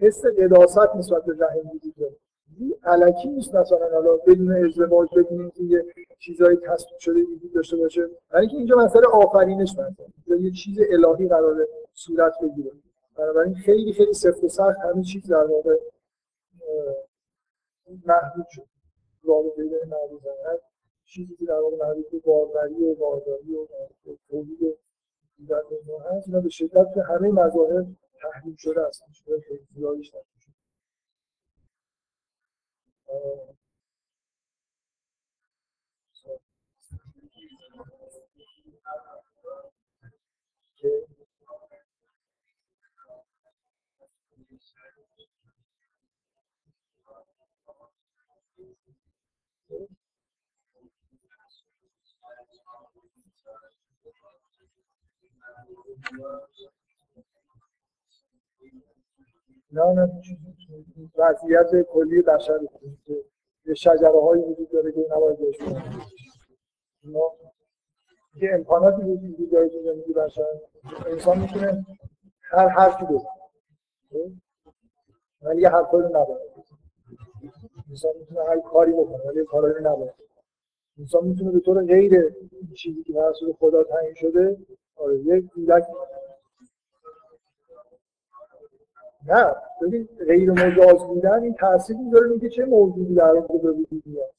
حس 0.00 0.26
قداست 0.26 0.96
نسبت 0.96 1.24
به 1.24 1.46
رحم 1.46 1.70
وجود 1.74 1.94
داره. 1.96 2.16
علکی 2.84 3.28
نیست 3.28 3.54
مثلا 3.54 3.78
حالا 3.92 4.16
بدون 4.16 4.64
ازدواج 4.64 5.08
بدون 5.16 5.40
اینکه 5.40 5.62
یه 5.62 5.84
چیزای 6.18 6.56
تصویب 6.56 6.98
شده 6.98 7.22
وجود 7.22 7.52
داشته 7.54 7.76
باشه. 7.76 8.08
برای 8.30 8.40
اینکه 8.40 8.56
اینجا 8.56 8.76
مسئله 8.76 9.06
آفرینش 9.06 9.72
مثلا 9.72 10.36
یه 10.36 10.50
چیز 10.50 10.78
الهی 10.90 11.28
قراره 11.28 11.68
صورت 11.94 12.32
بگیره. 12.42 12.70
بنابراین 13.16 13.54
خیلی 13.54 13.92
خیلی 13.92 14.12
سفت 14.12 14.44
و 14.44 14.48
سخت 14.48 14.78
همین 14.78 15.02
چیز 15.02 15.30
در 15.30 15.44
واقع 15.44 15.76
محدود 18.06 18.46
شد. 18.50 18.66
رابطه 19.24 19.62
بین 19.62 19.90
زن 20.22 20.58
چیزی 21.04 21.36
که 21.36 21.44
در 21.44 21.60
واقع 21.60 21.76
مربوط 21.76 22.10
به 22.10 22.18
باروری 22.18 22.84
و 22.84 22.94
بارداری 22.94 23.54
و 23.56 23.66
تولید 24.30 24.76
دیگر 25.38 25.62
هست. 26.10 26.28
اینا 26.28 26.40
به 26.40 26.48
شدت 26.48 26.98
همه 26.98 27.28
مظاهر 27.28 27.84
تحریم 28.22 28.56
شده 28.58 28.80
است 28.88 29.04
شده 29.14 29.60
زیادیش 29.74 30.12
نه 56.12 56.79
نه 59.72 60.10
وضعیت 61.18 61.82
کلی 61.82 62.22
بشر 62.22 62.58
یه 63.66 63.74
شجره 63.74 64.20
هایی 64.22 64.42
وجود 64.42 64.70
داره 64.70 64.92
که 64.92 65.06
نباید 65.10 65.38
بهش 65.38 65.60
ما 67.04 67.32
یه 68.42 68.50
امکاناتی 68.54 69.02
وجود 69.02 69.50
داره 69.50 69.68
تو 69.68 69.82
زندگی 69.82 70.12
بشر 70.12 70.42
انسان 71.06 71.38
می‌تونه 71.38 71.86
هر 72.42 72.68
حرفی 72.68 73.04
بزنه. 73.04 74.40
ولی 75.42 75.62
یه 75.62 75.68
حرفایی 75.68 76.02
رو 76.02 76.08
نباید. 76.08 76.50
انسان 77.90 78.12
می‌تونه 78.20 78.40
هر 78.40 78.60
کاری 78.60 78.92
بکنه 78.92 79.24
ولی 79.26 79.44
کارایی 79.44 79.84
نباید. 79.84 80.14
انسان 80.98 81.24
می‌تونه 81.24 81.50
به 81.50 81.60
طور 81.60 81.84
غیر 81.84 82.34
چیزی 82.74 83.02
که 83.02 83.12
توسط 83.12 83.56
خدا 83.58 83.84
تعیین 83.84 84.14
شده 84.14 84.56
آره 84.96 85.18
یک 85.18 85.46
کودک 85.46 85.84
نه 89.28 89.54
ببین 89.82 90.08
غیر 90.28 90.50
مجاز 90.50 91.06
بودن 91.06 91.42
این 91.42 91.54
تاثیر 91.54 91.96
می‌ذاره 91.96 92.30
اینکه 92.30 92.48
چه 92.48 92.64
موجودی 92.64 93.14
در 93.14 93.34
واقع 93.34 93.58
به 93.58 93.70
وجود 93.70 94.02
میاد؟ 94.06 94.30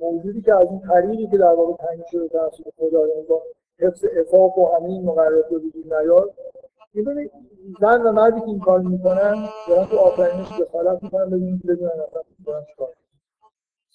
موجودی 0.00 0.42
که 0.42 0.54
از 0.54 0.66
این 0.70 0.80
طریقی 0.80 1.26
که 1.26 1.38
در 1.38 1.52
واقع 1.52 1.86
تعیین 1.86 2.04
شده 2.10 2.28
توسط 2.28 2.64
خدا 2.78 3.00
با 3.28 3.42
حفظ 3.78 4.04
افاق 4.20 4.58
و 4.58 4.66
همه 4.76 4.88
این 4.88 5.04
مقررات 5.04 5.48
به 5.48 5.56
وجود 5.56 5.94
نیاد 5.94 6.34
می‌دونی 6.94 7.30
زن 7.80 8.02
و 8.02 8.12
مردی 8.12 8.40
که 8.40 8.46
این 8.46 8.60
کار 8.60 8.80
می‌کنن 8.80 9.48
دارن 9.68 9.86
تو 9.86 9.96
آفرینش 9.96 10.60
دخالت 10.60 11.02
می‌کنن 11.02 11.30
ببینید 11.30 11.66
بدونن 11.66 11.90
اصلا 11.90 12.22
دارن 12.46 12.64
چیکار 12.64 12.88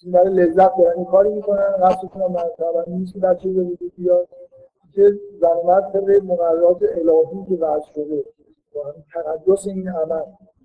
این 0.02 0.12
برای 0.12 0.34
لذت 0.34 0.76
دارن 0.78 0.96
این 0.96 1.04
کاری 1.04 1.28
می‌کنن 1.30 1.70
قصدشون 1.82 2.22
هم 2.22 2.32
مرتبا 2.32 2.84
نیست 2.86 3.12
که 3.12 3.18
بچه 3.18 3.48
به 3.48 3.62
وجود 3.62 3.92
بیاد؟ 3.96 4.28
که 4.92 5.12
زن 5.40 5.48
و 5.48 5.66
مرد 5.66 5.92
طبق 5.92 6.24
مقررات 6.24 6.82
الهی 6.82 7.44
که 7.48 7.54
وضع 7.54 7.92
شده. 7.94 8.24
تقدس 9.14 9.66
این 9.66 9.88
عمل 9.88 10.22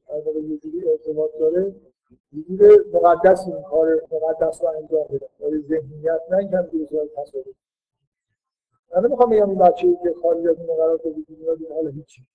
از 0.09 0.23
یه 0.49 0.57
جوری 0.57 0.89
ارتباط 0.89 1.31
داره 1.39 1.75
یه 2.49 2.69
مقدس 2.93 3.47
این 3.47 3.61
کار 3.61 4.01
مقدس 4.11 4.61
رو 4.61 4.67
انجام 4.67 5.03
بده 5.09 5.29
برای 5.39 5.61
ذهنیت 5.61 6.21
نه 6.31 6.38
اینکه 6.38 6.57
همینجوری 6.57 6.85
صورت 6.85 7.09
تصادف 7.17 7.47
من 8.95 9.05
نمی‌خوام 9.05 9.29
بگم 9.29 9.49
این 9.49 9.59
بچه 9.59 9.88
که 10.03 10.13
خارج 10.21 10.47
از 10.47 10.59
این 10.59 10.69
مقررات 10.69 11.05
وجود 11.05 11.39
میاد 11.39 11.57
این 11.61 11.71
حالا 11.71 11.89
هیچی. 11.89 12.25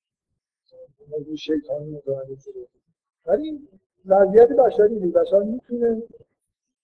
موضوع 1.11 1.37
شیطانی 1.37 1.91
متوجه 1.91 2.37
شده. 2.41 2.67
ولی 3.27 3.69
وضعیت 4.07 4.49
بشری 4.49 4.99
بشر 4.99 5.39
می‌تونه 5.39 6.03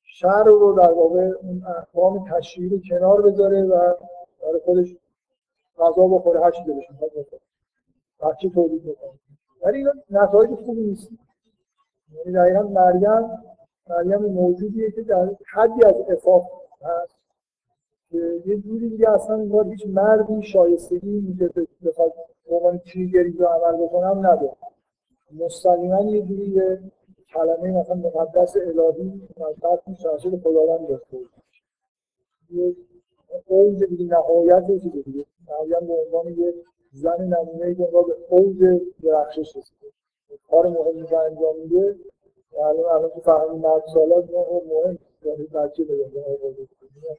شهر 0.03 0.45
رو 0.45 0.73
در 0.73 0.93
واقع 0.93 1.31
اون 1.43 1.63
احکام 1.79 2.31
تشریعی 2.31 2.71
رو 2.71 2.81
کنار 2.91 3.23
بذاره 3.23 3.63
و 3.63 3.95
برای 4.43 4.61
خودش 4.65 4.97
غذا 5.79 6.09
بخوره 6.09 6.45
هر 6.45 6.51
چی 6.51 6.65
دلش 6.65 6.85
بخوره. 6.91 7.41
بچه 8.23 8.49
تولید 8.49 8.83
بکنه 8.83 9.11
ولی 9.63 9.79
این 9.79 9.89
نتایج 10.11 10.51
خوبی 10.51 10.81
نیست. 10.81 11.11
یعنی 12.15 12.33
دقیقا 12.33 12.63
مریم 12.63 13.31
مریم 13.91 14.19
موجودیه 14.19 14.91
که 14.91 15.03
در 15.03 15.31
حدی 15.53 15.85
از 15.85 15.95
افاق 16.11 16.51
هست 16.83 17.23
یه 18.47 18.57
جوری 18.57 18.89
دیگه 18.89 19.11
اصلا 19.11 19.37
انگار 19.37 19.67
هیچ 19.67 19.87
مردی 19.87 20.43
شایستگی 20.43 21.37
که 21.39 21.51
بخواد 21.89 22.13
عنوان 22.51 22.79
تریگری 22.79 23.33
رو 23.33 23.47
عمل 23.47 23.87
بکنم 23.87 24.19
نداره. 24.19 24.57
مستقیما 25.33 26.01
یه 26.01 26.23
جوری 26.23 26.63
کلمه 27.35 27.71
مثلا 27.81 27.95
مقدس 27.95 28.57
الهی 28.57 29.29
مطلب 29.37 29.83
توش 29.87 30.03
توسط 30.03 30.43
خداوند 30.43 30.89
داشته 30.89 31.17
یه 32.51 32.77
اوج 33.47 33.85
دیگه 33.85 34.05
نهایت 34.05 34.67
دیگه. 34.67 35.25
مریم 35.49 35.87
به 35.87 35.95
عنوان 36.07 36.33
یه 36.39 36.55
زن 36.93 37.25
نمونه 37.25 37.75
که 37.75 37.89
به 37.93 38.17
اوج 38.29 38.81
درخشش 39.03 39.57
رسیده 39.57 39.87
کار 40.51 40.69
مهمی 40.69 41.07
که 41.07 41.19
انجام 41.19 41.57
میده. 41.57 41.97
الان 42.59 42.85
الان 42.85 43.11
تو 43.11 43.21
فرهنگ 43.21 43.51
مرد 43.51 43.83
سالات 43.95 44.25
مهم. 44.31 44.99
یعنی 45.25 45.47
بچه 45.47 45.85
به 45.85 45.97
دنیا 45.97 46.25
آورده 46.25 46.69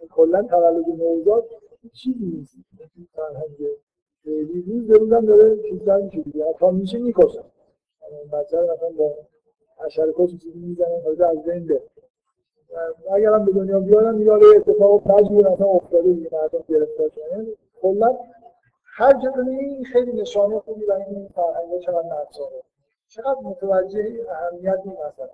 کلا 0.10 0.44
تولد 0.44 0.88
نوزاد 0.88 1.46
چیزی 1.94 2.26
نیست. 2.26 2.56
فرهنگ 3.16 3.70
خیلی 4.24 4.62
روز 4.62 4.88
به 4.88 4.98
روزم 4.98 5.26
داره 5.26 5.58
چیزا 5.70 5.98
میشه 5.98 6.22
دیگه 6.22 6.46
تا 6.60 6.72
میشه 6.72 6.98
می‌کشن 6.98 7.44
بچه 8.34 8.58
مثلا 8.58 8.90
با 8.98 9.14
حشرکات 9.78 10.30
چیزی 10.30 10.60
می‌زنن 10.60 11.16
تا 11.18 11.28
از 11.28 11.44
بین 11.44 11.68
بره. 11.68 11.82
اگر 13.12 13.34
هم 13.34 13.46
به 13.46 13.52
دنیا 13.52 13.80
بیارن 13.80 14.22
یاد 14.22 14.44
اتفاق 14.44 15.02
تجربه 15.04 15.50
مثلا 15.52 15.68
افتاده 15.68 16.14
دیگه 16.14 16.30
مردم 16.32 16.64
گرفتار 16.70 17.10
شدن. 17.10 17.48
کلا 17.82 18.18
هر 18.96 19.14
جا 19.14 19.34
این 19.48 19.86
خیلی 19.86 20.14
نشانه 20.22 20.60
خوبی 20.60 20.86
برای 20.86 21.04
این 21.04 21.28
فرهنگ 21.28 21.80
چقدر 21.80 22.22
نفسانه 22.22 22.64
چقدر 23.08 23.40
متوجه 23.44 24.26
اهمیت 24.30 24.80
این 24.86 24.98
مسئله. 25.08 25.30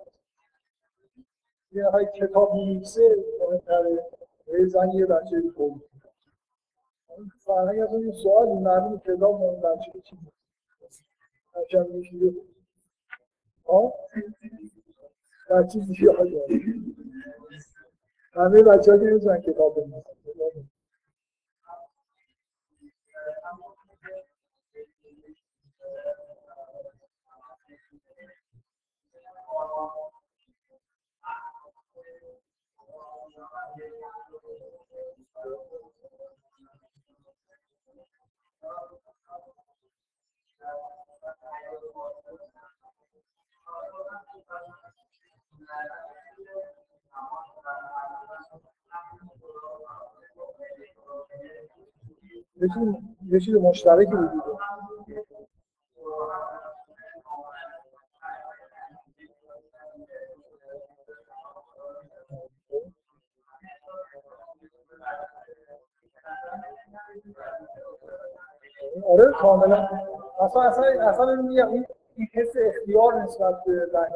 یه 1.72 1.86
های 1.86 2.06
کتاب 2.20 2.54
می‌نویسه 2.54 3.16
مهمتره 3.40 4.04
زن 4.66 4.90
یه 4.90 5.06
بچه 5.06 5.42
تولید 5.56 5.90
فرهنگ 7.44 7.80
از 7.80 7.94
این 7.94 8.12
سوال 8.12 8.48
معلوم 8.48 8.98
کتاب 8.98 9.42
اون 9.42 9.60
بچه 9.60 10.00
چی 10.04 10.16
هرچند 11.54 11.90
میشه 11.90 12.16
ها 13.66 13.94
بچه 15.50 15.80
زیاد 15.80 16.28
همه 18.32 18.62
بچه 18.62 18.92
ها 18.92 18.98
که 19.38 19.52
کتاب 19.52 19.74
بنویسن. 19.74 20.69
یه 53.30 53.40
چیز 53.40 53.54
مشترکی 53.54 54.12
وجود 54.16 54.58
آره 69.08 69.32
کاملا. 69.32 69.88
اصلا 70.40 70.62
اصلا 70.62 71.08
اصلا 71.08 71.34
میگم 71.34 71.68
این 71.68 71.86
این 72.16 72.28
حس 72.34 72.54
اختیار 72.56 73.14
نسبت 73.14 73.64
به 73.66 73.86
بهره 73.86 74.10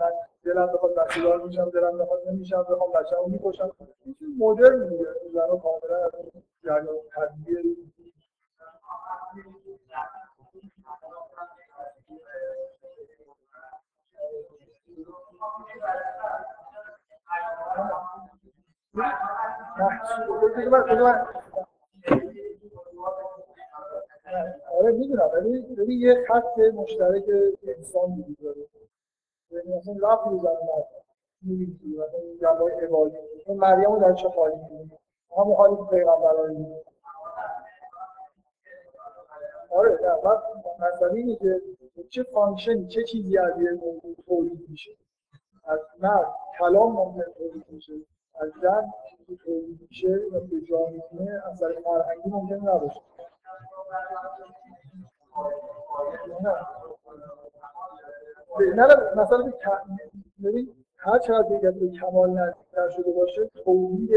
من 0.00 0.10
دلم 0.44 0.66
بخواد 0.66 0.94
بچه‌دار 0.94 1.42
میشم 1.42 1.70
دلم 1.70 1.98
بخواد 1.98 2.20
نمیشم 2.28 2.62
بخوام 2.62 2.92
بچه‌مو 2.92 3.26
می‌کشم. 3.26 3.70
این 4.04 4.14
چیز 4.18 4.28
مدرن 4.38 4.78
میگه. 4.78 5.06
زنا 5.34 5.56
کاملا 5.56 6.10
جریان 6.64 6.96
طبیعی 7.14 7.76
آره 24.72 24.92
می‌دونم 24.92 25.30
ولی 25.32 25.60
ببین 25.60 26.00
یه 26.00 26.24
خط 26.28 26.58
مشترک 26.74 27.24
انسان 27.62 28.10
وجود 28.10 28.38
داره. 28.42 28.66
یعنی 29.50 29.78
مثلا 29.78 29.94
زن 30.38 30.48
مرد 30.48 30.88
می‌بینی 31.42 31.96
مثلا 31.96 32.20
این 32.20 32.38
جوای 32.38 32.72
عبادی. 32.72 33.16
اون 33.46 33.58
مریم 33.58 33.92
رو 33.92 34.00
در 34.00 34.12
چه 34.12 34.28
حالی 34.28 34.56
می‌بینی 34.56 34.98
همون 35.36 35.56
حالی 35.56 35.76
که 35.76 35.82
پیغمبر 35.82 36.32
رو 36.32 36.48
می‌بینی 36.48 36.76
آره 39.70 39.98
نه 40.02 40.14
مثلا 40.86 41.08
اینه 41.08 41.36
که 41.36 41.62
چه 42.10 42.22
فانکشن 42.22 42.86
چه 42.86 43.04
چیزی 43.04 43.38
از 43.38 43.60
یه 43.60 43.70
موضوع 43.70 44.14
تولید 44.26 44.68
میشه. 44.68 44.90
از 45.64 45.78
مرد 45.98 46.34
کلام 46.58 46.92
ممکن 46.92 47.22
تولید 47.38 47.64
میشه. 47.68 47.92
از 48.42 48.52
تولید 49.44 49.80
میشه 49.90 50.20
و 50.32 50.40
به 50.40 50.60
جا 50.60 50.86
می‌تونه 50.86 51.42
اثر 51.52 51.72
فرهنگی 51.84 52.30
ممکن 52.30 52.54
نباشه. 52.54 53.00
نه 58.76 58.86
نه 58.86 59.20
مثلا 59.22 59.52
ببین 60.44 60.74
هر 60.96 61.18
چقدر 61.18 61.48
دیگر 61.48 61.70
به 61.70 61.88
کمال 61.88 62.30
نزدیکتر 62.30 62.88
شده 62.88 63.12
باشه 63.12 63.46
تولید 63.64 64.10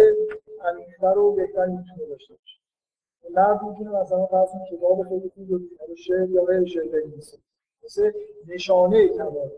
عمیق‌تر 0.61 1.13
رو 1.13 1.31
بهتر 1.31 1.65
می‌تونه 1.65 2.05
داشته 2.09 2.33
باشه. 2.33 2.59
مرد 3.29 3.63
می‌تونه 3.63 4.01
مثلا 4.01 4.25
فرض 4.25 4.49
کتاب 4.71 5.03
خیلی 5.03 5.31
خوب 5.35 5.51
رو 5.51 5.95
شعر 5.95 6.29
یا 6.29 6.43
غیر 6.43 6.65
شعر 6.65 6.87
بنویسه. 6.87 7.37
مثل 7.83 8.11
نشانه 8.47 9.07
کمال 9.07 9.49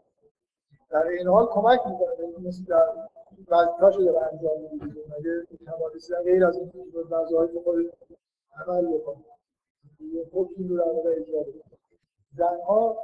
در 0.89 1.07
این 1.07 1.27
حال 1.27 1.47
کمک 1.47 1.79
می‌کنه. 1.87 2.47
مثل 2.47 2.63
در 2.63 2.85
وظیفه‌شو 3.47 4.01
داره 4.01 4.27
انجام 4.33 4.61
میده. 4.71 5.01
اگه 5.17 5.47
کمالیستی 5.65 6.15
غیر 6.15 6.45
از 6.45 6.57
این 6.57 6.71
وظایف 7.09 7.51
خود 7.63 7.93
عمل 8.55 8.97
بکنه. 8.97 9.25
یه 9.99 10.25
حکمی 10.33 10.67
رو 10.67 10.77
در 10.77 10.91
واقع 10.91 11.09
اجرا 11.09 11.39
بکنه 11.39 11.77
زنها 12.37 12.97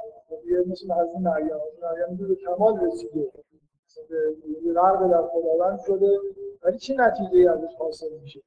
یه 0.46 0.64
مثل 0.66 0.92
از 0.92 1.08
مریم 1.20 1.60
مریم 1.82 2.16
به 2.28 2.34
کمال 2.34 2.80
رسیده. 2.86 3.32
به 4.64 4.72
غرق 4.74 5.10
در 5.10 5.22
خداوند 5.22 5.80
شده 5.86 6.18
ولی 6.62 6.78
چه 6.78 6.94
نتیجه 6.94 7.50
ازش 7.50 7.74
حاصل 7.78 8.12
میشه؟ 8.22 8.40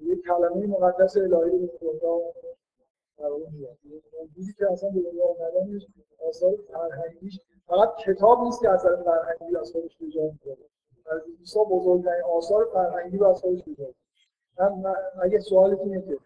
یه 0.00 0.16
کلمه 0.16 0.66
مقدس 0.66 1.16
الهی 1.16 1.30
رو 1.30 1.66
به 1.66 1.78
دنیا 1.80 2.20
در 3.18 3.28
واقع 3.28 3.50
میاد. 3.52 3.76
که 4.58 4.72
اصلا 4.72 4.90
به 4.90 5.00
دنیا 5.00 5.24
اومدنش 5.24 5.86
آثار 6.28 6.56
فرهنگیش 6.72 7.40
فقط 7.72 7.96
کتاب 7.96 8.42
نیست 8.42 8.60
که 8.60 8.70
اثر 8.70 8.96
فرهنگی 8.96 9.56
از 9.56 9.72
خودش 9.72 9.96
به 9.96 10.06
جا 10.08 10.20
میاره 10.20 10.62
از 11.06 11.20
عیسی 11.38 11.58
بزرگترین 11.70 12.22
آثار 12.36 12.68
فرهنگی 12.72 13.18
رو 13.18 13.26
از 13.26 13.40
خودش 13.40 13.62
جا 13.78 13.86
من 14.58 14.94
اگه 15.22 15.40
سوالی 15.40 15.76
اینه 15.76 16.02
که 16.02 16.18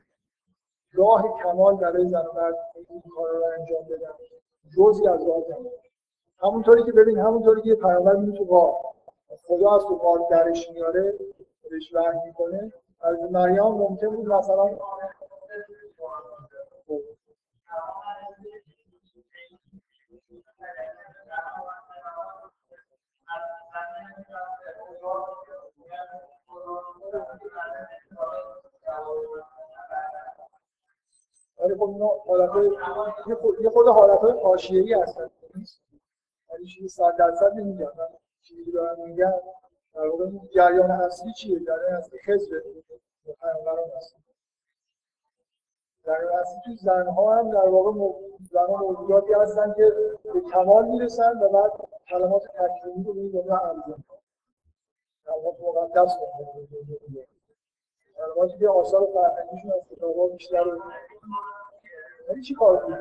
راه 0.92 1.42
کمال 1.42 1.76
برای 1.76 2.08
زن 2.08 2.26
و 2.26 2.32
مرد 2.34 2.54
این 2.88 3.02
کار 3.16 3.30
رو 3.30 3.44
انجام 3.58 3.84
بدن. 3.84 4.12
جزی 4.76 5.08
از 5.08 5.28
راه 5.28 5.42
کمال. 5.42 5.72
همونطوری 6.38 6.84
که 6.84 6.92
ببین 6.92 7.18
همونطوری 7.18 7.62
که 7.62 7.74
پیامبر 7.74 8.36
تو 8.38 8.44
غار. 8.44 8.74
خدا 9.46 9.76
از 9.76 9.82
تو 9.82 9.96
غار 9.96 10.26
درش 10.30 10.70
میاره 10.70 11.14
بهش 11.70 11.94
وحی 11.94 12.18
می‌کنه. 12.26 12.72
از 13.00 13.32
مریم 13.32 13.62
ممکن 13.62 14.16
بود 14.16 14.28
مثلا 14.28 14.70
اینا 31.96 32.08
حالت 32.26 32.50
یه 33.60 33.70
خود 33.70 33.88
حالت 33.88 34.18
های 34.18 34.32
حاشیه‌ای 34.42 34.94
هستن. 34.94 35.30
یعنی 36.52 36.66
چیزی 36.66 36.88
صد 36.88 37.16
درصد 37.18 37.52
نمیگم. 37.54 37.92
چیزی 38.42 38.72
دارم 38.72 39.08
میگم. 39.08 39.34
در 39.94 40.08
واقع 40.08 40.30
جریان 40.54 40.90
اصلی 40.90 41.32
چیه؟ 41.32 41.60
جریان 41.60 41.92
اصلی 41.94 42.18
خزر 42.18 42.60
پیامبران 43.40 43.90
هست. 43.96 44.16
جریان 46.06 46.32
اصلی 46.32 46.60
توی 46.64 46.76
زنها 46.76 47.34
هم 47.34 47.50
در 47.50 47.68
واقع 47.68 48.18
زنها 48.50 48.76
موجوداتی 48.76 49.32
هستن 49.32 49.74
که 49.74 49.92
به 50.34 50.40
کمال 50.40 50.88
می‌رسن 50.88 51.42
و 51.42 51.48
بعد 51.48 51.72
کلمات 52.08 52.42
تکلیمی 52.46 53.04
رو 53.04 53.14
به 53.14 53.20
دنیا 53.20 53.58
ارزان 53.58 54.04
کلمات 55.26 55.60
مقدس 55.60 56.16
کلماتی 58.16 58.58
که 58.58 58.68
آثار 58.68 59.06
فرهنگیشون 59.14 59.72
از 59.72 59.80
کتاب‌ها 59.90 60.26
بیشتر 60.26 60.62
رو 60.62 60.82
ولی 62.36 62.44
چی 62.44 62.54
کار 62.54 62.96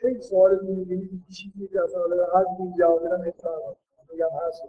خیلی 0.00 0.22
سوال 0.22 0.58
می‌بینید 0.62 1.24
چیزی 1.36 1.68
که 1.68 1.82
اصلا 1.84 2.00
حالا 2.00 2.26
هر 2.34 2.44
جواب 2.78 3.06
بدم 3.06 3.20
احتمال 3.20 3.76
میگم 4.12 4.28
هست 4.48 4.62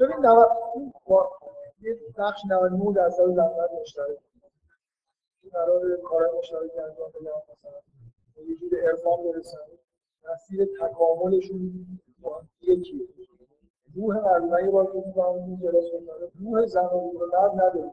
ببین 0.00 0.24
یه 1.82 1.98
بخش 2.18 2.40
99 2.50 2.92
درصد 2.92 3.26
زحمت 3.26 3.70
مشترک 3.80 4.18
قرار 5.52 5.96
کارهای 5.96 6.38
مشترک 6.38 6.70
انجام 6.78 7.10
مثلا 7.52 7.80
یه 8.48 8.56
جور 8.56 8.80
عرفان 8.80 9.24
برسن. 9.24 9.58
مسیر 10.32 10.68
تکاملشون 10.80 11.86
یکیه 12.60 13.06
روح 13.94 14.16
مردم 14.16 14.64
یه 14.64 14.70
بار 14.70 14.92
که 14.92 15.02
میگم 15.06 15.56
جلوس 15.56 15.84
روح 16.40 16.66
زن 16.66 16.84
و 16.84 17.10
روح 17.12 17.54
مرد 17.54 17.92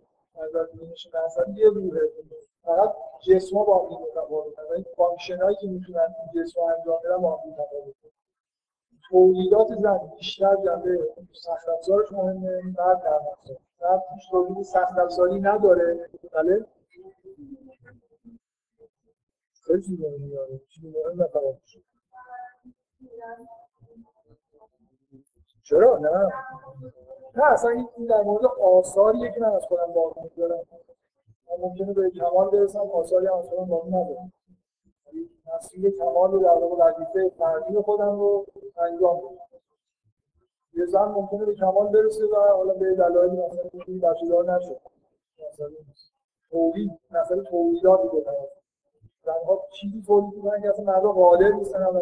مثلا 1.25 1.53
یه 1.55 1.69
روحه 1.69 2.01
فقط 2.63 2.93
با 3.51 3.87
این 3.89 3.99
متفاوتن 3.99 4.61
این 4.75 4.85
فانکشنایی 4.95 5.55
که 5.55 5.67
می‌تونن 5.67 6.15
جسم 6.35 6.61
انجام 6.61 6.99
بدن 7.03 7.17
با 7.17 7.35
هم 7.35 7.49
تولیدات 9.17 9.67
زن 9.67 9.99
بیشتر 10.17 10.55
جنبه 10.55 11.13
سخت 11.33 11.69
افزارش 11.69 12.11
مهمه 12.11 12.61
مرد 12.77 13.07
نرم 13.07 13.25
افزار 13.31 14.01
هیچ 14.13 14.31
تولید 14.31 14.61
سخت 14.61 14.97
افزاری 14.97 15.39
نداره. 15.39 16.09
بله؟ 16.33 16.65
خیلی 19.63 19.81
چیز 19.81 19.99
مهمی 20.01 20.29
داره. 20.29 20.61
چیز 20.69 20.85
مهم 20.85 21.23
نفرات 21.23 21.57
چرا؟ 25.63 25.97
نه. 25.97 26.31
نه 27.35 27.51
اصلا 27.51 27.69
این 27.69 28.07
در 28.09 28.21
مورد 28.21 28.45
آثاریه 28.45 29.31
که 29.31 29.39
من 29.39 29.55
از 29.55 29.65
خودم 29.65 29.93
باقی 29.93 30.21
می‌ذارم 30.21 30.63
من 31.49 31.57
ممکنه 31.59 31.93
به 31.93 32.09
کمال 32.09 32.49
برسم 32.49 32.79
آثاری 32.79 33.27
از 33.27 33.49
خودم 33.49 33.65
باقی 33.65 33.89
ندارم. 33.89 34.33
مسیر 35.55 35.97
کمال 35.97 36.31
رو 36.31 36.39
در 36.39 36.49
واقع 36.49 36.85
وظیفه 36.85 37.29
فردی 37.37 37.81
خودم 37.81 38.19
رو 38.19 38.45
انجام 38.79 39.17
بدم 39.17 39.37
یه 40.73 40.85
زن 40.85 41.05
ممکنه 41.05 41.45
به 41.45 41.55
کمال 41.55 41.87
برسه 41.87 42.25
و 42.25 42.35
حالا 42.35 42.73
به 42.73 42.95
دلایلی 42.95 43.37
مثلا 43.37 44.09
بچه 44.11 44.27
دار 44.27 44.55
نشه. 44.55 44.79
مثلا 45.53 45.69
تولید 46.51 46.99
مثلا 47.11 47.43
تولیدات 47.43 48.01
بکنه 48.01 48.47
زنها 49.23 49.67
چیزی 49.79 50.03
تولید 50.07 50.33
می‌کنن 50.33 50.61
که 50.61 50.69
اصلا 50.69 50.85
مردم 50.85 51.11
قادر 51.11 51.49
نیستن 51.49 51.83
الان 51.83 52.01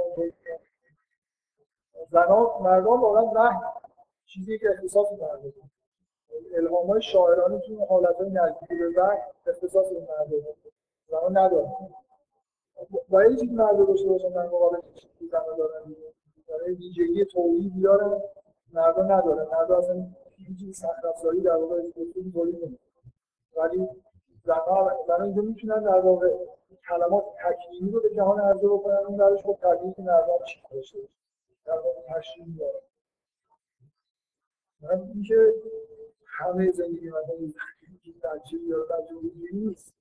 زنها 2.12 2.60
مردم 2.62 3.02
واقعا 3.02 3.26
وحی 3.26 3.60
چیزی 4.26 4.60
که 4.60 4.70
اختصاص 4.70 5.12
مردم 5.12 5.54
الهام 6.56 6.88
های 6.88 7.02
شاعرانه 7.02 7.60
تو 7.60 7.86
حالت 7.86 8.16
های 8.16 8.30
نزدیک 8.30 8.70
به 8.70 9.02
وحی 9.02 9.18
اختصاص 9.48 9.88
این 9.92 10.02
مردم 10.02 10.38
زنها 11.10 11.30
ندارن. 11.30 11.74
باید 13.10 13.40
چیزی 13.40 13.54
مرد 13.56 13.88
داشته 13.88 14.10
باشن 14.10 14.30
در 14.30 14.46
مقابل 14.46 14.78
چیزی 14.96 15.28
زنها 15.32 15.54
دارن 15.58 15.96
برای 16.50 16.74
ویژگی 16.76 17.26
تولیدی 17.26 17.82
دارن 17.82 18.22
مردا 18.74 19.04
ندارن 19.04 19.48
مردا 19.52 19.78
اصلا 19.78 20.08
هیچ 20.38 20.76
سخت 20.76 21.06
افزاری 21.06 21.42
در 21.42 21.56
واقع 21.56 21.82
تولید 21.92 22.18
نمی‌کنن 22.18 22.78
ولی 23.58 23.88
زنها 24.46 25.06
زنها 25.08 25.24
اینجا 25.24 25.42
می‌تونن 25.42 25.84
در 25.84 26.00
واقع 26.00 26.30
کلمات 26.90 27.26
تکلیمی 27.46 27.92
رو 27.92 28.02
به 28.02 28.10
جهان 28.10 28.40
عرضه 28.40 28.68
بکنن. 28.68 28.98
اون 29.08 29.18
درش 29.18 29.44
خب 29.44 29.58
طبیعی 29.62 29.94
که 29.94 30.02
مردم 30.02 30.46
چی 30.46 30.60
داشته 30.72 31.00
در 31.66 31.74
واقع 31.74 32.20
تشریح 32.20 32.58
داره 32.60 32.82
من 34.82 35.12
اینکه 35.14 35.54
همه 36.26 36.72
زندگی 36.72 37.10
مثلا 37.10 37.36
بچه 38.24 38.58
یا 38.68 38.78
بچه 38.84 39.16
نیست. 39.54 39.94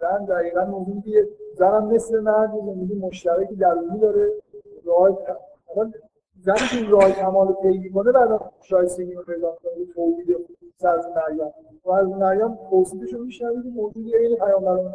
زن 0.00 0.24
دقیقا 0.24 0.64
موضوعی 0.64 1.02
که 1.02 1.28
زنم 1.54 1.86
مثل 1.86 2.20
مرد 2.20 2.50
زندگی 2.50 2.94
مشترکی 2.94 3.54
درونی 3.54 3.98
داره. 3.98 4.32
راه 4.84 5.18
زنی 6.40 6.56
که 6.56 6.90
راه 6.90 7.12
کمال 7.12 7.48
رو 7.48 7.54
پیگیری 7.54 7.90
کنه 7.90 8.12
بعد 8.12 8.52
شایستگی 8.60 9.12
رو 9.12 9.22
پیدا 9.22 9.52
کنه 9.52 9.86
تولید 9.94 10.36
سرز 10.76 11.06
مریم. 11.06 11.52
و 11.84 11.90
از 11.90 12.08
مریم 12.08 12.58
توصیفش 12.70 13.12
رو 13.12 13.24
میشنوید 13.24 13.66
موجودی 13.66 14.16
عین 14.16 14.36
پیامبران 14.36 14.94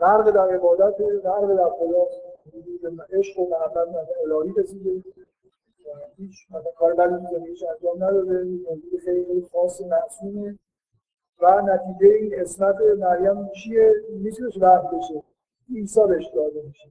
غرق 0.00 0.30
در 0.30 0.48
عبادت 0.54 1.00
غرق 1.24 1.56
در 1.56 1.70
خدا. 1.70 2.06
عشق 3.12 3.38
و 3.38 3.48
محبت 3.48 3.88
الهی 4.24 4.52
رسیده. 4.56 5.02
هیچ 6.16 6.46
مثلا 6.50 6.70
کار 6.78 6.94
بدی 6.94 7.26
تو 7.26 7.36
زندگیش 7.36 7.62
انجام 7.62 8.04
نداده. 8.04 8.44
موجود 8.44 9.00
خیلی 9.04 9.42
خاص 9.52 9.80
معصومه. 9.80 10.58
و 11.40 11.62
نتیجه 11.62 12.14
این 12.14 12.40
اسمت 12.40 12.76
مریم 12.98 13.48
چیه؟ 13.48 13.92
می‌تونست 14.10 14.62
وقت 14.62 14.86
بشه. 14.90 15.22
عیسی 15.74 16.00
بهش 16.08 16.26
داده 16.34 16.62
میشه. 16.62 16.90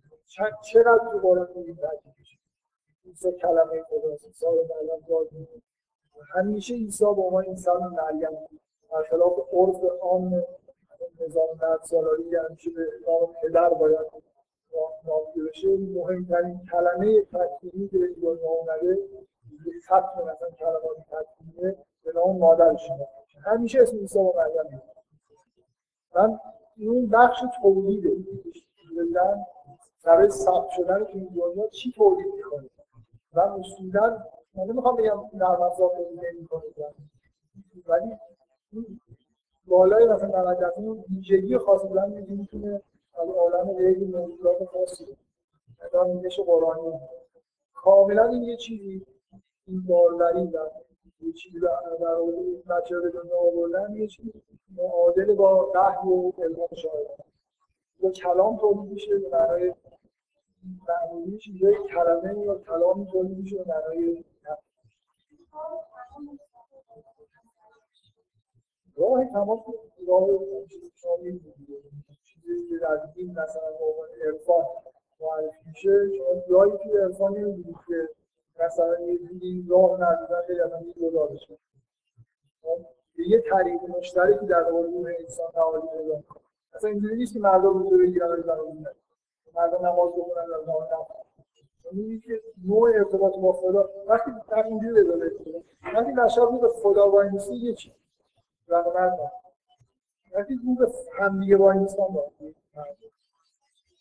چقدر 0.61 1.11
تو 1.11 1.17
قرآن 1.17 1.47
میگیم 1.55 1.75
تاکید؟ 1.75 2.14
عیسی 3.05 3.31
کلمه 3.31 3.83
خداست 3.83 4.25
عیسی 4.25 4.45
رو 4.45 4.67
مریم 4.69 5.05
داد 5.09 5.27
همیشه 6.33 6.73
عیسی 6.73 7.03
به 7.03 7.21
عنوان 7.21 7.45
انسان 7.47 7.81
مریم 7.81 8.37
برخلاف 8.91 9.33
عرف 9.53 9.83
عام 10.01 10.43
نظام 11.19 11.47
مرد 11.61 11.83
سالاری 11.83 12.29
که 12.29 12.39
همیشه 12.49 12.69
به 12.71 12.87
نام 13.07 13.35
پدر 13.43 13.69
باید 13.69 14.05
نامیده 15.07 15.49
بشه 15.49 15.67
مهمترین 15.67 16.61
کلمه 16.71 17.21
تکمیلی 17.21 17.87
که 17.87 17.97
به 17.97 18.07
دنیا 18.07 18.49
اومده 18.49 18.97
ختم 19.85 20.21
مثلا 20.21 20.49
کلمات 20.59 20.97
تکمیلیه 21.11 21.77
به 22.03 22.11
نام 22.15 22.37
مادرش 22.37 22.89
همیشه 23.45 23.81
اسم 23.81 23.97
عیسی 23.97 24.19
با 24.19 24.33
مریم 24.37 24.81
من 26.15 26.39
این 26.77 27.09
بخش 27.09 27.43
تولیده 27.61 28.09
زن 29.13 29.45
برای 30.05 30.29
ثبت 30.29 30.69
شدن 30.69 31.03
تو 31.03 31.17
این 31.17 31.25
دنیا 31.25 31.67
چی 31.67 31.91
تولید 31.91 32.33
می‌کنه 32.35 32.69
و 33.35 33.39
اصولا 33.39 34.23
من 34.55 34.63
نمی‌خوام 34.63 34.95
بگم 34.95 35.19
نرم 35.33 35.61
افزار 35.61 35.89
تولید 35.89 36.25
نمی‌کنه 36.25 36.63
ولی 37.87 38.17
بالای 39.67 40.05
مثلا 40.05 40.53
در 40.53 40.71
اون 40.75 41.03
ویژگی 41.15 41.57
خاص 41.57 41.81
بودن 41.81 42.09
می‌تونه 42.09 42.81
از 43.17 43.29
عالم 43.29 43.73
غیبی 43.73 44.05
موجودات 44.05 44.65
خاصی 44.65 45.17
نگاهش 45.85 46.39
قرآنی. 46.39 46.99
کاملا 47.73 48.29
این 48.29 48.43
یه 48.43 48.57
چیزی 48.57 49.05
این 49.67 49.83
باروری 49.87 50.47
و 50.47 50.59
یه 51.21 51.33
چیزی 51.33 51.59
در 51.59 52.07
اون 52.07 52.63
بچه 52.69 52.99
به 52.99 53.09
دنیا 53.09 53.37
آوردن 53.37 53.95
یه 53.95 54.07
چیزی 54.07 54.33
معادل 54.77 55.33
با 55.33 55.71
وحی 55.75 56.09
و 56.09 56.31
علم 56.37 56.67
شاید 56.75 57.07
با 58.01 58.11
کلام 58.11 58.57
تولید 58.57 58.91
میشه 58.91 59.19
به 59.19 59.29
معنای 59.29 59.73
معمولی 60.89 61.37
چیزای 61.37 61.75
کلمه 61.75 62.45
یا 62.45 62.55
کلام 62.55 63.05
تولید 63.05 63.37
میشه 63.37 63.65
معنای 63.67 64.23
راه 68.97 69.25
تماس 69.25 69.59
راه 70.07 70.27
چیزی 72.23 72.69
که 72.69 72.77
در 72.77 73.05
دین 73.15 73.31
مثلا 73.31 73.67
عنوان 73.81 74.07
عرفان 74.25 74.65
معرفی 75.21 75.57
میشه 75.67 76.09
شما 76.17 76.41
جایی 76.49 76.71
که 76.71 76.99
عرفان 76.99 77.33
نمی‌دونید 77.33 77.75
که 77.87 78.09
مثلا 78.65 78.99
یه 78.99 79.17
دیدی 79.17 79.65
راه 79.69 79.91
ندیدن 79.91 80.41
خیلی 80.47 80.61
اصلا 80.61 80.81
یه 80.81 81.27
بشه 81.27 81.57
یه 83.17 83.43
طریق 83.51 83.81
مشترکی 83.97 84.45
در 84.45 84.63
علوم 84.63 85.05
انسان 85.19 85.51
تعالی 85.51 85.81
پیدا 85.97 86.23
اصلا 86.73 86.89
اینجوری 86.89 87.17
نیست 87.17 87.33
که 87.33 87.39
مردم 87.39 87.77
روزه 87.77 87.97
بگیرن 87.97 88.27
و 88.27 88.35
مردم 89.55 89.85
نماز 89.85 90.11
بخونن 90.11 90.45
و 90.53 90.63
زمان 90.65 90.87
نماز 90.87 92.21
که 92.27 92.41
نوع 92.67 92.89
ارتباط 92.89 93.35
با 93.35 93.53
خدا 93.53 93.89
وقتی 94.07 94.31
در 94.49 94.63
اینجوری 94.63 94.99
ادامه 94.99 95.31
وقتی 95.93 96.11
نشاب 96.11 96.61
به 96.61 96.69
خدا 96.69 97.11
وای 97.11 97.29
یه 97.51 97.73
چی 97.73 97.91
زن 98.67 98.83
و 98.83 98.93
مرد 98.93 99.31
وقتی 100.35 100.59
رو 100.67 100.75
به 100.75 100.91
همدیگه 101.19 101.57
وای 101.57 101.77
نیستن 101.77 102.03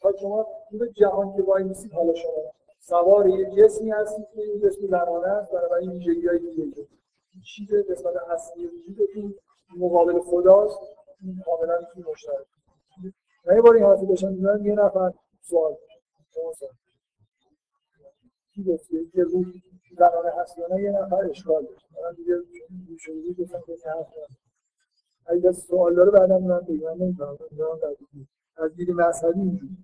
تا 0.03 0.13
شما 0.21 0.47
رو 0.71 0.79
به 0.79 0.89
جهان 0.89 1.37
که 1.37 1.43
وای 1.43 1.65
نیستید 1.65 1.93
حالا 1.93 2.15
شما 2.15 2.33
سوار 2.79 3.29
یه 3.29 3.51
جسمی 3.51 3.91
هستید 3.91 4.27
که 4.35 4.43
این 4.43 4.61
جسم 4.61 4.87
زمانه 4.87 5.27
است 5.29 5.53
برای 5.53 5.83
این 5.83 5.93
ویژگی 5.93 6.29
های 6.29 6.39
دیگه 6.39 6.87
چیز 7.45 7.69
قسمت 7.91 8.17
اصلی 8.17 8.67
وجودتون 8.67 9.35
مقابل 9.77 10.21
خداست 10.21 10.79
این 11.23 11.43
کاملا 11.47 11.79
می‌تونی 11.81 12.13
مشترک. 12.13 12.47
من 13.47 13.61
بار 13.61 13.75
این 13.75 13.85
حرفی 13.85 14.07
داشتم 14.07 14.65
یه 14.67 14.75
نفر 14.75 15.13
سوال 15.49 15.77
کی 18.55 18.65
گفت 18.65 18.93
یه 18.93 19.25
روح 19.25 19.47
زنانه 19.99 20.33
هست 20.43 20.59
یا 20.59 20.67
نه 20.69 20.83
یه 20.83 20.91
نفر 20.93 21.31
اشکال 21.31 21.67
داشت 21.67 21.87
من 22.05 22.15
دیگه 22.15 22.35
شروعی 23.01 23.35
گفتم 23.35 23.63
که 23.67 23.77
حرف 23.91 24.15
اگه 25.27 25.53
سوال 25.53 25.95
داره 25.95 26.11
بعدا 26.11 26.39
من 26.39 26.61
بگم 26.61 27.03
نمی‌دونم 27.05 27.39
از 28.57 28.77
دید 28.77 28.91
مذهبی 28.91 29.41
اینجوری 29.41 29.79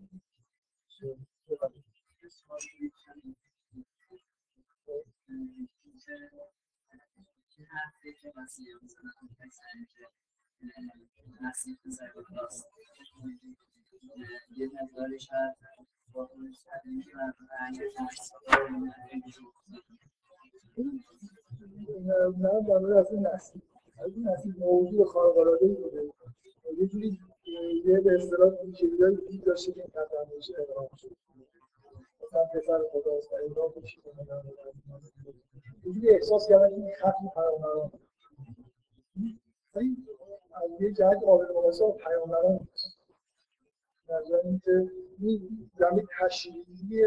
یه 14.56 14.70
مقدارش 14.82 15.28
نه 22.39 22.60
در 22.68 22.98
از 22.98 23.10
این 23.12 23.27
نسل 23.27 23.60
از 24.05 24.16
این 24.16 24.28
نسل 24.28 24.51
موضوع 24.59 25.05
خارق 25.05 25.39
العاده 25.39 25.66
ای 25.66 25.74
بوده 25.74 26.10
یه 26.78 26.86
جوری 26.86 27.18
به 28.05 28.14
اصطلاح 28.14 28.52
ویژگی‌های 28.64 29.16
دیگه 29.28 29.44
داشته 29.44 29.72
که 29.72 29.81
این 29.81 29.90
تفهمش 29.90 30.51
ابراهیم 30.59 30.90
شد 30.97 31.16
مثلا 32.22 32.44
پسر 32.44 32.81
خداست 32.93 33.32
و 33.32 33.36
ابراهیم 33.51 33.82
چی 33.82 34.02
یه 35.85 35.93
جوری 35.93 36.10
احساس 36.10 36.48
کردن 36.48 36.68
که 36.68 36.74
این 36.74 36.94
ختم 36.94 37.28
پیامبران 37.35 37.90
از 40.55 40.81
یه 40.81 40.93
جهت 40.93 41.18
قابل 41.24 41.44
مقایسه 41.44 41.85
با 41.85 41.93
پیامبران 41.93 42.68
نظر 44.11 44.41
اینکه 44.45 44.91
این 45.19 45.70
زمین 45.78 46.07
تشریعی 46.20 47.05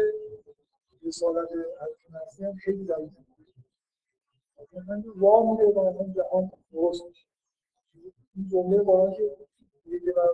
رسالت 1.02 1.48
حضرت 1.52 2.22
مسیح 2.22 2.46
هم 2.46 2.54
خیلی 2.54 2.84
ضعیفه. 2.84 3.24
من 4.88 5.04
راه 5.20 5.50
میده 5.50 5.72
با 5.72 5.90
مثلا 5.90 6.12
جهان 6.16 6.50
درست 6.72 7.04
میشه 7.08 7.26
این 8.36 8.48
جمله 8.48 8.82
قرآن 8.82 9.12
که 9.12 9.36
میگه 9.84 10.12
من 10.16 10.28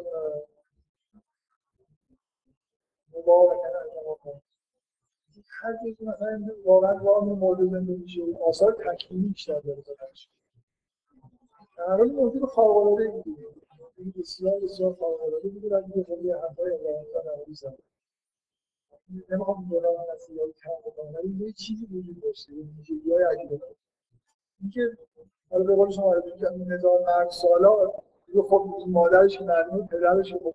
مبارکن 3.14 3.76
از 3.76 5.38
هر 5.62 5.76
کسی 5.76 6.04
مثلا 6.04 6.40
واقعا 6.64 6.92
راه 6.92 7.24
مورد 7.24 7.70
زنده 7.70 7.96
میشه 7.96 8.22
و 8.22 8.44
آثار 8.44 8.72
تکمیلی 8.72 9.28
بیشتر 9.28 9.60
داره. 9.60 9.82
دارش 9.82 10.28
در 11.76 11.84
حال 11.96 12.46
خارق 12.46 12.76
العاده 12.76 13.22
دیگه 13.24 13.46
این 14.00 14.14
بسیار 14.18 14.60
بسیار 14.60 14.96
العاده 15.02 15.48
بوده 15.48 15.76
و 15.76 15.80
دیگه 15.80 16.04
خیلی 16.04 16.32
حرفای 16.32 16.72
الله 16.72 17.22
تعالی 17.24 17.54
زد 17.54 17.78
نمی‌خوام 19.30 19.68
دوران 19.70 19.94
مسیحی 20.14 20.38
رو 20.38 20.52
کم 20.52 20.90
بکنم 20.90 21.14
ولی 21.14 21.46
یه 21.46 21.52
چیزی 21.52 21.86
وجود 21.86 22.20
داشته 22.22 22.52
یه 22.52 22.64
ویژگی 22.76 23.12
های 23.12 23.24
عجیبه 23.24 23.60
اینکه 24.60 24.80
حالا 25.50 25.64
به 25.64 25.74
قول 25.74 25.90
شما 25.90 26.14
نظام 26.66 27.02
مرد 27.02 27.30
سالا 27.30 27.92
خب 28.48 28.84
مادرش 28.86 29.38
که 29.38 29.44
پدرش 29.90 30.34
خب 30.34 30.54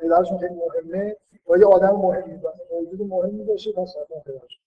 پدرشون 0.00 0.38
خیلی 0.38 0.54
مهمه 0.54 1.16
و 1.48 1.58
یه 1.58 1.66
آدم 1.66 1.96
مهمی. 1.96 2.40
موجود 2.72 3.00
مهمی 3.00 3.44
باشه 3.44 3.72
پس 3.72 3.96
حتما 3.96 4.18
پدرش. 4.26 4.60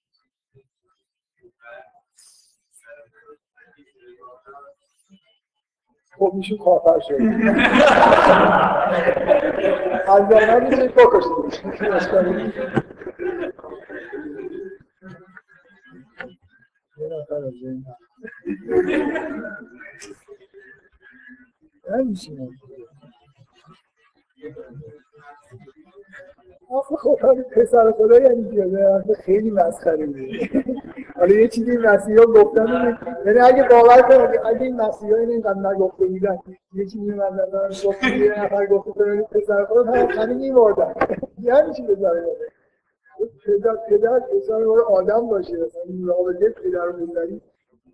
خب 6.19 6.31
میشه 6.35 6.57
کافر 6.57 6.99
شد 6.99 7.13
از 10.07 10.29
زمان 10.29 10.63
میشه 10.63 10.87
بکشید 10.87 11.67
آخه 26.69 26.95
خب 26.95 27.41
پسر 27.41 27.91
خدا 27.91 28.19
یعنی 28.19 28.73
خیلی 29.25 29.51
مسخره 29.51 30.05
بود 30.05 30.17
حالا 31.19 31.35
یه 31.35 31.47
چیزی 31.47 31.77
مسیحا 31.77 32.25
گفتن 32.25 32.97
یعنی 33.25 33.39
اگه 33.39 33.67
باور 33.69 34.01
کنید 34.01 34.41
اگه 34.45 34.61
این 34.61 34.75
مسیحا 34.75 35.17
این 35.17 35.29
اینقدر 35.29 35.71
نگفته 35.71 36.05
بودن 36.05 36.39
یه 36.73 36.85
چیزی 36.85 37.11
من 37.11 37.29
نظرم 37.33 37.69
گفته 37.69 38.17
یه 38.17 38.43
نفر 38.43 38.65
گفته 38.65 38.91
کنید 38.91 39.25
پسر 39.25 39.65
خدا 39.65 39.83
هم 39.83 40.07
همه 40.07 40.33
میمردن 40.33 40.93
یعنی 41.41 41.73
چی 41.73 41.81
بذاره 41.83 42.25
پدر 43.45 43.75
پدر 43.89 44.19
پسر 44.19 44.63
آدم 44.87 45.27
باشه 45.27 45.53
مثلا 45.53 45.81
این 45.85 46.07
رابطه 46.07 46.49
پدر 46.49 46.89
و 46.89 47.07
پسری 47.07 47.41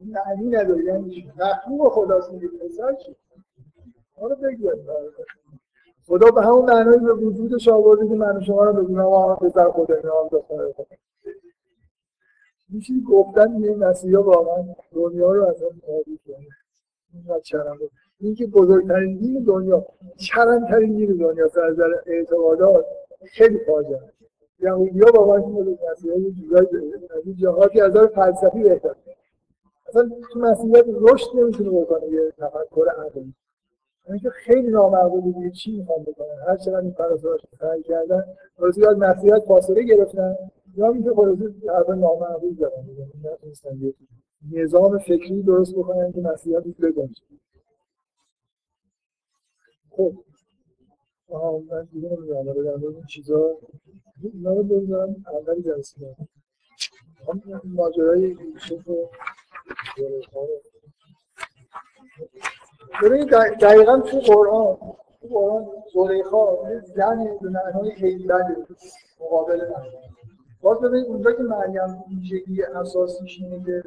معنی 0.02 0.50
نداره 0.50 0.84
یعنی 0.84 1.32
مخلوق 1.40 1.92
خداست 1.92 2.32
میگه 2.32 2.48
پسر 2.48 2.94
چی؟ 2.94 3.16
حالا 4.20 4.36
بگید 4.36 4.70
خدا 6.08 6.32
به 6.32 6.42
همون 6.42 6.66
معنی 6.66 6.98
به 6.98 7.14
وجودش 7.14 7.68
آورده 7.68 8.08
که 8.08 8.16
من 8.16 8.42
شما 8.42 8.64
رو 8.64 8.74
بدونم 8.74 9.06
و 9.06 9.18
همه 9.18 9.36
پسر 9.36 9.70
خدا 9.70 9.96
اینا 9.96 10.12
هم 10.22 10.30
میشه 12.74 12.94
گفتن 13.10 13.60
یه 13.60 13.76
مسیحا 13.76 14.24
واقعا 14.24 14.64
دنیا 14.94 15.34
رو 15.34 15.46
از 15.46 15.62
هم 15.62 15.82
تاریخ 15.86 16.20
کنه. 16.28 16.48
اینقدر 17.14 17.40
چرم 17.40 17.78
بود. 17.78 17.92
این 18.20 18.36
که 18.36 18.48
بزرگترین 18.48 19.18
دین 19.18 19.44
دنیا 19.44 19.86
چرمترین 20.18 20.96
دین 20.96 21.18
دنیا 21.18 21.46
از 21.46 21.58
نظر 21.58 21.94
اعتقادات 22.06 22.86
خیلی 23.26 23.60
فاجعه. 23.66 24.00
یهودی 24.60 25.00
ها 25.00 25.12
واقعا 25.12 25.38
این 25.38 25.78
مسیحا 25.92 26.16
یه 26.16 26.32
جورایی 26.32 26.68
از 27.18 27.26
این 27.26 27.36
جهاتی 27.36 27.82
از 27.82 27.92
نظر 27.92 28.08
فلسفی 28.08 28.64
بهتر. 28.64 28.96
اصلا 29.88 30.12
تو 30.34 30.40
مسیحیت 30.40 30.86
رشد 30.88 31.28
نمی‌تونه 31.36 31.82
بکنه 31.82 32.08
یه 32.12 32.32
تفکر 32.38 32.90
عقلی. 32.90 33.34
اینکه 34.10 34.30
خیلی 34.30 34.68
نامعقولی 34.68 35.34
دیگه 35.34 35.52
چی 35.52 35.78
می‌خوام 35.78 36.04
بکنن؟ 36.04 36.36
هر 36.48 36.58
چقدر 36.58 36.82
این 36.82 36.92
پرستاراش 36.92 37.42
سعی 37.60 37.84
کردن 37.84 38.24
واسه 38.60 38.82
یاد 38.82 38.98
مسیحیت 38.98 39.40
فاصله 39.40 39.84
گرفتن. 39.84 40.36
یا 40.78 40.92
اینکه 40.92 41.14
خلاصه 41.16 41.54
حرف 41.70 41.90
نامعقول 41.90 42.56
زدن 42.56 42.88
نتونستن 43.24 43.82
یه 43.82 43.94
نظام 44.64 44.98
فکری 44.98 45.42
درست 45.44 45.76
بکنن 45.76 46.12
که 46.12 46.22
مسیحیت 46.22 46.64
رو 46.66 46.72
بگنجه 46.72 47.22
خب. 49.90 50.14
آها 51.30 51.60
من 51.60 51.88
دیگه 51.94 52.10
نمی‌دونم. 52.10 52.50
آره 52.50 52.64
در 52.64 52.88
این 52.88 53.06
چیزا. 53.06 53.58
اینا 54.34 54.54
رو 54.54 54.64
بذارم 54.64 55.26
اول 55.34 55.62
جلسه. 55.62 56.16
کنم 57.26 57.62
ماجرای 57.64 58.22
یوسف 58.22 58.88
و 58.88 59.10
ببینید 63.04 63.30
دقیقا 63.62 64.00
تو 64.00 64.20
قرآن 64.20 64.78
تو 65.22 65.28
قرآن 65.28 65.66
زلیخا 65.94 66.58
زن 66.82 67.38
به 67.42 67.50
معنای 67.50 67.92
هیبت 67.92 68.58
مقابل 69.22 69.70
من 69.70 69.84
باز 70.64 70.80
ببینید 70.80 71.08
اونجا 71.08 71.32
که 71.32 71.44
مریم 71.44 72.04
ویژگی 72.08 72.64
اساسیش 72.64 73.40
اینه 73.42 73.66
که 73.66 73.84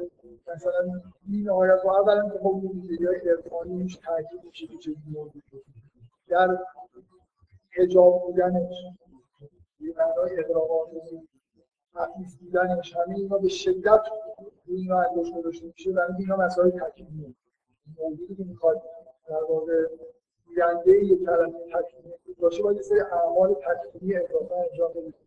مثلا 0.55 1.01
این 1.29 1.49
آیت 1.49 1.79
رو 1.83 1.89
اولا 1.89 2.29
که 2.29 2.39
خب 2.39 2.63
ویژگی 2.73 3.05
های 3.05 3.29
ارفانیش 3.29 3.95
تاکید 3.95 4.43
میشه 4.43 4.67
که 4.67 4.77
چه 4.77 4.91
موجود 5.11 5.43
در 6.27 6.57
حجاب 7.77 8.21
بودنش 8.21 8.75
یه 9.79 9.93
معنای 9.97 10.45
آمیزی 10.69 11.27
تفیف 11.95 12.35
بودنش 12.35 12.95
همه 12.95 13.15
اینا 13.15 13.37
به 13.37 13.47
شدت 13.47 14.01
روی 14.65 14.81
اینا 14.81 15.01
انگشت 15.01 15.33
گذاشته 15.33 15.65
میشه 15.65 15.91
و 15.91 15.99
اینا 16.19 16.35
مسائل 16.35 16.69
تکمیلیه 16.69 17.35
موجودی 17.99 18.35
که 18.35 18.43
می‌خواد 18.43 18.81
در 19.29 19.43
واقع 19.49 19.87
گوینده 20.47 20.91
یک 20.91 21.25
کلمه 21.25 21.53
تکمیلی 21.73 22.33
باشه 22.41 22.63
باید 22.63 22.77
یه 22.77 22.83
سری 22.83 22.99
اعمال 22.99 23.53
تکمیلی 23.53 24.15
اضافه 24.15 24.55
انجام 24.55 24.91
بده. 24.91 25.26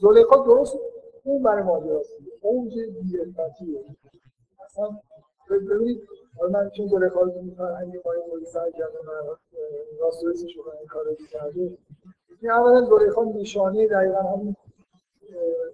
زلیخا 0.00 0.36
درست؟ 0.36 0.78
اون 1.24 1.42
برای 1.42 1.62
ماجراست 1.62 2.10
اوج 2.40 2.74
بی‌عفتیه 2.74 3.84
اصلا 4.64 4.88
ببینید 5.50 6.02
حالا 6.38 6.50
من 6.50 6.70
چون 6.70 6.86
زلیخا 6.86 7.20
رو 7.20 7.42
می‌کنم 7.42 7.74
همین 7.80 8.00
مایه 8.04 8.22
خیلی 8.30 8.44
سعی 8.44 8.72
کردم 8.72 9.36
راستوریسش 10.00 10.56
رو 10.56 10.62
این 10.78 10.86
کار 10.86 11.04
رو 11.04 11.14
کرده 11.30 11.78
این 12.40 12.50
اولا 12.50 12.82
زلیخا 12.82 13.24
نشانه 13.24 13.88
دقیقا 13.88 14.20
همین 14.20 14.56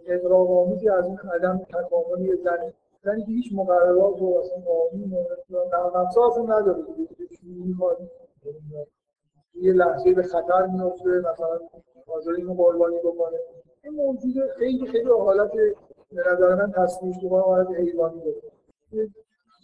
اقراق 0.06 0.51
آمیزی 0.51 0.88
از 0.88 1.05
اون 1.05 1.18
عدم 1.34 1.59
تکاملی 1.59 2.36
زن. 2.36 2.72
زنی 3.05 3.24
که 3.24 3.32
هیچ 3.32 3.52
مقررات 3.55 4.22
و 4.22 4.40
اصلا 4.40 4.56
قانون 4.59 5.12
و 5.51 6.01
نفسا 6.02 6.26
اصلا 6.26 6.42
نداره. 6.42 6.84
یه 9.55 9.72
لحظه 9.72 10.14
به 10.14 10.22
خطر 10.22 10.66
میفته 10.66 11.09
مثلا 11.09 11.60
حاضر 12.06 12.30
اینو 12.30 12.55
قربانی 12.55 12.98
بکنه. 12.98 13.38
این 13.85 13.94
موجود 13.94 14.35
خیلی 14.59 14.86
خیلی 14.86 15.11
حالت 15.11 15.51
به 16.12 16.23
نظر 16.32 16.55
من 16.55 16.73
تصمیمش 16.73 17.16
تو 17.20 17.28
حالت 17.28 17.69
حیوانی 17.70 18.20
داره 18.20 18.40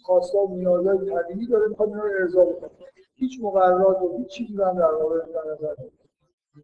خواستا 0.03 0.37
و 0.37 0.55
نیازهای 0.55 0.97
طبیعی 0.97 1.47
داره 1.47 1.67
می‌خواد 1.67 1.89
اینا 1.89 2.03
رو 2.03 2.11
ارضا 2.19 2.45
بکنه. 2.45 2.69
هیچ 3.15 3.39
مقررات 3.41 4.01
و 4.01 4.17
هیچ 4.17 4.27
چیزی 4.27 4.53
هم 4.53 4.79
در 4.79 4.93
واقع 4.93 5.19
در 5.19 5.51
نظر 5.51 5.75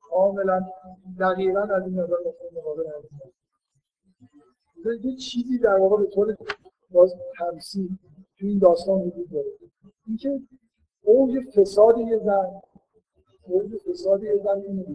کاملا 0.01 0.61
دقیقا 1.19 1.61
از 1.61 1.83
این 1.83 1.99
نظر 1.99 2.15
مقابل 2.55 2.83
یه 5.03 5.15
چیزی 5.15 5.57
در 5.59 5.79
واقع 5.79 5.97
به 5.97 6.07
طور 6.07 6.35
باز 6.91 7.15
تمثیل 7.39 7.89
تو 8.39 8.45
این 8.45 8.59
داستان 8.59 9.01
وجود 9.01 9.29
داره. 9.31 9.51
اینکه 10.07 10.41
اوج 11.01 11.39
فساد 11.55 11.97
یه 11.97 12.17
زن 12.17 12.61
اوج 13.47 13.71
فساد 13.77 14.23
یه 14.23 14.37
زن 14.37 14.61
اینه 14.67 14.85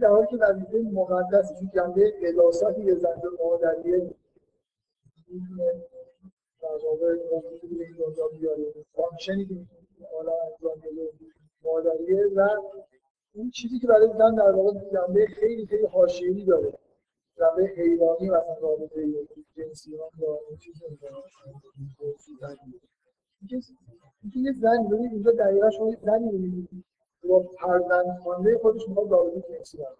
در 0.00 0.08
حالی 0.08 0.26
که 0.26 0.36
وظیفه 0.36 0.78
مقدس 0.92 1.52
این 1.60 1.70
جنبه 1.74 2.10
قداست 2.22 2.78
یه 2.78 2.94
زن 2.94 3.20
به 3.22 3.28
مادریه 3.44 4.14
این 5.28 5.42
انجام 6.72 6.96
بده 10.80 11.12
مادریه 11.64 12.26
و 12.36 12.48
اون 13.34 13.50
چیزی 13.50 13.78
که 13.78 13.86
برای 13.86 14.08
زن 14.18 14.34
در 14.34 14.50
واقع 14.50 14.72
جنبه 14.92 15.26
خیلی 15.26 15.66
خیلی 15.66 15.86
حاشیه‌ای 15.86 16.44
داره. 16.44 16.78
جنبه 17.38 17.62
حیوانی 17.76 18.30
مثلا 18.30 18.56
رابطه 18.60 19.12
جنسی 19.56 19.90
هم 19.96 20.20
با 20.20 20.40
این 20.48 20.58
چیز 20.58 20.82
اینکه 24.22 24.38
یه 24.40 24.52
زنی 24.52 24.88
ببینید 24.88 25.12
اینجا 25.12 25.30
دقیقا 25.30 25.70
شما 25.70 25.90
یه 25.90 25.98
زنی 26.02 26.24
می‌بینید 26.24 26.84
با 27.28 27.42
فرزند 27.42 28.18
خوانده 28.22 28.58
خودش 28.58 28.88
می‌خواد 28.88 29.10
رابطه 29.10 29.40
جنسی 29.40 29.78
داره 29.78 29.96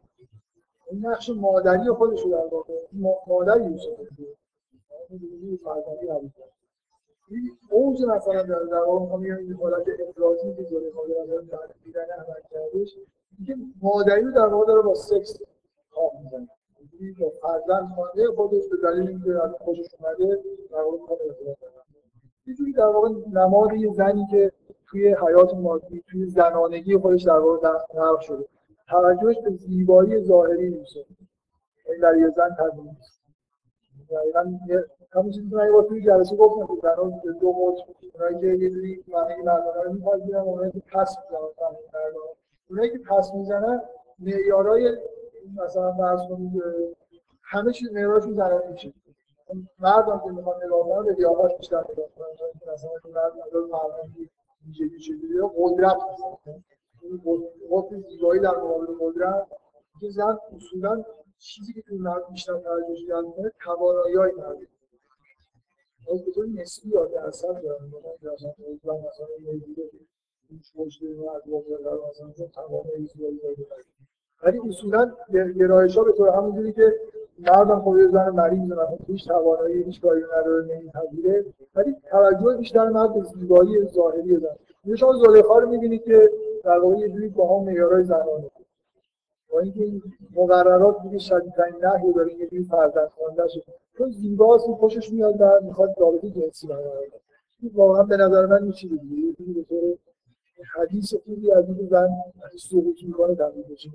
این 0.91 1.07
نقش 1.07 1.31
مادری 1.31 1.91
خودش 1.91 2.23
در 2.23 2.47
واقع 2.53 2.75
مادر 3.27 3.61
یوسف 3.61 4.01
نبود 6.09 6.33
اوج 7.71 8.03
مثلا 8.03 8.43
در 8.43 8.63
در 8.63 8.79
واقع 8.79 9.01
می‌خوام 9.01 9.23
این 9.23 9.53
حالت 9.53 9.87
افراطی 10.09 10.55
که 10.55 10.63
زلیخا 10.63 11.01
در 11.51 11.59
دیدن 11.85 12.03
عمل 12.03 12.41
کردش 12.51 12.97
اینکه 13.39 13.57
مادری 13.83 14.23
رو 14.23 14.31
در 14.31 14.47
واقع 14.47 14.67
داره 14.67 14.83
با 14.83 14.95
سکس 14.95 15.41
خواب 15.91 16.13
می‌زنه 16.23 16.49
با 17.21 17.31
فرزند 17.31 17.89
خوانده 17.95 18.27
خودش 18.37 18.63
به 18.71 18.77
دلیل 18.83 19.09
اینکه 19.09 19.45
از 19.45 19.51
خوشش 19.61 19.87
اومده 20.01 20.43
در 20.71 20.83
واقع 20.83 20.99
می‌خواد 21.01 21.19
ازدواج 21.23 21.57
یه 22.47 22.55
جوری 22.55 22.73
در 22.73 22.87
واقع 22.87 23.09
نماد 23.33 23.73
یه 23.73 23.93
زنی 23.93 24.27
که 24.31 24.53
توی 24.93 25.15
حیات 25.15 25.55
مادی 25.55 26.05
توی 26.11 26.27
زنانگی 26.27 26.99
خودش 26.99 27.23
در 27.23 27.39
واقع 27.39 27.69
نقش 27.95 28.27
شده. 28.27 28.45
توجهش 28.89 29.37
به 29.45 29.51
زیبایی 29.51 30.25
ظاهری 30.25 30.71
میشه 30.71 31.05
این 31.87 32.01
در 32.03 32.19
یه 32.19 32.31
زن 32.37 32.57
طبیعی 32.59 32.89
نیست. 32.89 33.23
همون 35.13 35.31
چیزی 35.31 35.51
که 35.51 35.57
من 35.57 35.85
توی 35.89 36.03
جلسه 36.03 36.37
گفتم 36.37 36.75
که 36.75 36.81
زنان 36.83 37.21
به 37.25 37.33
دو 37.33 37.53
موج 37.53 37.79
اونایی 38.15 38.41
که 38.41 38.65
یه 38.65 38.71
جوری 38.71 39.05
معنی 39.09 39.43
مردانه 39.43 39.83
رو 39.83 39.93
میپذیرن 39.93 40.41
اونایی 40.41 40.73
که 40.73 40.83
پس 40.93 41.17
می‌زنن 41.19 42.13
اونایی 42.71 42.91
که 42.91 42.99
پس 42.99 43.35
می‌زنن 43.35 43.83
معیارای 44.19 44.97
مثلا 45.57 45.93
فرض 45.93 46.21
کنید 46.29 46.63
همه 47.43 47.73
چیز 47.73 47.93
معیارشون 47.93 48.35
زنانه 48.35 48.69
میشه 48.71 48.93
مردم 49.81 50.21
که 50.25 50.31
می‌خوان 50.31 50.57
نگاه 50.65 50.89
کنن 50.89 51.07
به 51.07 51.15
قیافش 51.15 51.55
بیشتر 51.59 51.77
نگاه 51.77 52.07
کنن. 52.17 52.73
مثلا 52.73 52.91
مرد 53.15 53.33
فرهنگی 53.71 54.31
ویژگی 54.67 54.99
چجوریه 54.99 55.43
قدرت 55.57 55.97
قدرت 57.71 58.09
زیبایی 58.09 58.41
در 58.41 58.57
مقابل 58.57 58.87
قدرت. 59.01 59.47
که 60.01 60.11
زن 60.11 60.39
اصولا 60.57 61.05
چیزی 61.39 61.73
که 61.73 61.83
تو 61.83 61.95
مرد 61.95 62.29
بیشتر 62.31 62.59
توجه 62.59 63.07
جلب 63.09 63.27
می‌کنه 63.27 63.53
توانایی 63.65 64.17
های 64.17 64.33
مرد 64.33 64.59
از 66.13 66.25
به 66.25 66.33
طور 66.33 66.47
نسبی 66.47 66.91
یا 66.91 67.07
درصد 67.07 67.63
دارن 67.63 67.87
مثلا 68.23 68.53
مثلا 68.95 69.27
هیچ 70.49 70.73
مشکلی 70.77 71.29
از 71.29 71.43
واقع 71.47 71.75
مثلا 72.11 72.47
توانایی 72.53 73.07
زیبایی 73.07 73.39
داره. 73.39 73.57
ولی 74.43 74.61
اصولا 74.69 75.17
گرایش 75.59 75.97
ها 75.97 76.05
به 76.05 76.13
طور 76.13 76.29
همونجوری 76.29 76.73
که 76.73 76.95
مردم 77.39 77.81
خب 77.81 77.99
یه 77.99 78.09
زن 78.09 78.31
مریض 78.31 78.61
مثلا 78.61 78.89
هیچ 79.07 79.29
توانایی 79.29 79.83
هیچ 79.83 80.01
کاری 80.01 80.23
نداره 80.23 80.65
نمیپذیره. 80.65 81.45
ولی 81.75 81.97
توجه 82.11 82.57
بیشتر 82.59 82.89
مرد 82.89 83.15
به 83.15 83.23
زیبایی 83.23 83.89
ظاهری 83.89 84.37
زن 84.37 84.57
یه 84.85 84.97
شما 84.97 85.13
زلیخا 85.13 85.59
رو 85.59 85.69
می‌بینید 85.69 86.03
که 86.03 86.31
در 86.65 86.79
واقع 86.79 86.97
یه 86.97 87.09
جوری 87.09 87.29
با 87.29 87.59
هم 87.59 87.65
معیارهای 87.65 88.05
زنانه. 88.05 88.51
با 89.53 89.61
اینکه 89.61 89.85
این 89.85 90.03
مقررات 90.37 91.03
دیگه 91.03 91.19
شدیدترین 91.19 91.85
نحی 91.85 92.13
داره 92.13 92.35
یه 92.35 92.47
جوری 92.47 92.65
فرزند 92.65 93.09
خواندهشه 93.09 93.63
چون 93.99 94.11
زیباست 94.11 94.69
و 94.69 94.75
خوشش 94.75 95.13
میاد 95.13 95.41
و 95.41 95.61
می‌خواد 95.63 95.95
رابطه 95.99 96.31
جنسی 96.31 96.67
برقرار 96.67 97.07
کنه. 97.07 97.71
واقعا 97.75 98.03
به 98.03 98.17
نظر 98.17 98.47
من 98.47 98.63
میشه 98.63 98.89
دیگه. 98.89 99.17
یه 99.17 99.55
به 99.55 99.63
طور 99.63 99.99
حدیث 100.75 101.15
خوبی 101.15 101.53
از 101.53 101.69
این 101.69 101.89
زن 101.91 102.09
سقوط 102.59 103.05
می‌کنه 103.07 103.35
تبدیل 103.35 103.65
بشه 103.65 103.91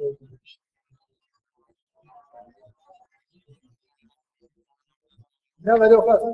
نه 5.68 5.74
ولی 5.74 5.96
آخه 5.96 6.12
اصلا 6.12 6.34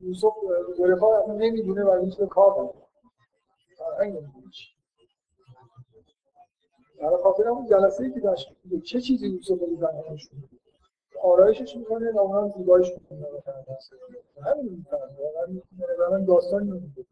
یوسف 0.00 0.32
زلیخا 0.76 1.18
اصلا 1.18 1.34
نمی‌دونه 1.34 1.84
و 1.84 2.04
هیچ 2.04 2.16
به 2.16 2.26
کار 2.26 2.74
نمی‌دونه 4.00 4.30
برای 7.00 7.22
خاطر 7.22 7.46
همون 7.46 7.66
جلسه 7.66 8.04
ای 8.04 8.12
که 8.12 8.20
داشت 8.20 8.56
چه 8.84 9.00
چیزی 9.00 9.28
یوسف 9.28 9.60
رو 9.60 9.76
زن 9.80 10.12
نشون 10.12 10.48
آرایشش 11.22 11.76
می‌کنه 11.76 12.12
و 12.12 12.18
اونم 12.18 12.50
زیبایش 12.50 12.88
می‌کنه. 12.92 13.26
همین 14.44 14.84
می‌کنه 15.48 16.06
همین 16.10 16.24
داستان 16.24 16.62
نمیده 16.62 17.04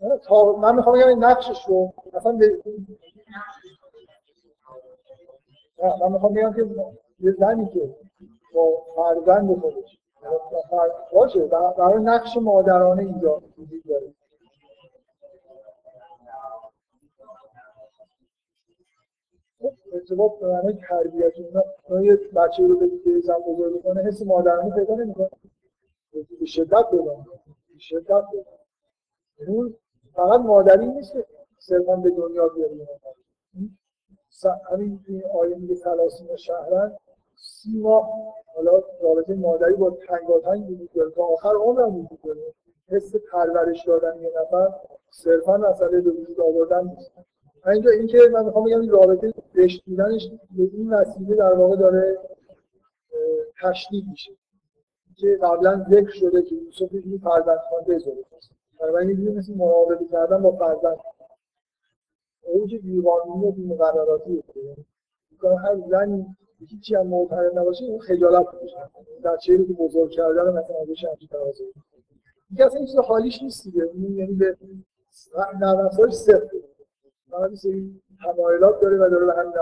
من 0.00 0.76
می‌خوام 0.76 0.98
بگم 0.98 1.08
این 1.08 1.24
نقشش 1.24 1.64
رو 1.68 1.92
مثلا 2.12 2.32
به 2.32 2.62
من 6.00 6.12
می‌خوام 6.12 6.34
بگم 6.34 6.52
که 6.52 6.66
یه 7.20 7.32
زنی 7.32 7.66
که 7.66 7.96
با 8.54 8.82
فرزند 8.96 9.60
خودش 9.60 9.98
باشه 11.12 11.46
برای 11.78 12.02
نقش 12.02 12.36
مادرانه 12.36 13.02
اینجا 13.02 13.42
وجود 13.58 13.82
داره. 13.88 14.14
خب، 19.60 19.72
ارتباط 19.92 20.32
به 20.40 20.46
معنی 20.46 20.80
تربیت 20.88 21.32
اینا 21.88 22.02
یه 22.02 22.16
بچه 22.16 22.66
رو 22.66 22.78
بدید 22.78 23.04
که 23.04 23.20
زن 23.20 23.38
بزرگ 23.38 23.82
کنه 23.82 24.02
حس 24.02 24.22
مادرانه 24.22 24.74
پیدا 24.74 24.94
نمی‌کنه. 24.94 25.30
به 26.40 26.46
شدت 26.46 26.90
پیدا 26.90 27.14
به 27.68 27.78
شدت 27.78 28.24
پیدا 29.38 29.70
فقط 30.14 30.40
مادری 30.40 30.86
نیست 30.86 31.12
که 31.12 31.24
صرفا 31.58 31.96
به 31.96 32.10
دنیا 32.10 32.48
بیاریم 32.48 32.88
همین 34.70 35.00
این 35.08 35.22
آیه 35.40 35.56
میگه 35.56 35.74
سلاسین 35.74 36.36
شهرن. 36.36 36.96
سی 37.36 37.78
ماه 37.78 38.34
حالا 38.54 38.82
رابطه 39.02 39.34
مادری 39.34 39.74
با 39.74 39.90
تنگاتنگ 40.08 40.70
وجود 40.70 40.92
داره 40.92 41.10
تا 41.10 41.22
آخر 41.22 41.54
عمرم 41.54 41.96
وجود 41.96 42.18
داره. 42.24 42.54
حس 42.88 43.12
پرورش 43.32 43.84
دادن 43.86 44.22
یه 44.22 44.32
نفر 44.40 44.74
صرفا 45.10 45.56
مسئله 45.56 46.00
به 46.00 46.10
وجود 46.10 46.40
آوردن 46.40 46.88
نیست. 46.88 47.12
اینجا 47.66 47.90
اینکه 47.90 48.18
من 48.32 48.44
می‌خوام 48.44 48.64
بگم 48.64 48.80
این 48.80 48.90
رابطه 48.90 49.32
رشد 49.54 49.82
بودنش 49.86 50.30
به 50.56 50.62
این 50.72 50.94
وسیله 50.94 51.36
در 51.36 51.54
واقع 51.54 51.76
داره 51.76 52.18
تشدید 53.62 54.04
میشه. 54.10 54.32
که 55.16 55.38
قبلا 55.42 55.86
ذکر 55.90 56.10
شده 56.10 56.42
که 56.42 56.54
یوسف 56.54 56.92
یه 56.92 57.18
فرزند 57.18 57.58
خوانده 57.58 57.98
زلیخاست 57.98 58.57
بنابراین 58.80 59.22
یه 59.22 59.30
مثل 59.30 59.54
مراقبه 59.54 60.06
کردن 60.12 60.42
با 60.42 60.52
فرزند 60.52 60.98
اوج 62.42 62.74
بیقانونی 62.74 63.46
و 63.46 63.50
بیمقرراتی 63.50 64.42
هر 65.42 65.76
زنی 65.90 66.36
هیچی 66.66 66.94
هم 66.94 67.06
معترض 67.06 67.54
نباشه 67.54 67.84
اون 67.84 67.98
خجالت 67.98 68.46
میشه 68.62 68.76
بچه‌ای 69.24 69.58
رو 69.58 69.66
که 69.66 69.72
بزرگ 69.72 70.10
کرده 70.10 70.40
رو 70.40 70.52
مثلا 70.52 70.76
ازش 70.82 71.04
همچین 71.04 71.28
تواضع 71.28 71.64
دیگه 72.50 72.66
اصلا 72.66 72.80
چیز 72.80 72.96
حالیش 72.96 73.42
نیست 73.42 73.64
دیگه. 73.64 73.90
یعنی 73.94 74.34
به 74.34 74.56
نرم 75.60 75.86
افزارش 75.86 76.12
صفر 76.12 76.50
فقط 77.30 77.54
سری 77.54 78.02
تمایلات 78.24 78.80
داره 78.80 78.96
و 78.96 79.10
داره 79.10 79.26
به 79.26 79.32
همین 79.32 79.52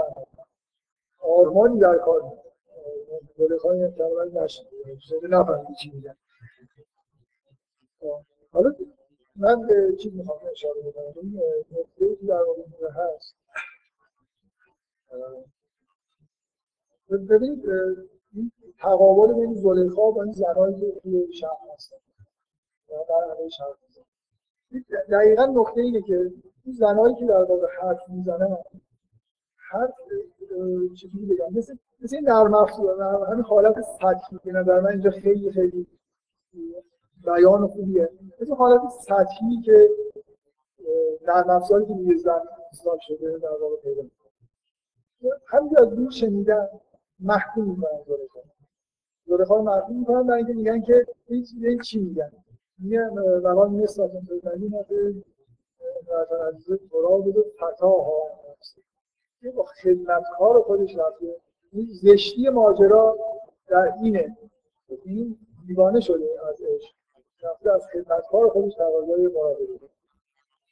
آرمانی 1.18 1.78
در 1.78 1.98
کار 1.98 2.22
می‌کنه. 2.22 3.58
خواهی 3.58 3.90
کلمه 3.92 4.42
نشد 4.42 4.66
نفهمید 5.30 5.76
چی 5.82 5.90
میگن 5.90 6.16
حالا 8.52 8.74
من 9.38 9.66
به 9.66 9.96
چیز 9.96 10.14
می‌خوام 10.14 10.38
اشاره 10.50 10.80
بکنم؟ 10.80 11.12
این 11.22 11.40
نکته 11.70 12.16
که 12.16 12.26
در 12.26 12.42
واقع 12.42 12.62
هست. 12.90 13.34
ببینید 17.10 17.70
این 18.34 18.52
تقابل 18.78 19.32
بین 19.32 19.54
زلیخا 19.54 20.10
و 20.10 20.22
این 20.22 20.32
زنایی 20.32 20.80
که 20.80 21.00
توی 21.00 21.32
شهر 21.32 21.58
هستن. 21.74 21.96
در 22.88 22.96
همه 23.38 23.48
شهر 23.48 23.68
دقیقا 25.10 25.46
نکته 25.46 25.80
اینه 25.80 26.02
که 26.02 26.32
این 26.64 26.74
زنایی 26.74 27.14
که 27.14 27.26
در 27.26 27.44
واقع 27.44 27.66
حرف 27.82 28.08
می‌زنن 28.08 28.56
هر 29.56 29.92
چیزی 31.00 31.26
بگم؟ 31.26 31.58
مثل 31.58 31.76
مثل 32.00 32.16
این 32.16 32.28
نرم 32.28 32.54
افزار 32.54 33.02
همین 33.30 33.44
حالت 33.44 33.80
سطحی 33.80 34.38
که 34.44 34.52
در 34.52 34.80
من 34.80 34.90
اینجا 34.90 35.10
خیلی 35.10 35.52
خیلی 35.52 35.86
بیان 37.24 37.66
خوبیه. 37.66 38.08
مثل 38.40 38.54
حالت 38.54 38.80
سطحی 38.90 39.60
که 39.64 39.90
نرم 41.28 41.50
افزاری 41.50 41.86
که 41.86 41.92
روی 41.92 42.18
زن 42.18 42.40
استفاده 42.72 43.00
شده 43.00 43.38
در 43.38 43.48
واقع 43.60 43.76
پیدا 43.76 44.02
همینجا 45.46 45.78
از 45.82 45.90
دور 45.90 46.10
شنیدن 46.10 46.68
محکوم 47.20 47.64
می‌کنن 47.64 48.02
زلیخا 48.06 48.40
زلیخا 49.26 49.56
رو 49.56 49.62
محکوم 49.62 49.98
می‌کنن 49.98 50.22
برای 50.22 50.38
اینکه 50.38 50.52
میگن 50.52 50.80
که 50.80 51.06
این 51.60 51.80
چی 51.80 51.98
میگن. 52.00 52.32
میگن 52.78 53.16
روان 53.18 53.70
نیست 53.70 54.00
اصلا 54.00 54.20
بزنی 54.30 54.68
نفه 54.68 55.14
مثلا 56.02 56.46
عزیز 56.48 56.78
تورا 56.90 57.18
بوده 57.18 57.44
فتا 57.56 57.88
ها 57.88 58.30
یه 59.42 59.50
با 59.50 59.64
خدمتکار 59.64 60.62
خودش 60.62 60.96
رفته. 60.96 61.36
این 61.72 61.86
زشتی 61.92 62.48
ماجرا 62.48 63.16
در 63.68 63.94
اینه. 64.02 64.36
این 65.04 65.38
دیوانه 65.66 66.00
شده 66.00 66.28
از 66.48 66.62
عشق. 66.62 66.95
از 67.74 67.86
خدمتکار 67.92 68.48
خودش 68.48 68.74
تقاضای 68.74 69.26
مراقبه. 69.26 69.88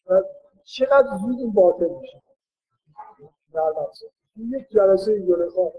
و 0.06 0.22
چقدر 0.64 1.16
زود 1.16 1.38
این 1.38 1.52
باطل 1.52 1.88
میشه. 2.00 2.22
در 3.54 3.60
این 4.36 4.52
یک 4.52 4.68
جلسه 4.70 5.20
زلیخا 5.20 5.70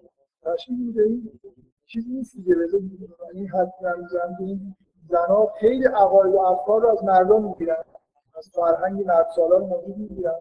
تشکیل 0.44 0.86
میده 0.86 1.04
این 1.04 1.40
چیزی 1.86 2.14
نیست 2.14 2.36
دیگه. 2.36 2.56
بذار 2.56 2.82
این 3.34 3.48
حد 3.48 3.74
نمیزن 3.82 4.36
این 4.40 4.76
زنها 5.10 5.54
خیلی 5.60 5.86
عقاید 5.86 6.34
و 6.34 6.40
افکار 6.40 6.82
رو 6.82 6.90
از 6.90 7.04
مردم 7.04 7.44
می‌گیرن. 7.44 7.84
از 8.38 8.50
فرهنگ 8.54 9.06
مرد 9.06 9.28
سالار 9.36 9.62
موجود 9.62 9.98
می‌گیرن. 9.98 10.36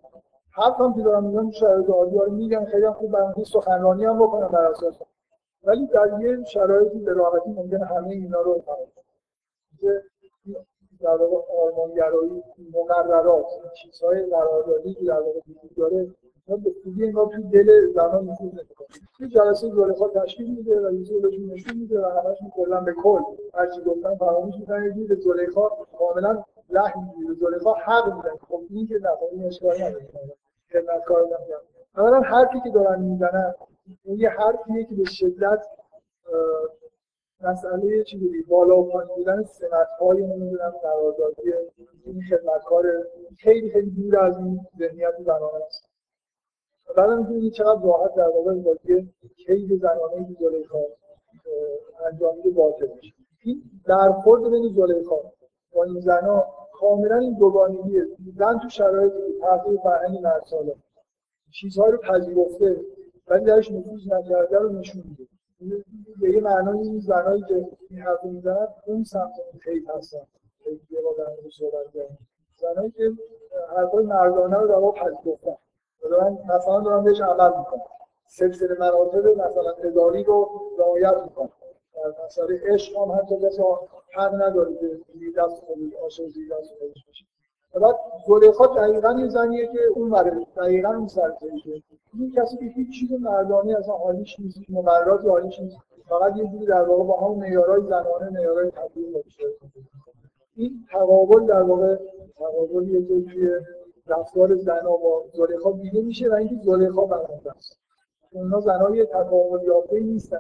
حرف 0.51 0.81
هم 0.81 0.95
که 0.95 1.03
دارم 1.03 1.25
میگن 1.25 1.51
شرایط 1.51 1.91
عادی 1.91 2.17
رو 2.17 2.33
میگن 2.33 2.65
خیلی 2.65 2.85
هم 2.85 2.93
خوب 2.93 3.13
برای 3.13 3.45
سخنرانی 3.45 4.05
هم 4.05 4.19
بکنن 4.19 4.49
بر 4.49 4.65
اساس. 4.67 4.95
ولی 5.65 5.87
در 5.87 6.21
یه 6.21 6.45
شرایطی 6.45 6.99
به 6.99 7.13
راحتی 7.13 7.51
ممکنه 7.51 7.87
همه 7.87 8.09
اینا 8.09 8.41
رو 8.41 8.65
در 11.01 11.17
واقع 11.17 11.37
آرمانگرایی 11.63 12.43
مقررات 12.75 13.47
چیزهای 13.83 14.27
قراردادی 14.27 14.95
که 14.95 15.05
در 15.05 15.21
واقع 15.21 15.41
وجود 15.49 15.75
داره 15.77 16.09
به 16.47 16.75
خوبی 16.85 17.05
اینا 17.05 17.27
توی 17.27 17.43
دل 17.45 17.93
زنان 17.93 18.29
نفوذ 18.29 18.53
نمی‌کنه 18.53 18.89
یه 19.21 19.29
جلسه 19.29 19.69
زلیخا 19.69 20.09
تشکیل 20.09 20.55
میده 20.55 20.81
و 20.81 20.95
یوسف 20.95 21.13
بهشون 21.23 21.51
نشون 21.51 21.77
میده 21.77 22.01
و 22.01 22.05
همشون 22.05 22.51
کلا 22.57 22.81
به 22.81 22.93
کل 22.93 23.21
هر 23.55 23.71
چی 23.71 23.81
گفتن 23.81 24.17
فراموش 24.17 24.55
می‌کنن 24.61 24.85
یه 24.85 25.15
زلیخا 25.15 25.69
کاملا 25.99 26.45
لحن 26.71 27.01
می‌گیره 27.01 27.35
زلیخا 27.35 27.73
حق 27.73 28.17
میدن 28.17 28.37
خب 28.49 28.61
این 28.71 28.87
که 28.87 28.95
نه 28.95 29.09
خب 29.09 29.29
این 29.33 29.45
اشکال 29.45 29.75
نداره 29.75 30.09
خدمتکار 30.73 31.23
نمیگم 31.23 31.61
اولا 31.97 32.21
حرفی 32.21 32.61
که 32.61 32.71
دارن 32.71 33.03
می‌زنن 33.03 33.55
اون 34.05 34.19
یه 34.19 34.29
حرفیه 34.29 34.85
که 34.85 34.95
به 34.95 35.05
شدت 35.05 35.67
مسئله 37.41 38.05
چی 38.05 38.19
بودی 38.19 38.43
بالا 38.43 38.79
و 38.79 38.91
پایین 38.91 39.15
بودن 39.17 39.43
سمت 39.43 39.89
های 40.01 40.23
نمی‌دونم 40.23 40.75
قراردادی 40.83 41.53
این 42.05 42.23
خدمتکار 42.31 42.85
خیلی 43.39 43.71
خیلی 43.71 43.91
دور 43.91 44.19
از 44.19 44.39
این 44.39 44.61
ذهنیت 44.79 45.15
زنانه 45.21 45.65
است. 45.67 45.85
بعد 46.97 47.11
می‌تونید 47.11 47.53
چقدر 47.53 47.83
راحت 47.85 48.15
در 48.15 48.29
واقع 48.29 48.55
بازی 48.55 49.09
کید 49.37 49.81
زنانه 49.81 50.27
که 50.29 50.35
زلیخا 50.41 50.79
انجامیده 52.07 52.51
باطل 52.51 52.87
بشه 52.87 53.15
این 53.45 53.63
برخورد 53.87 54.51
بین 54.51 54.75
زلیخا 54.75 55.17
با 55.73 55.85
این 55.85 56.01
زنا 56.01 56.45
کاملا 56.73 57.19
این 57.19 57.35
دوگانگیه. 57.39 58.07
زن 58.37 58.59
تو 58.59 58.69
شرایط 58.69 59.13
تغییر 59.41 59.81
فرهنگ 59.81 60.19
مرد 60.19 60.43
ساله 60.51 60.75
چیزهای 61.53 61.93
رو 61.93 61.99
پذیرفته 61.99 62.81
ولی 63.29 63.45
درش 63.45 63.71
نفوذ 63.71 64.13
نکرده 64.13 64.59
رو 64.59 64.69
نشون 64.73 65.03
میده. 65.09 65.34
به 66.21 66.31
یه 66.31 66.41
معنای 66.41 66.79
این 66.79 67.01
زنایی 67.01 67.45
که 67.49 67.69
این 67.91 68.01
حرف 68.01 68.25
می‌زنن 68.25 68.69
اون 68.87 69.05
سمت 69.05 69.33
خیلی 69.61 69.87
هستن. 69.87 70.27
خیلی 70.65 70.81
با 71.05 71.25
در 71.25 71.51
صحبت 71.51 71.93
کردن 71.95 72.19
زنایی 72.57 72.91
که 72.91 73.13
حرفای 73.77 74.05
مردانه 74.05 74.57
رو 74.57 74.69
در 74.69 74.75
واقع 74.75 75.01
پذیرفتن 75.01 75.57
من 76.11 76.39
مثلا 76.57 76.81
دارم 76.81 77.05
بهش 77.05 77.21
عمل 77.21 77.59
می‌کنم 77.59 77.83
سلسله 78.27 78.79
مراتب 78.79 79.27
مثلا 79.27 79.71
اداری 79.71 80.25
رو 80.25 80.51
رعایت 80.79 81.15
می‌کنم 81.25 81.51
در 81.95 82.25
مسئله 82.25 82.61
عشق 82.65 82.97
هم 82.97 83.13
حتی 83.13 83.37
کسی 83.47 83.63
حق 84.17 84.35
نداره 84.35 84.75
که 84.75 85.01
دست 85.37 85.65
خودش 85.65 86.21
زیر 86.29 86.55
دست 86.55 86.75
خودش 86.79 87.05
بشه 87.09 87.25
بعد 87.81 87.97
زلیخا 88.27 88.67
دقیقا 88.67 89.13
یه 89.13 89.29
زنیه 89.29 89.67
که 89.67 89.79
اون 89.95 90.11
وره 90.11 90.47
دقیقا 90.57 90.89
اون 90.89 91.07
سرزنیه 91.07 91.83
این 92.19 92.33
کسی 92.37 92.57
که 92.57 92.65
هیچ 92.65 93.01
چیز 93.01 93.13
مردانه 93.21 93.79
اصلا 93.79 93.95
حالیش 93.95 94.41
نیست 94.41 94.59
مقرراتی 94.69 95.29
حالیش 95.29 95.61
نیست. 95.61 95.77
فقط 96.09 96.37
یه 96.37 96.47
جوری 96.47 96.67
در 96.67 96.83
واقع 96.83 97.05
با 97.05 97.21
همون 97.21 97.39
معیارهای 97.39 97.83
زنانه 97.83 98.31
معیارهای 98.31 98.71
تبدیل 98.71 99.13
داشته 99.13 99.45
این 100.57 100.87
تقابل 100.93 101.47
در 101.47 101.63
واقع 101.63 101.97
تقابلیه 102.39 103.03
که 103.03 103.33
توی 103.33 103.51
رفتار 104.07 104.57
زنا 104.57 104.97
با 104.97 105.25
زلیخا 105.33 105.73
دیده 105.73 106.03
میشه 106.03 106.29
و 106.31 106.35
اینکه 106.35 106.57
زلیخا 106.65 107.05
برنده 107.05 107.51
است. 107.57 107.79
اونها 108.33 108.61
زنای 108.61 109.07
تقابل 109.07 109.65
یافته 109.65 110.01
نیستن. 110.01 110.39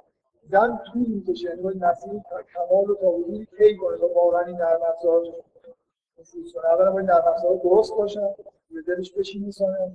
زن 0.50 0.78
طول 0.92 1.06
می‌کشه. 1.06 1.48
یعنی 1.48 1.62
باید 1.62 1.84
نسیل 1.84 2.20
کمال 2.54 2.90
و 2.90 2.94
تا 2.94 3.10
حدودی 3.10 3.46
کنه؟ 3.80 3.98
تا 3.98 4.06
واقعا 4.14 4.40
این 4.40 4.56
نرم 4.56 4.80
اولا 6.72 6.90
باید 6.92 7.06
نرم 7.06 7.24
افزار 7.28 7.56
درست 7.56 7.94
باشن 7.96 8.28
به 8.70 8.82
دلش 8.86 9.12
بشینه 9.12 9.50
سانه 9.50 9.92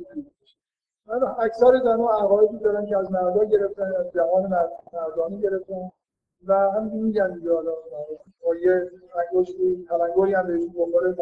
من 1.05 1.23
اکثر 1.39 1.79
زنها 1.83 2.23
عقایدی 2.23 2.57
دارن 2.57 2.85
که 2.85 2.97
از 2.97 3.11
مردا 3.11 3.45
گرفتن 3.45 3.95
از 3.95 4.11
جهان 4.13 4.69
مردانی 4.93 5.41
گرفتن 5.41 5.91
و 6.47 6.53
هم 6.53 6.83
میگن 6.83 7.33
دیگه 7.33 7.53
حالا 7.53 7.71
با 8.45 8.55
یه 8.55 8.91
انگشتی 9.15 9.85
تلنگری 9.89 10.33
هم 10.33 10.47
بهشون 10.47 10.73
بخوره 10.77 11.15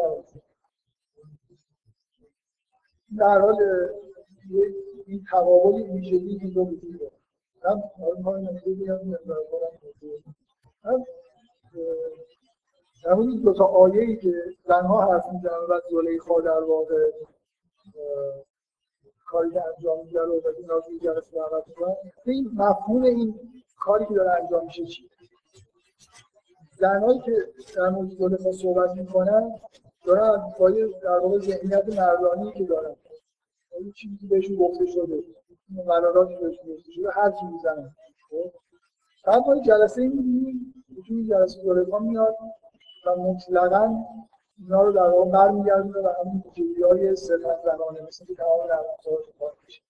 در 3.18 3.38
حال 3.38 3.56
این 5.06 5.24
تقابل 5.30 5.82
ویژگی 5.82 6.38
اینجا 6.40 6.62
وجود 6.64 6.98
داره 7.00 7.12
هم 7.62 7.82
حالا 8.24 8.38
نمیده 8.38 8.74
بیان 8.74 9.18
هم 13.04 13.12
همون 13.12 13.40
دو 13.44 13.52
تا 13.52 13.64
آیه 13.64 14.02
ای 14.02 14.16
که 14.16 14.32
زنها 14.68 15.12
حرف 15.12 15.24
می‌زنن 15.32 15.60
و 15.70 15.80
زلیخا 15.90 16.40
در 16.40 16.60
واقع 16.64 17.10
کاری 19.26 19.50
که 19.50 19.62
انجام 19.76 20.04
میده 20.04 20.20
رو 20.20 20.40
و 20.40 20.48
اینا 20.58 20.74
رو 20.74 20.98
جلسه 21.02 21.36
دعوت 21.36 21.64
این 22.24 22.50
مفهوم 22.54 23.02
این 23.02 23.34
کاری 23.78 24.06
که 24.06 24.14
داره 24.14 24.30
انجام 24.42 24.64
میشه 24.64 24.84
چی؟ 24.84 25.10
زنهایی 26.78 27.20
که 27.20 27.32
در 27.76 27.88
مورد 27.88 28.08
زلیخا 28.08 28.52
صحبت 28.52 28.90
می‌کنن 28.90 29.60
دارن 30.04 30.42
با 30.58 30.70
در 31.02 31.18
واقع 31.18 31.38
ذهنیت 31.38 31.98
مردانی 31.98 32.52
که 32.52 32.64
دارن. 32.64 32.96
این 33.78 33.92
چیزی 33.92 34.26
بهشون 34.26 34.56
گفته 34.56 34.86
شده. 34.86 35.24
قراراتی 35.86 36.34
بهشون 36.34 36.74
گفته 36.74 36.92
شده. 36.92 37.10
هر 37.10 37.30
چی 37.30 37.46
می‌زنن. 37.52 37.90
خب؟ 38.30 38.52
بعد 39.26 39.42
ما 39.46 39.60
جلسه 39.60 40.02
می‌بینیم. 40.02 40.74
این 41.08 41.26
جلسه 41.28 41.60
زلیخا 41.62 41.98
میاد. 41.98 42.36
و 43.08 43.16
مطلقا 43.16 44.04
اینا 44.58 44.82
رو 44.82 44.92
در 44.92 45.10
واقع 45.10 45.30
برمیگردونه 45.30 45.98
و 45.98 46.12
همین 46.20 46.42
ویژگی 46.56 46.82
های 46.82 47.16
صرفا 47.16 47.56
زنانه 47.64 48.02
مثل 48.08 48.24
که 48.24 48.34
تمام 48.34 48.60
نرمافزار 48.60 49.18
رو 49.40 49.50
میشه؟ 49.66 49.82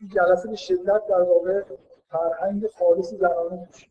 این 0.00 0.10
جلسه 0.14 0.48
به 0.48 0.56
شدت 0.56 1.06
در 1.08 1.22
واقع 1.22 1.62
فرهنگ 2.08 2.66
خالص 2.66 3.14
زنانه 3.14 3.68
توش 3.72 3.88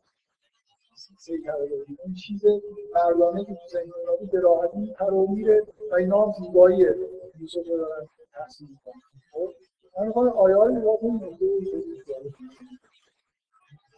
این 2.05 2.13
چیز 2.13 2.45
مردانه 2.95 3.45
که 3.45 3.53
تو 3.53 3.67
ذهن 3.71 3.91
اونا 3.99 4.31
به 4.31 4.39
راحتی 4.39 4.93
پرو 4.93 5.27
میره 5.27 5.63
و 5.91 5.95
اینا 5.95 6.25
هم 6.25 6.31
زیبایی 6.31 6.77
یوسف 7.39 7.67
رو 7.69 7.77
دارن 7.77 8.07
تحصیل 8.33 8.67
می‌کنن 8.69 9.01
خب؟ 9.31 9.53
من 9.99 10.07
می‌خوام 10.07 10.27
آیه 10.27 10.55
ها 10.55 10.65
رو 10.65 10.71
نگاه 10.71 10.97
کنیم 10.97 11.37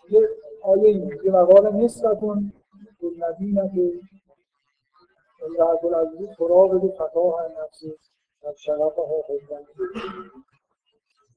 یه 0.10 0.30
آیه 0.64 0.84
این 0.84 1.19
یه 1.23 1.32
مقال 1.32 1.76
نصفتون 1.76 2.53
الذین 5.41 5.57
که 5.57 5.64
رب 5.64 5.86
العزیز 5.86 6.30
تراود 6.38 6.94
فتاح 6.94 7.48
نفس 7.48 7.84
و 8.44 8.53
شرفها 8.57 9.24
حبا 9.30 9.60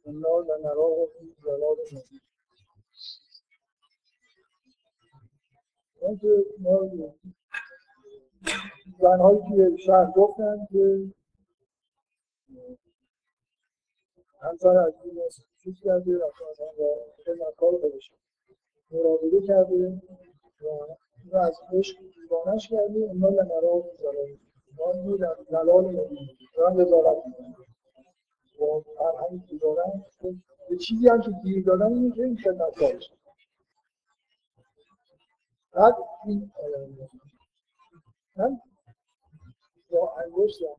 انا 0.07 0.39
لنراه 0.39 1.07
فی 1.19 1.35
ضلال 1.43 1.77
مبین. 1.93 2.20
اینکه 6.03 6.45
ما 6.59 6.81
زنهایی 9.01 9.39
که 9.39 9.77
شهر 9.87 10.11
گفتن 10.16 10.66
که 10.70 11.12
همسر 14.43 14.77
از 14.79 14.95
این 15.05 15.23
چیز 15.62 15.75
کرده 15.85 16.19
و 16.19 16.31
خدمتکار 17.25 17.81
خودش 17.81 18.12
مراقبه 18.91 19.47
کرده 19.47 20.03
و 20.62 20.97
از 21.37 21.61
عشق 21.73 21.97
دیوانش 22.15 22.69
کرده 22.69 22.99
اونا 22.99 23.29
لنرا 23.29 23.85
زلالی 23.99 24.39
ما 24.79 25.17
در 25.17 25.37
زلال 25.51 25.85
مبین 25.85 26.29
دارن 26.57 26.77
و 28.61 28.81
فرهنگی 28.99 29.47
که 29.47 29.57
دارن 29.57 30.05
یه 30.71 30.77
چیزی 30.77 31.09
هم 31.09 31.21
که 31.21 31.31
گیر 31.43 31.65
دادن 31.65 32.11
که 32.11 32.23
این 32.23 32.37
خدمتکارش 32.37 33.11
بعد 35.73 35.95
این 36.27 36.53
من 38.37 38.61
با 39.91 40.13
انگشتم 40.25 40.77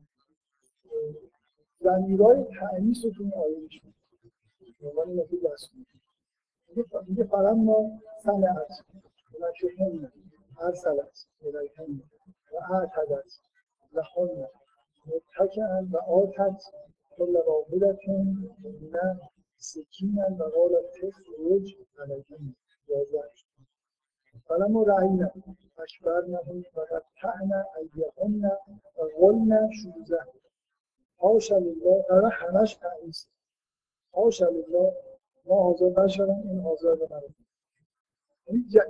زمیرای 1.80 2.44
تعنیس 2.44 3.04
رو 3.04 3.10
تو 3.10 3.22
این 3.22 3.34
آیه 3.34 3.58
میشون 3.58 3.94
عنوان 4.82 5.18
و 9.42 9.52
شکل 9.54 10.08
ارسلت 10.60 11.26
ملائکه 11.42 11.82
و 12.52 12.74
اعتدت 12.74 13.32
و 13.92 14.02
حن 14.02 14.48
متکئا 15.06 15.86
و 15.92 15.96
آتت 15.96 16.62
کل 17.16 17.36
واحدتون 17.46 18.50
نه. 18.92 19.20
سکینا 19.58 20.26
و 20.38 20.42
قالت 20.42 20.84
تخرج 20.92 21.76
علیهم. 21.98 22.56
یازده 22.88 23.30
فلما 24.48 24.82
رأینا 24.82 25.30
أكبرنهم 25.78 26.64
وقطعنا 26.76 27.66
أيديهن 27.76 28.50
وقلنا 28.96 29.68
شوزه. 29.82 30.26
حاشا 31.16 31.58
لله 31.58 32.04
در 32.08 32.24
همش 32.24 32.74
تعییز 32.74 33.28
حاشا 34.12 34.48
لله 34.48 34.92
ما 35.44 35.62
حاضر 35.62 36.02
نشدم. 36.04 36.40
این 36.48 36.60
حاضر 36.60 36.94
به 36.94 37.08
من 37.10 37.22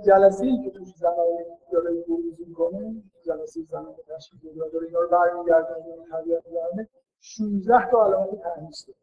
جلسه 0.05 0.45
ای 0.45 0.63
که 0.63 0.69
توش 0.69 0.95
زنان 0.95 1.27
داره 1.71 1.91
بروز 2.07 2.41
می‌کنه 2.47 3.03
جلسه 3.25 3.61
زنان 3.63 3.95
تشکیل 4.17 4.39
داره 4.73 4.87
اینا 4.87 4.99
رو 4.99 5.09
برمیگردن 5.09 5.75
به 5.75 6.03
طبیعت 6.11 6.43
برمه 6.43 6.87
16 7.19 7.91
تا 7.91 8.05
علامت 8.05 8.41
تنیس 8.43 8.85
داره. 8.85 8.97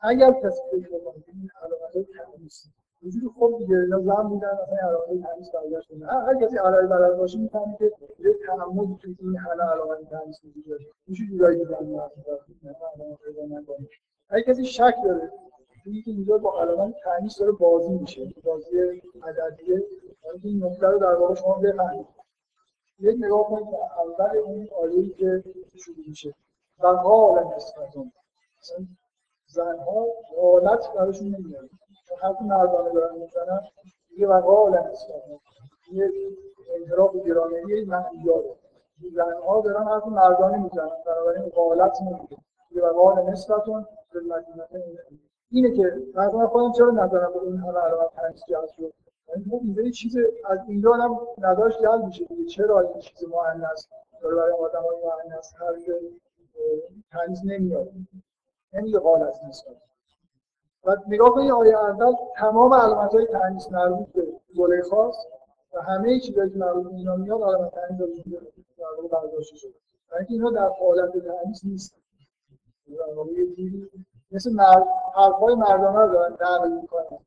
اگر 0.00 0.32
کسی 0.32 0.60
فکر 0.70 0.88
کنه 0.88 1.24
این 1.26 1.50
علامت 1.62 2.08
تنیس 2.36 2.66
وجود 3.02 3.32
خوب 3.32 3.58
دیگه 3.58 3.76
اینا 3.76 4.00
زن 4.00 4.22
بودن 4.28 4.48
اصلا 4.48 4.78
علامت 4.88 5.26
تنیس 5.26 5.50
برگشت 5.50 5.92
هر 6.02 6.34
کسی 6.42 6.56
علامت 6.58 6.90
بلد 6.90 7.16
باشه 7.16 7.38
می‌فهمه 7.38 7.76
که 7.78 7.92
یه 8.18 8.34
تعمدی 8.46 8.96
تو 9.02 9.08
این 9.20 9.38
حالا 9.38 9.70
علامت 9.72 10.10
تنیس 10.10 10.44
وجود 10.44 10.66
داره 10.68 10.86
میشه 11.06 11.24
جورایی 11.26 11.58
دیدن 11.58 12.00
اگه 14.28 14.42
کسی 14.42 14.64
شک 14.64 14.94
داره 15.04 15.32
که 15.92 16.10
اینجا 16.10 16.38
با 16.38 16.60
علامت 16.60 16.94
تنیس 17.04 17.38
داره 17.38 17.52
بازی 17.52 17.98
میشه. 17.98 18.34
بازی 18.44 18.80
عددیه. 19.22 19.82
این 20.42 20.64
نکته 20.64 20.86
رو 20.86 20.98
در 20.98 21.14
واقع 21.14 21.34
شما 21.34 21.58
بفهمید. 21.58 22.06
یک 22.98 23.16
نگاه 23.20 23.48
کنید 23.48 23.68
اول 23.74 24.38
اون 24.38 24.68
آیه‌ای 24.82 25.08
که 25.08 25.44
شروع 25.74 26.04
میشه. 26.08 26.34
و 26.78 26.86
قال 26.86 27.44
نسبتون 27.56 28.12
زنها 29.46 30.06
حالت 30.40 30.92
براشون 30.94 31.26
نمیاد 31.26 31.70
حرف 32.22 32.40
مردانه 32.42 32.92
دارن 32.94 33.18
می‌زنن 33.18 33.60
یه 34.18 34.28
و 34.28 34.40
قال 34.40 34.72
نسبتون 34.72 35.40
یه 35.92 36.10
انحراف 36.74 37.16
گرامری 37.16 37.84
داره 37.84 38.56
زنها 39.14 39.60
دارن 39.60 39.84
حرف 39.84 40.06
مردانی 40.06 40.62
می‌زنن. 40.62 40.90
بنابراین 41.06 41.48
قالت 41.48 41.98
نمیده. 42.02 42.36
و 42.82 42.86
قال 42.86 43.30
نسبتون 43.30 43.86
به 44.12 44.20
اینه 45.50 45.76
که 45.76 46.02
مثلا 46.14 46.46
خودم 46.46 46.72
چرا 46.72 46.90
نظرم 46.90 47.32
به 47.32 47.42
این 47.42 47.56
همه 47.56 47.78
علامت 47.78 48.14
تنظیم 48.16 48.44
جذب 48.48 48.74
شد 48.76 48.94
یعنی 49.28 49.44
اینجا 49.62 49.90
چیز 49.90 50.16
از 50.44 50.58
اینجا 50.68 50.92
هم 50.92 51.18
نداشت 51.38 51.82
جلب 51.82 52.04
میشه 52.04 52.24
دیگه. 52.24 52.44
چرا 52.44 52.80
این 52.80 53.00
چیز 53.00 53.28
مؤنث 53.28 53.86
داره 54.22 54.36
برای 54.36 54.52
آدمای 54.52 54.96
مؤنث 55.04 55.54
حرف 55.54 55.84
تنظیم 57.10 57.52
نمیاد. 57.52 57.88
نمیگه 58.72 58.98
قالت 58.98 59.34
نسبت 59.48 59.76
و 60.84 60.96
نگاه 61.08 61.30
کنید 61.30 61.50
آیه 61.50 61.78
اول 61.78 62.12
تمام 62.36 62.74
علامت 62.74 63.14
های 63.14 63.26
تنظیم 63.26 63.72
مربوط 63.72 64.08
به 64.08 64.26
زلیخاست 64.54 65.28
و 65.72 65.82
همه 65.82 66.20
چیزایی 66.20 66.50
که 66.50 66.58
مربوط 66.58 66.92
اینا 66.92 67.16
میاد 67.16 67.42
علامت 67.42 67.74
تنظیم 67.74 68.38
در 68.78 68.84
واقع 68.96 69.08
برداشته 69.08 69.56
شده. 69.56 69.74
برای 70.10 70.26
اینها 70.28 70.50
در 70.50 70.68
حالت 70.68 71.12
تنظیم 71.12 71.70
نیست 71.70 71.96
مثل 74.30 74.52
مرد 74.52 74.86
حرفای 75.14 75.54
مردانه 75.54 75.98
رو 75.98 76.12
دارن 76.12 76.32
نقل 76.32 76.72
می‌کنن. 76.72 77.18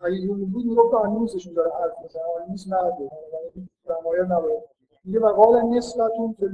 اگه 0.00 0.14
یون 0.14 0.44
بود 0.44 0.66
می‌گفت 0.66 0.94
آنیموسشون 0.94 1.54
داره 1.54 1.70
حرف 1.70 1.92
می‌زنه. 2.02 2.22
آنیموس 2.40 2.68
مرده 2.68 3.10
ضمایر 3.86 4.22
نباید. 4.22 4.62
میگه 5.04 5.20
و 5.20 5.32
قال 5.32 5.62
نسبتون 5.62 6.32
فی 6.32 6.46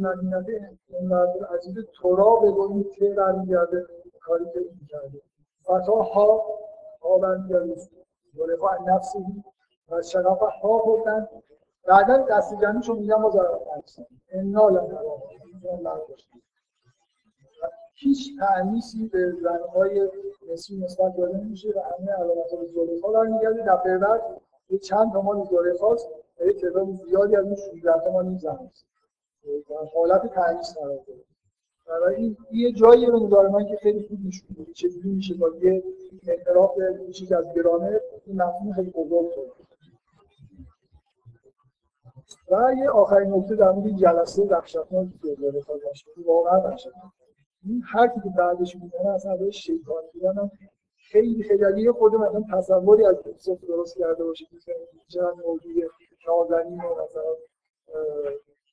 این 0.89 1.09
مرد 1.09 1.45
عزیز 1.45 1.79
تورا 1.93 2.41
این 2.71 2.91
که 2.91 3.15
برمیگرده؟ 3.15 3.87
کاری 4.21 4.45
که 4.45 4.59
این 4.59 4.81
کرده 4.89 5.21
فتا 5.63 6.03
ها 6.03 6.45
ها 7.03 7.19
برمیگرده 7.19 7.77
ولفا 8.35 8.77
نفسی 8.87 9.19
و 9.91 10.03
شرف 10.03 10.39
ها 10.63 10.79
بودن 10.79 11.29
بعدا 11.87 12.17
دست 12.17 12.55
جمعیشو 12.61 12.95
میگم 12.95 13.23
با 13.23 13.31
ضربت 13.31 13.77
نفسی 13.77 14.07
انا 14.33 14.69
لم 14.69 14.89
هیچ 18.03 18.39
تعنیسی 18.39 19.09
به 19.09 19.33
زنهای 19.43 20.11
نسبی 20.53 20.77
نسبت 20.77 21.17
داده 21.17 21.39
نمیشه 21.39 21.69
و 21.69 21.81
همه 21.81 22.13
علامت 22.13 22.53
های 22.53 22.67
زلیخا 22.67 23.13
برمیگرده 23.13 23.63
دفعه 23.63 23.99
بعد 23.99 24.41
یه 24.71 24.79
چند 24.79 25.13
تا 25.13 25.21
مال 25.21 25.45
زلیخاست 25.45 26.09
و 26.41 26.45
یه 26.45 26.53
تعداد 26.53 26.91
زیادی 26.91 27.37
از 27.37 27.45
اون 27.45 27.55
16 27.55 28.05
تا 28.05 28.11
مال 28.11 28.27
این 28.27 28.39
زن 28.39 28.57
هست. 28.71 28.87
در 29.45 29.77
حالت 29.95 30.35
تعنیس 30.35 30.75
قرار 30.75 30.99
داره. 31.07 32.17
این 32.17 32.37
یه 32.53 32.73
جایی 32.73 33.07
رو 33.07 33.27
نظر 33.27 33.49
من 33.49 33.67
که 33.67 33.77
خیلی 33.77 34.09
خوب 34.09 34.19
نشون 34.27 34.57
میده 34.59 34.73
چجوری 34.73 35.09
میشه 35.09 35.35
با 35.35 35.49
یه 35.63 35.83
انحراف 36.29 36.77
یه 37.07 37.13
چیز 37.13 37.33
از 37.33 37.45
گرامر 37.55 37.99
این 38.27 38.43
مفهوم 38.43 38.73
خیلی 38.73 38.91
بزرگ 38.91 39.31
شد 39.35 39.53
و 42.51 42.75
یه 42.79 42.91
آخرین 42.91 43.35
نکته 43.35 43.55
در 43.55 43.71
مورد 43.71 43.97
جلسه 43.97 44.43
وحشتناک 44.43 45.09
که 45.23 45.35
زلیخا 45.35 45.77
داشت 45.77 46.07
واقعا 46.27 46.61
وحشتناک. 46.61 47.20
این 47.65 47.83
حرفی 47.83 48.21
که 48.21 48.31
بعدش 48.39 48.77
می‌زنه 48.77 49.09
اصلا 49.15 49.33
ازش 49.33 49.57
شیطان 49.57 50.03
بودن 50.13 50.51
خیلی 50.97 51.43
خیلی 51.43 51.65
اگه 51.65 51.81
یه 51.81 51.93
خود 51.93 52.15
مثلا 52.15 52.45
تصوری 52.53 53.07
از 53.07 53.17
یوسف 53.27 53.65
درست 53.65 53.99
کرده 53.99 54.25
باشه 54.25 54.45
که 54.45 54.57
چند 55.09 55.35
موجود 55.47 55.91
نازنین 56.29 56.81
و 56.81 57.03
مثلا 57.03 57.37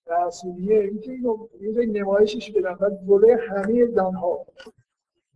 رسولیه 0.08 0.80
اینکه 0.80 1.12
اینو 1.12 1.48
یه 1.62 1.74
جای 1.74 1.86
نمایشش 1.86 2.52
بدن. 2.52 2.78
و 2.80 2.90
جلوی 3.08 3.32
همه 3.32 3.86
زنها 3.86 4.46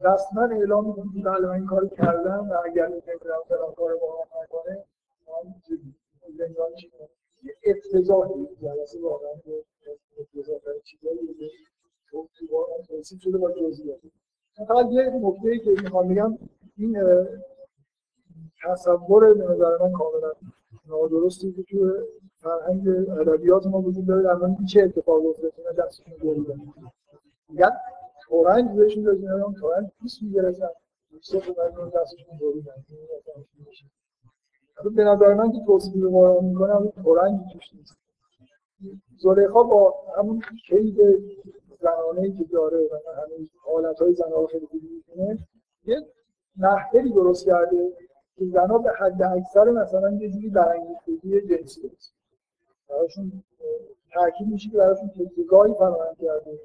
رسما 0.01 0.41
اعلام 0.41 0.87
می‌کنه 0.87 1.23
بله 1.23 1.47
من 1.47 1.53
این 1.53 1.65
کارو 1.65 1.87
کردم 1.87 2.49
و 2.51 2.53
اگر 2.65 2.87
نمی‌دونم 2.87 3.41
فلان 3.47 3.73
کارو 3.73 3.99
با 3.99 4.07
هم 4.07 4.43
نکنه 4.43 4.85
من 5.27 5.53
زندان 6.37 6.75
چی 6.75 6.91
یه 7.43 7.53
افتضاحی 7.65 8.47
جلسه 8.61 9.01
واقعا 9.01 9.29
افتضاح 10.19 10.59
چیزایی 10.83 11.19
توصیف 12.87 13.21
شده 13.21 13.37
با 13.37 13.51
جزئیات 13.51 13.99
فقط 14.67 14.91
یه 14.91 15.09
نکته 15.23 15.49
ای 15.49 15.59
که 15.59 15.69
می‌خوام 15.69 16.07
بگم 16.07 16.37
این 16.77 16.97
تصور 18.63 19.33
به 19.33 19.43
نظر 19.43 19.77
من 19.77 19.91
کاملا 19.91 20.31
نادرستی 20.87 21.51
که 21.51 21.63
تو 21.63 21.93
فرهنگ 22.37 22.87
ادبیات 23.09 23.65
ما 23.67 23.81
وجود 23.81 24.05
داره 24.05 24.23
در 24.23 24.33
مورد 24.33 24.65
چه 24.65 24.81
اتفاقی 24.81 25.27
افتاد 25.27 25.53
اینا 25.57 25.71
دستشون 25.71 26.13
بریدن 26.17 26.61
میگن 27.49 27.71
تورنج 28.27 28.77
بهشون 28.77 29.03
دادن 29.03 29.33
اینا 29.33 29.53
تورنج 29.59 29.87
پیس 30.01 30.21
می‌گرفتن 30.21 30.69
یوسف 31.11 31.47
رو 31.75 31.89
دستشون 31.89 32.37
بریدن 32.41 32.85
به 34.95 35.03
نظر 35.03 35.33
من 35.33 35.51
که 35.51 35.59
توصیفی 35.65 35.99
به 35.99 36.09
ما 36.09 36.39
می‌کنم 36.39 36.93
تورنج 37.03 37.39
توش 37.53 37.73
نیست. 37.73 37.97
زلیخا 39.17 39.63
با 39.63 39.95
همون 40.17 40.41
کید 40.67 40.97
زنانه 41.81 42.37
که 42.37 42.43
داره 42.43 42.77
و 42.77 43.11
همه 43.11 43.47
حالت 43.65 43.99
های 44.01 44.13
زنها 44.13 44.47
خیلی 44.47 44.65
خوبی 44.65 44.87
می‌کنه 44.87 45.37
یه 45.85 46.05
نحوی 46.57 47.11
درست 47.11 47.45
کرده 47.45 47.91
که 48.37 48.45
زنها 48.45 48.77
به 48.77 48.91
حد 48.91 49.21
اکثر 49.21 49.71
مثلا 49.71 50.11
یه 50.11 50.29
جوری 50.29 50.49
برانگیختگی 50.49 51.41
جنسی 51.41 51.87
هست. 51.87 52.13
براشون 52.89 53.43
تاکید 54.13 54.47
میشه 54.47 54.69
که 54.69 54.77
براشون 54.77 55.09
تکیگاهی 55.09 55.73
فراهم 55.73 56.15
کرده. 56.15 56.59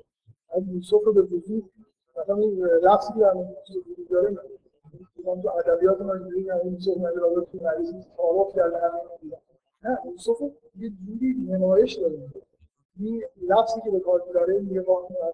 از 0.50 0.68
یوسف 0.68 1.00
رو 1.04 1.12
به 1.12 1.22
وجود 1.22 1.70
مثلا 2.16 2.36
این 2.36 2.64
رقصی 2.64 3.12
که 3.12 3.20
در 3.20 3.34
وجود 3.36 4.08
داره 4.10 4.36
من 5.26 5.42
تو 5.42 5.48
ادبیات 5.48 6.00
ما 6.00 6.12
اینجوری 6.14 6.44
نه 6.44 6.60
یوسف 6.64 6.98
نده 6.98 7.20
رو 7.20 7.46
تو 7.52 7.58
مریض 7.62 7.94
تعارف 8.16 8.54
کرده 8.54 8.76
همین 8.78 9.32
نه 9.82 9.98
یوسف 10.04 10.40
یه 10.76 10.90
جوری 10.90 11.34
نمایش 11.48 11.94
داره 11.94 12.18
این 13.00 13.24
لفظی 13.42 13.80
که 13.84 13.90
به 13.90 14.00
کار 14.00 14.22
داره 14.34 14.60
میگه 14.60 14.84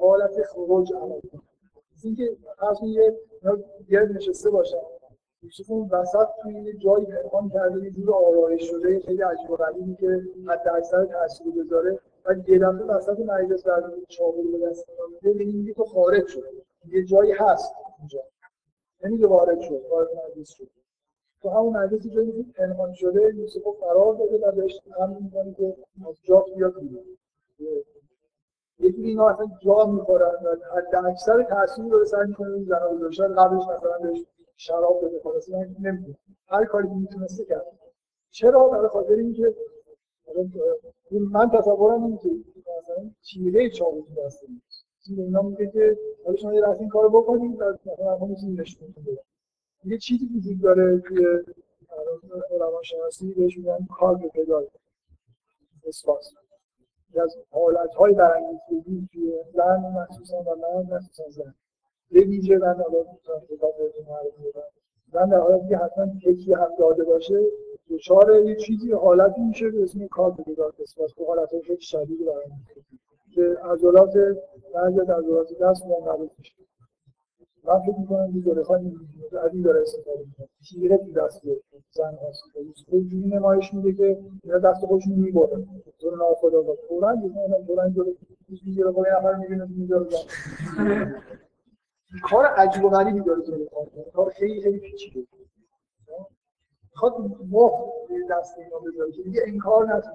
حالت 0.00 0.42
خروج 0.42 0.92
عمل 0.92 1.20
اینکه 2.04 2.36
فرض 2.58 2.78
یه 2.82 3.16
گرد 3.88 4.12
نشسته 4.12 4.50
باشن 4.50 4.76
یوسف 5.42 5.70
اون 5.70 5.88
وسط 5.88 6.26
توی 6.42 6.54
یه 6.54 6.76
جایی 6.76 7.06
پنهان 7.06 7.48
کرده 7.48 7.84
یه 7.84 7.90
جور 7.90 8.14
آرایش 8.14 8.70
شده 8.70 9.00
خیلی 9.00 9.22
عجیب 9.22 9.50
و 9.50 9.56
غریبی 9.56 9.94
که 9.94 10.22
حد 10.48 10.68
اکثر 10.68 11.04
تاثیر 11.04 11.52
بذاره 11.52 11.98
و 12.24 12.34
یه 12.48 12.58
دفعه 12.58 12.84
وسط 12.84 13.18
مجلس 13.18 13.64
در 13.64 13.82
چاقو 14.08 14.42
به 14.42 14.66
دست 14.66 14.86
میده 15.22 15.44
میگه 15.44 15.72
تو 15.72 15.84
خارج 15.84 16.26
شد 16.26 16.44
یه 16.88 17.04
جایی 17.04 17.32
هست 17.32 17.74
اونجا 17.98 18.20
نمیگه 19.04 19.26
وارد 19.26 19.60
شد 19.60 19.82
وارد 19.90 20.08
مجلس 20.28 20.48
شد 20.48 20.68
تو 21.42 21.48
همون 21.48 21.76
مجلسی 21.76 22.10
جایی 22.10 22.32
که 22.32 22.52
پنهان 22.54 22.92
شده 22.92 23.34
یوسف 23.34 23.62
فرار 23.80 24.14
داده 24.14 24.46
و 24.46 24.52
بهش 24.52 24.80
هم 25.00 25.22
می‌کنه 25.22 25.54
که 25.54 25.76
از 26.08 26.16
جا 26.22 26.40
بیاد 26.56 26.80
بیرون. 26.80 27.04
یه 28.78 28.92
جوری 28.92 29.08
اینا 29.08 29.28
اصلا 29.28 29.46
جا 29.62 29.86
می‌خورن 29.86 30.34
و 30.44 30.56
حد 30.76 31.04
اکثر 31.06 31.42
تاثیر 31.42 31.84
رو 31.84 32.04
سر 32.04 32.24
می‌کنه 32.24 32.54
این 32.54 32.64
زنا 32.64 32.94
گذاشتن. 32.94 33.34
قبلش 33.34 33.62
مثلا 33.62 33.98
بهش 33.98 34.24
شراب 34.56 35.04
بده 35.04 35.20
خلاص 35.24 35.48
من 35.48 35.58
نمی‌دونم 35.58 36.16
هر 36.48 36.64
کاری 36.64 36.88
که 36.88 36.94
می‌تونسته 36.94 37.44
کرد. 37.44 37.66
چرا؟ 38.30 38.68
برای 38.68 38.88
خاطر 38.88 39.14
اینکه 39.14 39.54
من 41.20 41.50
تصورم 41.50 42.04
اینه 42.04 42.18
که 42.18 42.28
مثلا 42.28 43.10
چیره 43.22 43.70
چاقو 43.70 44.02
تو 44.02 44.22
دست 44.24 44.44
این 45.06 45.20
اینا 45.20 45.42
میگه 45.42 45.70
که 45.70 45.98
حالا 46.24 46.36
شما 46.36 46.54
یه 46.54 46.68
این 46.68 46.88
کارو 46.88 47.22
بکنید 47.22 47.60
و 47.60 47.78
مثلا 47.86 48.16
همون 48.16 48.56
بده 48.96 49.18
یه 49.84 49.98
چیزی 49.98 50.28
وجود 50.36 50.60
داره 50.60 50.98
توی 50.98 51.26
روانشناسی 52.58 53.34
بهش 53.34 53.58
میگن 53.58 53.86
کار 53.98 54.14
به 54.14 54.28
پدال 54.28 54.66
اسپاس 55.86 56.34
از 57.20 57.36
حالت 57.50 57.94
های 57.94 58.14
برانگیختگی 58.14 59.08
توی 59.12 59.32
زن 59.54 59.80
مخصوصا 59.80 60.36
و 60.42 60.54
من 60.54 60.96
مخصوصا 60.96 61.30
زن. 61.30 61.54
به 62.10 62.20
ویژه 62.20 62.58
من 62.58 62.74
حالا 62.74 63.04
کتاب 63.48 63.76
بهتون 63.78 64.04
معرفی 64.08 64.42
بدم 64.42 64.62
زن 65.12 65.28
در 65.28 65.38
حالتی 65.38 65.68
که 65.68 65.76
حتما 65.76 66.06
تکی 66.26 66.52
هم 66.52 66.68
داده 66.78 67.04
باشه 67.04 67.40
دچار 67.90 68.44
یه 68.44 68.56
چیزی 68.56 68.92
حالتی 68.92 69.40
میشه 69.40 69.70
به 69.70 69.82
اسم 69.82 70.06
کار 70.06 70.30
بدار 70.30 70.70
قسمت 70.70 71.14
که 71.16 71.24
حالت 71.24 71.52
های 71.52 71.62
خیلی 71.62 71.80
شدیدی 71.80 72.24
برانگیختگی 72.24 72.98
که 73.34 73.56
عضلات 73.64 74.14
بعضی 74.74 75.00
از 75.00 75.10
عضلات 75.10 75.58
دست 75.60 75.86
منقبض 75.86 76.28
میشه 76.38 76.54
من 77.64 77.80
فکر 77.80 77.98
می‌کنم 77.98 78.40
دوره 78.40 78.62
خواهی 78.62 78.96
از 79.42 79.54
این 79.54 79.62
داره 79.62 79.80
استفاده 79.80 80.24
می‌کنه. 80.26 80.48
تیره 80.68 80.98
تو 80.98 81.12
دست 81.12 81.42
زن 81.90 82.18
هست 82.28 82.42
خیلی 82.90 83.08
جوری 83.08 83.28
نمایش 83.28 83.74
میده 83.74 83.92
که 83.92 84.20
اینا 84.44 84.58
دست 84.58 84.86
خودشون 84.86 85.12
می‌برن 85.12 85.66
زور 85.98 86.16
ناخدا 86.16 86.62
با 86.62 86.76
قرآن 86.88 87.18
می‌زنن 87.18 87.64
قرآن 87.66 87.92
جلو 87.92 88.12
می‌گیره 88.48 88.90
با 88.90 89.08
یه 89.08 89.18
نفر 89.18 89.34
می‌بینه 89.34 89.64
می‌ذاره 89.64 90.06
کار 92.30 92.46
عجیب 92.46 92.84
و 92.84 92.88
غریبی 92.88 93.20
داره 93.20 93.42
جلو 93.42 93.66
کار 94.14 94.30
خیلی 94.30 94.62
خیلی 94.62 94.78
پیچیده. 94.78 95.26
می‌خواد 96.90 97.12
مخ 97.50 97.72
دست 98.30 98.58
اینا 98.58 98.78
بذاره. 98.78 99.12
که 99.12 99.22
دیگه 99.22 99.40
انکار 99.46 99.96
نتونه 99.96 100.14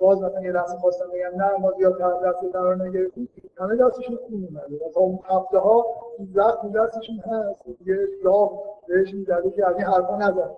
باز 0.00 0.22
مثلا 0.22 0.42
یه 0.42 0.52
لحظه 0.52 0.76
خواستم 0.76 1.04
بگم 1.14 1.42
نه 1.42 1.56
ما 1.60 1.72
زیاد 1.78 2.22
دست 2.24 2.44
قرار 2.52 2.88
نگرفتیم. 2.88 3.28
همه 3.56 3.76
دستشون 3.76 4.16
خون 4.16 4.44
اومده. 4.44 4.78
تا 4.94 5.00
اون 5.00 5.18
هفته 5.24 5.58
ها 5.58 5.86
زخم 6.34 6.72
دستشون 6.72 7.16
هست. 7.16 7.62
یه 7.86 7.96
راه 8.22 8.62
بهش 8.88 9.14
می‌زده 9.14 9.50
که 9.50 9.68
از 9.68 9.76
این 9.76 9.84
حرفا 9.84 10.16
نزد 10.16 10.56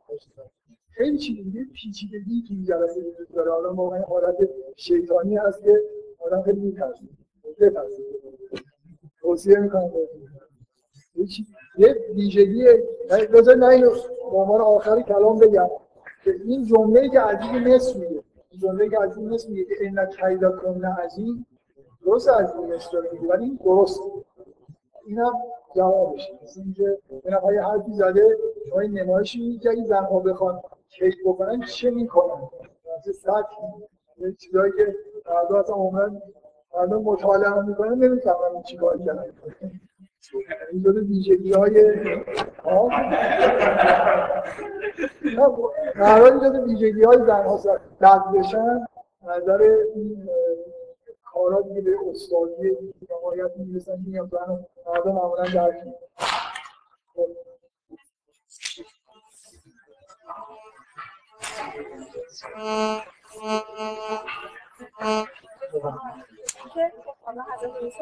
خیلی 0.90 1.18
چیز 1.18 1.44
دیگه 1.44 1.64
پیچیدگی 1.74 2.42
تو 2.48 2.54
این 2.54 2.64
جلسه 2.64 3.00
وجود 3.00 3.28
داره. 3.34 3.50
آدم 3.50 3.76
واقعا 3.76 4.02
حالت 4.02 4.36
شیطانی 4.76 5.36
هست 5.36 5.62
که 5.62 5.82
آدم 6.18 6.42
خیلی 6.42 6.60
میترسه. 6.60 7.04
بترسه 7.60 8.02
توصیه 9.20 9.58
می‌کنم. 9.58 9.90
یه 11.78 11.96
ویژگی. 12.14 12.64
بذار 13.32 13.56
نه 13.56 13.66
اینو 13.66 13.90
به 14.30 14.36
عنوان 14.36 14.60
آخر 14.60 15.02
کلام 15.02 15.38
بگم. 15.38 15.70
که 16.24 16.34
این 16.44 16.64
جمله 16.64 17.08
که 17.08 17.20
عجیب 17.20 17.68
مصر 17.68 17.98
میگه. 17.98 18.10
این 18.10 18.17
جمله 18.56 18.88
که 18.88 18.98
عجیب 18.98 19.32
مصر 19.32 19.48
میگه 19.48 19.64
که 19.64 19.74
ان 19.80 20.06
کیدا 20.06 20.52
کن 20.52 20.84
عظیم 20.84 21.46
درست 22.04 22.28
از 22.28 22.54
این 22.54 22.78
داره 22.92 23.10
میگه 23.12 23.28
ولی 23.28 23.44
این 23.44 23.58
درست. 23.64 24.00
اینم 25.06 25.32
جوابش 25.76 26.28
اینکه 26.56 26.98
به 27.24 27.30
نفع 27.30 27.58
حرفی 27.58 27.92
زده 27.92 28.38
شما 28.70 28.80
این 28.80 28.98
نمایشی 28.98 29.40
میگه 29.40 29.58
که 29.58 29.70
این 29.70 29.84
زنها 29.84 30.20
بخوان 30.20 30.60
کیک 30.88 31.16
بکنن 31.24 31.60
چه 31.60 31.90
می‌کنن؟ 31.90 32.48
مثل 32.98 33.12
سطح 33.12 33.56
چیزایی 34.38 34.72
که 34.72 34.94
فردا 35.24 35.60
اصلا 35.60 35.74
عمرن 35.74 36.22
فردا 36.70 36.98
مطالعه 36.98 37.62
می‌کنن 37.62 37.94
نمی‌فهمن 37.94 38.62
چی 38.62 38.76
کار 38.76 38.98
کردن. 38.98 39.24
این 39.60 39.80
جور 40.82 40.98
ویژگی 41.04 41.52
های 41.52 41.94
قرار 45.94 46.32
این 46.32 46.40
جور 46.40 46.64
ویژگی 46.64 47.04
های 47.04 47.18
زن 47.18 47.44
ها 47.44 47.60
رد 48.00 48.32
بشن 48.32 48.86
نظر 49.22 49.62
این 49.94 50.28
کارا 51.24 51.60
دیگه 51.60 51.80
به 51.80 51.90
استادی 52.10 52.76
نمایت 53.10 53.50
می‌رسن 53.56 53.98
میگم 54.06 54.28
زن 54.32 54.66
مردم 54.86 55.12
معمولا 55.12 55.44
درک 55.44 55.74
حالا 57.16 57.34
بدی 67.78 67.96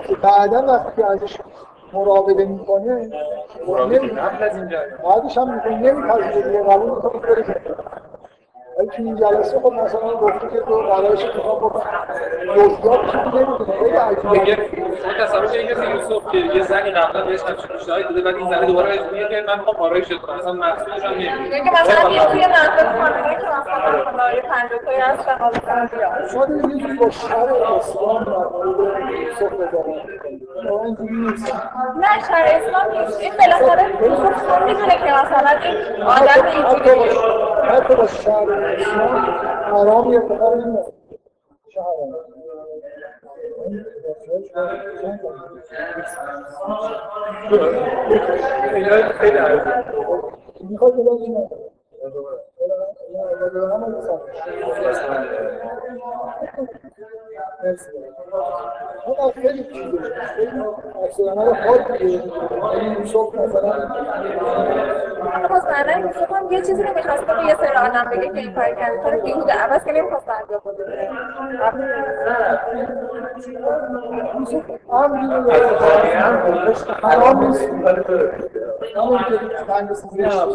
که 0.00 0.16
بعدا 0.22 0.66
وقتی 0.66 1.02
ازش 1.02 1.36
مراقبه 1.92 2.44
می‌کنه 2.44 3.10
از 4.40 4.56
اینجا 4.56 4.78
بعدش 5.04 5.38
هم 5.38 5.54
می‌کنه 5.54 5.78
نمیپذیره 5.78 6.42
دیگه 6.42 6.62
قبول 6.62 6.90
می‌کنه 6.90 7.61
تو 8.96 9.02
این 9.02 9.16
جلسه 9.16 9.60
خب 9.60 9.72
مثلا 9.72 10.14
گفته 10.14 10.48
که 10.48 10.60
تو 10.60 10.74
قرارش 10.74 11.24
انتخاب 11.24 11.58
بکن 11.58 11.82
جزئیات 12.56 13.00
چیزی 13.06 13.38
نمی‌دونه 13.38 13.72
خیلی 13.78 13.96
عجیبه. 13.96 14.22
شما 15.02 15.12
تصور 15.24 15.46
کنید 15.46 15.66
که 15.66 15.90
یوسف 15.90 16.30
که 16.32 16.38
یه 16.38 16.62
زنی 16.62 16.90
قبلا 16.90 17.24
بهش 17.24 17.42
همچین 17.42 17.76
پیشنهاد 17.76 18.02
داده 18.02 18.20
بعد 18.20 18.34
این 18.34 18.50
زنه 18.50 18.66
دوباره 18.66 18.88
بهش 18.88 19.00
میگه 19.12 19.28
که 19.28 19.44
من 19.46 19.58
می‌خوام 19.58 19.76
آرایش 19.76 20.08
کنم. 20.08 20.36
مثلا 20.36 20.52
مسئولش 20.52 21.02
هم 21.02 21.10
نمی‌دونه 21.10 21.64
که 21.64 21.70
مثلا 21.70 22.10
یه 22.10 22.24
توی 22.24 22.40
نظر 22.40 23.02
خانمه 23.02 23.34
که 23.34 23.46
مثلا 23.46 24.04
خانمه 24.04 24.40
پنجاه 24.40 24.78
تایی 24.84 24.98
هستن 24.98 25.38
حالا 25.38 25.58
بیاد 26.32 26.46
دیگه 26.46 26.74
یه 26.74 26.82
جوری 26.82 26.96
با 26.96 27.06
اسلام 27.76 28.24
در 28.24 28.30
مورد 28.30 29.10
یوسف 29.10 29.52
نه 32.00 32.20
شر 32.28 32.44
اسلام 32.46 33.00
نیست. 33.00 33.20
این 33.20 33.32
بالاخره 33.38 33.84
یوسف 34.04 34.62
می‌دونه 34.66 34.94
که 34.94 35.12
مثلا 35.12 35.52
این 35.62 36.02
آدم 36.02 36.42
با 36.52 37.04
حتی 37.64 37.94
با 37.94 38.06
شر 38.06 38.52
اسلام 38.78 39.16
حرامی 39.64 40.16
اتفاق 40.16 40.54
نمیفته 40.54 40.92
عجیبه. 49.36 49.84
می‌خواد 50.70 50.96
که 50.96 51.02
نکنه 59.06 59.32
خیلی 59.42 59.64
چیزه 59.64 60.14
خیلی 60.36 60.58
رو 60.58 61.54
خود 61.66 61.98
دیگه 61.98 62.22
یوسف 62.98 63.34
مثلا 63.34 63.72
مطمئنا 65.50 66.00
یوسف 66.00 66.32
هم 66.32 66.52
یه 66.52 66.60
چیزی 66.60 66.82
رو 66.82 66.94
می‌خواسته 66.94 67.34
به 67.34 67.44
یه 67.46 67.54
سری 67.54 67.76
آدم 67.76 68.10
بگه 68.10 68.28
که 68.28 68.38
این 68.38 68.54
کار 68.54 68.74
کرد 68.74 69.02
کار 69.02 69.16
بیهوده 69.16 69.52
عوض 69.52 69.84
که 69.84 69.92
نمی‌خواست 69.92 70.28
انجام 70.28 70.60
بده 70.64 71.10
یوسف 74.38 74.70
هم 74.92 75.14
حرام 77.02 77.46
نیست 77.46 77.68
همون 78.96 79.18
که 79.18 79.64
بند 79.68 79.92
سیزش 79.92 80.36
و 80.36 80.46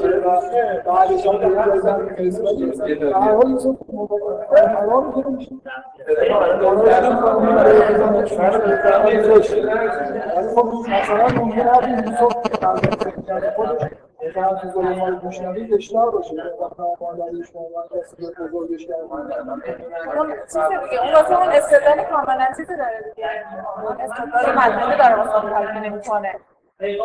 بعدش 0.86 1.26
هم 1.28 1.38
اون 21.32 21.50
استدلال 21.50 22.04
کاملا 22.12 22.46
چیزی 22.58 22.78
داره 22.78 23.14
دیگه. 23.16 23.30
استدلال 24.00 24.58
مدنی 24.58 24.98
داره 24.98 25.16
واسه 25.16 25.74
که 25.74 25.80
نمی‌کنه. 25.80 26.36
که 26.80 26.98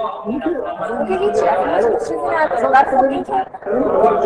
اصلا 0.78 1.98
چیزی 1.98 2.14
نداره 2.14 2.84
خب 2.84 3.04
این 3.04 3.24
که 3.24 3.32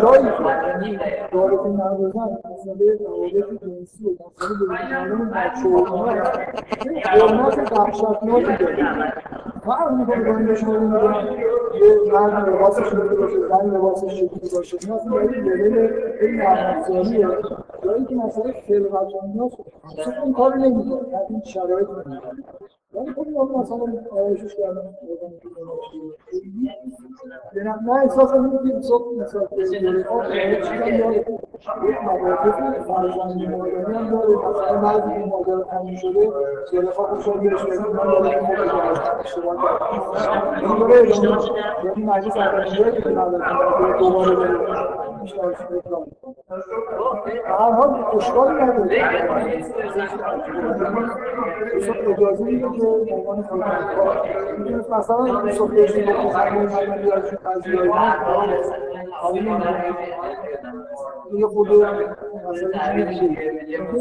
جایی 0.01 0.23
که 0.23 1.27
رابطه 1.31 1.69
نردازن 1.69 2.37
مسئله 2.45 2.97
روابط 2.99 3.63
جنسی 3.63 4.05
و 4.05 4.09
مسئله 4.09 4.49
بزرگان 4.49 5.29
بچه 5.29 5.69
و 5.69 5.93
اینا 5.93 6.23
حرمت 7.05 7.71
وحشتناکی 7.71 8.57
داره 8.57 9.13
فرق 9.61 9.91
می‌کنه 9.91 10.31
با 10.31 10.37
این 10.37 10.55
شما 10.55 10.79
میگن 10.79 11.27
یه 11.73 12.11
مرد 12.13 12.49
لباسش 12.49 12.85
شکلی 12.87 13.15
باشه 13.17 13.47
زن 13.47 13.69
لباسش 13.69 14.13
شکلی 14.13 14.49
باشه 14.55 14.77
این 14.81 14.91
اصلا 14.91 15.11
باید 15.11 15.31
لول 15.31 15.91
این 16.21 16.35
نرمافزاریه 16.35 17.27
جایی 17.83 18.05
که 18.05 18.15
مسئله 18.15 18.53
خلقت 18.67 19.13
و 19.13 19.21
ایناست 19.33 19.57
اصلا 19.83 20.23
این 20.23 20.33
کار 20.33 20.55
نمی‌کنه 20.55 20.99
این 21.29 21.41
شرایط 21.43 21.87
نمی‌کنه 21.89 22.21
ولی 22.93 23.11
خب 23.13 23.27
من 23.27 23.59
مثلا 23.61 23.77
آرایشش 24.11 24.55
کردم 24.55 24.95
نه 27.85 27.91
احساس 28.03 28.31
کنم 28.31 28.59
که 28.67 28.81
صبح 28.81 29.13
مثلا 29.21 29.47
بعضی 34.81 35.11
این 35.11 35.29
ماجرا 35.29 35.61
تموم 35.63 35.95
شده 35.95 36.31
زلیخا 36.71 37.03
خود 37.03 37.19
شد 37.19 37.33
بهش 37.39 37.63
بگیم 37.63 37.81
من 37.81 38.03
دارم 38.03 38.23
این 38.25 38.35
موقع 38.57 39.19
اشتباه 39.19 39.55
کردم. 39.55 40.57
این 40.61 40.77
داره 40.79 40.93
ادامه 41.17 41.41
یعنی 41.83 42.03
مجلس 42.03 42.37
اولینجایی 42.37 43.01
که 43.01 43.09
ندارم 43.09 43.97
دوباره 43.99 44.35
بره 44.35 44.57
هر 47.45 47.71
حال 47.71 48.05
اشکالی 48.15 48.61
نداره 48.63 49.03
اجازه 52.07 52.43
میده 52.45 52.67
که 52.77 52.83
به 52.83 53.15
عنوان 53.15 53.37
می‌تونست 54.57 54.89
مثلا 54.89 55.27
یوسف 55.27 55.69
بهشون 55.69 56.01
بکنه 56.01 56.33
همون 56.33 56.65
محمدی 56.65 57.11
ازشون 57.11 57.39
قضیه 57.45 57.73
یه 61.33 61.47
خود 61.47 61.67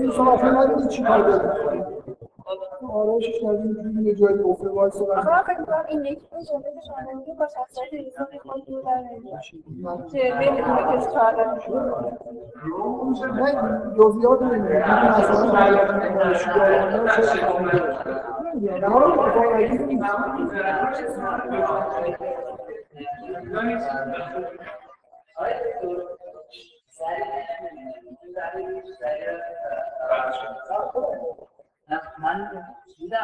مثلا 0.06 0.74
این 0.76 0.88
چی 0.88 1.02
کار 1.02 1.20
داره 1.22 1.86
آرایشش 2.92 3.40
کردیم 3.40 4.06
یه 4.06 4.14
جایی 4.14 4.38
افته 4.42 4.68
وایسا. 4.68 5.04
آخه 5.16 5.42
فکر 5.42 5.60
می‌کنم 5.60 5.84
این 5.88 6.04
یکی 6.04 6.26
به 6.30 6.44
جمله 6.44 6.64
شما 6.86 7.34
با 7.38 7.46
شخصیت 7.46 7.92
یوسف 7.92 8.36
خود 8.42 8.66
دور 8.66 8.82
در 8.82 8.98
نمیاد 8.98 10.06
که 10.08 10.34
نمی‌دونه 10.34 10.98
که 11.00 11.06
چهار 11.10 11.34
نه 13.32 13.94
جزئیات 13.98 14.42
نمی‌دونم 14.42 15.00
این 15.02 15.10
مثلا 15.10 15.46
حالات 15.46 16.14
دانشجویانه 16.14 17.10
چه 17.16 17.22
شامل 17.22 17.80
నాకు 31.90 32.10
మన్ 32.20 32.44
ఇలా 32.98 33.22